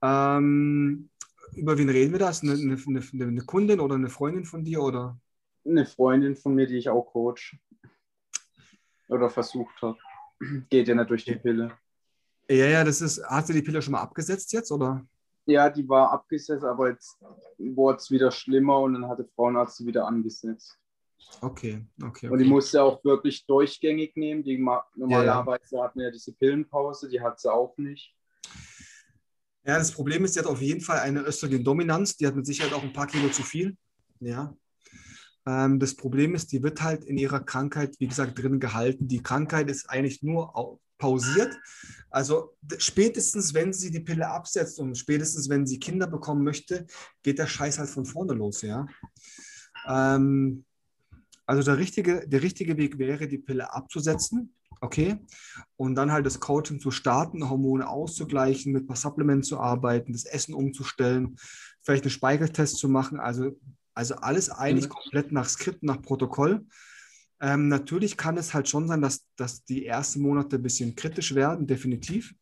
Ähm, 0.01 1.09
über 1.53 1.77
wen 1.77 1.89
reden 1.89 2.11
wir 2.11 2.19
das? 2.19 2.43
Eine, 2.43 2.53
eine, 2.53 3.01
eine, 3.13 3.45
Kundin 3.45 3.79
oder 3.79 3.95
eine 3.95 4.09
Freundin 4.09 4.43
von 4.43 4.65
dir? 4.65 4.81
Oder? 4.81 5.19
Eine 5.65 5.85
Freundin 5.85 6.35
von 6.35 6.55
mir, 6.55 6.67
die 6.67 6.77
ich 6.77 6.89
auch 6.89 7.05
coach 7.05 7.57
oder 9.13 9.29
versucht 9.29 9.81
habe. 9.81 9.97
Geht 10.69 10.87
ja 10.87 10.95
nicht 10.95 11.09
durch 11.09 11.25
die 11.25 11.35
Pille. 11.35 11.71
Ja, 12.49 12.65
ja, 12.65 12.83
das 12.83 13.01
ist. 13.01 13.23
Hast 13.25 13.49
du 13.49 13.53
die 13.53 13.61
Pille 13.61 13.81
schon 13.81 13.93
mal 13.93 14.01
abgesetzt 14.01 14.51
jetzt, 14.51 14.71
oder? 14.71 15.05
Ja, 15.45 15.69
die 15.69 15.87
war 15.87 16.11
abgesetzt, 16.11 16.63
aber 16.63 16.89
jetzt 16.89 17.17
wurde 17.57 17.97
es 17.97 18.11
wieder 18.11 18.31
schlimmer 18.31 18.79
und 18.79 18.93
dann 18.93 19.07
hat 19.07 19.19
der 19.19 19.27
Frauenarzt 19.35 19.77
sie 19.77 19.85
wieder 19.85 20.07
angesetzt. 20.07 20.77
Okay, 21.41 21.85
okay. 22.01 22.29
Und 22.29 22.39
die 22.39 22.45
musste 22.45 22.81
auch 22.81 23.03
wirklich 23.03 23.45
durchgängig 23.45 24.15
nehmen. 24.15 24.43
Die 24.43 24.57
normalerweise 24.57 25.75
ja, 25.75 25.79
ja. 25.79 25.83
hat 25.85 25.95
man 25.95 26.05
ja 26.05 26.11
diese 26.11 26.33
Pillenpause, 26.33 27.09
die 27.09 27.21
hat 27.21 27.39
sie 27.39 27.51
auch 27.51 27.77
nicht. 27.77 28.15
Ja, 29.65 29.77
das 29.77 29.91
Problem 29.91 30.25
ist, 30.25 30.33
sie 30.33 30.39
hat 30.39 30.47
auf 30.47 30.61
jeden 30.61 30.81
Fall 30.81 30.99
eine 30.99 31.21
Östrogendominanz. 31.21 32.17
Die 32.17 32.27
hat 32.27 32.35
mit 32.35 32.45
Sicherheit 32.45 32.73
auch 32.73 32.83
ein 32.83 32.93
paar 32.93 33.07
Kilo 33.07 33.29
zu 33.29 33.43
viel. 33.43 33.77
Ja, 34.19 34.53
das 35.45 35.95
Problem 35.95 36.35
ist, 36.35 36.53
die 36.53 36.63
wird 36.63 36.81
halt 36.81 37.03
in 37.03 37.17
ihrer 37.17 37.41
Krankheit, 37.41 37.95
wie 37.99 38.07
gesagt, 38.07 38.41
drin 38.41 38.61
gehalten. 38.61 39.09
Die 39.09 39.21
Krankheit 39.21 39.69
ist 39.69 39.89
eigentlich 39.89 40.23
nur 40.23 40.79
pausiert. 40.97 41.59
Also 42.09 42.55
spätestens, 42.77 43.53
wenn 43.53 43.73
sie 43.73 43.91
die 43.91 43.99
Pille 43.99 44.29
absetzt 44.29 44.79
und 44.79 44.97
spätestens, 44.97 45.49
wenn 45.49 45.67
sie 45.67 45.79
Kinder 45.79 46.07
bekommen 46.07 46.45
möchte, 46.45 46.85
geht 47.23 47.39
der 47.39 47.47
Scheiß 47.47 47.79
halt 47.79 47.89
von 47.89 48.05
vorne 48.05 48.33
los, 48.33 48.61
ja. 48.61 48.87
Ähm, 49.85 50.63
also 51.45 51.61
der 51.63 51.77
richtige, 51.77 52.25
der 52.25 52.41
richtige 52.41 52.77
Weg 52.77 52.99
wäre, 52.99 53.27
die 53.27 53.37
Pille 53.37 53.73
abzusetzen, 53.73 54.55
okay, 54.79 55.17
und 55.75 55.95
dann 55.95 56.13
halt 56.13 56.25
das 56.25 56.39
Coaching 56.39 56.79
zu 56.79 56.89
starten, 56.89 57.49
Hormone 57.49 57.85
auszugleichen, 57.85 58.71
mit 58.71 58.83
ein 58.83 58.87
paar 58.87 58.95
Supplements 58.95 59.49
zu 59.49 59.59
arbeiten, 59.59 60.13
das 60.13 60.23
Essen 60.23 60.53
umzustellen, 60.53 61.35
vielleicht 61.81 62.03
einen 62.03 62.11
Speicheltest 62.11 62.77
zu 62.77 62.87
machen, 62.87 63.19
also 63.19 63.59
also 63.93 64.15
alles 64.15 64.49
eigentlich 64.49 64.89
mhm. 64.89 64.93
komplett 64.93 65.31
nach 65.31 65.47
Skript, 65.47 65.83
nach 65.83 66.01
Protokoll. 66.01 66.65
Ähm, 67.41 67.67
natürlich 67.67 68.17
kann 68.17 68.37
es 68.37 68.53
halt 68.53 68.69
schon 68.69 68.87
sein, 68.87 69.01
dass, 69.01 69.27
dass 69.35 69.63
die 69.65 69.85
ersten 69.85 70.21
Monate 70.21 70.55
ein 70.55 70.63
bisschen 70.63 70.95
kritisch 70.95 71.35
werden, 71.35 71.67
definitiv. 71.67 72.33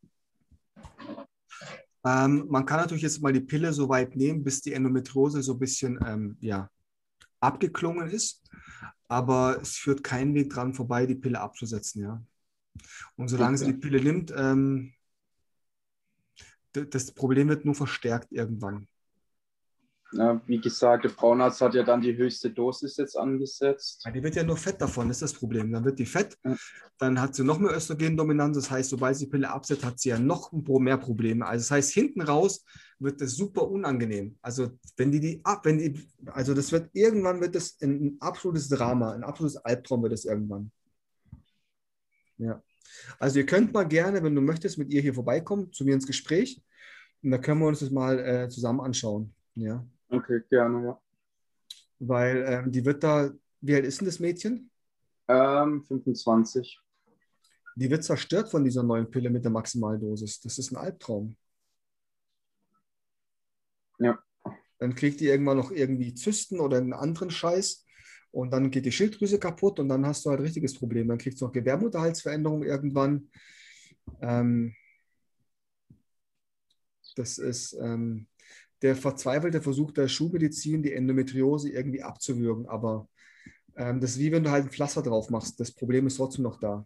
Ähm, 2.04 2.45
man 2.49 2.66
kann 2.66 2.80
natürlich 2.80 3.04
jetzt 3.04 3.22
mal 3.22 3.34
die 3.34 3.41
Pille 3.41 3.74
so 3.74 3.89
weit 3.89 4.16
nehmen, 4.16 4.43
bis 4.43 4.62
die 4.62 4.74
Endometriose 4.74 5.41
so 5.41 5.54
ein 5.54 5.60
bisschen 5.60 5.99
ähm, 6.06 6.38
ja, 6.39 6.70
abgeklungen 7.39 8.10
ist. 8.10 8.43
Aber 9.08 9.60
es 9.62 9.76
führt 9.76 10.03
keinen 10.03 10.34
Weg 10.36 10.52
dran 10.52 10.73
vorbei, 10.73 11.06
die 11.06 11.15
Pille 11.15 11.40
abzusetzen. 11.40 12.02
Ja. 12.03 12.23
Und 13.15 13.28
solange 13.28 13.57
okay. 13.57 13.65
sie 13.65 13.73
die 13.73 13.80
Pille 13.80 14.02
nimmt, 14.02 14.34
ähm, 14.36 14.94
das 16.73 17.11
Problem 17.11 17.49
wird 17.49 17.65
nur 17.65 17.76
verstärkt 17.76 18.32
irgendwann. 18.32 18.88
Ja, 20.14 20.42
wie 20.46 20.60
gesagt, 20.60 21.06
der 21.06 21.12
Frauenarzt 21.12 21.62
hat 21.62 21.74
ja 21.74 21.84
dann 21.84 22.02
die 22.02 22.16
höchste 22.16 22.50
Dosis 22.50 22.98
jetzt 22.98 23.18
angesetzt. 23.18 24.04
Ja, 24.04 24.12
die 24.12 24.22
wird 24.22 24.36
ja 24.36 24.44
nur 24.44 24.58
fett 24.58 24.82
davon, 24.82 25.08
das 25.08 25.22
ist 25.22 25.32
das 25.32 25.40
Problem. 25.40 25.72
Dann 25.72 25.86
wird 25.86 26.00
die 26.00 26.06
fett, 26.06 26.38
ja. 26.44 26.56
dann 26.98 27.22
hat 27.22 27.34
sie 27.34 27.46
noch 27.46 27.60
mehr 27.60 27.76
Östrogendominanz. 27.76 28.58
Das 28.58 28.70
heißt, 28.70 28.90
sobald 28.90 29.16
sie 29.16 29.26
die 29.26 29.32
Pille 29.32 29.50
absetzt, 29.50 29.86
hat 29.86 30.00
sie 30.00 30.10
ja 30.10 30.20
noch 30.20 30.52
mehr 30.52 30.98
Probleme. 30.98 31.46
Also 31.46 31.64
das 31.64 31.72
heißt, 31.72 31.92
hinten 31.94 32.22
raus 32.22 32.66
wird 33.00 33.22
das 33.22 33.36
super 33.36 33.70
unangenehm. 33.70 34.38
Also 34.42 34.72
wenn 34.98 35.12
die 35.12 35.22
die 35.22 35.42
ab, 35.46 35.64
wenn 35.64 35.78
die, 35.78 36.08
also 36.26 36.54
das 36.54 36.74
wird 36.74 36.90
irgendwann 36.94 37.40
wird 37.40 37.56
das 37.56 37.78
ein, 37.82 38.18
absolutes 38.20 38.68
Drama, 38.68 39.14
ein 39.14 39.24
absolutes 39.24 39.58
Albtraum 39.58 40.04
wird 40.04 40.14
das 40.14 40.26
irgendwann. 40.26 40.72
Ja. 42.38 42.62
Also 43.18 43.40
ihr 43.40 43.46
könnt 43.46 43.74
mal 43.74 43.84
gerne, 43.84 44.22
wenn 44.24 44.36
du 44.36 44.42
möchtest, 44.42 44.78
mit 44.78 44.92
ihr 44.92 45.02
hier 45.02 45.14
vorbeikommen, 45.14 45.72
zu 45.72 45.86
mir 45.86 45.94
ins 45.94 46.08
Gespräch. 46.08 46.62
Und 47.24 47.32
da 47.32 47.38
können 47.38 47.62
wir 47.62 47.68
uns 47.68 47.80
das 47.80 47.92
mal 47.92 48.20
äh, 48.20 48.50
zusammen 48.50 48.82
anschauen. 48.82 49.34
Ja. 49.56 49.86
Okay, 50.12 50.42
gerne, 50.50 50.86
ja. 50.86 51.02
Weil 52.00 52.44
ähm, 52.46 52.72
die 52.72 52.84
wird 52.84 53.04
da, 53.04 53.32
wie 53.62 53.76
alt 53.76 53.86
ist 53.86 54.02
denn 54.02 54.08
das 54.08 54.20
Mädchen? 54.20 54.70
Ähm, 55.28 55.84
25. 55.84 56.80
Die 57.76 57.90
wird 57.90 58.04
zerstört 58.04 58.50
von 58.50 58.64
dieser 58.64 58.84
neuen 58.84 59.10
Pille 59.10 59.30
mit 59.30 59.46
der 59.46 59.52
Maximaldosis. 59.52 60.42
Das 60.42 60.58
ist 60.58 60.72
ein 60.72 60.78
Albtraum. 60.78 61.36
Ja. 64.00 64.22
Dann 64.80 64.96
kriegt 64.96 65.22
die 65.22 65.28
irgendwann 65.28 65.58
noch 65.58 65.72
irgendwie 65.72 66.14
Zysten 66.14 66.60
oder 66.60 66.78
einen 66.78 66.94
anderen 66.94 67.32
Scheiß 67.32 67.86
und 68.32 68.52
dann 68.52 68.72
geht 68.72 68.86
die 68.86 68.92
Schilddrüse 68.92 69.40
kaputt 69.40 69.80
und 69.80 69.88
dann 69.88 70.06
hast 70.06 70.26
du 70.26 70.30
halt 70.32 70.40
ein 70.40 70.46
richtiges 70.46 70.78
Problem. 70.78 71.08
Dann 71.08 71.20
kriegst 71.20 71.40
du 71.40 71.46
noch 71.46 71.54
Gebärmutterhalsveränderung 71.54 72.64
irgendwann. 72.64 73.30
Ähm, 74.20 74.76
das 77.16 77.38
ist, 77.38 77.74
ähm, 77.74 78.28
der 78.82 78.95
verzweifelte 78.95 79.62
Versuch 79.62 79.91
der 79.91 80.08
Schulmedizin, 80.08 80.84
die 80.84 80.94
Endometriose 80.94 81.70
irgendwie 81.70 82.03
abzuwürgen. 82.03 82.68
Aber 82.68 83.08
ähm, 83.76 83.99
das 83.99 84.12
ist 84.12 84.20
wie 84.20 84.32
wenn 84.32 84.44
du 84.44 84.52
halt 84.52 84.66
ein 84.66 84.72
Pflaster 84.72 85.02
drauf 85.02 85.30
machst. 85.30 85.60
Das 85.60 85.72
Problem 85.72 86.08
ist 86.08 86.18
trotzdem 86.18 86.44
noch 86.44 86.60
da. 86.60 86.86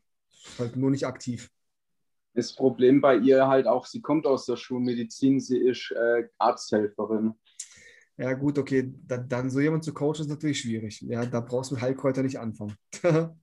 Halt 0.60 0.76
nur 0.76 0.92
nicht 0.92 1.06
aktiv. 1.06 1.50
Das 2.34 2.54
Problem 2.54 3.00
bei 3.00 3.16
ihr 3.16 3.48
halt 3.48 3.66
auch, 3.66 3.86
sie 3.86 4.02
kommt 4.02 4.28
aus 4.28 4.46
der 4.46 4.58
Schulmedizin, 4.58 5.40
sie 5.40 5.58
ist 5.58 5.92
äh, 5.92 6.28
Arzthelferin. 6.38 7.34
Ja, 8.18 8.34
gut, 8.34 8.60
okay, 8.60 8.94
dann, 9.08 9.28
dann 9.28 9.50
so 9.50 9.60
jemand 9.60 9.84
zu 9.84 9.94
coachen 9.94 10.22
ist 10.22 10.30
natürlich 10.30 10.60
schwierig. 10.60 11.02
Ja, 11.02 11.26
da 11.26 11.40
brauchst 11.40 11.72
du 11.72 11.76
mit 11.76 11.84
Heilkräuter 11.84 12.24
nicht 12.24 12.40
anfangen. 12.40 12.76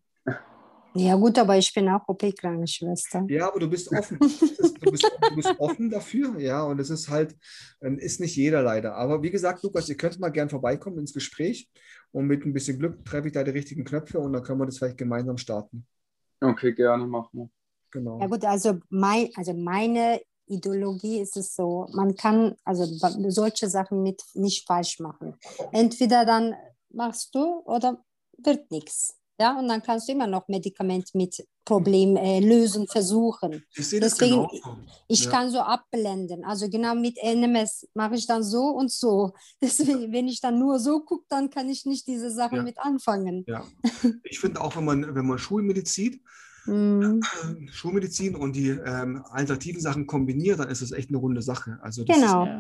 Ja 0.95 1.15
gut, 1.17 1.39
aber 1.39 1.57
ich 1.57 1.73
bin 1.73 1.89
auch 1.89 2.07
OP-Krankenschwester. 2.07 3.25
Ja, 3.29 3.49
aber 3.49 3.61
du 3.61 3.69
bist 3.69 3.91
offen. 3.91 4.19
du, 4.81 4.91
bist, 4.91 5.11
du 5.29 5.37
bist 5.37 5.55
offen 5.59 5.91
dafür, 5.91 6.39
ja, 6.39 6.63
und 6.63 6.79
es 6.81 6.91
ist 6.91 7.09
halt, 7.09 7.37
ähm, 7.81 7.99
ist 7.99 8.21
nicht 8.21 8.37
jeder 8.37 8.63
leider. 8.63 8.95
Aber 8.95 9.23
wie 9.23 9.31
gesagt, 9.31 9.63
Lukas, 9.63 9.89
ihr 9.89 9.97
könnt 9.97 10.21
mal 10.21 10.29
gern 10.29 10.51
vorbeikommen 10.51 10.99
ins 10.99 11.15
Gespräch 11.15 11.71
und 12.13 12.27
mit 12.27 12.45
ein 12.45 12.53
bisschen 12.53 12.79
Glück 12.79 13.05
treffe 13.05 13.29
ich 13.29 13.33
da 13.33 13.43
die 13.43 13.53
richtigen 13.53 13.85
Knöpfe 13.85 14.19
und 14.19 14.33
dann 14.33 14.43
können 14.43 14.61
wir 14.61 14.67
das 14.67 14.79
vielleicht 14.79 14.99
gemeinsam 14.99 15.39
starten. 15.39 15.87
Okay, 16.41 16.73
gerne, 16.73 17.07
machen 17.07 17.31
wir. 17.33 17.51
Genau. 17.91 18.21
Ja 18.21 18.27
gut, 18.27 18.45
also, 18.45 18.79
mein, 18.91 19.31
also 19.37 19.55
meine 19.55 20.21
Ideologie 20.47 21.21
ist 21.21 21.37
es 21.37 21.55
so, 21.55 21.87
man 21.93 22.15
kann 22.17 22.57
also 22.65 22.85
solche 23.31 23.69
Sachen 23.69 24.03
mit 24.03 24.23
nicht 24.35 24.67
falsch 24.67 24.99
machen. 24.99 25.39
Entweder 25.73 26.25
dann 26.25 26.55
machst 26.91 27.35
du 27.35 27.63
oder 27.65 28.03
wird 28.39 28.71
nichts. 28.71 29.17
Ja, 29.41 29.59
und 29.59 29.69
dann 29.69 29.83
kannst 29.83 30.09
du 30.09 30.13
immer 30.13 30.27
noch 30.27 30.47
Medikament 30.49 31.15
mit 31.15 31.45
Problem 31.65 32.17
äh, 32.17 32.41
lösen, 32.41 32.87
versuchen. 32.87 33.65
Ich 33.75 33.89
sehe 33.89 34.01
das 34.01 34.15
Deswegen, 34.15 34.49
genauso. 34.49 34.79
ich 35.09 35.25
ja. 35.25 35.31
kann 35.31 35.51
so 35.51 35.61
abblenden. 35.61 36.45
Also 36.45 36.69
genau 36.69 36.95
mit 36.95 37.19
NMS 37.23 37.89
mache 37.95 38.17
ich 38.17 38.27
dann 38.27 38.43
so 38.43 38.67
und 38.67 38.91
so. 38.91 39.33
Deswegen, 39.63 40.13
wenn 40.13 40.29
ich 40.29 40.41
dann 40.41 40.59
nur 40.59 40.79
so 40.79 41.01
gucke, 41.01 41.25
dann 41.29 41.51
kann 41.51 41.69
ich 41.69 41.87
nicht 41.87 42.07
diese 42.07 42.31
Sachen 42.31 42.59
ja. 42.59 42.63
mit 42.63 42.79
anfangen. 42.79 43.45
Ja. 43.47 43.65
Ich 44.25 44.41
finde 44.41 44.61
auch, 44.61 44.77
wenn 44.77 44.85
man, 44.85 45.15
wenn 45.15 45.27
man 45.27 45.39
Schulmedizin, 45.39 46.23
mhm. 46.67 47.21
äh, 47.23 47.69
Schulmedizin 47.71 48.35
und 48.35 48.57
die 48.57 48.71
ähm, 48.71 49.23
alternativen 49.31 49.81
Sachen 49.81 50.07
kombiniert, 50.07 50.59
dann 50.59 50.69
ist 50.69 50.83
das 50.83 50.93
echt 50.93 51.11
eine 51.11 51.19
runde 51.19 51.43
Sache. 51.43 51.79
Also 51.83 52.05
genau. 52.05 52.45
Ist, 52.45 52.53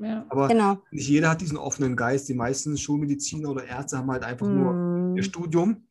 ja. 0.00 0.26
Aber 0.28 0.48
genau. 0.48 0.78
nicht 0.90 1.08
jeder 1.08 1.30
hat 1.30 1.40
diesen 1.40 1.56
offenen 1.56 1.96
Geist. 1.96 2.28
Die 2.28 2.34
meisten 2.34 2.76
Schulmediziner 2.76 3.50
oder 3.50 3.64
Ärzte 3.64 3.98
haben 3.98 4.10
halt 4.10 4.22
einfach 4.22 4.46
mm. 4.46 4.56
nur 4.56 5.16
ihr 5.16 5.22
Studium 5.22 5.87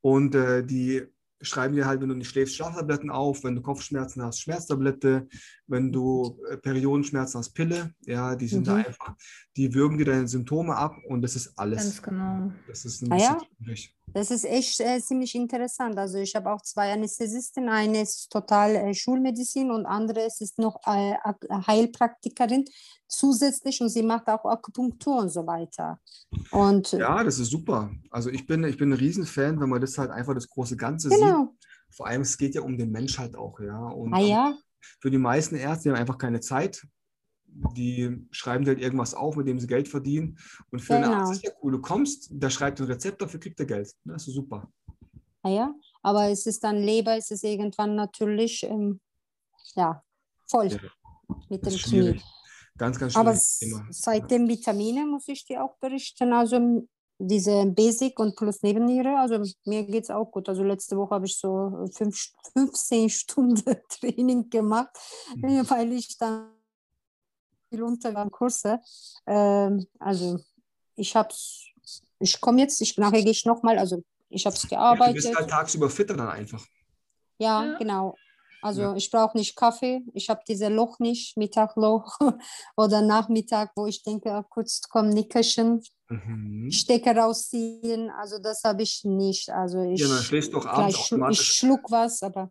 und 0.00 0.34
äh, 0.34 0.64
die 0.64 1.06
schreiben 1.40 1.74
dir 1.74 1.86
halt, 1.86 2.00
wenn 2.00 2.08
du 2.08 2.14
nicht 2.14 2.28
schläfst, 2.28 2.56
Schlaftabletten 2.56 3.10
auf, 3.10 3.44
wenn 3.44 3.54
du 3.54 3.62
Kopfschmerzen 3.62 4.22
hast, 4.22 4.40
Schmerztablette, 4.40 5.28
wenn 5.66 5.92
du 5.92 6.40
äh, 6.50 6.56
Periodenschmerzen 6.56 7.38
hast, 7.38 7.50
Pille, 7.50 7.94
ja, 8.02 8.34
die 8.34 8.48
sind 8.48 8.62
mhm. 8.62 8.64
da 8.64 8.74
einfach, 8.76 9.14
die 9.56 9.72
würgen 9.74 9.98
dir 9.98 10.04
deine 10.04 10.26
Symptome 10.26 10.76
ab 10.76 10.96
und 11.08 11.22
das 11.22 11.36
ist 11.36 11.52
alles. 11.56 11.82
Ganz 11.82 12.02
genau. 12.02 12.52
Das 12.66 12.84
ist 12.84 13.02
ein 13.02 13.12
ah, 13.12 13.16
bisschen 13.16 13.76
ja? 13.76 13.76
Das 14.14 14.30
ist 14.30 14.44
echt 14.44 14.80
äh, 14.80 15.00
ziemlich 15.00 15.34
interessant. 15.34 15.98
Also 15.98 16.18
ich 16.18 16.34
habe 16.34 16.50
auch 16.50 16.62
zwei 16.62 16.92
Anästhesisten, 16.92 17.68
eine 17.68 18.02
ist 18.02 18.30
total 18.30 18.74
äh, 18.74 18.94
Schulmedizin 18.94 19.70
und 19.70 19.86
andere 19.86 20.26
ist 20.26 20.58
noch 20.58 20.80
äh, 20.86 21.14
Heilpraktikerin 21.66 22.64
zusätzlich 23.08 23.80
und 23.80 23.88
sie 23.88 24.02
macht 24.02 24.28
auch 24.28 24.44
Akupunktur 24.44 25.18
und 25.18 25.30
so 25.30 25.46
weiter. 25.46 25.98
Und, 26.50 26.92
ja, 26.92 27.24
das 27.24 27.38
ist 27.38 27.50
super. 27.50 27.90
Also 28.10 28.30
ich 28.30 28.46
bin, 28.46 28.64
ich 28.64 28.76
bin 28.76 28.90
ein 28.90 28.98
Riesenfan, 28.98 29.60
wenn 29.60 29.68
man 29.68 29.80
das 29.80 29.98
halt 29.98 30.10
einfach 30.10 30.34
das 30.34 30.48
große 30.48 30.76
Ganze 30.76 31.08
genau. 31.08 31.46
sieht. 31.46 31.96
Vor 31.96 32.06
allem, 32.06 32.22
es 32.22 32.36
geht 32.36 32.54
ja 32.54 32.60
um 32.60 32.76
den 32.76 32.90
Mensch 32.90 33.18
halt 33.18 33.36
auch, 33.36 33.58
ja. 33.60 33.88
Und 33.88 34.12
ah, 34.12 34.20
ja? 34.20 34.54
Für 35.00 35.10
die 35.10 35.18
meisten 35.18 35.56
Ärzte 35.56 35.90
haben 35.90 35.96
einfach 35.96 36.18
keine 36.18 36.40
Zeit 36.40 36.86
die 37.74 38.26
schreiben 38.30 38.66
halt 38.66 38.80
irgendwas 38.80 39.14
auf, 39.14 39.36
mit 39.36 39.48
dem 39.48 39.58
sie 39.58 39.66
Geld 39.66 39.88
verdienen. 39.88 40.38
Und 40.70 40.80
für 40.80 40.94
genau. 40.94 41.06
einen 41.06 41.20
Arzt 41.20 41.32
ist 41.32 41.44
ja 41.44 41.50
cool, 41.62 41.72
du 41.72 41.80
kommst, 41.80 42.28
der 42.30 42.50
schreibt 42.50 42.80
ein 42.80 42.86
Rezept, 42.86 43.20
dafür 43.22 43.40
kriegt 43.40 43.58
er 43.60 43.66
Geld. 43.66 43.92
Das 44.04 44.28
ist 44.28 44.34
super. 44.34 44.70
Ah 45.42 45.50
ja, 45.50 45.74
aber 46.02 46.28
es 46.28 46.46
ist 46.46 46.62
dann 46.64 46.82
Leber, 46.82 47.16
es 47.16 47.30
ist 47.30 47.44
irgendwann 47.44 47.94
natürlich 47.94 48.64
ähm, 48.64 49.00
ja, 49.74 50.02
voll 50.46 50.68
ja, 50.68 50.78
mit 51.48 51.64
dem 51.64 51.74
Knie. 51.74 52.20
Ganz, 52.78 52.98
ganz. 52.98 53.16
Aber 53.16 53.34
seit 53.34 54.30
den 54.30 54.48
Vitaminen 54.48 55.10
muss 55.10 55.28
ich 55.28 55.44
dir 55.44 55.64
auch 55.64 55.76
berichten, 55.78 56.32
also 56.32 56.86
diese 57.18 57.66
Basic 57.66 58.18
und 58.20 58.36
plus 58.36 58.62
Nebenniere, 58.62 59.18
also 59.18 59.42
mir 59.64 59.84
geht 59.84 60.04
es 60.04 60.10
auch 60.10 60.30
gut. 60.30 60.48
Also 60.48 60.62
letzte 60.62 60.96
Woche 60.96 61.16
habe 61.16 61.26
ich 61.26 61.36
so 61.36 61.88
fünf, 61.92 62.32
15 62.52 63.10
Stunden 63.10 63.76
Training 63.88 64.48
gemacht, 64.48 64.90
mhm. 65.36 65.42
weil 65.70 65.92
ich 65.92 66.16
dann 66.16 66.52
viel 67.68 67.82
unter 67.82 68.12
Kurse. 68.30 68.80
Ähm, 69.26 69.86
also 69.98 70.38
ich 70.94 71.14
habe 71.16 71.34
ich 72.20 72.40
komme 72.40 72.60
jetzt, 72.60 72.80
ich, 72.80 72.96
nachher 72.96 73.22
gehe 73.22 73.30
ich 73.30 73.44
nochmal, 73.44 73.78
also 73.78 74.02
ich 74.28 74.44
habe 74.46 74.56
es 74.56 74.68
gearbeitet. 74.68 75.16
Ja, 75.16 75.20
du 75.22 75.28
bist 75.28 75.36
halt 75.36 75.50
tagsüber 75.50 75.90
fitter 75.90 76.16
dann 76.16 76.28
einfach. 76.28 76.64
Ja, 77.38 77.64
ja. 77.64 77.78
genau. 77.78 78.16
Also 78.60 78.82
ja. 78.82 78.94
ich 78.96 79.10
brauche 79.10 79.36
nicht 79.36 79.56
Kaffee, 79.56 80.02
ich 80.14 80.28
habe 80.28 80.42
diese 80.48 80.68
Loch 80.68 80.98
nicht, 80.98 81.36
Mittagloch 81.36 82.18
oder 82.76 83.02
Nachmittag, 83.02 83.70
wo 83.76 83.86
ich 83.86 84.02
denke, 84.02 84.32
ah, 84.32 84.44
kurz 84.48 84.82
komm, 84.88 85.10
Nickerchen, 85.10 85.82
mhm. 86.08 86.70
Stecker 86.70 87.16
rausziehen, 87.16 88.10
also 88.10 88.38
das 88.38 88.64
habe 88.64 88.82
ich 88.82 89.04
nicht. 89.04 89.50
Also 89.50 89.82
ich, 89.82 90.00
ja, 90.00 90.08
dann 90.08 90.22
schläfst 90.22 90.52
du 90.52 90.58
auch 90.58 90.66
abends 90.66 90.98
automatisch. 90.98 91.40
Ich 91.40 91.46
schluck 91.58 91.90
was, 91.90 92.22
aber... 92.22 92.50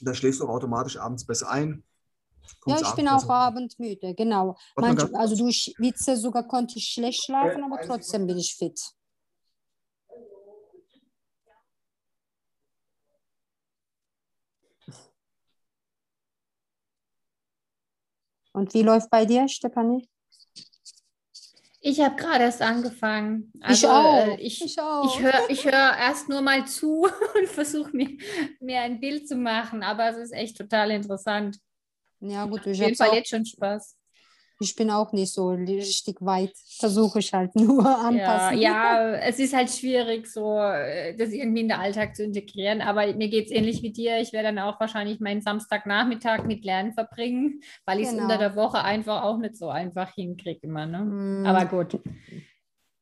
Da 0.00 0.14
schläfst 0.14 0.40
du 0.40 0.44
auch 0.44 0.54
automatisch 0.54 0.96
abends 0.96 1.24
besser 1.26 1.50
ein. 1.50 1.82
Ja, 2.66 2.80
ich 2.80 2.94
bin 2.94 3.08
auch 3.08 3.28
abendmüde, 3.28 4.14
genau. 4.14 4.56
Manch, 4.76 5.02
also 5.14 5.36
durch 5.36 5.74
Witze 5.78 6.16
sogar 6.16 6.46
konnte 6.46 6.78
ich 6.78 6.88
schlecht 6.88 7.24
schlafen, 7.24 7.62
aber 7.62 7.80
trotzdem 7.82 8.26
bin 8.26 8.38
ich 8.38 8.54
fit. 8.54 8.80
Und 18.56 18.72
wie 18.72 18.80
läuft 18.80 19.10
bei 19.10 19.26
dir, 19.26 19.48
Stefanie? 19.48 20.08
Ich 21.82 22.00
habe 22.00 22.16
gerade 22.16 22.44
erst 22.44 22.62
angefangen. 22.62 23.52
Also, 23.60 23.86
ich 23.86 23.92
auch. 23.92 24.26
Äh, 24.28 24.40
ich, 24.40 24.64
ich, 24.64 24.76
ich 24.78 25.20
höre 25.20 25.50
ich 25.50 25.64
hör 25.66 25.94
erst 25.98 26.30
nur 26.30 26.40
mal 26.40 26.66
zu 26.66 27.06
und 27.34 27.48
versuche 27.48 27.94
mir, 27.94 28.16
mir 28.60 28.80
ein 28.80 28.98
Bild 28.98 29.28
zu 29.28 29.36
machen, 29.36 29.82
aber 29.82 30.08
es 30.08 30.16
ist 30.16 30.32
echt 30.32 30.56
total 30.56 30.90
interessant. 30.90 31.58
Ja, 32.20 32.46
gut, 32.46 32.66
ich 32.66 32.96
Fall 32.96 33.14
jetzt 33.14 33.28
schon 33.28 33.44
Spaß. 33.44 33.95
Ich 34.60 34.74
bin 34.74 34.90
auch 34.90 35.12
nicht 35.12 35.32
so 35.32 35.50
richtig 35.50 36.16
weit, 36.20 36.52
versuche 36.78 37.18
ich 37.18 37.32
halt 37.32 37.54
nur 37.56 37.86
anpassen. 37.86 38.58
Ja, 38.58 39.10
ja, 39.10 39.16
es 39.22 39.38
ist 39.38 39.54
halt 39.54 39.70
schwierig, 39.70 40.26
so 40.26 40.58
äh, 40.58 41.14
das 41.16 41.30
irgendwie 41.30 41.60
in 41.60 41.68
den 41.68 41.78
Alltag 41.78 42.16
zu 42.16 42.24
integrieren. 42.24 42.80
Aber 42.80 43.06
mir 43.14 43.28
geht 43.28 43.46
es 43.46 43.52
ähnlich 43.52 43.82
wie 43.82 43.92
dir. 43.92 44.20
Ich 44.20 44.32
werde 44.32 44.48
dann 44.48 44.58
auch 44.58 44.80
wahrscheinlich 44.80 45.20
meinen 45.20 45.42
Samstagnachmittag 45.42 46.44
mit 46.44 46.64
Lernen 46.64 46.92
verbringen, 46.92 47.60
weil 47.84 48.00
ich 48.00 48.06
es 48.06 48.12
genau. 48.12 48.24
unter 48.24 48.38
der 48.38 48.56
Woche 48.56 48.82
einfach 48.82 49.22
auch 49.22 49.38
nicht 49.38 49.56
so 49.56 49.68
einfach 49.68 50.14
hinkriege 50.14 50.60
immer. 50.62 50.86
Ne? 50.86 51.04
Mm. 51.04 51.46
Aber 51.46 51.66
gut, 51.66 51.98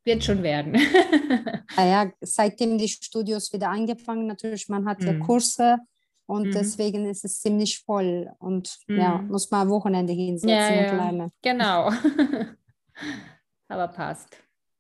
wird 0.04 0.24
schon 0.24 0.42
werden. 0.42 0.76
ah 1.76 1.86
ja, 1.86 2.12
seitdem 2.20 2.78
die 2.78 2.88
Studios 2.88 3.52
wieder 3.52 3.70
angefangen, 3.70 4.26
natürlich, 4.26 4.68
man 4.68 4.86
hat 4.86 5.00
mm. 5.00 5.06
ja 5.06 5.18
Kurse 5.18 5.78
und 6.26 6.48
mhm. 6.48 6.52
deswegen 6.52 7.06
ist 7.06 7.24
es 7.24 7.40
ziemlich 7.40 7.82
voll 7.84 8.30
und 8.38 8.78
mhm. 8.86 8.98
ja, 8.98 9.18
muss 9.18 9.50
man 9.50 9.62
am 9.62 9.70
Wochenende 9.70 10.12
hinsetzen 10.12 10.48
ja, 10.48 10.70
ja. 10.70 10.90
und 10.90 10.96
lernen. 10.96 11.32
Genau. 11.42 11.90
Aber 13.68 13.88
passt. 13.88 14.36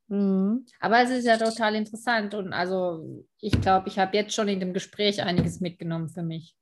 Mhm. 0.08 0.66
Aber 0.80 1.00
es 1.00 1.10
ist 1.10 1.24
ja 1.24 1.36
total 1.36 1.74
interessant 1.74 2.34
und 2.34 2.52
also 2.52 3.24
ich 3.40 3.58
glaube, 3.60 3.88
ich 3.88 3.98
habe 3.98 4.16
jetzt 4.16 4.34
schon 4.34 4.48
in 4.48 4.60
dem 4.60 4.72
Gespräch 4.72 5.22
einiges 5.22 5.60
mitgenommen 5.60 6.08
für 6.08 6.22
mich. 6.22 6.56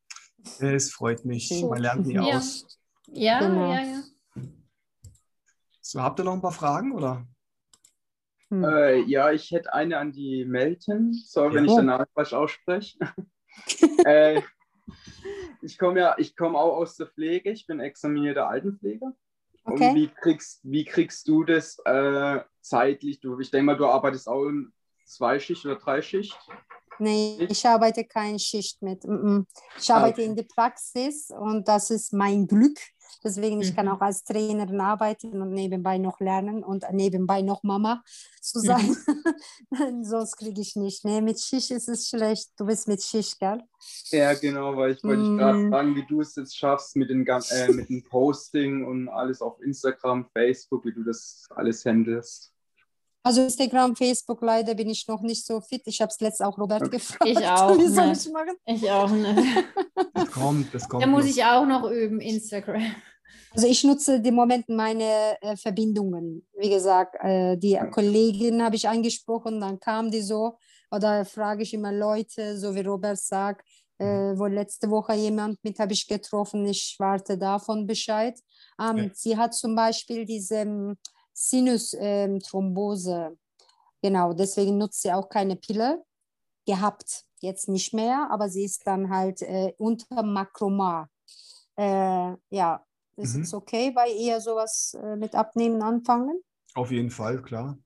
Es 0.61 0.91
freut 0.93 1.25
mich. 1.25 1.51
Man 1.63 1.81
lernt 1.81 2.07
nie 2.07 2.15
ja. 2.15 2.23
aus. 2.23 2.67
Ja, 3.09 3.41
genau. 3.41 3.73
ja, 3.73 3.81
ja. 3.83 4.03
So, 5.81 6.03
habt 6.03 6.19
ihr 6.21 6.25
noch 6.25 6.33
ein 6.33 6.41
paar 6.41 6.53
Fragen 6.53 6.93
oder? 6.93 7.27
Hm. 8.49 8.65
Äh, 8.65 9.01
ja, 9.03 9.31
ich 9.31 9.51
hätte 9.51 9.73
eine 9.73 9.99
an 9.99 10.13
die 10.13 10.45
Melton. 10.45 11.13
Sorry, 11.13 11.55
ja. 11.55 11.55
wenn 11.55 11.65
ich 11.67 11.75
danach 11.75 12.07
falsch 12.15 12.33
ausspreche. 12.33 12.99
äh, 14.05 14.43
ich 15.63 15.79
komme 15.79 16.01
ja, 16.01 16.15
ich 16.19 16.37
komme 16.37 16.59
auch 16.59 16.77
aus 16.77 16.97
der 16.97 17.07
Pflege, 17.07 17.51
ich 17.51 17.67
bin 17.67 17.81
examinierter 17.81 18.49
Altenpfleger. 18.49 19.13
Okay. 19.65 19.91
Und 19.91 19.95
wie 19.95 20.09
kriegst, 20.09 20.61
wie 20.65 20.85
kriegst 20.85 21.29
du 21.29 21.45
das 21.45 21.79
äh, 21.85 22.41
zeitlich? 22.61 23.21
Du, 23.21 23.39
ich 23.39 23.51
denke 23.51 23.67
mal, 23.67 23.77
du 23.77 23.87
arbeitest 23.87 24.29
auch 24.29 24.47
in 24.47 24.73
Zweischicht 25.05 25.65
oder 25.65 25.77
Dreischicht? 25.77 26.37
Nee, 26.99 27.47
ich 27.49 27.67
arbeite 27.67 28.05
keine 28.05 28.39
Schicht 28.39 28.83
mit. 28.83 29.05
Ich 29.79 29.91
arbeite 29.91 30.21
okay. 30.21 30.25
in 30.25 30.37
der 30.37 30.45
Praxis 30.45 31.31
und 31.31 31.67
das 31.67 31.91
ist 31.91 32.13
mein 32.13 32.47
Glück. 32.47 32.79
Deswegen, 33.25 33.61
ich 33.61 33.75
kann 33.75 33.87
mhm. 33.87 33.93
auch 33.93 34.01
als 34.01 34.25
Trainerin 34.25 34.81
arbeiten 34.81 35.41
und 35.41 35.53
nebenbei 35.53 35.99
noch 35.99 36.21
lernen 36.21 36.65
und 36.65 36.85
nebenbei 36.93 37.43
noch 37.43 37.63
Mama 37.63 38.03
zu 38.41 38.59
mhm. 38.59 38.65
sein. 38.65 38.97
Sonst 40.05 40.37
kriege 40.37 40.61
ich 40.61 40.77
nicht. 40.77 41.05
Nee, 41.05 41.21
mit 41.21 41.41
Schicht 41.41 41.71
ist 41.71 41.89
es 41.89 42.09
schlecht. 42.09 42.51
Du 42.57 42.67
bist 42.67 42.89
mit 42.89 43.03
Schicht, 43.03 43.39
gell? 43.39 43.63
Ja, 44.11 44.35
genau, 44.35 44.77
weil 44.77 44.93
ich 44.93 45.03
wollte 45.03 45.23
mm. 45.23 45.39
gerade 45.39 45.69
fragen, 45.69 45.97
wie 45.97 46.07
du 46.07 46.21
es 46.21 46.37
jetzt 46.37 46.57
schaffst 46.57 46.97
mit, 46.97 47.11
den, 47.11 47.27
äh, 47.27 47.73
mit 47.73 47.89
dem 47.89 48.05
Posting 48.05 48.85
und 48.85 49.09
alles 49.09 49.41
auf 49.43 49.61
Instagram, 49.61 50.27
Facebook, 50.33 50.85
wie 50.85 50.93
du 50.93 51.03
das 51.03 51.47
alles 51.51 51.85
handelst. 51.85 52.52
Also 53.25 53.43
Instagram, 53.43 53.95
Facebook, 53.95 54.43
leider 54.43 54.75
bin 54.75 54.91
ich 54.91 55.07
noch 55.07 55.23
nicht 55.23 55.47
so 55.47 55.61
fit. 55.61 55.83
Ich 55.87 56.01
habe 56.01 56.11
es 56.11 56.21
letztens 56.21 56.49
auch 56.49 56.59
Robert 56.59 56.91
gefragt. 56.91 57.25
Ich 57.27 57.39
auch. 57.47 57.79
Wie 57.79 57.87
soll 57.87 58.13
ich 58.13 58.33
machen? 58.33 58.57
Ich 58.67 58.91
auch 58.91 59.11
nicht. 59.11 59.67
Das 60.15 60.31
kommt, 60.31 60.75
das 60.75 60.89
kommt. 60.89 61.03
Da 61.03 61.07
muss 61.07 61.25
ich 61.25 61.43
auch 61.45 61.65
noch 61.67 61.91
üben, 61.91 62.21
Instagram. 62.21 62.95
Also 63.55 63.67
ich 63.67 63.83
nutze 63.85 64.17
im 64.17 64.35
Moment 64.35 64.69
meine 64.69 65.37
äh, 65.41 65.57
Verbindungen. 65.57 66.47
Wie 66.59 66.71
gesagt, 66.71 67.17
äh, 67.21 67.57
die 67.57 67.79
Kollegin 67.91 68.63
habe 68.63 68.77
ich 68.77 68.89
angesprochen, 68.89 69.61
dann 69.61 69.79
kam 69.79 70.11
die 70.11 70.23
so 70.23 70.59
Oder 70.91 71.25
frage 71.25 71.63
ich 71.63 71.75
immer 71.75 71.93
Leute, 71.93 72.59
so 72.59 72.75
wie 72.75 72.81
Robert 72.81 73.19
sagt, 73.19 73.67
äh, 73.99 74.37
wo 74.37 74.47
letzte 74.47 74.91
Woche 74.91 75.15
jemand 75.15 75.63
mit 75.63 75.79
habe 75.79 75.93
ich 75.93 76.07
getroffen, 76.07 76.67
ich 76.67 76.97
warte 76.99 77.39
davon 77.39 77.87
Bescheid. 77.87 78.39
Ähm, 78.81 78.97
ja. 78.97 79.11
Sie 79.15 79.37
hat 79.37 79.55
zum 79.55 79.75
Beispiel 79.75 80.25
diese 80.25 80.57
ähm, 80.57 80.97
Sinusthrombose. 81.33 83.13
Ähm, 83.13 83.39
genau, 84.01 84.33
deswegen 84.33 84.79
nutzt 84.79 85.03
sie 85.03 85.13
auch 85.13 85.29
keine 85.29 85.57
Pille. 85.57 86.05
Gehabt, 86.65 87.25
jetzt 87.41 87.69
nicht 87.69 87.93
mehr, 87.93 88.29
aber 88.31 88.49
sie 88.49 88.65
ist 88.65 88.87
dann 88.87 89.11
halt 89.11 89.43
äh, 89.43 89.73
unter 89.79 90.23
Makroma. 90.23 91.09
Äh, 91.77 92.35
ja, 92.51 92.85
ist 93.17 93.35
mhm. 93.35 93.43
es 93.43 93.55
okay 93.55 93.91
bei 93.91 94.09
ihr 94.11 94.41
sowas 94.41 94.97
äh, 95.03 95.17
mit 95.17 95.35
Abnehmen 95.35 95.83
anfangen? 95.83 96.41
Auf 96.75 96.91
jeden 96.91 97.11
Fall, 97.11 97.43
klar. 97.43 97.77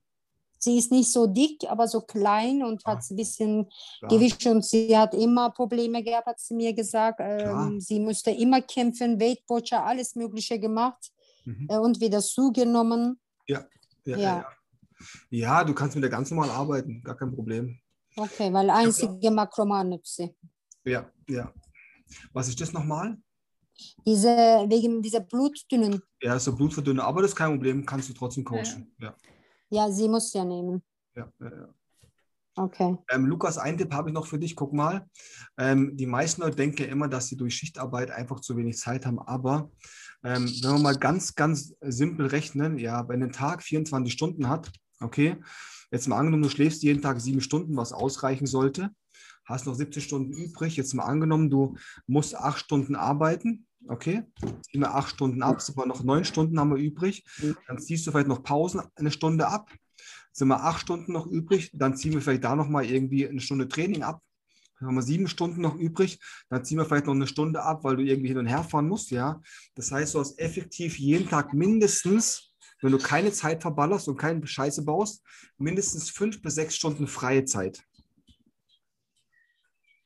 Sie 0.59 0.77
ist 0.77 0.91
nicht 0.91 1.11
so 1.11 1.27
dick, 1.27 1.69
aber 1.69 1.87
so 1.87 2.01
klein 2.01 2.63
und 2.63 2.81
ah, 2.85 2.93
hat 2.93 3.09
ein 3.09 3.15
bisschen 3.15 3.69
klar. 3.99 4.09
Gewicht 4.09 4.45
und 4.47 4.65
sie 4.65 4.97
hat 4.97 5.13
immer 5.13 5.51
Probleme 5.51 6.03
gehabt, 6.03 6.25
hat 6.25 6.39
sie 6.39 6.55
mir 6.55 6.73
gesagt. 6.73 7.19
Ähm, 7.21 7.79
sie 7.79 7.99
musste 7.99 8.31
immer 8.31 8.61
kämpfen, 8.61 9.19
Weight 9.19 9.43
Watcher, 9.47 9.85
alles 9.85 10.15
Mögliche 10.15 10.59
gemacht 10.59 11.11
mhm. 11.45 11.67
äh, 11.69 11.77
und 11.77 11.99
wieder 11.99 12.21
zugenommen. 12.21 13.19
Ja. 13.47 13.65
Ja, 14.05 14.17
ja. 14.17 14.17
ja, 14.17 14.45
ja. 15.29 15.63
du 15.63 15.73
kannst 15.73 15.95
mit 15.95 16.03
der 16.03 16.11
ganz 16.11 16.31
normal 16.31 16.49
arbeiten, 16.49 17.01
gar 17.03 17.15
kein 17.15 17.31
Problem. 17.31 17.79
Okay, 18.15 18.51
weil 18.51 18.69
einzige 18.69 19.29
Makroman 19.29 19.89
nutzt 19.89 20.15
sie. 20.15 20.35
Ja, 20.85 21.11
ja. 21.29 21.53
Was 22.33 22.47
ist 22.47 22.59
das 22.59 22.73
nochmal? 22.73 23.17
Diese, 24.05 24.27
wegen 24.27 25.01
dieser 25.01 25.19
Blutdünnen. 25.19 26.01
Ja, 26.21 26.39
so 26.39 26.55
Blutverdünner, 26.55 27.03
aber 27.03 27.21
das 27.21 27.31
ist 27.31 27.35
kein 27.35 27.51
Problem, 27.51 27.85
kannst 27.85 28.09
du 28.09 28.13
trotzdem 28.13 28.43
coachen. 28.43 28.91
Ja, 28.99 29.09
ja. 29.09 29.15
ja 29.69 29.91
sie 29.91 30.09
muss 30.09 30.33
ja 30.33 30.43
nehmen. 30.43 30.81
Ja, 31.15 31.31
ja, 31.39 31.49
ja. 31.49 31.73
Okay. 32.57 32.97
Ähm, 33.11 33.27
Lukas, 33.27 33.59
ein 33.59 33.77
Tipp 33.77 33.93
habe 33.93 34.09
ich 34.09 34.15
noch 34.15 34.25
für 34.25 34.39
dich. 34.39 34.55
Guck 34.55 34.73
mal. 34.73 35.07
Ähm, 35.59 35.95
die 35.95 36.07
meisten 36.07 36.41
Leute 36.41 36.55
denken 36.55 36.81
ja 36.81 36.87
immer, 36.87 37.07
dass 37.07 37.27
sie 37.27 37.37
durch 37.37 37.53
Schichtarbeit 37.55 38.09
einfach 38.09 38.39
zu 38.39 38.57
wenig 38.57 38.77
Zeit 38.79 39.05
haben. 39.05 39.19
Aber 39.19 39.69
ähm, 40.23 40.45
wenn 40.61 40.71
wir 40.71 40.79
mal 40.79 40.97
ganz, 40.97 41.35
ganz 41.35 41.73
simpel 41.81 42.27
rechnen, 42.27 42.77
ja, 42.77 43.07
wenn 43.07 43.23
ein 43.23 43.31
Tag 43.31 43.63
24 43.63 44.11
Stunden 44.11 44.49
hat, 44.49 44.71
okay, 44.99 45.37
jetzt 45.91 46.07
mal 46.07 46.17
angenommen, 46.17 46.43
du 46.43 46.49
schläfst 46.49 46.83
jeden 46.83 47.01
Tag 47.01 47.21
sieben 47.21 47.41
Stunden, 47.41 47.77
was 47.77 47.93
ausreichen 47.93 48.47
sollte, 48.47 48.89
hast 49.45 49.65
noch 49.65 49.75
70 49.75 50.03
Stunden 50.03 50.33
übrig. 50.33 50.75
Jetzt 50.75 50.93
mal 50.93 51.05
angenommen, 51.05 51.49
du 51.49 51.75
musst 52.05 52.35
acht 52.35 52.59
Stunden 52.59 52.95
arbeiten, 52.95 53.67
Okay, 53.89 54.23
ziehen 54.69 54.81
wir 54.81 54.95
acht 54.95 55.11
Stunden 55.11 55.41
ab, 55.41 55.61
sind 55.61 55.77
wir 55.77 55.85
noch 55.85 56.03
neun 56.03 56.25
Stunden 56.25 56.59
haben 56.59 56.71
wir 56.71 56.77
übrig. 56.77 57.23
Dann 57.67 57.79
ziehst 57.79 58.05
du 58.05 58.11
vielleicht 58.11 58.27
noch 58.27 58.43
Pausen 58.43 58.81
eine 58.95 59.11
Stunde 59.11 59.47
ab. 59.47 59.71
Sind 60.33 60.49
wir 60.49 60.63
acht 60.63 60.81
Stunden 60.81 61.13
noch 61.13 61.25
übrig, 61.25 61.71
dann 61.73 61.95
ziehen 61.95 62.13
wir 62.13 62.21
vielleicht 62.21 62.43
da 62.43 62.55
nochmal 62.55 62.85
irgendwie 62.85 63.27
eine 63.27 63.39
Stunde 63.39 63.67
Training 63.67 64.03
ab. 64.03 64.21
Haben 64.79 64.95
wir 64.95 65.01
sieben 65.01 65.27
Stunden 65.27 65.61
noch 65.61 65.75
übrig, 65.75 66.19
dann 66.49 66.63
ziehen 66.63 66.77
wir 66.77 66.85
vielleicht 66.85 67.07
noch 67.07 67.15
eine 67.15 67.27
Stunde 67.27 67.63
ab, 67.63 67.83
weil 67.83 67.95
du 67.95 68.03
irgendwie 68.03 68.27
hin 68.27 68.37
und 68.37 68.45
her 68.45 68.63
fahren 68.63 68.87
musst, 68.87 69.11
ja. 69.11 69.41
Das 69.75 69.91
heißt, 69.91 70.13
du 70.13 70.19
hast 70.19 70.39
effektiv 70.39 70.99
jeden 70.99 71.27
Tag 71.27 71.53
mindestens, 71.53 72.53
wenn 72.81 72.91
du 72.91 72.99
keine 72.99 73.31
Zeit 73.31 73.61
verballerst 73.61 74.07
und 74.07 74.17
keine 74.17 74.45
Scheiße 74.45 74.85
baust, 74.85 75.23
mindestens 75.57 76.09
fünf 76.09 76.41
bis 76.41 76.55
sechs 76.55 76.75
Stunden 76.75 77.07
freie 77.07 77.45
Zeit. 77.45 77.83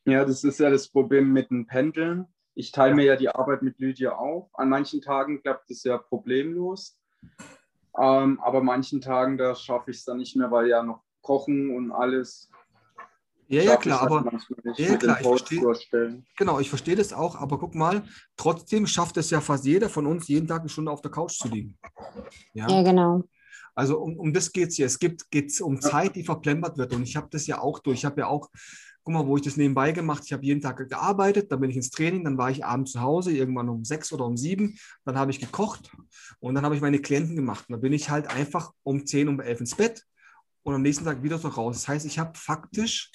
Ja, 0.06 0.26
das 0.26 0.43
ist 0.43 0.60
ja 0.60 0.69
das 0.69 0.88
Problem 0.88 1.31
mit 1.31 1.52
dem 1.52 1.68
Pendeln. 1.68 2.26
Ich 2.53 2.72
teile 2.72 2.95
mir 2.95 3.06
ja 3.06 3.15
die 3.15 3.30
Arbeit 3.30 3.61
mit 3.61 3.80
Lydia 3.80 4.14
auf. 4.14 4.49
An 4.53 4.69
manchen 4.69 5.02
Tagen 5.02 5.41
klappt 5.41 5.69
es 5.69 5.84
ja 5.84 5.98
problemlos. 5.98 6.98
Ähm, 7.98 8.39
aber 8.39 8.61
manchen 8.61 9.02
Tagen, 9.02 9.38
da 9.38 9.56
schaffe 9.56 9.91
ich 9.91 9.98
es 9.98 10.06
dann 10.06 10.18
nicht 10.18 10.35
mehr, 10.35 10.49
weil 10.52 10.68
ja 10.68 10.84
noch 10.84 11.03
Kochen 11.22 11.76
und 11.76 11.91
alles. 11.91 12.51
Ja, 13.52 13.64
ja, 13.64 13.76
klar, 13.76 14.02
aber 14.02 14.32
ja, 14.78 14.95
klar, 14.95 15.19
ich 15.19 15.28
verstehe, 15.28 16.23
genau, 16.38 16.60
ich 16.60 16.69
verstehe 16.69 16.95
das 16.95 17.11
auch, 17.11 17.36
aber 17.36 17.60
guck 17.60 17.76
mal, 17.76 18.03
trotzdem 18.38 18.88
schafft 18.88 19.18
es 19.18 19.30
ja 19.30 19.41
fast 19.41 19.65
jeder 19.65 19.90
von 19.90 20.06
uns, 20.06 20.30
jeden 20.30 20.48
Tag 20.48 20.61
eine 20.61 20.69
Stunde 20.69 20.90
auf 20.90 21.02
der 21.02 21.11
Couch 21.11 21.38
zu 21.38 21.49
liegen. 21.49 21.78
Ja, 22.53 22.69
ja 22.69 22.82
genau. 22.82 23.23
Also 23.76 23.99
um, 23.99 24.18
um 24.18 24.34
das 24.34 24.52
geht 24.52 24.69
es 24.69 24.76
hier. 24.76 24.86
Es 24.86 24.99
geht 24.99 25.61
um 25.61 25.82
Zeit, 25.82 26.15
die 26.15 26.23
verplempert 26.23 26.78
wird. 26.78 26.94
Und 26.94 27.03
ich 27.03 27.15
habe 27.15 27.28
das 27.32 27.48
ja 27.48 27.60
auch 27.60 27.80
durch. 27.80 27.99
Ich 27.99 28.06
habe 28.06 28.22
ja 28.22 28.28
auch 28.28 28.49
guck 29.03 29.14
mal, 29.14 29.26
wo 29.26 29.36
ich 29.36 29.44
das 29.44 29.57
nebenbei 29.57 29.91
gemacht, 29.91 30.23
ich 30.26 30.34
habe 30.34 30.45
jeden 30.45 30.61
Tag 30.61 30.88
gearbeitet, 30.88 31.52
dann 31.52 31.60
bin 31.60 31.72
ich 31.72 31.76
ins 31.76 31.90
Training, 31.90 32.23
dann 32.23 32.38
war 32.38 32.52
ich 32.52 32.64
abends 32.64 32.91
zu 32.91 33.02
Hause, 33.02 33.32
irgendwann 33.32 33.69
um 33.69 33.84
sechs 33.84 34.14
oder 34.14 34.26
um 34.26 34.38
sieben, 34.38 34.78
dann 35.06 35.18
habe 35.18 35.32
ich 35.32 35.40
gekocht 35.40 35.91
und 36.40 36.53
dann 36.53 36.64
habe 36.64 36.76
ich 36.76 36.82
meine 36.82 36.99
Klienten 36.99 37.36
gemacht. 37.36 37.65
Und 37.68 37.73
dann 37.73 37.82
bin 37.82 37.94
ich 37.94 38.10
halt 38.10 38.28
einfach 38.28 38.72
um 38.84 39.06
zehn, 39.06 39.28
um 39.28 39.40
elf 39.40 39.60
ins 39.60 39.76
Bett 39.76 40.06
und 40.64 40.76
am 40.76 40.82
nächsten 40.82 41.06
Tag 41.06 41.23
wieder 41.23 41.38
so 41.38 41.48
raus. 41.48 41.78
Das 41.78 41.88
heißt, 41.88 42.06
ich 42.06 42.19
habe 42.19 42.38
faktisch 42.38 43.11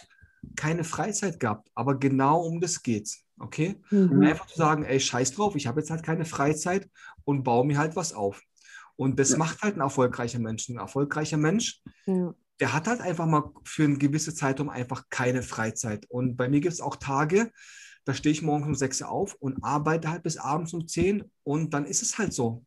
keine 0.56 0.84
Freizeit 0.84 1.40
gehabt, 1.40 1.68
aber 1.74 1.98
genau 1.98 2.40
um 2.40 2.60
das 2.60 2.82
geht's. 2.82 3.24
Okay? 3.38 3.80
Mhm. 3.90 4.22
Einfach 4.22 4.46
zu 4.46 4.56
sagen, 4.56 4.84
ey, 4.84 4.98
scheiß 4.98 5.32
drauf, 5.32 5.56
ich 5.56 5.66
habe 5.66 5.80
jetzt 5.80 5.90
halt 5.90 6.02
keine 6.02 6.24
Freizeit 6.24 6.88
und 7.24 7.42
baue 7.42 7.66
mir 7.66 7.78
halt 7.78 7.96
was 7.96 8.12
auf. 8.12 8.42
Und 8.96 9.18
das 9.18 9.30
ja. 9.30 9.38
macht 9.38 9.62
halt 9.62 9.76
ein 9.76 9.82
erfolgreicher 9.82 10.38
Mensch. 10.38 10.68
Ein 10.68 10.78
erfolgreicher 10.78 11.36
Mensch 11.36 11.82
ja 12.06 12.34
der 12.60 12.72
hat 12.72 12.86
halt 12.86 13.00
einfach 13.00 13.26
mal 13.26 13.50
für 13.64 13.84
eine 13.84 13.98
gewisse 13.98 14.34
Zeitraum 14.34 14.68
einfach 14.68 15.04
keine 15.10 15.42
Freizeit. 15.42 16.06
Und 16.08 16.36
bei 16.36 16.48
mir 16.48 16.60
gibt 16.60 16.72
es 16.72 16.80
auch 16.80 16.96
Tage, 16.96 17.50
da 18.04 18.14
stehe 18.14 18.32
ich 18.32 18.42
morgens 18.42 18.66
um 18.66 18.74
6 18.74 19.02
Uhr 19.02 19.08
auf 19.08 19.34
und 19.34 19.62
arbeite 19.64 20.10
halt 20.10 20.22
bis 20.22 20.36
abends 20.36 20.72
um 20.72 20.86
10 20.86 21.24
und 21.42 21.74
dann 21.74 21.86
ist 21.86 22.02
es 22.02 22.18
halt 22.18 22.32
so. 22.32 22.64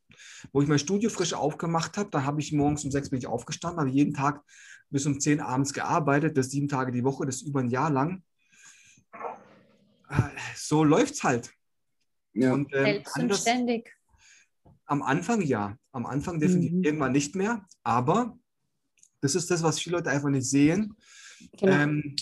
Wo 0.52 0.62
ich 0.62 0.68
mein 0.68 0.80
Studio 0.80 1.10
frisch 1.10 1.34
aufgemacht 1.34 1.98
habe, 1.98 2.10
da 2.10 2.24
habe 2.24 2.42
ich 2.42 2.52
morgens 2.52 2.84
um 2.84 2.92
6 2.92 3.10
bin 3.10 3.20
ich 3.20 3.28
aufgestanden, 3.28 3.80
habe 3.80 3.90
jeden 3.90 4.14
Tag 4.14 4.42
bis 4.90 5.06
um 5.06 5.20
10 5.20 5.40
abends 5.40 5.74
gearbeitet, 5.74 6.38
das 6.38 6.50
sieben 6.50 6.68
Tage 6.68 6.92
die 6.92 7.04
Woche, 7.04 7.26
das 7.26 7.42
über 7.42 7.60
ein 7.60 7.70
Jahr 7.70 7.90
lang. 7.90 8.24
Äh, 10.10 10.22
so 10.56 10.84
läuft 10.84 11.16
es 11.16 11.24
halt. 11.24 11.52
Ja. 12.34 12.54
Und, 12.54 12.72
ähm, 12.74 13.04
anders, 13.14 13.46
am 14.86 15.02
Anfang 15.04 15.42
ja, 15.42 15.78
am 15.92 16.06
Anfang 16.06 16.40
definitiv 16.40 16.74
mhm. 16.74 16.84
irgendwann 16.84 17.12
nicht 17.12 17.36
mehr, 17.36 17.66
aber 17.84 18.38
das 19.22 19.36
ist 19.36 19.52
das, 19.52 19.62
was 19.64 19.80
viele 19.80 19.98
Leute 19.98 20.10
einfach 20.10 20.30
nicht 20.30 20.50
sehen. 20.50 20.96
Genau. 21.58 21.74
Ähm, 21.74 22.16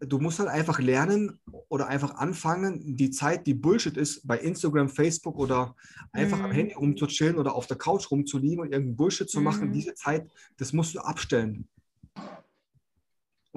du 0.00 0.18
musst 0.18 0.38
halt 0.38 0.48
einfach 0.48 0.78
lernen 0.78 1.40
oder 1.68 1.88
einfach 1.88 2.16
anfangen, 2.16 2.96
die 2.96 3.10
Zeit, 3.10 3.46
die 3.46 3.54
Bullshit 3.54 3.96
ist, 3.96 4.26
bei 4.26 4.38
Instagram, 4.38 4.88
Facebook 4.88 5.36
oder 5.38 5.74
einfach 6.12 6.40
am 6.40 6.50
mhm. 6.50 6.54
Handy 6.54 6.74
rumzuchillen 6.74 7.36
oder 7.36 7.54
auf 7.54 7.66
der 7.66 7.78
Couch 7.78 8.10
rumzuliegen 8.10 8.60
und 8.60 8.72
irgendeinen 8.72 8.96
Bullshit 8.96 9.28
zu 9.28 9.40
machen, 9.40 9.70
mm. 9.70 9.72
diese 9.72 9.94
Zeit, 9.94 10.30
das 10.56 10.72
musst 10.72 10.94
du 10.94 11.00
abstellen. 11.00 11.68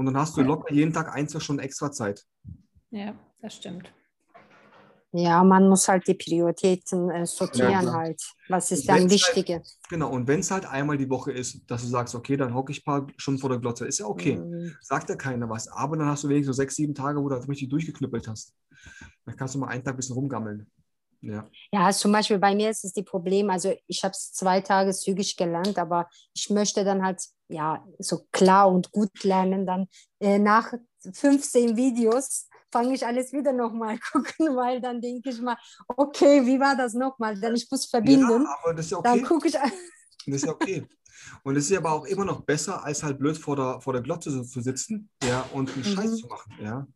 Und 0.02 0.08
dann 0.08 0.18
hast 0.18 0.36
du 0.36 0.42
locker 0.42 0.74
jeden 0.74 0.92
Tag 0.92 1.14
ein, 1.14 1.28
zwei 1.28 1.40
Stunden 1.40 1.62
extra 1.62 1.92
Zeit. 1.92 2.26
Ja, 2.90 3.14
das 3.40 3.56
stimmt. 3.56 3.94
Ja, 5.14 5.44
man 5.44 5.70
muss 5.70 5.88
halt 5.88 6.08
die 6.08 6.16
Prioritäten 6.16 7.12
äh, 7.12 7.24
sortieren 7.28 7.70
ja, 7.70 7.94
halt. 7.94 8.20
Was 8.50 8.72
ist 8.72 8.90
dann 8.90 9.08
Wichtige? 9.12 9.56
Halt, 9.56 9.78
genau, 9.90 10.10
und 10.10 10.28
wenn 10.28 10.40
es 10.40 10.50
halt 10.50 10.66
einmal 10.66 10.98
die 10.98 11.08
Woche 11.08 11.32
ist, 11.32 11.70
dass 11.70 11.84
du 11.84 11.88
sagst, 11.88 12.16
okay, 12.16 12.36
dann 12.36 12.56
hocke 12.56 12.72
ich 12.72 12.80
ein 12.80 12.84
paar 12.86 13.08
Stunden 13.18 13.40
vor 13.40 13.52
der 13.52 13.60
Glotze, 13.60 13.86
ist 13.86 14.00
ja 14.00 14.08
okay. 14.08 14.38
Mhm. 14.38 14.76
Sagt 14.82 15.10
ja 15.10 15.16
keiner 15.16 15.48
was. 15.48 15.68
Aber 15.68 15.98
dann 15.98 16.08
hast 16.08 16.24
du 16.24 16.30
wenigstens 16.30 16.56
so 16.56 16.62
sechs, 16.62 16.76
sieben 16.76 16.96
Tage, 16.96 17.22
wo 17.22 17.30
du 17.30 17.36
halt 17.36 17.48
richtig 17.48 17.70
durchgeknüppelt 17.70 18.28
hast. 18.28 18.56
Dann 19.26 19.36
kannst 19.36 19.54
du 19.54 19.60
mal 19.60 19.68
einen 19.68 19.84
Tag 19.84 19.94
ein 19.94 19.98
bisschen 19.98 20.16
rumgammeln. 20.16 20.66
Ja. 21.24 21.48
ja, 21.72 21.92
zum 21.92 22.12
Beispiel 22.12 22.40
bei 22.40 22.56
mir 22.56 22.72
ist 22.72 22.84
es 22.84 22.94
die 22.94 23.04
Problem, 23.04 23.52
also 23.52 23.76
ich 23.86 24.04
habe 24.04 24.12
es 24.12 24.34
zwei 24.34 24.60
Tage 24.60 24.92
zügig 24.92 25.38
gelernt, 25.38 25.78
aber 25.78 26.10
ich 26.34 26.50
möchte 26.50 26.84
dann 26.84 27.04
halt 27.04 27.22
ja 27.52 27.86
so 28.00 28.26
klar 28.32 28.72
und 28.72 28.92
gut 28.92 29.24
lernen, 29.24 29.66
dann 29.66 29.88
äh, 30.20 30.40
nach 30.40 30.74
15 31.14 31.76
Videos 31.76 32.48
fange 32.72 32.94
ich 32.94 33.06
alles 33.06 33.34
wieder 33.34 33.54
nochmal 33.54 34.00
gucken, 34.12 34.56
weil 34.56 34.82
dann 34.82 35.02
denke 35.02 35.30
ich 35.30 35.42
mal, 35.42 35.58
okay, 35.88 36.46
wie 36.46 36.60
war 36.60 36.76
das 36.76 36.94
nochmal? 36.94 37.40
Denn 37.40 37.56
ich 37.56 37.68
muss 37.70 37.86
verbinden. 37.86 38.44
Ja, 38.44 38.58
aber 38.64 38.74
das 38.74 38.86
ist 38.86 38.94
okay. 38.94 39.10
Dann 39.10 39.24
gucke 39.24 39.48
ich. 39.48 39.56
Das 40.28 40.36
ist 40.36 40.46
ja 40.46 40.52
okay. 40.52 40.88
Und 41.44 41.56
es 41.56 41.72
ist 41.72 41.76
aber 41.76 41.94
auch 41.94 42.06
immer 42.06 42.26
noch 42.26 42.42
besser, 42.42 42.86
als 42.86 43.02
halt 43.02 43.18
blöd 43.18 43.36
vor 43.36 43.56
der, 43.56 43.82
vor 43.82 43.94
der 43.94 44.04
Glotze 44.04 44.44
zu 44.44 44.62
sitzen 44.62 45.10
ja, 45.24 45.42
und 45.52 45.72
einen 45.72 45.80
mhm. 45.80 45.96
Scheiß 45.96 46.18
zu 46.18 46.28
machen. 46.28 46.54
Ja. 46.62 46.88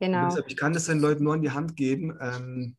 Genau. 0.00 0.28
Deshalb, 0.28 0.46
ich 0.48 0.56
kann 0.56 0.72
das 0.72 0.86
den 0.86 1.00
Leuten 1.00 1.24
nur 1.24 1.34
in 1.34 1.42
die 1.42 1.50
Hand 1.50 1.76
geben. 1.76 2.16
Ähm, 2.20 2.76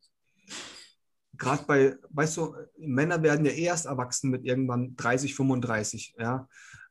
Gerade 1.36 1.64
bei, 1.66 1.96
weißt 2.10 2.36
du, 2.38 2.56
Männer 2.78 3.22
werden 3.22 3.46
ja 3.46 3.52
erst 3.52 3.86
erwachsen 3.86 4.30
mit 4.30 4.44
irgendwann 4.44 4.96
30, 4.96 5.36
35. 5.36 6.14
Ja. 6.18 6.48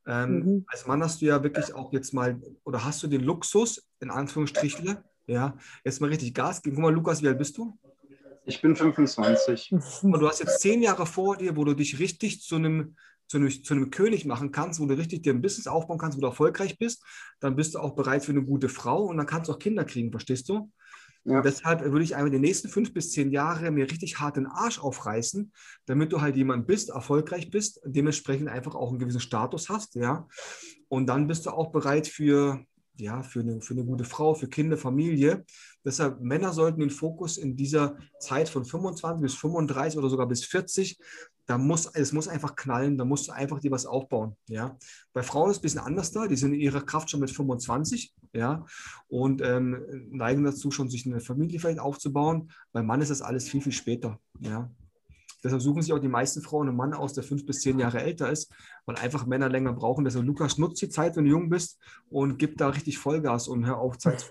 Ähm, 0.10 0.40
mhm. 0.40 0.66
Als 0.68 0.88
Mann 0.88 1.04
hast 1.04 1.22
du 1.22 1.26
ja 1.26 1.44
wirklich 1.44 1.74
auch 1.74 1.94
jetzt 1.94 2.14
mal, 2.14 2.42
oder 2.64 2.84
hast 2.84 3.04
du 3.04 3.08
den 3.08 3.22
Luxus, 3.22 3.88
in 4.00 4.10
Anführungsstrichen, 4.10 4.98
ja, 5.28 5.56
jetzt 5.86 6.02
mal 6.02 6.08
richtig 6.08 6.34
Gas 6.34 6.64
geben. 6.64 6.76
Guck 6.76 6.84
mal, 6.84 6.94
Lukas, 6.94 7.22
wie 7.22 7.28
alt 7.28 7.38
bist 7.38 7.58
du? 7.60 7.78
Ich 8.46 8.60
bin 8.62 8.76
25. 8.76 9.72
Und 10.02 10.20
du 10.20 10.28
hast 10.28 10.40
jetzt 10.40 10.62
zehn 10.62 10.82
Jahre 10.82 11.06
vor 11.06 11.38
dir, 11.38 11.56
wo 11.56 11.64
du 11.64 11.76
dich 11.76 12.00
richtig 12.00 12.42
zu 12.42 12.56
einem, 12.56 12.96
zu 13.28 13.38
einem, 13.38 13.50
zu 13.64 13.76
einem 13.76 13.92
König 13.92 14.26
machen 14.26 14.52
kannst, 14.52 14.80
wo 14.80 14.88
du 14.88 14.98
richtig 14.98 15.22
dir 15.22 15.34
ein 15.34 15.42
Business 15.42 15.68
aufbauen 15.68 16.00
kannst, 16.00 16.18
wo 16.18 16.22
du 16.22 16.28
erfolgreich 16.28 16.80
bist. 16.80 17.04
Dann 17.40 17.56
bist 17.56 17.76
du 17.76 17.80
auch 17.80 17.94
bereit 17.94 18.26
für 18.26 18.32
eine 18.32 18.44
gute 18.44 18.68
Frau 18.68 19.04
und 19.04 19.18
dann 19.18 19.28
kannst 19.28 19.48
du 19.48 19.54
auch 19.54 19.60
Kinder 19.60 19.86
kriegen, 19.86 20.10
verstehst 20.10 20.50
du? 20.50 20.72
Ja. 21.26 21.42
Deshalb 21.42 21.84
würde 21.84 22.04
ich 22.04 22.16
einfach 22.16 22.32
die 22.32 22.40
nächsten 22.40 22.70
fünf 22.70 22.94
bis 22.94 23.12
zehn 23.12 23.32
Jahre 23.32 23.72
mir 23.72 23.90
richtig 23.90 24.20
hart 24.20 24.38
den 24.38 24.48
Arsch 24.48 24.80
aufreißen, 24.80 25.52
damit 25.86 26.12
du 26.12 26.22
halt 26.22 26.36
jemand 26.36 26.66
bist, 26.66 26.90
erfolgreich 26.90 27.52
bist, 27.52 27.82
dementsprechend 27.86 28.48
einfach 28.48 28.76
auch 28.76 28.90
einen 28.90 29.00
gewissen 29.00 29.20
Status 29.20 29.70
hast, 29.70 29.96
ja. 29.96 30.28
Und 30.88 31.08
dann 31.08 31.28
bist 31.28 31.46
du 31.46 31.52
auch 31.52 31.72
bereit 31.72 32.08
für 32.08 32.66
ja, 33.00 33.24
für 33.24 33.40
eine, 33.40 33.62
für 33.62 33.74
eine 33.74 33.86
gute 33.86 34.04
Frau, 34.04 34.34
für 34.34 34.48
Kinder, 34.48 34.78
Familie. 34.78 35.46
Deshalb, 35.86 36.20
Männer 36.20 36.54
sollten 36.54 36.82
den 36.82 36.90
Fokus 36.90 37.38
in 37.38 37.56
dieser 37.56 37.98
Zeit 38.20 38.50
von 38.50 38.66
25 38.66 39.22
bis 39.22 39.36
35 39.36 39.98
oder 39.98 40.10
sogar 40.10 40.28
bis 40.28 40.44
40, 40.46 41.00
da 41.50 41.58
muss, 41.58 41.88
es 41.88 42.14
muss 42.14 42.28
einfach 42.28 42.56
knallen, 42.56 42.96
da 42.96 43.06
musst 43.06 43.28
du 43.28 43.32
einfach 43.32 43.60
dir 43.60 43.72
was 43.72 43.88
aufbauen, 43.88 44.36
ja. 44.48 44.78
Bei 45.14 45.24
Frauen 45.24 45.50
ist 45.50 45.58
es 45.58 45.60
ein 45.60 45.64
bisschen 45.64 45.80
anders 45.80 46.12
da, 46.12 46.28
die 46.28 46.36
sind 46.36 46.54
in 46.54 46.60
ihrer 46.60 46.82
Kraft 46.82 47.10
schon 47.10 47.22
mit 47.22 47.32
25, 47.32 48.14
ja, 48.34 48.64
und 49.08 49.42
ähm, 49.42 50.08
neigen 50.12 50.44
dazu 50.44 50.70
schon, 50.70 50.92
sich 50.92 51.08
eine 51.08 51.20
Familie 51.20 51.60
vielleicht 51.60 51.80
aufzubauen. 51.80 52.52
Beim 52.72 52.86
Mann 52.86 53.02
ist 53.02 53.10
das 53.10 53.24
alles 53.24 53.50
viel, 53.50 53.62
viel 53.62 53.72
später, 53.72 54.20
ja. 54.40 54.70
Deshalb 55.44 55.64
suchen 55.64 55.82
sich 55.82 55.92
auch 55.92 56.00
die 56.00 56.08
meisten 56.08 56.44
Frauen 56.44 56.68
einen 56.68 56.78
Mann 56.78 56.94
aus, 56.94 57.14
der 57.14 57.24
fünf 57.24 57.48
bis 57.48 57.62
zehn 57.62 57.80
Jahre 57.80 58.04
älter 58.04 58.30
ist, 58.30 58.54
weil 58.86 58.98
einfach 58.98 59.26
Männer 59.26 59.50
länger 59.50 59.74
brauchen. 59.74 60.04
Deshalb, 60.04 60.26
Lukas, 60.26 60.60
nutzt 60.60 60.82
die 60.84 60.90
Zeit, 60.90 61.16
wenn 61.16 61.24
du 61.24 61.32
jung 61.32 61.50
bist 61.50 61.80
und 62.10 62.38
gib 62.38 62.58
da 62.58 62.68
richtig 62.68 63.00
Vollgas 63.00 63.48
und 63.48 63.66
hör 63.66 63.78
auf, 63.78 63.98
Zeit 63.98 64.20
zu 64.20 64.28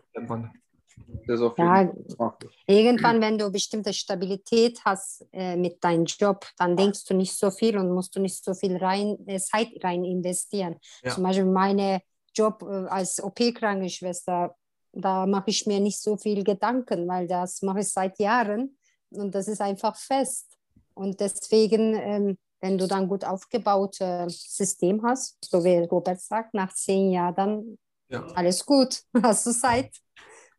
plempern. 1.51 2.05
Ja, 2.19 2.37
irgendwann, 2.66 3.20
wenn 3.20 3.39
du 3.39 3.51
bestimmte 3.51 3.93
Stabilität 3.93 4.81
hast 4.85 5.27
äh, 5.33 5.57
mit 5.57 5.83
deinem 5.83 6.05
Job, 6.05 6.47
dann 6.57 6.77
denkst 6.77 7.05
du 7.05 7.15
nicht 7.15 7.35
so 7.35 7.51
viel 7.51 7.77
und 7.79 7.93
musst 7.93 8.16
du 8.16 8.20
nicht 8.20 8.43
so 8.43 8.55
viel 8.55 8.77
rein, 8.77 9.16
äh, 9.27 9.39
Zeit 9.39 9.69
rein 9.83 10.05
investieren. 10.05 10.77
Ja. 11.03 11.15
Zum 11.15 11.25
Beispiel 11.25 11.45
meine 11.47 12.01
Job 12.35 12.62
äh, 12.62 12.87
als 12.89 13.23
OP-Krankenschwester, 13.23 14.55
da 14.93 15.27
mache 15.27 15.51
ich 15.51 15.66
mir 15.66 15.81
nicht 15.81 16.01
so 16.01 16.16
viel 16.16 16.45
Gedanken, 16.45 17.07
weil 17.09 17.27
das 17.27 17.62
mache 17.62 17.81
ich 17.81 17.89
seit 17.89 18.19
Jahren 18.19 18.79
und 19.11 19.35
das 19.35 19.49
ist 19.49 19.61
einfach 19.61 19.97
fest. 19.97 20.57
Und 20.95 21.20
deswegen, 21.20 21.95
ähm, 21.95 22.39
wenn 22.61 22.79
du 22.79 22.89
dann 22.89 23.09
gut 23.09 23.25
aufgebautes 23.25 24.57
System 24.57 25.03
hast, 25.05 25.37
so 25.45 25.62
wie 25.62 25.79
Robert 25.79 26.20
sagt, 26.20 26.55
nach 26.55 26.73
zehn 26.75 27.12
Jahren, 27.12 27.35
dann 27.35 27.79
ja. 28.09 28.27
alles 28.35 28.65
gut, 28.65 29.03
hast 29.23 29.47
du 29.47 29.53
Zeit. 29.53 29.91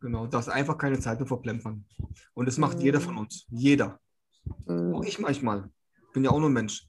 Genau, 0.02 0.28
das 0.28 0.48
ist 0.48 0.54
einfach 0.54 0.78
keine 0.78 1.00
Zeit 1.00 1.20
zu 1.20 1.26
verplempern. 1.26 1.86
Und 2.34 2.48
das 2.48 2.58
macht 2.58 2.78
mhm. 2.78 2.84
jeder 2.84 3.02
von 3.02 3.18
uns. 3.18 3.46
Jeder. 3.50 4.00
Mhm. 4.66 4.96
Auch 4.96 5.04
ich 5.04 5.20
manchmal. 5.20 5.70
Bin 6.14 6.24
ja 6.24 6.32
auch 6.32 6.40
nur 6.40 6.50
Mensch. 6.50 6.88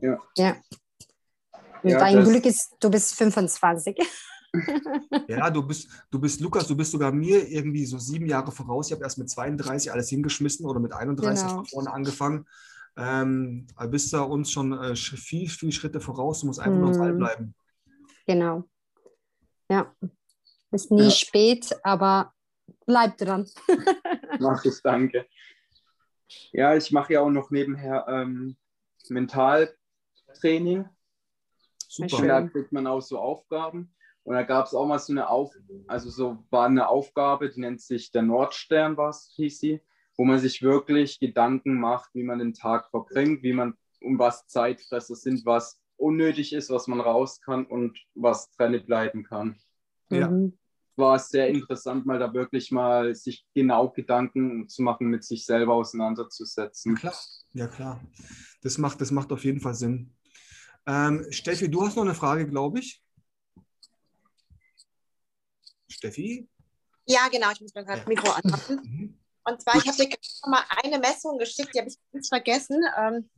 Ja. 0.00 0.18
ja. 0.36 0.56
Ja, 1.82 1.98
dein 2.00 2.24
Glück 2.24 2.44
ist, 2.44 2.76
du 2.80 2.90
bist 2.90 3.14
25. 3.14 3.96
ja, 5.28 5.50
du 5.50 5.62
bist, 5.62 5.88
du 6.10 6.18
bist, 6.18 6.40
Lukas, 6.40 6.66
du 6.66 6.76
bist 6.76 6.90
sogar 6.90 7.12
mir 7.12 7.48
irgendwie 7.48 7.86
so 7.86 7.98
sieben 7.98 8.26
Jahre 8.26 8.50
voraus. 8.50 8.88
Ich 8.88 8.92
habe 8.92 9.02
erst 9.02 9.18
mit 9.18 9.30
32 9.30 9.92
alles 9.92 10.08
hingeschmissen 10.08 10.66
oder 10.66 10.80
mit 10.80 10.92
31 10.92 11.46
genau. 11.46 11.64
vorne 11.64 11.92
angefangen. 11.92 12.46
Ähm, 12.96 13.66
bist 13.90 14.12
da 14.12 14.22
uns 14.22 14.50
schon 14.50 14.72
äh, 14.72 14.96
viel, 14.96 15.48
viel 15.48 15.70
Schritte 15.70 16.00
voraus. 16.00 16.40
Du 16.40 16.46
musst 16.46 16.58
einfach 16.58 16.78
mhm. 16.78 16.84
nur 16.84 16.98
Ball 16.98 17.12
bleiben. 17.12 17.54
Genau. 18.26 18.64
Ja. 19.70 19.94
Ist 20.70 20.90
nie 20.90 21.04
ja. 21.04 21.10
spät, 21.10 21.74
aber 21.82 22.32
bleib 22.86 23.16
dran. 23.18 23.48
Mach 24.40 24.64
ich, 24.64 24.80
danke. 24.82 25.26
Ja, 26.52 26.76
ich 26.76 26.92
mache 26.92 27.14
ja 27.14 27.20
auch 27.22 27.30
noch 27.30 27.50
nebenher 27.50 28.06
ähm, 28.08 28.56
Mentaltraining. 29.08 30.88
Super. 31.88 32.16
Und 32.16 32.28
da 32.28 32.42
kriegt 32.42 32.72
man 32.72 32.86
auch 32.86 33.00
so 33.00 33.18
Aufgaben. 33.18 33.94
Und 34.24 34.34
da 34.34 34.42
gab 34.42 34.66
es 34.66 34.74
auch 34.74 34.86
mal 34.86 34.98
so 34.98 35.12
eine 35.12 35.30
Auf, 35.30 35.54
also 35.86 36.10
so 36.10 36.44
war 36.50 36.66
eine 36.66 36.88
Aufgabe, 36.88 37.48
die 37.48 37.60
nennt 37.60 37.80
sich 37.80 38.10
der 38.10 38.20
Nordstern, 38.20 38.98
was 38.98 39.32
hieß 39.36 39.58
sie, 39.58 39.80
wo 40.18 40.24
man 40.24 40.38
sich 40.38 40.60
wirklich 40.60 41.18
Gedanken 41.18 41.80
macht, 41.80 42.10
wie 42.12 42.24
man 42.24 42.38
den 42.38 42.52
Tag 42.52 42.90
verbringt, 42.90 43.42
wie 43.42 43.54
man 43.54 43.74
um 44.02 44.18
was 44.18 44.46
Zeitfresser 44.46 45.14
sind, 45.14 45.46
was 45.46 45.80
unnötig 45.96 46.52
ist, 46.52 46.68
was 46.68 46.88
man 46.88 47.00
raus 47.00 47.40
kann 47.40 47.64
und 47.64 47.98
was 48.14 48.50
drin 48.50 48.84
bleiben 48.84 49.24
kann. 49.24 49.58
Ja. 50.10 50.28
Mhm. 50.28 50.58
War 50.96 51.18
sehr 51.18 51.48
interessant, 51.48 52.06
mal 52.06 52.18
da 52.18 52.34
wirklich 52.34 52.72
mal 52.72 53.14
sich 53.14 53.46
genau 53.54 53.90
Gedanken 53.90 54.68
zu 54.68 54.82
machen, 54.82 55.06
mit 55.06 55.22
sich 55.22 55.46
selber 55.46 55.74
auseinanderzusetzen. 55.74 56.94
Ja, 56.94 56.98
klar, 56.98 57.18
ja, 57.52 57.68
klar. 57.68 58.00
Das 58.62 58.78
macht, 58.78 59.00
das 59.00 59.12
macht 59.12 59.30
auf 59.30 59.44
jeden 59.44 59.60
Fall 59.60 59.74
Sinn. 59.74 60.12
Ähm, 60.86 61.26
Steffi, 61.30 61.70
du 61.70 61.86
hast 61.86 61.94
noch 61.94 62.02
eine 62.02 62.14
Frage, 62.14 62.48
glaube 62.48 62.80
ich. 62.80 63.00
Steffi? 65.88 66.48
Ja, 67.06 67.28
genau, 67.28 67.50
ich 67.52 67.60
muss 67.60 67.74
mir 67.74 67.84
gerade 67.84 68.00
das 68.00 68.08
Mikro 68.08 68.30
anmachen. 68.32 68.80
Mhm. 68.82 69.18
Und 69.44 69.62
zwar, 69.62 69.76
ich 69.76 69.86
habe 69.86 69.96
dir 69.96 70.16
schon 70.20 70.50
mal 70.50 70.62
eine 70.82 70.98
Messung 70.98 71.38
geschickt, 71.38 71.74
die 71.74 71.78
habe 71.78 71.88
ich 71.88 71.96
ganz 72.12 72.28
vergessen. 72.28 72.82
Ähm, 72.98 73.30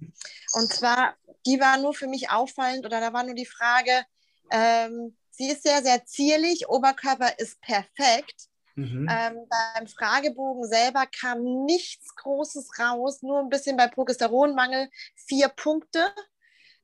und 0.55 0.73
zwar, 0.73 1.15
die 1.47 1.61
war 1.61 1.79
nur 1.79 1.95
für 1.95 2.09
mich 2.09 2.31
auffallend 2.31 2.85
oder 2.85 3.01
da 3.01 3.13
war 3.13 3.23
nur 3.23 3.35
die 3.35 3.47
Frage, 3.47 4.05
ähm, 4.51 5.17
Sie 5.41 5.49
ist 5.49 5.62
sehr, 5.62 5.83
sehr 5.83 6.05
zierlich, 6.05 6.69
Oberkörper 6.69 7.39
ist 7.39 7.62
perfekt. 7.62 8.49
Mhm. 8.75 9.09
Ähm, 9.11 9.47
beim 9.49 9.87
Fragebogen 9.87 10.69
selber 10.69 11.07
kam 11.07 11.65
nichts 11.65 12.15
Großes 12.17 12.79
raus, 12.79 13.23
nur 13.23 13.41
ein 13.41 13.49
bisschen 13.49 13.79
bei 13.79 13.89
Progesteronmangel 13.89 14.91
vier 15.15 15.49
Punkte. 15.49 16.12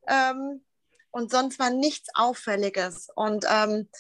Ähm, 0.09 0.65
und 1.11 1.31
sonst 1.31 1.59
war 1.59 1.69
nichts 1.69 2.09
Auffälliges. 2.15 3.11
Und 3.15 3.45
ähm, 3.47 3.91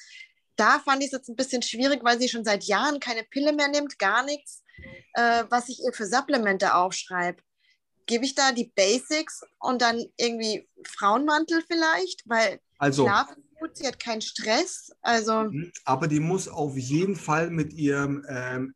da 0.56 0.78
fand 0.78 1.00
ich 1.02 1.08
es 1.08 1.12
jetzt 1.12 1.28
ein 1.28 1.36
bisschen 1.36 1.60
schwierig, 1.60 2.02
weil 2.02 2.18
sie 2.18 2.30
schon 2.30 2.46
seit 2.46 2.64
Jahren 2.64 2.98
keine 2.98 3.24
Pille 3.24 3.52
mehr 3.52 3.68
nimmt, 3.68 3.98
gar 3.98 4.24
nichts, 4.24 4.62
äh, 5.12 5.44
was 5.50 5.68
ich 5.68 5.84
ihr 5.84 5.92
für 5.92 6.06
Supplemente 6.06 6.74
aufschreibe. 6.74 7.42
Gebe 8.06 8.24
ich 8.24 8.34
da 8.34 8.52
die 8.52 8.72
Basics 8.74 9.42
und 9.58 9.82
dann 9.82 10.02
irgendwie 10.16 10.68
Frauenmantel 10.84 11.62
vielleicht? 11.66 12.22
Weil 12.26 12.60
also, 12.78 13.04
Schlafen 13.04 13.46
gut, 13.58 13.76
sie 13.76 13.86
hat 13.86 13.98
keinen 13.98 14.20
Stress. 14.20 14.92
Also. 15.02 15.44
Mhm, 15.44 15.72
aber 15.84 16.08
die 16.08 16.20
muss 16.20 16.48
auf 16.48 16.76
jeden 16.76 17.16
Fall 17.16 17.50
mit 17.50 17.72
ihrem, 17.72 18.24
ähm, 18.28 18.74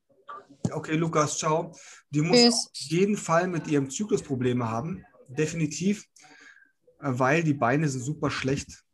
okay, 0.73 0.97
Lukas, 0.97 1.39
ciao. 1.39 1.73
Die 2.11 2.21
muss 2.21 2.37
Tschüss. 2.37 2.55
auf 2.55 2.71
jeden 2.75 3.17
Fall 3.17 3.49
mit 3.49 3.67
ihrem 3.69 3.91
Zyklus 3.91 4.23
Probleme 4.23 4.69
haben. 4.69 5.05
Definitiv, 5.29 6.07
äh, 7.01 7.11
weil 7.11 7.43
die 7.43 7.55
Beine 7.55 7.89
sind 7.89 8.03
super 8.03 8.31
schlecht. 8.31 8.85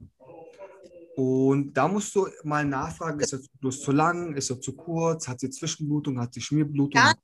Und 1.16 1.72
da 1.72 1.88
musst 1.88 2.14
du 2.14 2.28
mal 2.44 2.64
nachfragen, 2.64 3.20
ist 3.20 3.32
der 3.32 3.40
Zyklus 3.40 3.80
zu 3.80 3.90
lang, 3.90 4.34
ist 4.36 4.50
er 4.50 4.60
zu 4.60 4.76
kurz, 4.76 5.26
hat 5.26 5.40
sie 5.40 5.48
Zwischenblutung, 5.48 6.20
hat 6.20 6.34
sie 6.34 6.42
Schmierblutung? 6.42 7.00
Ja, 7.00 7.14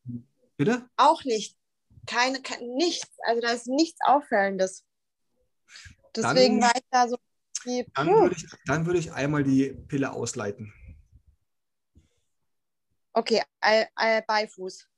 Bitte? 0.57 0.87
Auch 0.97 1.25
nicht. 1.25 1.57
Keine, 2.07 2.43
kein, 2.43 2.61
nichts. 2.75 3.11
Also 3.25 3.41
da 3.41 3.51
ist 3.51 3.67
nichts 3.67 3.99
Auffällendes. 4.05 4.85
Deswegen 6.15 6.61
Dann, 6.61 6.69
war 6.69 6.77
ich 6.77 6.87
da 6.91 7.09
so 7.09 7.17
dann 7.95 8.09
würde, 8.09 8.35
ich, 8.37 8.47
dann 8.67 8.87
würde 8.87 8.99
ich 8.99 9.13
einmal 9.13 9.45
die 9.45 9.71
Pille 9.87 10.13
ausleiten. 10.13 10.73
Okay, 13.13 13.43
äh, 13.61 13.87
äh, 13.97 14.23
Beifuß. 14.27 14.89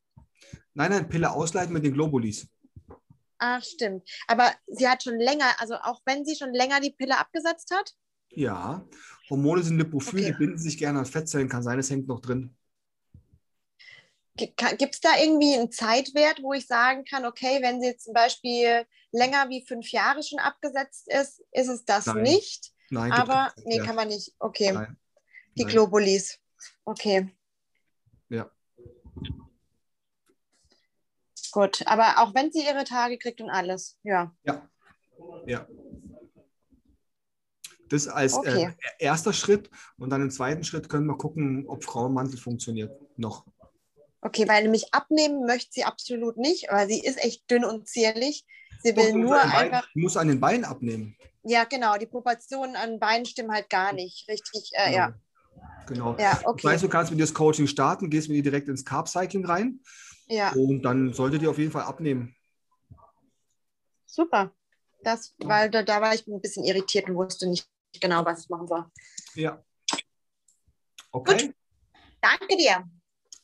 Nein, 0.75 0.91
nein, 0.91 1.09
Pille 1.09 1.31
ausleiten 1.31 1.73
mit 1.73 1.85
den 1.85 1.93
Globulis. 1.93 2.49
Ach, 3.39 3.63
stimmt. 3.63 4.09
Aber 4.29 4.53
sie 4.67 4.89
hat 4.89 5.03
schon 5.03 5.19
länger, 5.19 5.61
also 5.61 5.75
auch 5.75 6.01
wenn 6.07 6.25
sie 6.25 6.37
schon 6.37 6.55
länger 6.55 6.81
die 6.81 6.93
Pille 6.93 7.19
abgesetzt 7.19 7.71
hat? 7.75 7.93
Ja, 8.31 8.87
Hormone 9.29 9.63
sind 9.63 9.79
Lipophil, 9.79 10.21
okay. 10.21 10.33
die 10.33 10.39
binden 10.39 10.59
sich 10.59 10.79
gerne 10.79 11.01
an 11.01 11.07
Fettzellen, 11.07 11.49
kann 11.49 11.63
sein, 11.63 11.79
es 11.79 11.91
hängt 11.91 12.09
noch 12.09 12.21
drin. 12.21 12.57
Gibt 14.37 14.95
es 14.95 15.01
da 15.01 15.11
irgendwie 15.17 15.55
einen 15.55 15.71
Zeitwert, 15.71 16.43
wo 16.43 16.53
ich 16.53 16.67
sagen 16.67 17.05
kann, 17.05 17.25
okay, 17.25 17.63
wenn 17.63 17.81
sie 17.81 17.97
zum 17.97 18.15
Beispiel 18.15 18.85
länger 19.13 19.49
wie 19.49 19.65
fünf 19.65 19.91
Jahre 19.93 20.23
schon 20.25 20.41
abgesetzt 20.41 21.09
ist, 21.09 21.43
ist 21.53 21.69
es 21.69 21.85
das 21.85 22.07
Nein. 22.07 22.23
nicht? 22.23 22.73
Nein. 22.91 23.13
Aber, 23.13 23.53
nee, 23.65 23.79
kann 23.79 23.95
man 23.95 24.09
nicht. 24.09 24.35
Okay. 24.41 24.73
Nein. 24.73 24.97
Die 25.57 25.63
Nein. 25.63 25.73
Globulis. 25.73 26.41
Okay. 26.85 27.31
Ja. 28.29 28.51
Gut, 31.53 31.87
aber 31.87 32.19
auch 32.19 32.35
wenn 32.35 32.51
sie 32.51 32.67
ihre 32.67 32.83
Tage 32.83 33.17
kriegt 33.17 33.41
und 33.41 33.51
alles, 33.51 33.99
ja. 34.03 34.35
Ja. 34.45 34.69
Ja. 35.47 35.69
Das 37.89 38.09
als 38.09 38.35
äh, 38.35 38.39
okay. 38.39 38.75
äh, 38.99 39.05
erster 39.05 39.33
Schritt 39.33 39.71
und 39.99 40.11
dann 40.11 40.23
im 40.23 40.31
zweiten 40.31 40.65
Schritt 40.65 40.89
können 40.89 41.07
wir 41.07 41.17
gucken, 41.17 41.69
ob 41.69 41.85
Frauenmantel 41.85 42.39
funktioniert 42.39 42.91
noch. 43.17 43.47
Okay, 44.25 44.49
weil 44.49 44.63
nämlich 44.63 44.93
abnehmen 44.95 45.45
möchte 45.45 45.71
sie 45.73 45.85
absolut 45.85 46.39
nicht, 46.39 46.69
weil 46.71 46.89
sie 46.89 46.99
ist 46.99 47.23
echt 47.23 47.49
dünn 47.51 47.63
und 47.63 47.87
zierlich. 47.87 48.47
Sie 48.83 48.97
will 48.97 49.13
nur 49.13 49.39
einfach. 49.39 49.87
Du 49.93 50.01
musst 50.01 50.17
an 50.17 50.29
den 50.29 50.41
Beinen 50.41 50.65
abnehmen. 50.65 51.15
Ja, 51.43 51.65
genau. 51.65 51.99
Die 51.99 52.07
Proportionen 52.07 52.75
an 52.75 52.93
den 52.93 53.01
Beinen 53.01 53.27
stimmen 53.27 53.53
halt 53.53 53.69
gar 53.69 53.93
nicht. 53.93 54.27
Richtig, 54.27 54.71
äh, 54.73 54.87
genau. 54.87 54.97
ja. 54.97 55.15
Genau. 55.87 56.17
Ja, 56.19 56.41
okay. 56.45 56.63
Das 56.63 56.73
heißt, 56.73 56.85
du 56.85 56.89
kannst 56.89 57.11
mit 57.11 57.21
dir 57.21 57.25
das 57.25 57.35
Coaching 57.35 57.67
starten, 57.67 58.09
gehst 58.09 58.29
mit 58.29 58.39
ihr 58.39 58.43
direkt 58.43 58.69
ins 58.69 58.87
Carb-Cycling 58.87 59.45
rein. 59.45 59.81
Ja. 60.27 60.53
Und 60.53 60.83
dann 60.83 61.13
solltet 61.13 61.43
ihr 61.43 61.51
auf 61.51 61.59
jeden 61.59 61.71
Fall 61.71 61.83
abnehmen. 61.83 62.35
Super. 64.07 64.55
Das, 65.03 65.35
weil 65.37 65.69
da, 65.69 65.83
da 65.83 66.01
war 66.01 66.15
ich 66.15 66.27
ein 66.27 66.41
bisschen 66.41 66.65
irritiert 66.65 67.11
und 67.11 67.17
wusste 67.17 67.47
nicht 67.47 67.69
genau, 68.01 68.25
was 68.25 68.45
ich 68.45 68.49
machen 68.49 68.69
soll. 68.69 68.87
Ja. 69.35 69.63
Okay. 71.13 71.49
Gut. 71.49 71.55
Danke 72.23 72.57
dir. 72.57 72.89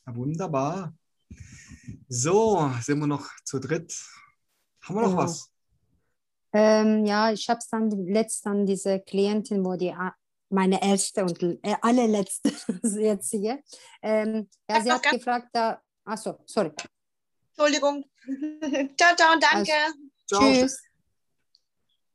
Wunderbar. 0.05 0.93
So, 2.07 2.71
sind 2.81 2.99
wir 2.99 3.07
noch 3.07 3.29
zu 3.45 3.59
dritt. 3.59 3.93
Haben 4.81 4.95
wir 4.95 5.01
noch 5.03 5.17
was? 5.17 5.49
Ähm, 6.53 7.05
ja, 7.05 7.31
ich 7.31 7.47
habe 7.49 7.59
es 7.59 7.69
dann 7.69 7.89
letzt 8.07 8.45
dann 8.45 8.65
diese 8.65 8.99
Klientin, 8.99 9.63
wo 9.63 9.75
die 9.75 9.95
meine 10.49 10.83
erste 10.83 11.23
und 11.23 11.41
äh, 11.41 11.75
allerletzte 11.81 12.51
jetzt 12.99 13.29
hier. 13.29 13.63
Ähm, 14.01 14.49
ja, 14.69 14.81
sie 14.81 14.91
hat 14.91 15.03
gefragt, 15.03 15.47
da, 15.53 15.81
achso, 16.03 16.39
sorry. 16.45 16.71
Entschuldigung. 17.51 18.03
ciao, 18.97 19.15
ciao, 19.15 19.39
danke. 19.39 19.71
Also, 20.29 20.41
tschüss. 20.41 20.90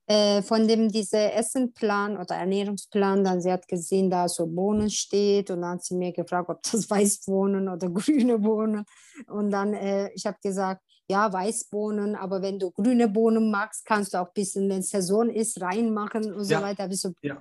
Äh, 0.09 0.43
von 0.43 0.69
dem 0.69 0.89
dieser 0.89 1.35
Essenplan 1.35 2.16
oder 2.16 2.37
Ernährungsplan, 2.37 3.24
dann 3.24 3.41
sie 3.41 3.51
hat 3.51 3.66
gesehen, 3.66 4.09
da 4.09 4.28
so 4.28 4.47
Bohnen 4.47 4.89
steht 4.89 5.51
und 5.51 5.62
dann 5.62 5.73
hat 5.73 5.85
sie 5.85 5.97
mir 5.97 6.12
gefragt, 6.12 6.49
ob 6.49 6.62
das 6.62 6.89
Weißbohnen 6.91 7.69
oder 7.69 7.91
grüne 7.91 8.39
Bohnen 8.39 8.85
und 9.27 9.51
dann 9.51 9.74
äh, 9.74 10.11
ich 10.15 10.24
habe 10.24 10.39
gesagt, 10.41 10.83
ja 11.09 11.33
Weißbohnen, 11.33 12.15
aber 12.16 12.43
wenn 12.43 12.59
du 12.59 12.70
grüne 12.70 13.09
Bohnen 13.09 13.51
magst, 13.51 13.85
kannst 13.85 14.15
du 14.15 14.19
auch 14.19 14.28
ein 14.28 14.33
bisschen, 14.35 14.69
wenn 14.69 14.83
Saison 14.83 15.28
ist, 15.28 15.61
reinmachen 15.61 16.33
und 16.33 16.49
ja. 16.49 16.59
so 16.59 16.65
weiter. 16.65 16.93
So, 16.93 17.12
ja. 17.23 17.39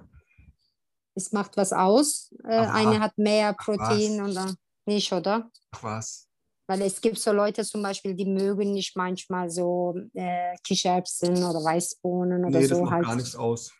Es 1.13 1.31
macht 1.31 1.57
was 1.57 1.71
aus. 1.71 2.33
Äh, 2.43 2.57
eine 2.57 2.99
hat 2.99 3.17
mehr 3.17 3.53
Protein 3.53 4.21
und 4.21 4.35
dann 4.35 4.55
nicht, 4.85 5.11
oder? 5.11 5.49
Ach 5.71 5.83
was. 5.83 6.27
Weil 6.67 6.81
es 6.81 6.99
gibt 6.99 7.19
so 7.19 7.31
Leute 7.31 7.63
zum 7.63 7.83
Beispiel, 7.83 8.15
die 8.15 8.25
mögen 8.25 8.73
nicht 8.73 8.95
manchmal 8.95 9.49
so 9.49 9.95
äh, 10.13 10.55
Kichererbsen 10.63 11.37
oder 11.37 11.63
Weißbohnen 11.63 12.45
oder 12.45 12.59
nee, 12.59 12.65
so. 12.65 12.75
Das 12.75 12.83
macht 12.83 12.91
halt. 12.91 13.05
gar 13.05 13.15
nichts 13.15 13.35
aus. 13.35 13.71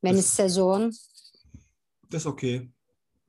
Wenn 0.00 0.16
das, 0.16 0.26
es 0.26 0.36
Saison. 0.36 0.90
Das 2.08 2.22
ist 2.22 2.26
okay. 2.26 2.70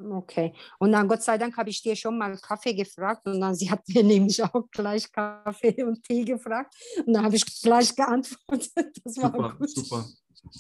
Okay. 0.02 0.54
Und 0.80 0.94
dann 0.94 1.08
Gott 1.08 1.24
sei 1.24 1.38
Dank 1.38 1.58
habe 1.58 1.70
ich 1.70 1.82
dir 1.82 1.96
schon 1.96 2.18
mal 2.18 2.38
Kaffee 2.38 2.74
gefragt 2.74 3.28
und 3.28 3.40
dann 3.42 3.54
sie 3.56 3.70
hat 3.70 3.82
mir 3.88 4.04
nämlich 4.04 4.42
auch 4.42 4.70
gleich 4.72 5.12
Kaffee 5.12 5.84
und 5.84 6.04
Tee 6.04 6.24
gefragt 6.24 6.74
und 7.06 7.14
dann 7.14 7.26
habe 7.26 7.36
ich 7.36 7.62
gleich 7.62 7.96
geantwortet. 7.96 8.72
Das 9.04 9.18
war 9.18 9.32
super, 9.32 9.56
gut. 9.58 9.70
super. 9.70 10.06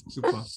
Super. 0.08 0.46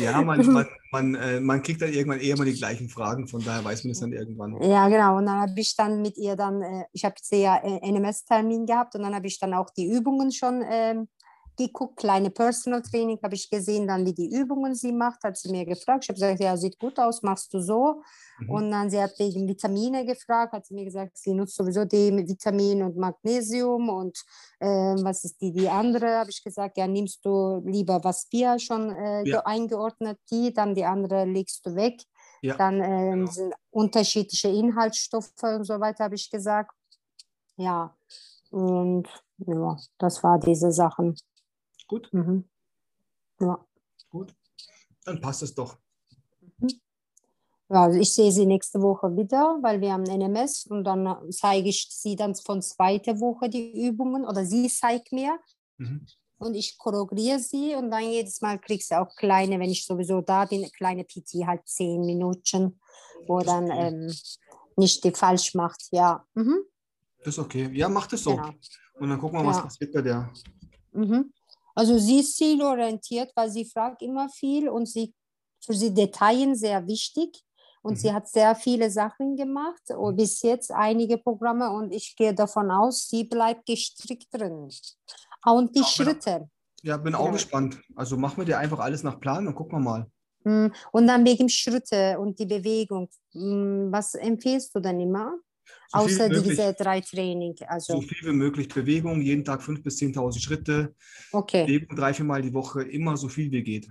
Ja, 0.00 0.22
man, 0.22 0.46
man, 0.46 0.66
man, 0.92 1.14
äh, 1.14 1.40
man 1.40 1.62
kriegt 1.62 1.82
dann 1.82 1.92
irgendwann 1.92 2.20
eher 2.20 2.38
mal 2.38 2.46
die 2.46 2.54
gleichen 2.54 2.88
Fragen, 2.88 3.26
von 3.28 3.44
daher 3.44 3.62
weiß 3.64 3.84
man 3.84 3.90
es 3.90 4.00
dann 4.00 4.12
irgendwann. 4.12 4.62
Ja, 4.62 4.88
genau. 4.88 5.18
Und 5.18 5.26
dann 5.26 5.40
habe 5.40 5.60
ich 5.60 5.76
dann 5.76 6.00
mit 6.00 6.16
ihr 6.16 6.36
dann, 6.36 6.62
äh, 6.62 6.84
ich 6.92 7.04
habe 7.04 7.16
sie 7.20 7.42
ja 7.42 7.56
äh, 7.56 7.92
NMS-Termin 7.92 8.64
gehabt 8.64 8.94
und 8.94 9.02
dann 9.02 9.14
habe 9.14 9.26
ich 9.26 9.38
dann 9.38 9.52
auch 9.52 9.68
die 9.70 9.90
Übungen 9.90 10.32
schon 10.32 10.64
ähm, 10.66 11.08
geguckt, 11.56 11.96
kleine 11.96 12.30
Personal 12.30 12.82
Training 12.82 13.18
habe 13.22 13.34
ich 13.34 13.48
gesehen, 13.48 13.86
dann 13.86 14.04
wie 14.04 14.12
die 14.12 14.34
Übungen 14.34 14.74
sie 14.74 14.92
macht, 14.92 15.22
hat 15.24 15.36
sie 15.36 15.50
mir 15.50 15.64
gefragt. 15.64 16.04
Ich 16.04 16.08
habe 16.08 16.14
gesagt, 16.14 16.40
ja, 16.40 16.56
sieht 16.56 16.78
gut 16.78 16.98
aus, 16.98 17.22
machst 17.22 17.52
du 17.54 17.60
so. 17.60 18.02
Mhm. 18.38 18.50
Und 18.50 18.70
dann 18.70 18.90
sie 18.90 19.00
hat 19.00 19.18
wegen 19.18 19.46
Vitamine 19.46 20.04
gefragt, 20.04 20.52
hat 20.52 20.66
sie 20.66 20.74
mir 20.74 20.84
gesagt, 20.84 21.16
sie 21.16 21.34
nutzt 21.34 21.56
sowieso 21.56 21.84
die 21.84 22.26
Vitamin 22.26 22.82
und 22.82 22.96
Magnesium 22.96 23.88
und 23.88 24.18
äh, 24.60 24.66
was 24.66 25.24
ist 25.24 25.40
die, 25.40 25.52
die 25.52 25.68
andere, 25.68 26.18
habe 26.18 26.30
ich 26.30 26.42
gesagt, 26.42 26.76
ja, 26.76 26.86
nimmst 26.86 27.24
du 27.24 27.62
lieber, 27.64 28.02
was 28.02 28.26
wir 28.30 28.58
schon 28.58 28.90
äh, 28.90 29.28
ja. 29.28 29.40
eingeordnet, 29.44 30.18
die, 30.30 30.52
dann 30.52 30.74
die 30.74 30.84
andere 30.84 31.24
legst 31.24 31.64
du 31.66 31.74
weg. 31.74 32.02
Ja. 32.42 32.56
Dann 32.56 32.80
äh, 32.80 33.10
genau. 33.10 33.30
sind 33.30 33.54
unterschiedliche 33.70 34.48
Inhaltsstoffe 34.48 35.42
und 35.42 35.64
so 35.64 35.80
weiter, 35.80 36.04
habe 36.04 36.14
ich 36.14 36.30
gesagt. 36.30 36.72
Ja, 37.56 37.94
und 38.50 39.08
ja, 39.38 39.76
das 39.98 40.22
war 40.22 40.38
diese 40.38 40.70
Sachen. 40.72 41.16
Gut. 41.86 42.12
Mhm. 42.12 42.44
Ja. 43.40 43.64
Gut. 44.10 44.34
Dann 45.04 45.20
passt 45.20 45.42
es 45.42 45.54
doch. 45.54 45.76
Mhm. 46.58 46.80
Ja, 47.70 47.84
also 47.84 47.98
ich 47.98 48.12
sehe 48.12 48.30
sie 48.30 48.46
nächste 48.46 48.80
Woche 48.82 49.16
wieder, 49.16 49.58
weil 49.62 49.80
wir 49.80 49.92
haben 49.92 50.04
NMS 50.04 50.66
und 50.66 50.84
dann 50.84 51.16
zeige 51.30 51.68
ich 51.68 51.88
sie 51.90 52.14
dann 52.14 52.34
von 52.34 52.60
zweiter 52.60 53.18
Woche 53.20 53.48
die 53.48 53.86
Übungen 53.86 54.24
oder 54.24 54.44
sie 54.44 54.68
zeigt 54.68 55.12
mir 55.12 55.38
mhm. 55.78 56.06
und 56.38 56.54
ich 56.54 56.76
choreografiere 56.78 57.38
sie 57.38 57.74
und 57.74 57.90
dann 57.90 58.04
jedes 58.04 58.42
Mal 58.42 58.58
kriegst 58.58 58.90
du 58.90 59.00
auch 59.00 59.16
kleine, 59.16 59.58
wenn 59.58 59.70
ich 59.70 59.86
sowieso 59.86 60.20
da 60.20 60.44
bin, 60.44 60.70
kleine 60.72 61.04
PT 61.04 61.46
halt 61.46 61.66
zehn 61.66 62.04
Minuten, 62.04 62.78
wo 63.26 63.38
das 63.38 63.46
dann 63.46 63.64
okay. 63.64 63.88
ähm, 63.88 64.14
nicht 64.76 65.02
die 65.02 65.12
falsch 65.12 65.54
macht. 65.54 65.88
Ja. 65.90 66.24
Mhm. 66.34 66.58
Das 67.18 67.28
ist 67.28 67.38
okay. 67.38 67.70
Ja, 67.72 67.88
macht 67.88 68.12
es 68.12 68.24
so. 68.24 68.36
Genau. 68.36 68.50
Und 69.00 69.08
dann 69.08 69.18
gucken 69.18 69.40
wir, 69.40 69.46
was 69.46 69.56
ja. 69.56 69.62
passiert 69.62 69.92
bei 69.92 70.02
der. 70.02 70.30
Mhm. 70.92 71.32
Also 71.74 71.98
sie 71.98 72.20
ist 72.20 72.36
zielorientiert, 72.36 73.32
weil 73.34 73.50
sie 73.50 73.64
fragt 73.64 74.02
immer 74.02 74.28
viel 74.28 74.68
und 74.68 74.86
sie 74.86 75.12
für 75.64 75.74
sie 75.74 75.92
Details 75.92 76.60
sehr 76.60 76.86
wichtig. 76.86 77.42
Und 77.82 77.92
mhm. 77.92 77.96
sie 77.96 78.12
hat 78.12 78.28
sehr 78.28 78.54
viele 78.54 78.90
Sachen 78.90 79.36
gemacht, 79.36 79.82
und 79.90 80.14
mhm. 80.14 80.16
bis 80.16 80.40
jetzt 80.42 80.70
einige 80.70 81.18
Programme 81.18 81.70
und 81.70 81.92
ich 81.92 82.16
gehe 82.16 82.34
davon 82.34 82.70
aus, 82.70 83.08
sie 83.08 83.24
bleibt 83.24 83.66
gestrickt 83.66 84.28
drin. 84.32 84.70
Und 85.44 85.74
die 85.74 85.80
ja, 85.80 85.86
Schritte. 85.86 86.48
Ja, 86.82 86.96
bin 86.96 87.14
auch 87.14 87.26
ja. 87.26 87.32
gespannt. 87.32 87.78
Also 87.94 88.16
machen 88.16 88.38
wir 88.38 88.44
dir 88.46 88.58
einfach 88.58 88.78
alles 88.78 89.02
nach 89.02 89.20
Plan 89.20 89.46
und 89.46 89.54
gucken 89.54 89.78
wir 89.78 89.80
mal. 89.80 90.06
Mm, 90.44 90.72
und 90.92 91.06
dann 91.06 91.26
wegen 91.26 91.48
Schritte 91.48 92.18
und 92.18 92.38
die 92.38 92.46
Bewegung. 92.46 93.08
Mm, 93.34 93.92
was 93.92 94.14
empfiehlst 94.14 94.74
du 94.74 94.80
denn 94.80 95.00
immer? 95.00 95.34
So 95.88 95.98
Außer 95.98 96.28
diese 96.28 96.74
drei 96.74 97.00
Training. 97.00 97.54
Also. 97.66 97.94
So 97.94 98.00
viel 98.00 98.28
wie 98.28 98.32
möglich 98.32 98.68
Bewegung, 98.68 99.20
jeden 99.20 99.44
Tag 99.44 99.60
5.000 99.60 99.82
bis 99.82 99.98
10.000 99.98 100.40
Schritte. 100.40 100.94
Okay. 101.32 101.64
Bewegung 101.64 101.96
drei, 101.96 102.14
vier 102.14 102.24
Mal 102.24 102.42
die 102.42 102.52
Woche, 102.52 102.82
immer 102.82 103.16
so 103.16 103.28
viel 103.28 103.50
wie 103.50 103.62
geht. 103.62 103.88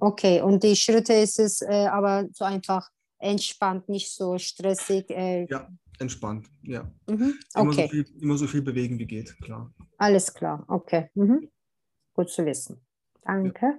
Okay, 0.00 0.42
und 0.42 0.62
die 0.62 0.76
Schritte 0.76 1.14
ist 1.14 1.38
es 1.38 1.62
äh, 1.62 1.86
aber 1.86 2.26
so 2.32 2.44
einfach 2.44 2.90
entspannt, 3.18 3.88
nicht 3.88 4.12
so 4.12 4.38
stressig. 4.38 5.08
Äh. 5.10 5.46
Ja, 5.48 5.68
entspannt, 5.98 6.48
ja. 6.62 6.90
Mhm. 7.08 7.38
Okay. 7.54 7.62
Immer 7.62 7.72
so, 7.72 7.88
viel, 7.88 8.04
immer, 8.20 8.38
so 8.38 8.46
viel, 8.46 8.62
bewegen 8.62 8.98
wie 8.98 9.06
geht, 9.06 9.36
klar. 9.40 9.72
Alles 9.98 10.32
klar, 10.32 10.64
okay. 10.68 11.08
Mhm. 11.14 11.48
Gut 12.12 12.30
zu 12.30 12.44
wissen. 12.44 12.84
Danke. 13.22 13.66
Ja. 13.66 13.78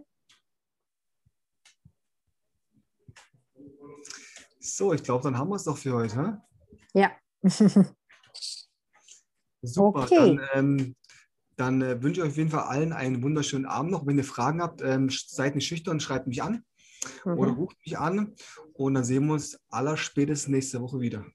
So, 4.59 4.93
ich 4.93 5.03
glaube, 5.03 5.23
dann 5.23 5.37
haben 5.37 5.49
wir 5.49 5.57
es 5.57 5.63
doch 5.65 5.77
für 5.77 5.93
heute. 5.93 6.41
Ja. 6.95 7.11
Super, 9.61 10.03
okay. 10.03 10.37
dann, 10.37 10.41
ähm, 10.53 10.95
dann 11.57 11.81
äh, 11.81 12.01
wünsche 12.01 12.21
ich 12.21 12.25
euch 12.25 12.31
auf 12.31 12.37
jeden 12.37 12.49
Fall 12.49 12.63
allen 12.63 12.93
einen 12.93 13.21
wunderschönen 13.21 13.65
Abend 13.65 13.91
noch. 13.91 14.07
Wenn 14.07 14.17
ihr 14.17 14.23
Fragen 14.23 14.61
habt, 14.61 14.81
ähm, 14.81 15.09
seid 15.09 15.55
nicht 15.55 15.67
schüchtern, 15.67 15.99
schreibt 15.99 16.27
mich 16.27 16.41
an 16.41 16.63
mhm. 17.25 17.37
oder 17.37 17.51
ruft 17.51 17.77
mich 17.85 17.97
an 17.97 18.33
und 18.73 18.93
dann 18.93 19.03
sehen 19.03 19.25
wir 19.25 19.33
uns 19.33 19.59
aller 19.69 19.97
spätestens 19.97 20.51
nächste 20.51 20.81
Woche 20.81 20.99
wieder. 20.99 21.25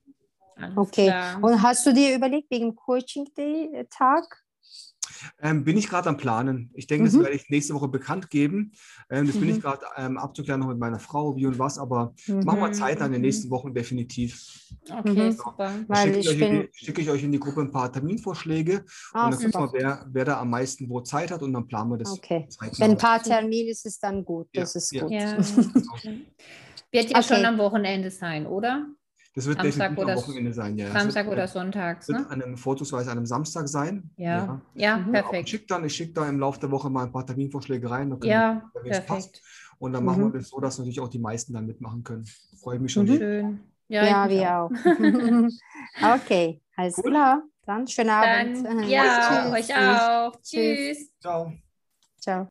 okay. 0.76 1.06
Klar. 1.06 1.42
Und 1.42 1.62
hast 1.62 1.84
du 1.86 1.92
dir 1.92 2.14
überlegt, 2.16 2.50
wegen 2.50 2.74
Coaching 2.74 3.28
Day 3.36 3.86
Tag, 3.90 4.42
ähm, 5.40 5.64
bin 5.64 5.76
ich 5.76 5.88
gerade 5.88 6.08
am 6.08 6.16
Planen. 6.16 6.70
Ich 6.74 6.86
denke, 6.86 7.02
mhm. 7.02 7.12
das 7.12 7.22
werde 7.22 7.36
ich 7.36 7.48
nächste 7.50 7.74
Woche 7.74 7.88
bekannt 7.88 8.30
geben. 8.30 8.72
Ähm, 9.10 9.26
das 9.26 9.36
mhm. 9.36 9.40
bin 9.40 9.48
ich 9.50 9.56
mhm. 9.56 9.60
gerade 9.60 9.86
ähm, 9.96 10.18
abzuklären 10.18 10.60
noch 10.60 10.68
mit 10.68 10.78
meiner 10.78 10.98
Frau, 10.98 11.36
wie 11.36 11.46
und 11.46 11.58
was, 11.58 11.78
aber 11.78 12.14
mhm. 12.26 12.44
machen 12.44 12.60
wir 12.60 12.72
Zeit 12.72 13.00
in 13.00 13.12
den 13.12 13.20
nächsten 13.22 13.50
Wochen 13.50 13.74
definitiv. 13.74 14.70
Okay, 14.90 15.30
mhm. 15.30 15.32
super. 15.32 15.72
Schicke, 15.94 16.18
ich, 16.18 16.38
bin... 16.38 16.68
schicke 16.72 17.00
ich 17.02 17.10
euch 17.10 17.22
in 17.22 17.32
die 17.32 17.40
Gruppe 17.40 17.60
ein 17.62 17.70
paar 17.70 17.92
Terminvorschläge 17.92 18.84
ah, 19.12 19.26
und 19.26 19.34
dann 19.34 19.52
gucken 19.52 19.72
wir, 19.72 19.80
wer, 19.80 20.06
wer 20.10 20.24
da 20.24 20.40
am 20.40 20.50
meisten 20.50 20.88
wo 20.88 21.00
Zeit 21.00 21.30
hat 21.30 21.42
und 21.42 21.52
dann 21.52 21.66
planen 21.66 21.90
wir 21.90 21.98
das. 21.98 22.10
Okay. 22.10 22.48
Wenn 22.78 22.92
ein 22.92 22.98
paar 22.98 23.22
Termine 23.22 23.70
ist, 23.70 23.86
ist 23.86 24.02
dann 24.02 24.24
gut. 24.24 24.48
Das 24.52 24.74
ja, 24.74 24.78
ist 24.78 25.00
gut. 25.00 25.10
Ja. 25.10 25.36
Wird 26.92 27.10
ja 27.10 27.18
okay. 27.18 27.34
schon 27.34 27.44
am 27.44 27.58
Wochenende 27.58 28.10
sein, 28.10 28.46
oder? 28.46 28.86
Das 29.34 29.46
wird 29.46 29.60
Samstag 29.60 29.90
definitiv 29.90 30.16
am 30.16 30.22
Wochenende 30.22 30.52
sein, 30.52 30.76
ja. 30.76 30.90
Samstag 30.90 31.28
oder 31.28 31.46
Sonntags, 31.46 32.08
ne? 32.08 32.18
Wird 32.18 32.30
an 32.30 32.42
einem, 32.42 32.56
vorzugsweise 32.56 33.12
an 33.12 33.18
einem 33.18 33.26
Samstag 33.26 33.68
sein. 33.68 34.10
Ja, 34.16 34.26
ja, 34.26 34.60
ja 34.74 34.98
mhm. 34.98 35.12
perfekt. 35.12 35.44
Ich 35.44 35.50
schicke 35.50 35.66
dann, 35.68 35.88
schick 35.88 36.14
da 36.14 36.28
im 36.28 36.40
Laufe 36.40 36.58
der 36.58 36.70
Woche 36.72 36.90
mal 36.90 37.04
ein 37.04 37.12
paar 37.12 37.24
Terminvorschläge 37.24 37.88
rein. 37.88 38.16
Ja, 38.24 38.70
perfekt. 38.74 39.06
Passt. 39.06 39.42
Und 39.78 39.92
dann 39.92 40.02
mhm. 40.02 40.06
machen 40.06 40.32
wir 40.32 40.38
das 40.40 40.48
so, 40.48 40.60
dass 40.60 40.78
natürlich 40.78 41.00
auch 41.00 41.08
die 41.08 41.20
meisten 41.20 41.54
dann 41.54 41.66
mitmachen 41.66 42.02
können. 42.02 42.26
Freue 42.60 42.76
ich 42.76 42.82
mich 42.82 42.92
schon. 42.92 43.06
Mhm. 43.06 43.16
Schön. 43.16 43.60
Ja, 43.88 44.04
ja 44.04 44.28
wir 44.28 44.58
auch. 44.58 44.70
okay, 46.16 46.60
alles 46.76 46.98
cool. 46.98 47.10
klar. 47.10 47.42
Dann 47.66 47.86
schönen 47.86 48.10
Abend. 48.10 48.64
Dann, 48.64 48.88
ja, 48.88 49.50
Tschüss. 49.52 49.70
euch 49.70 49.76
auch. 49.76 50.32
Tschüss. 50.42 51.10
Ciao. 51.20 51.52
Ciao. 52.18 52.48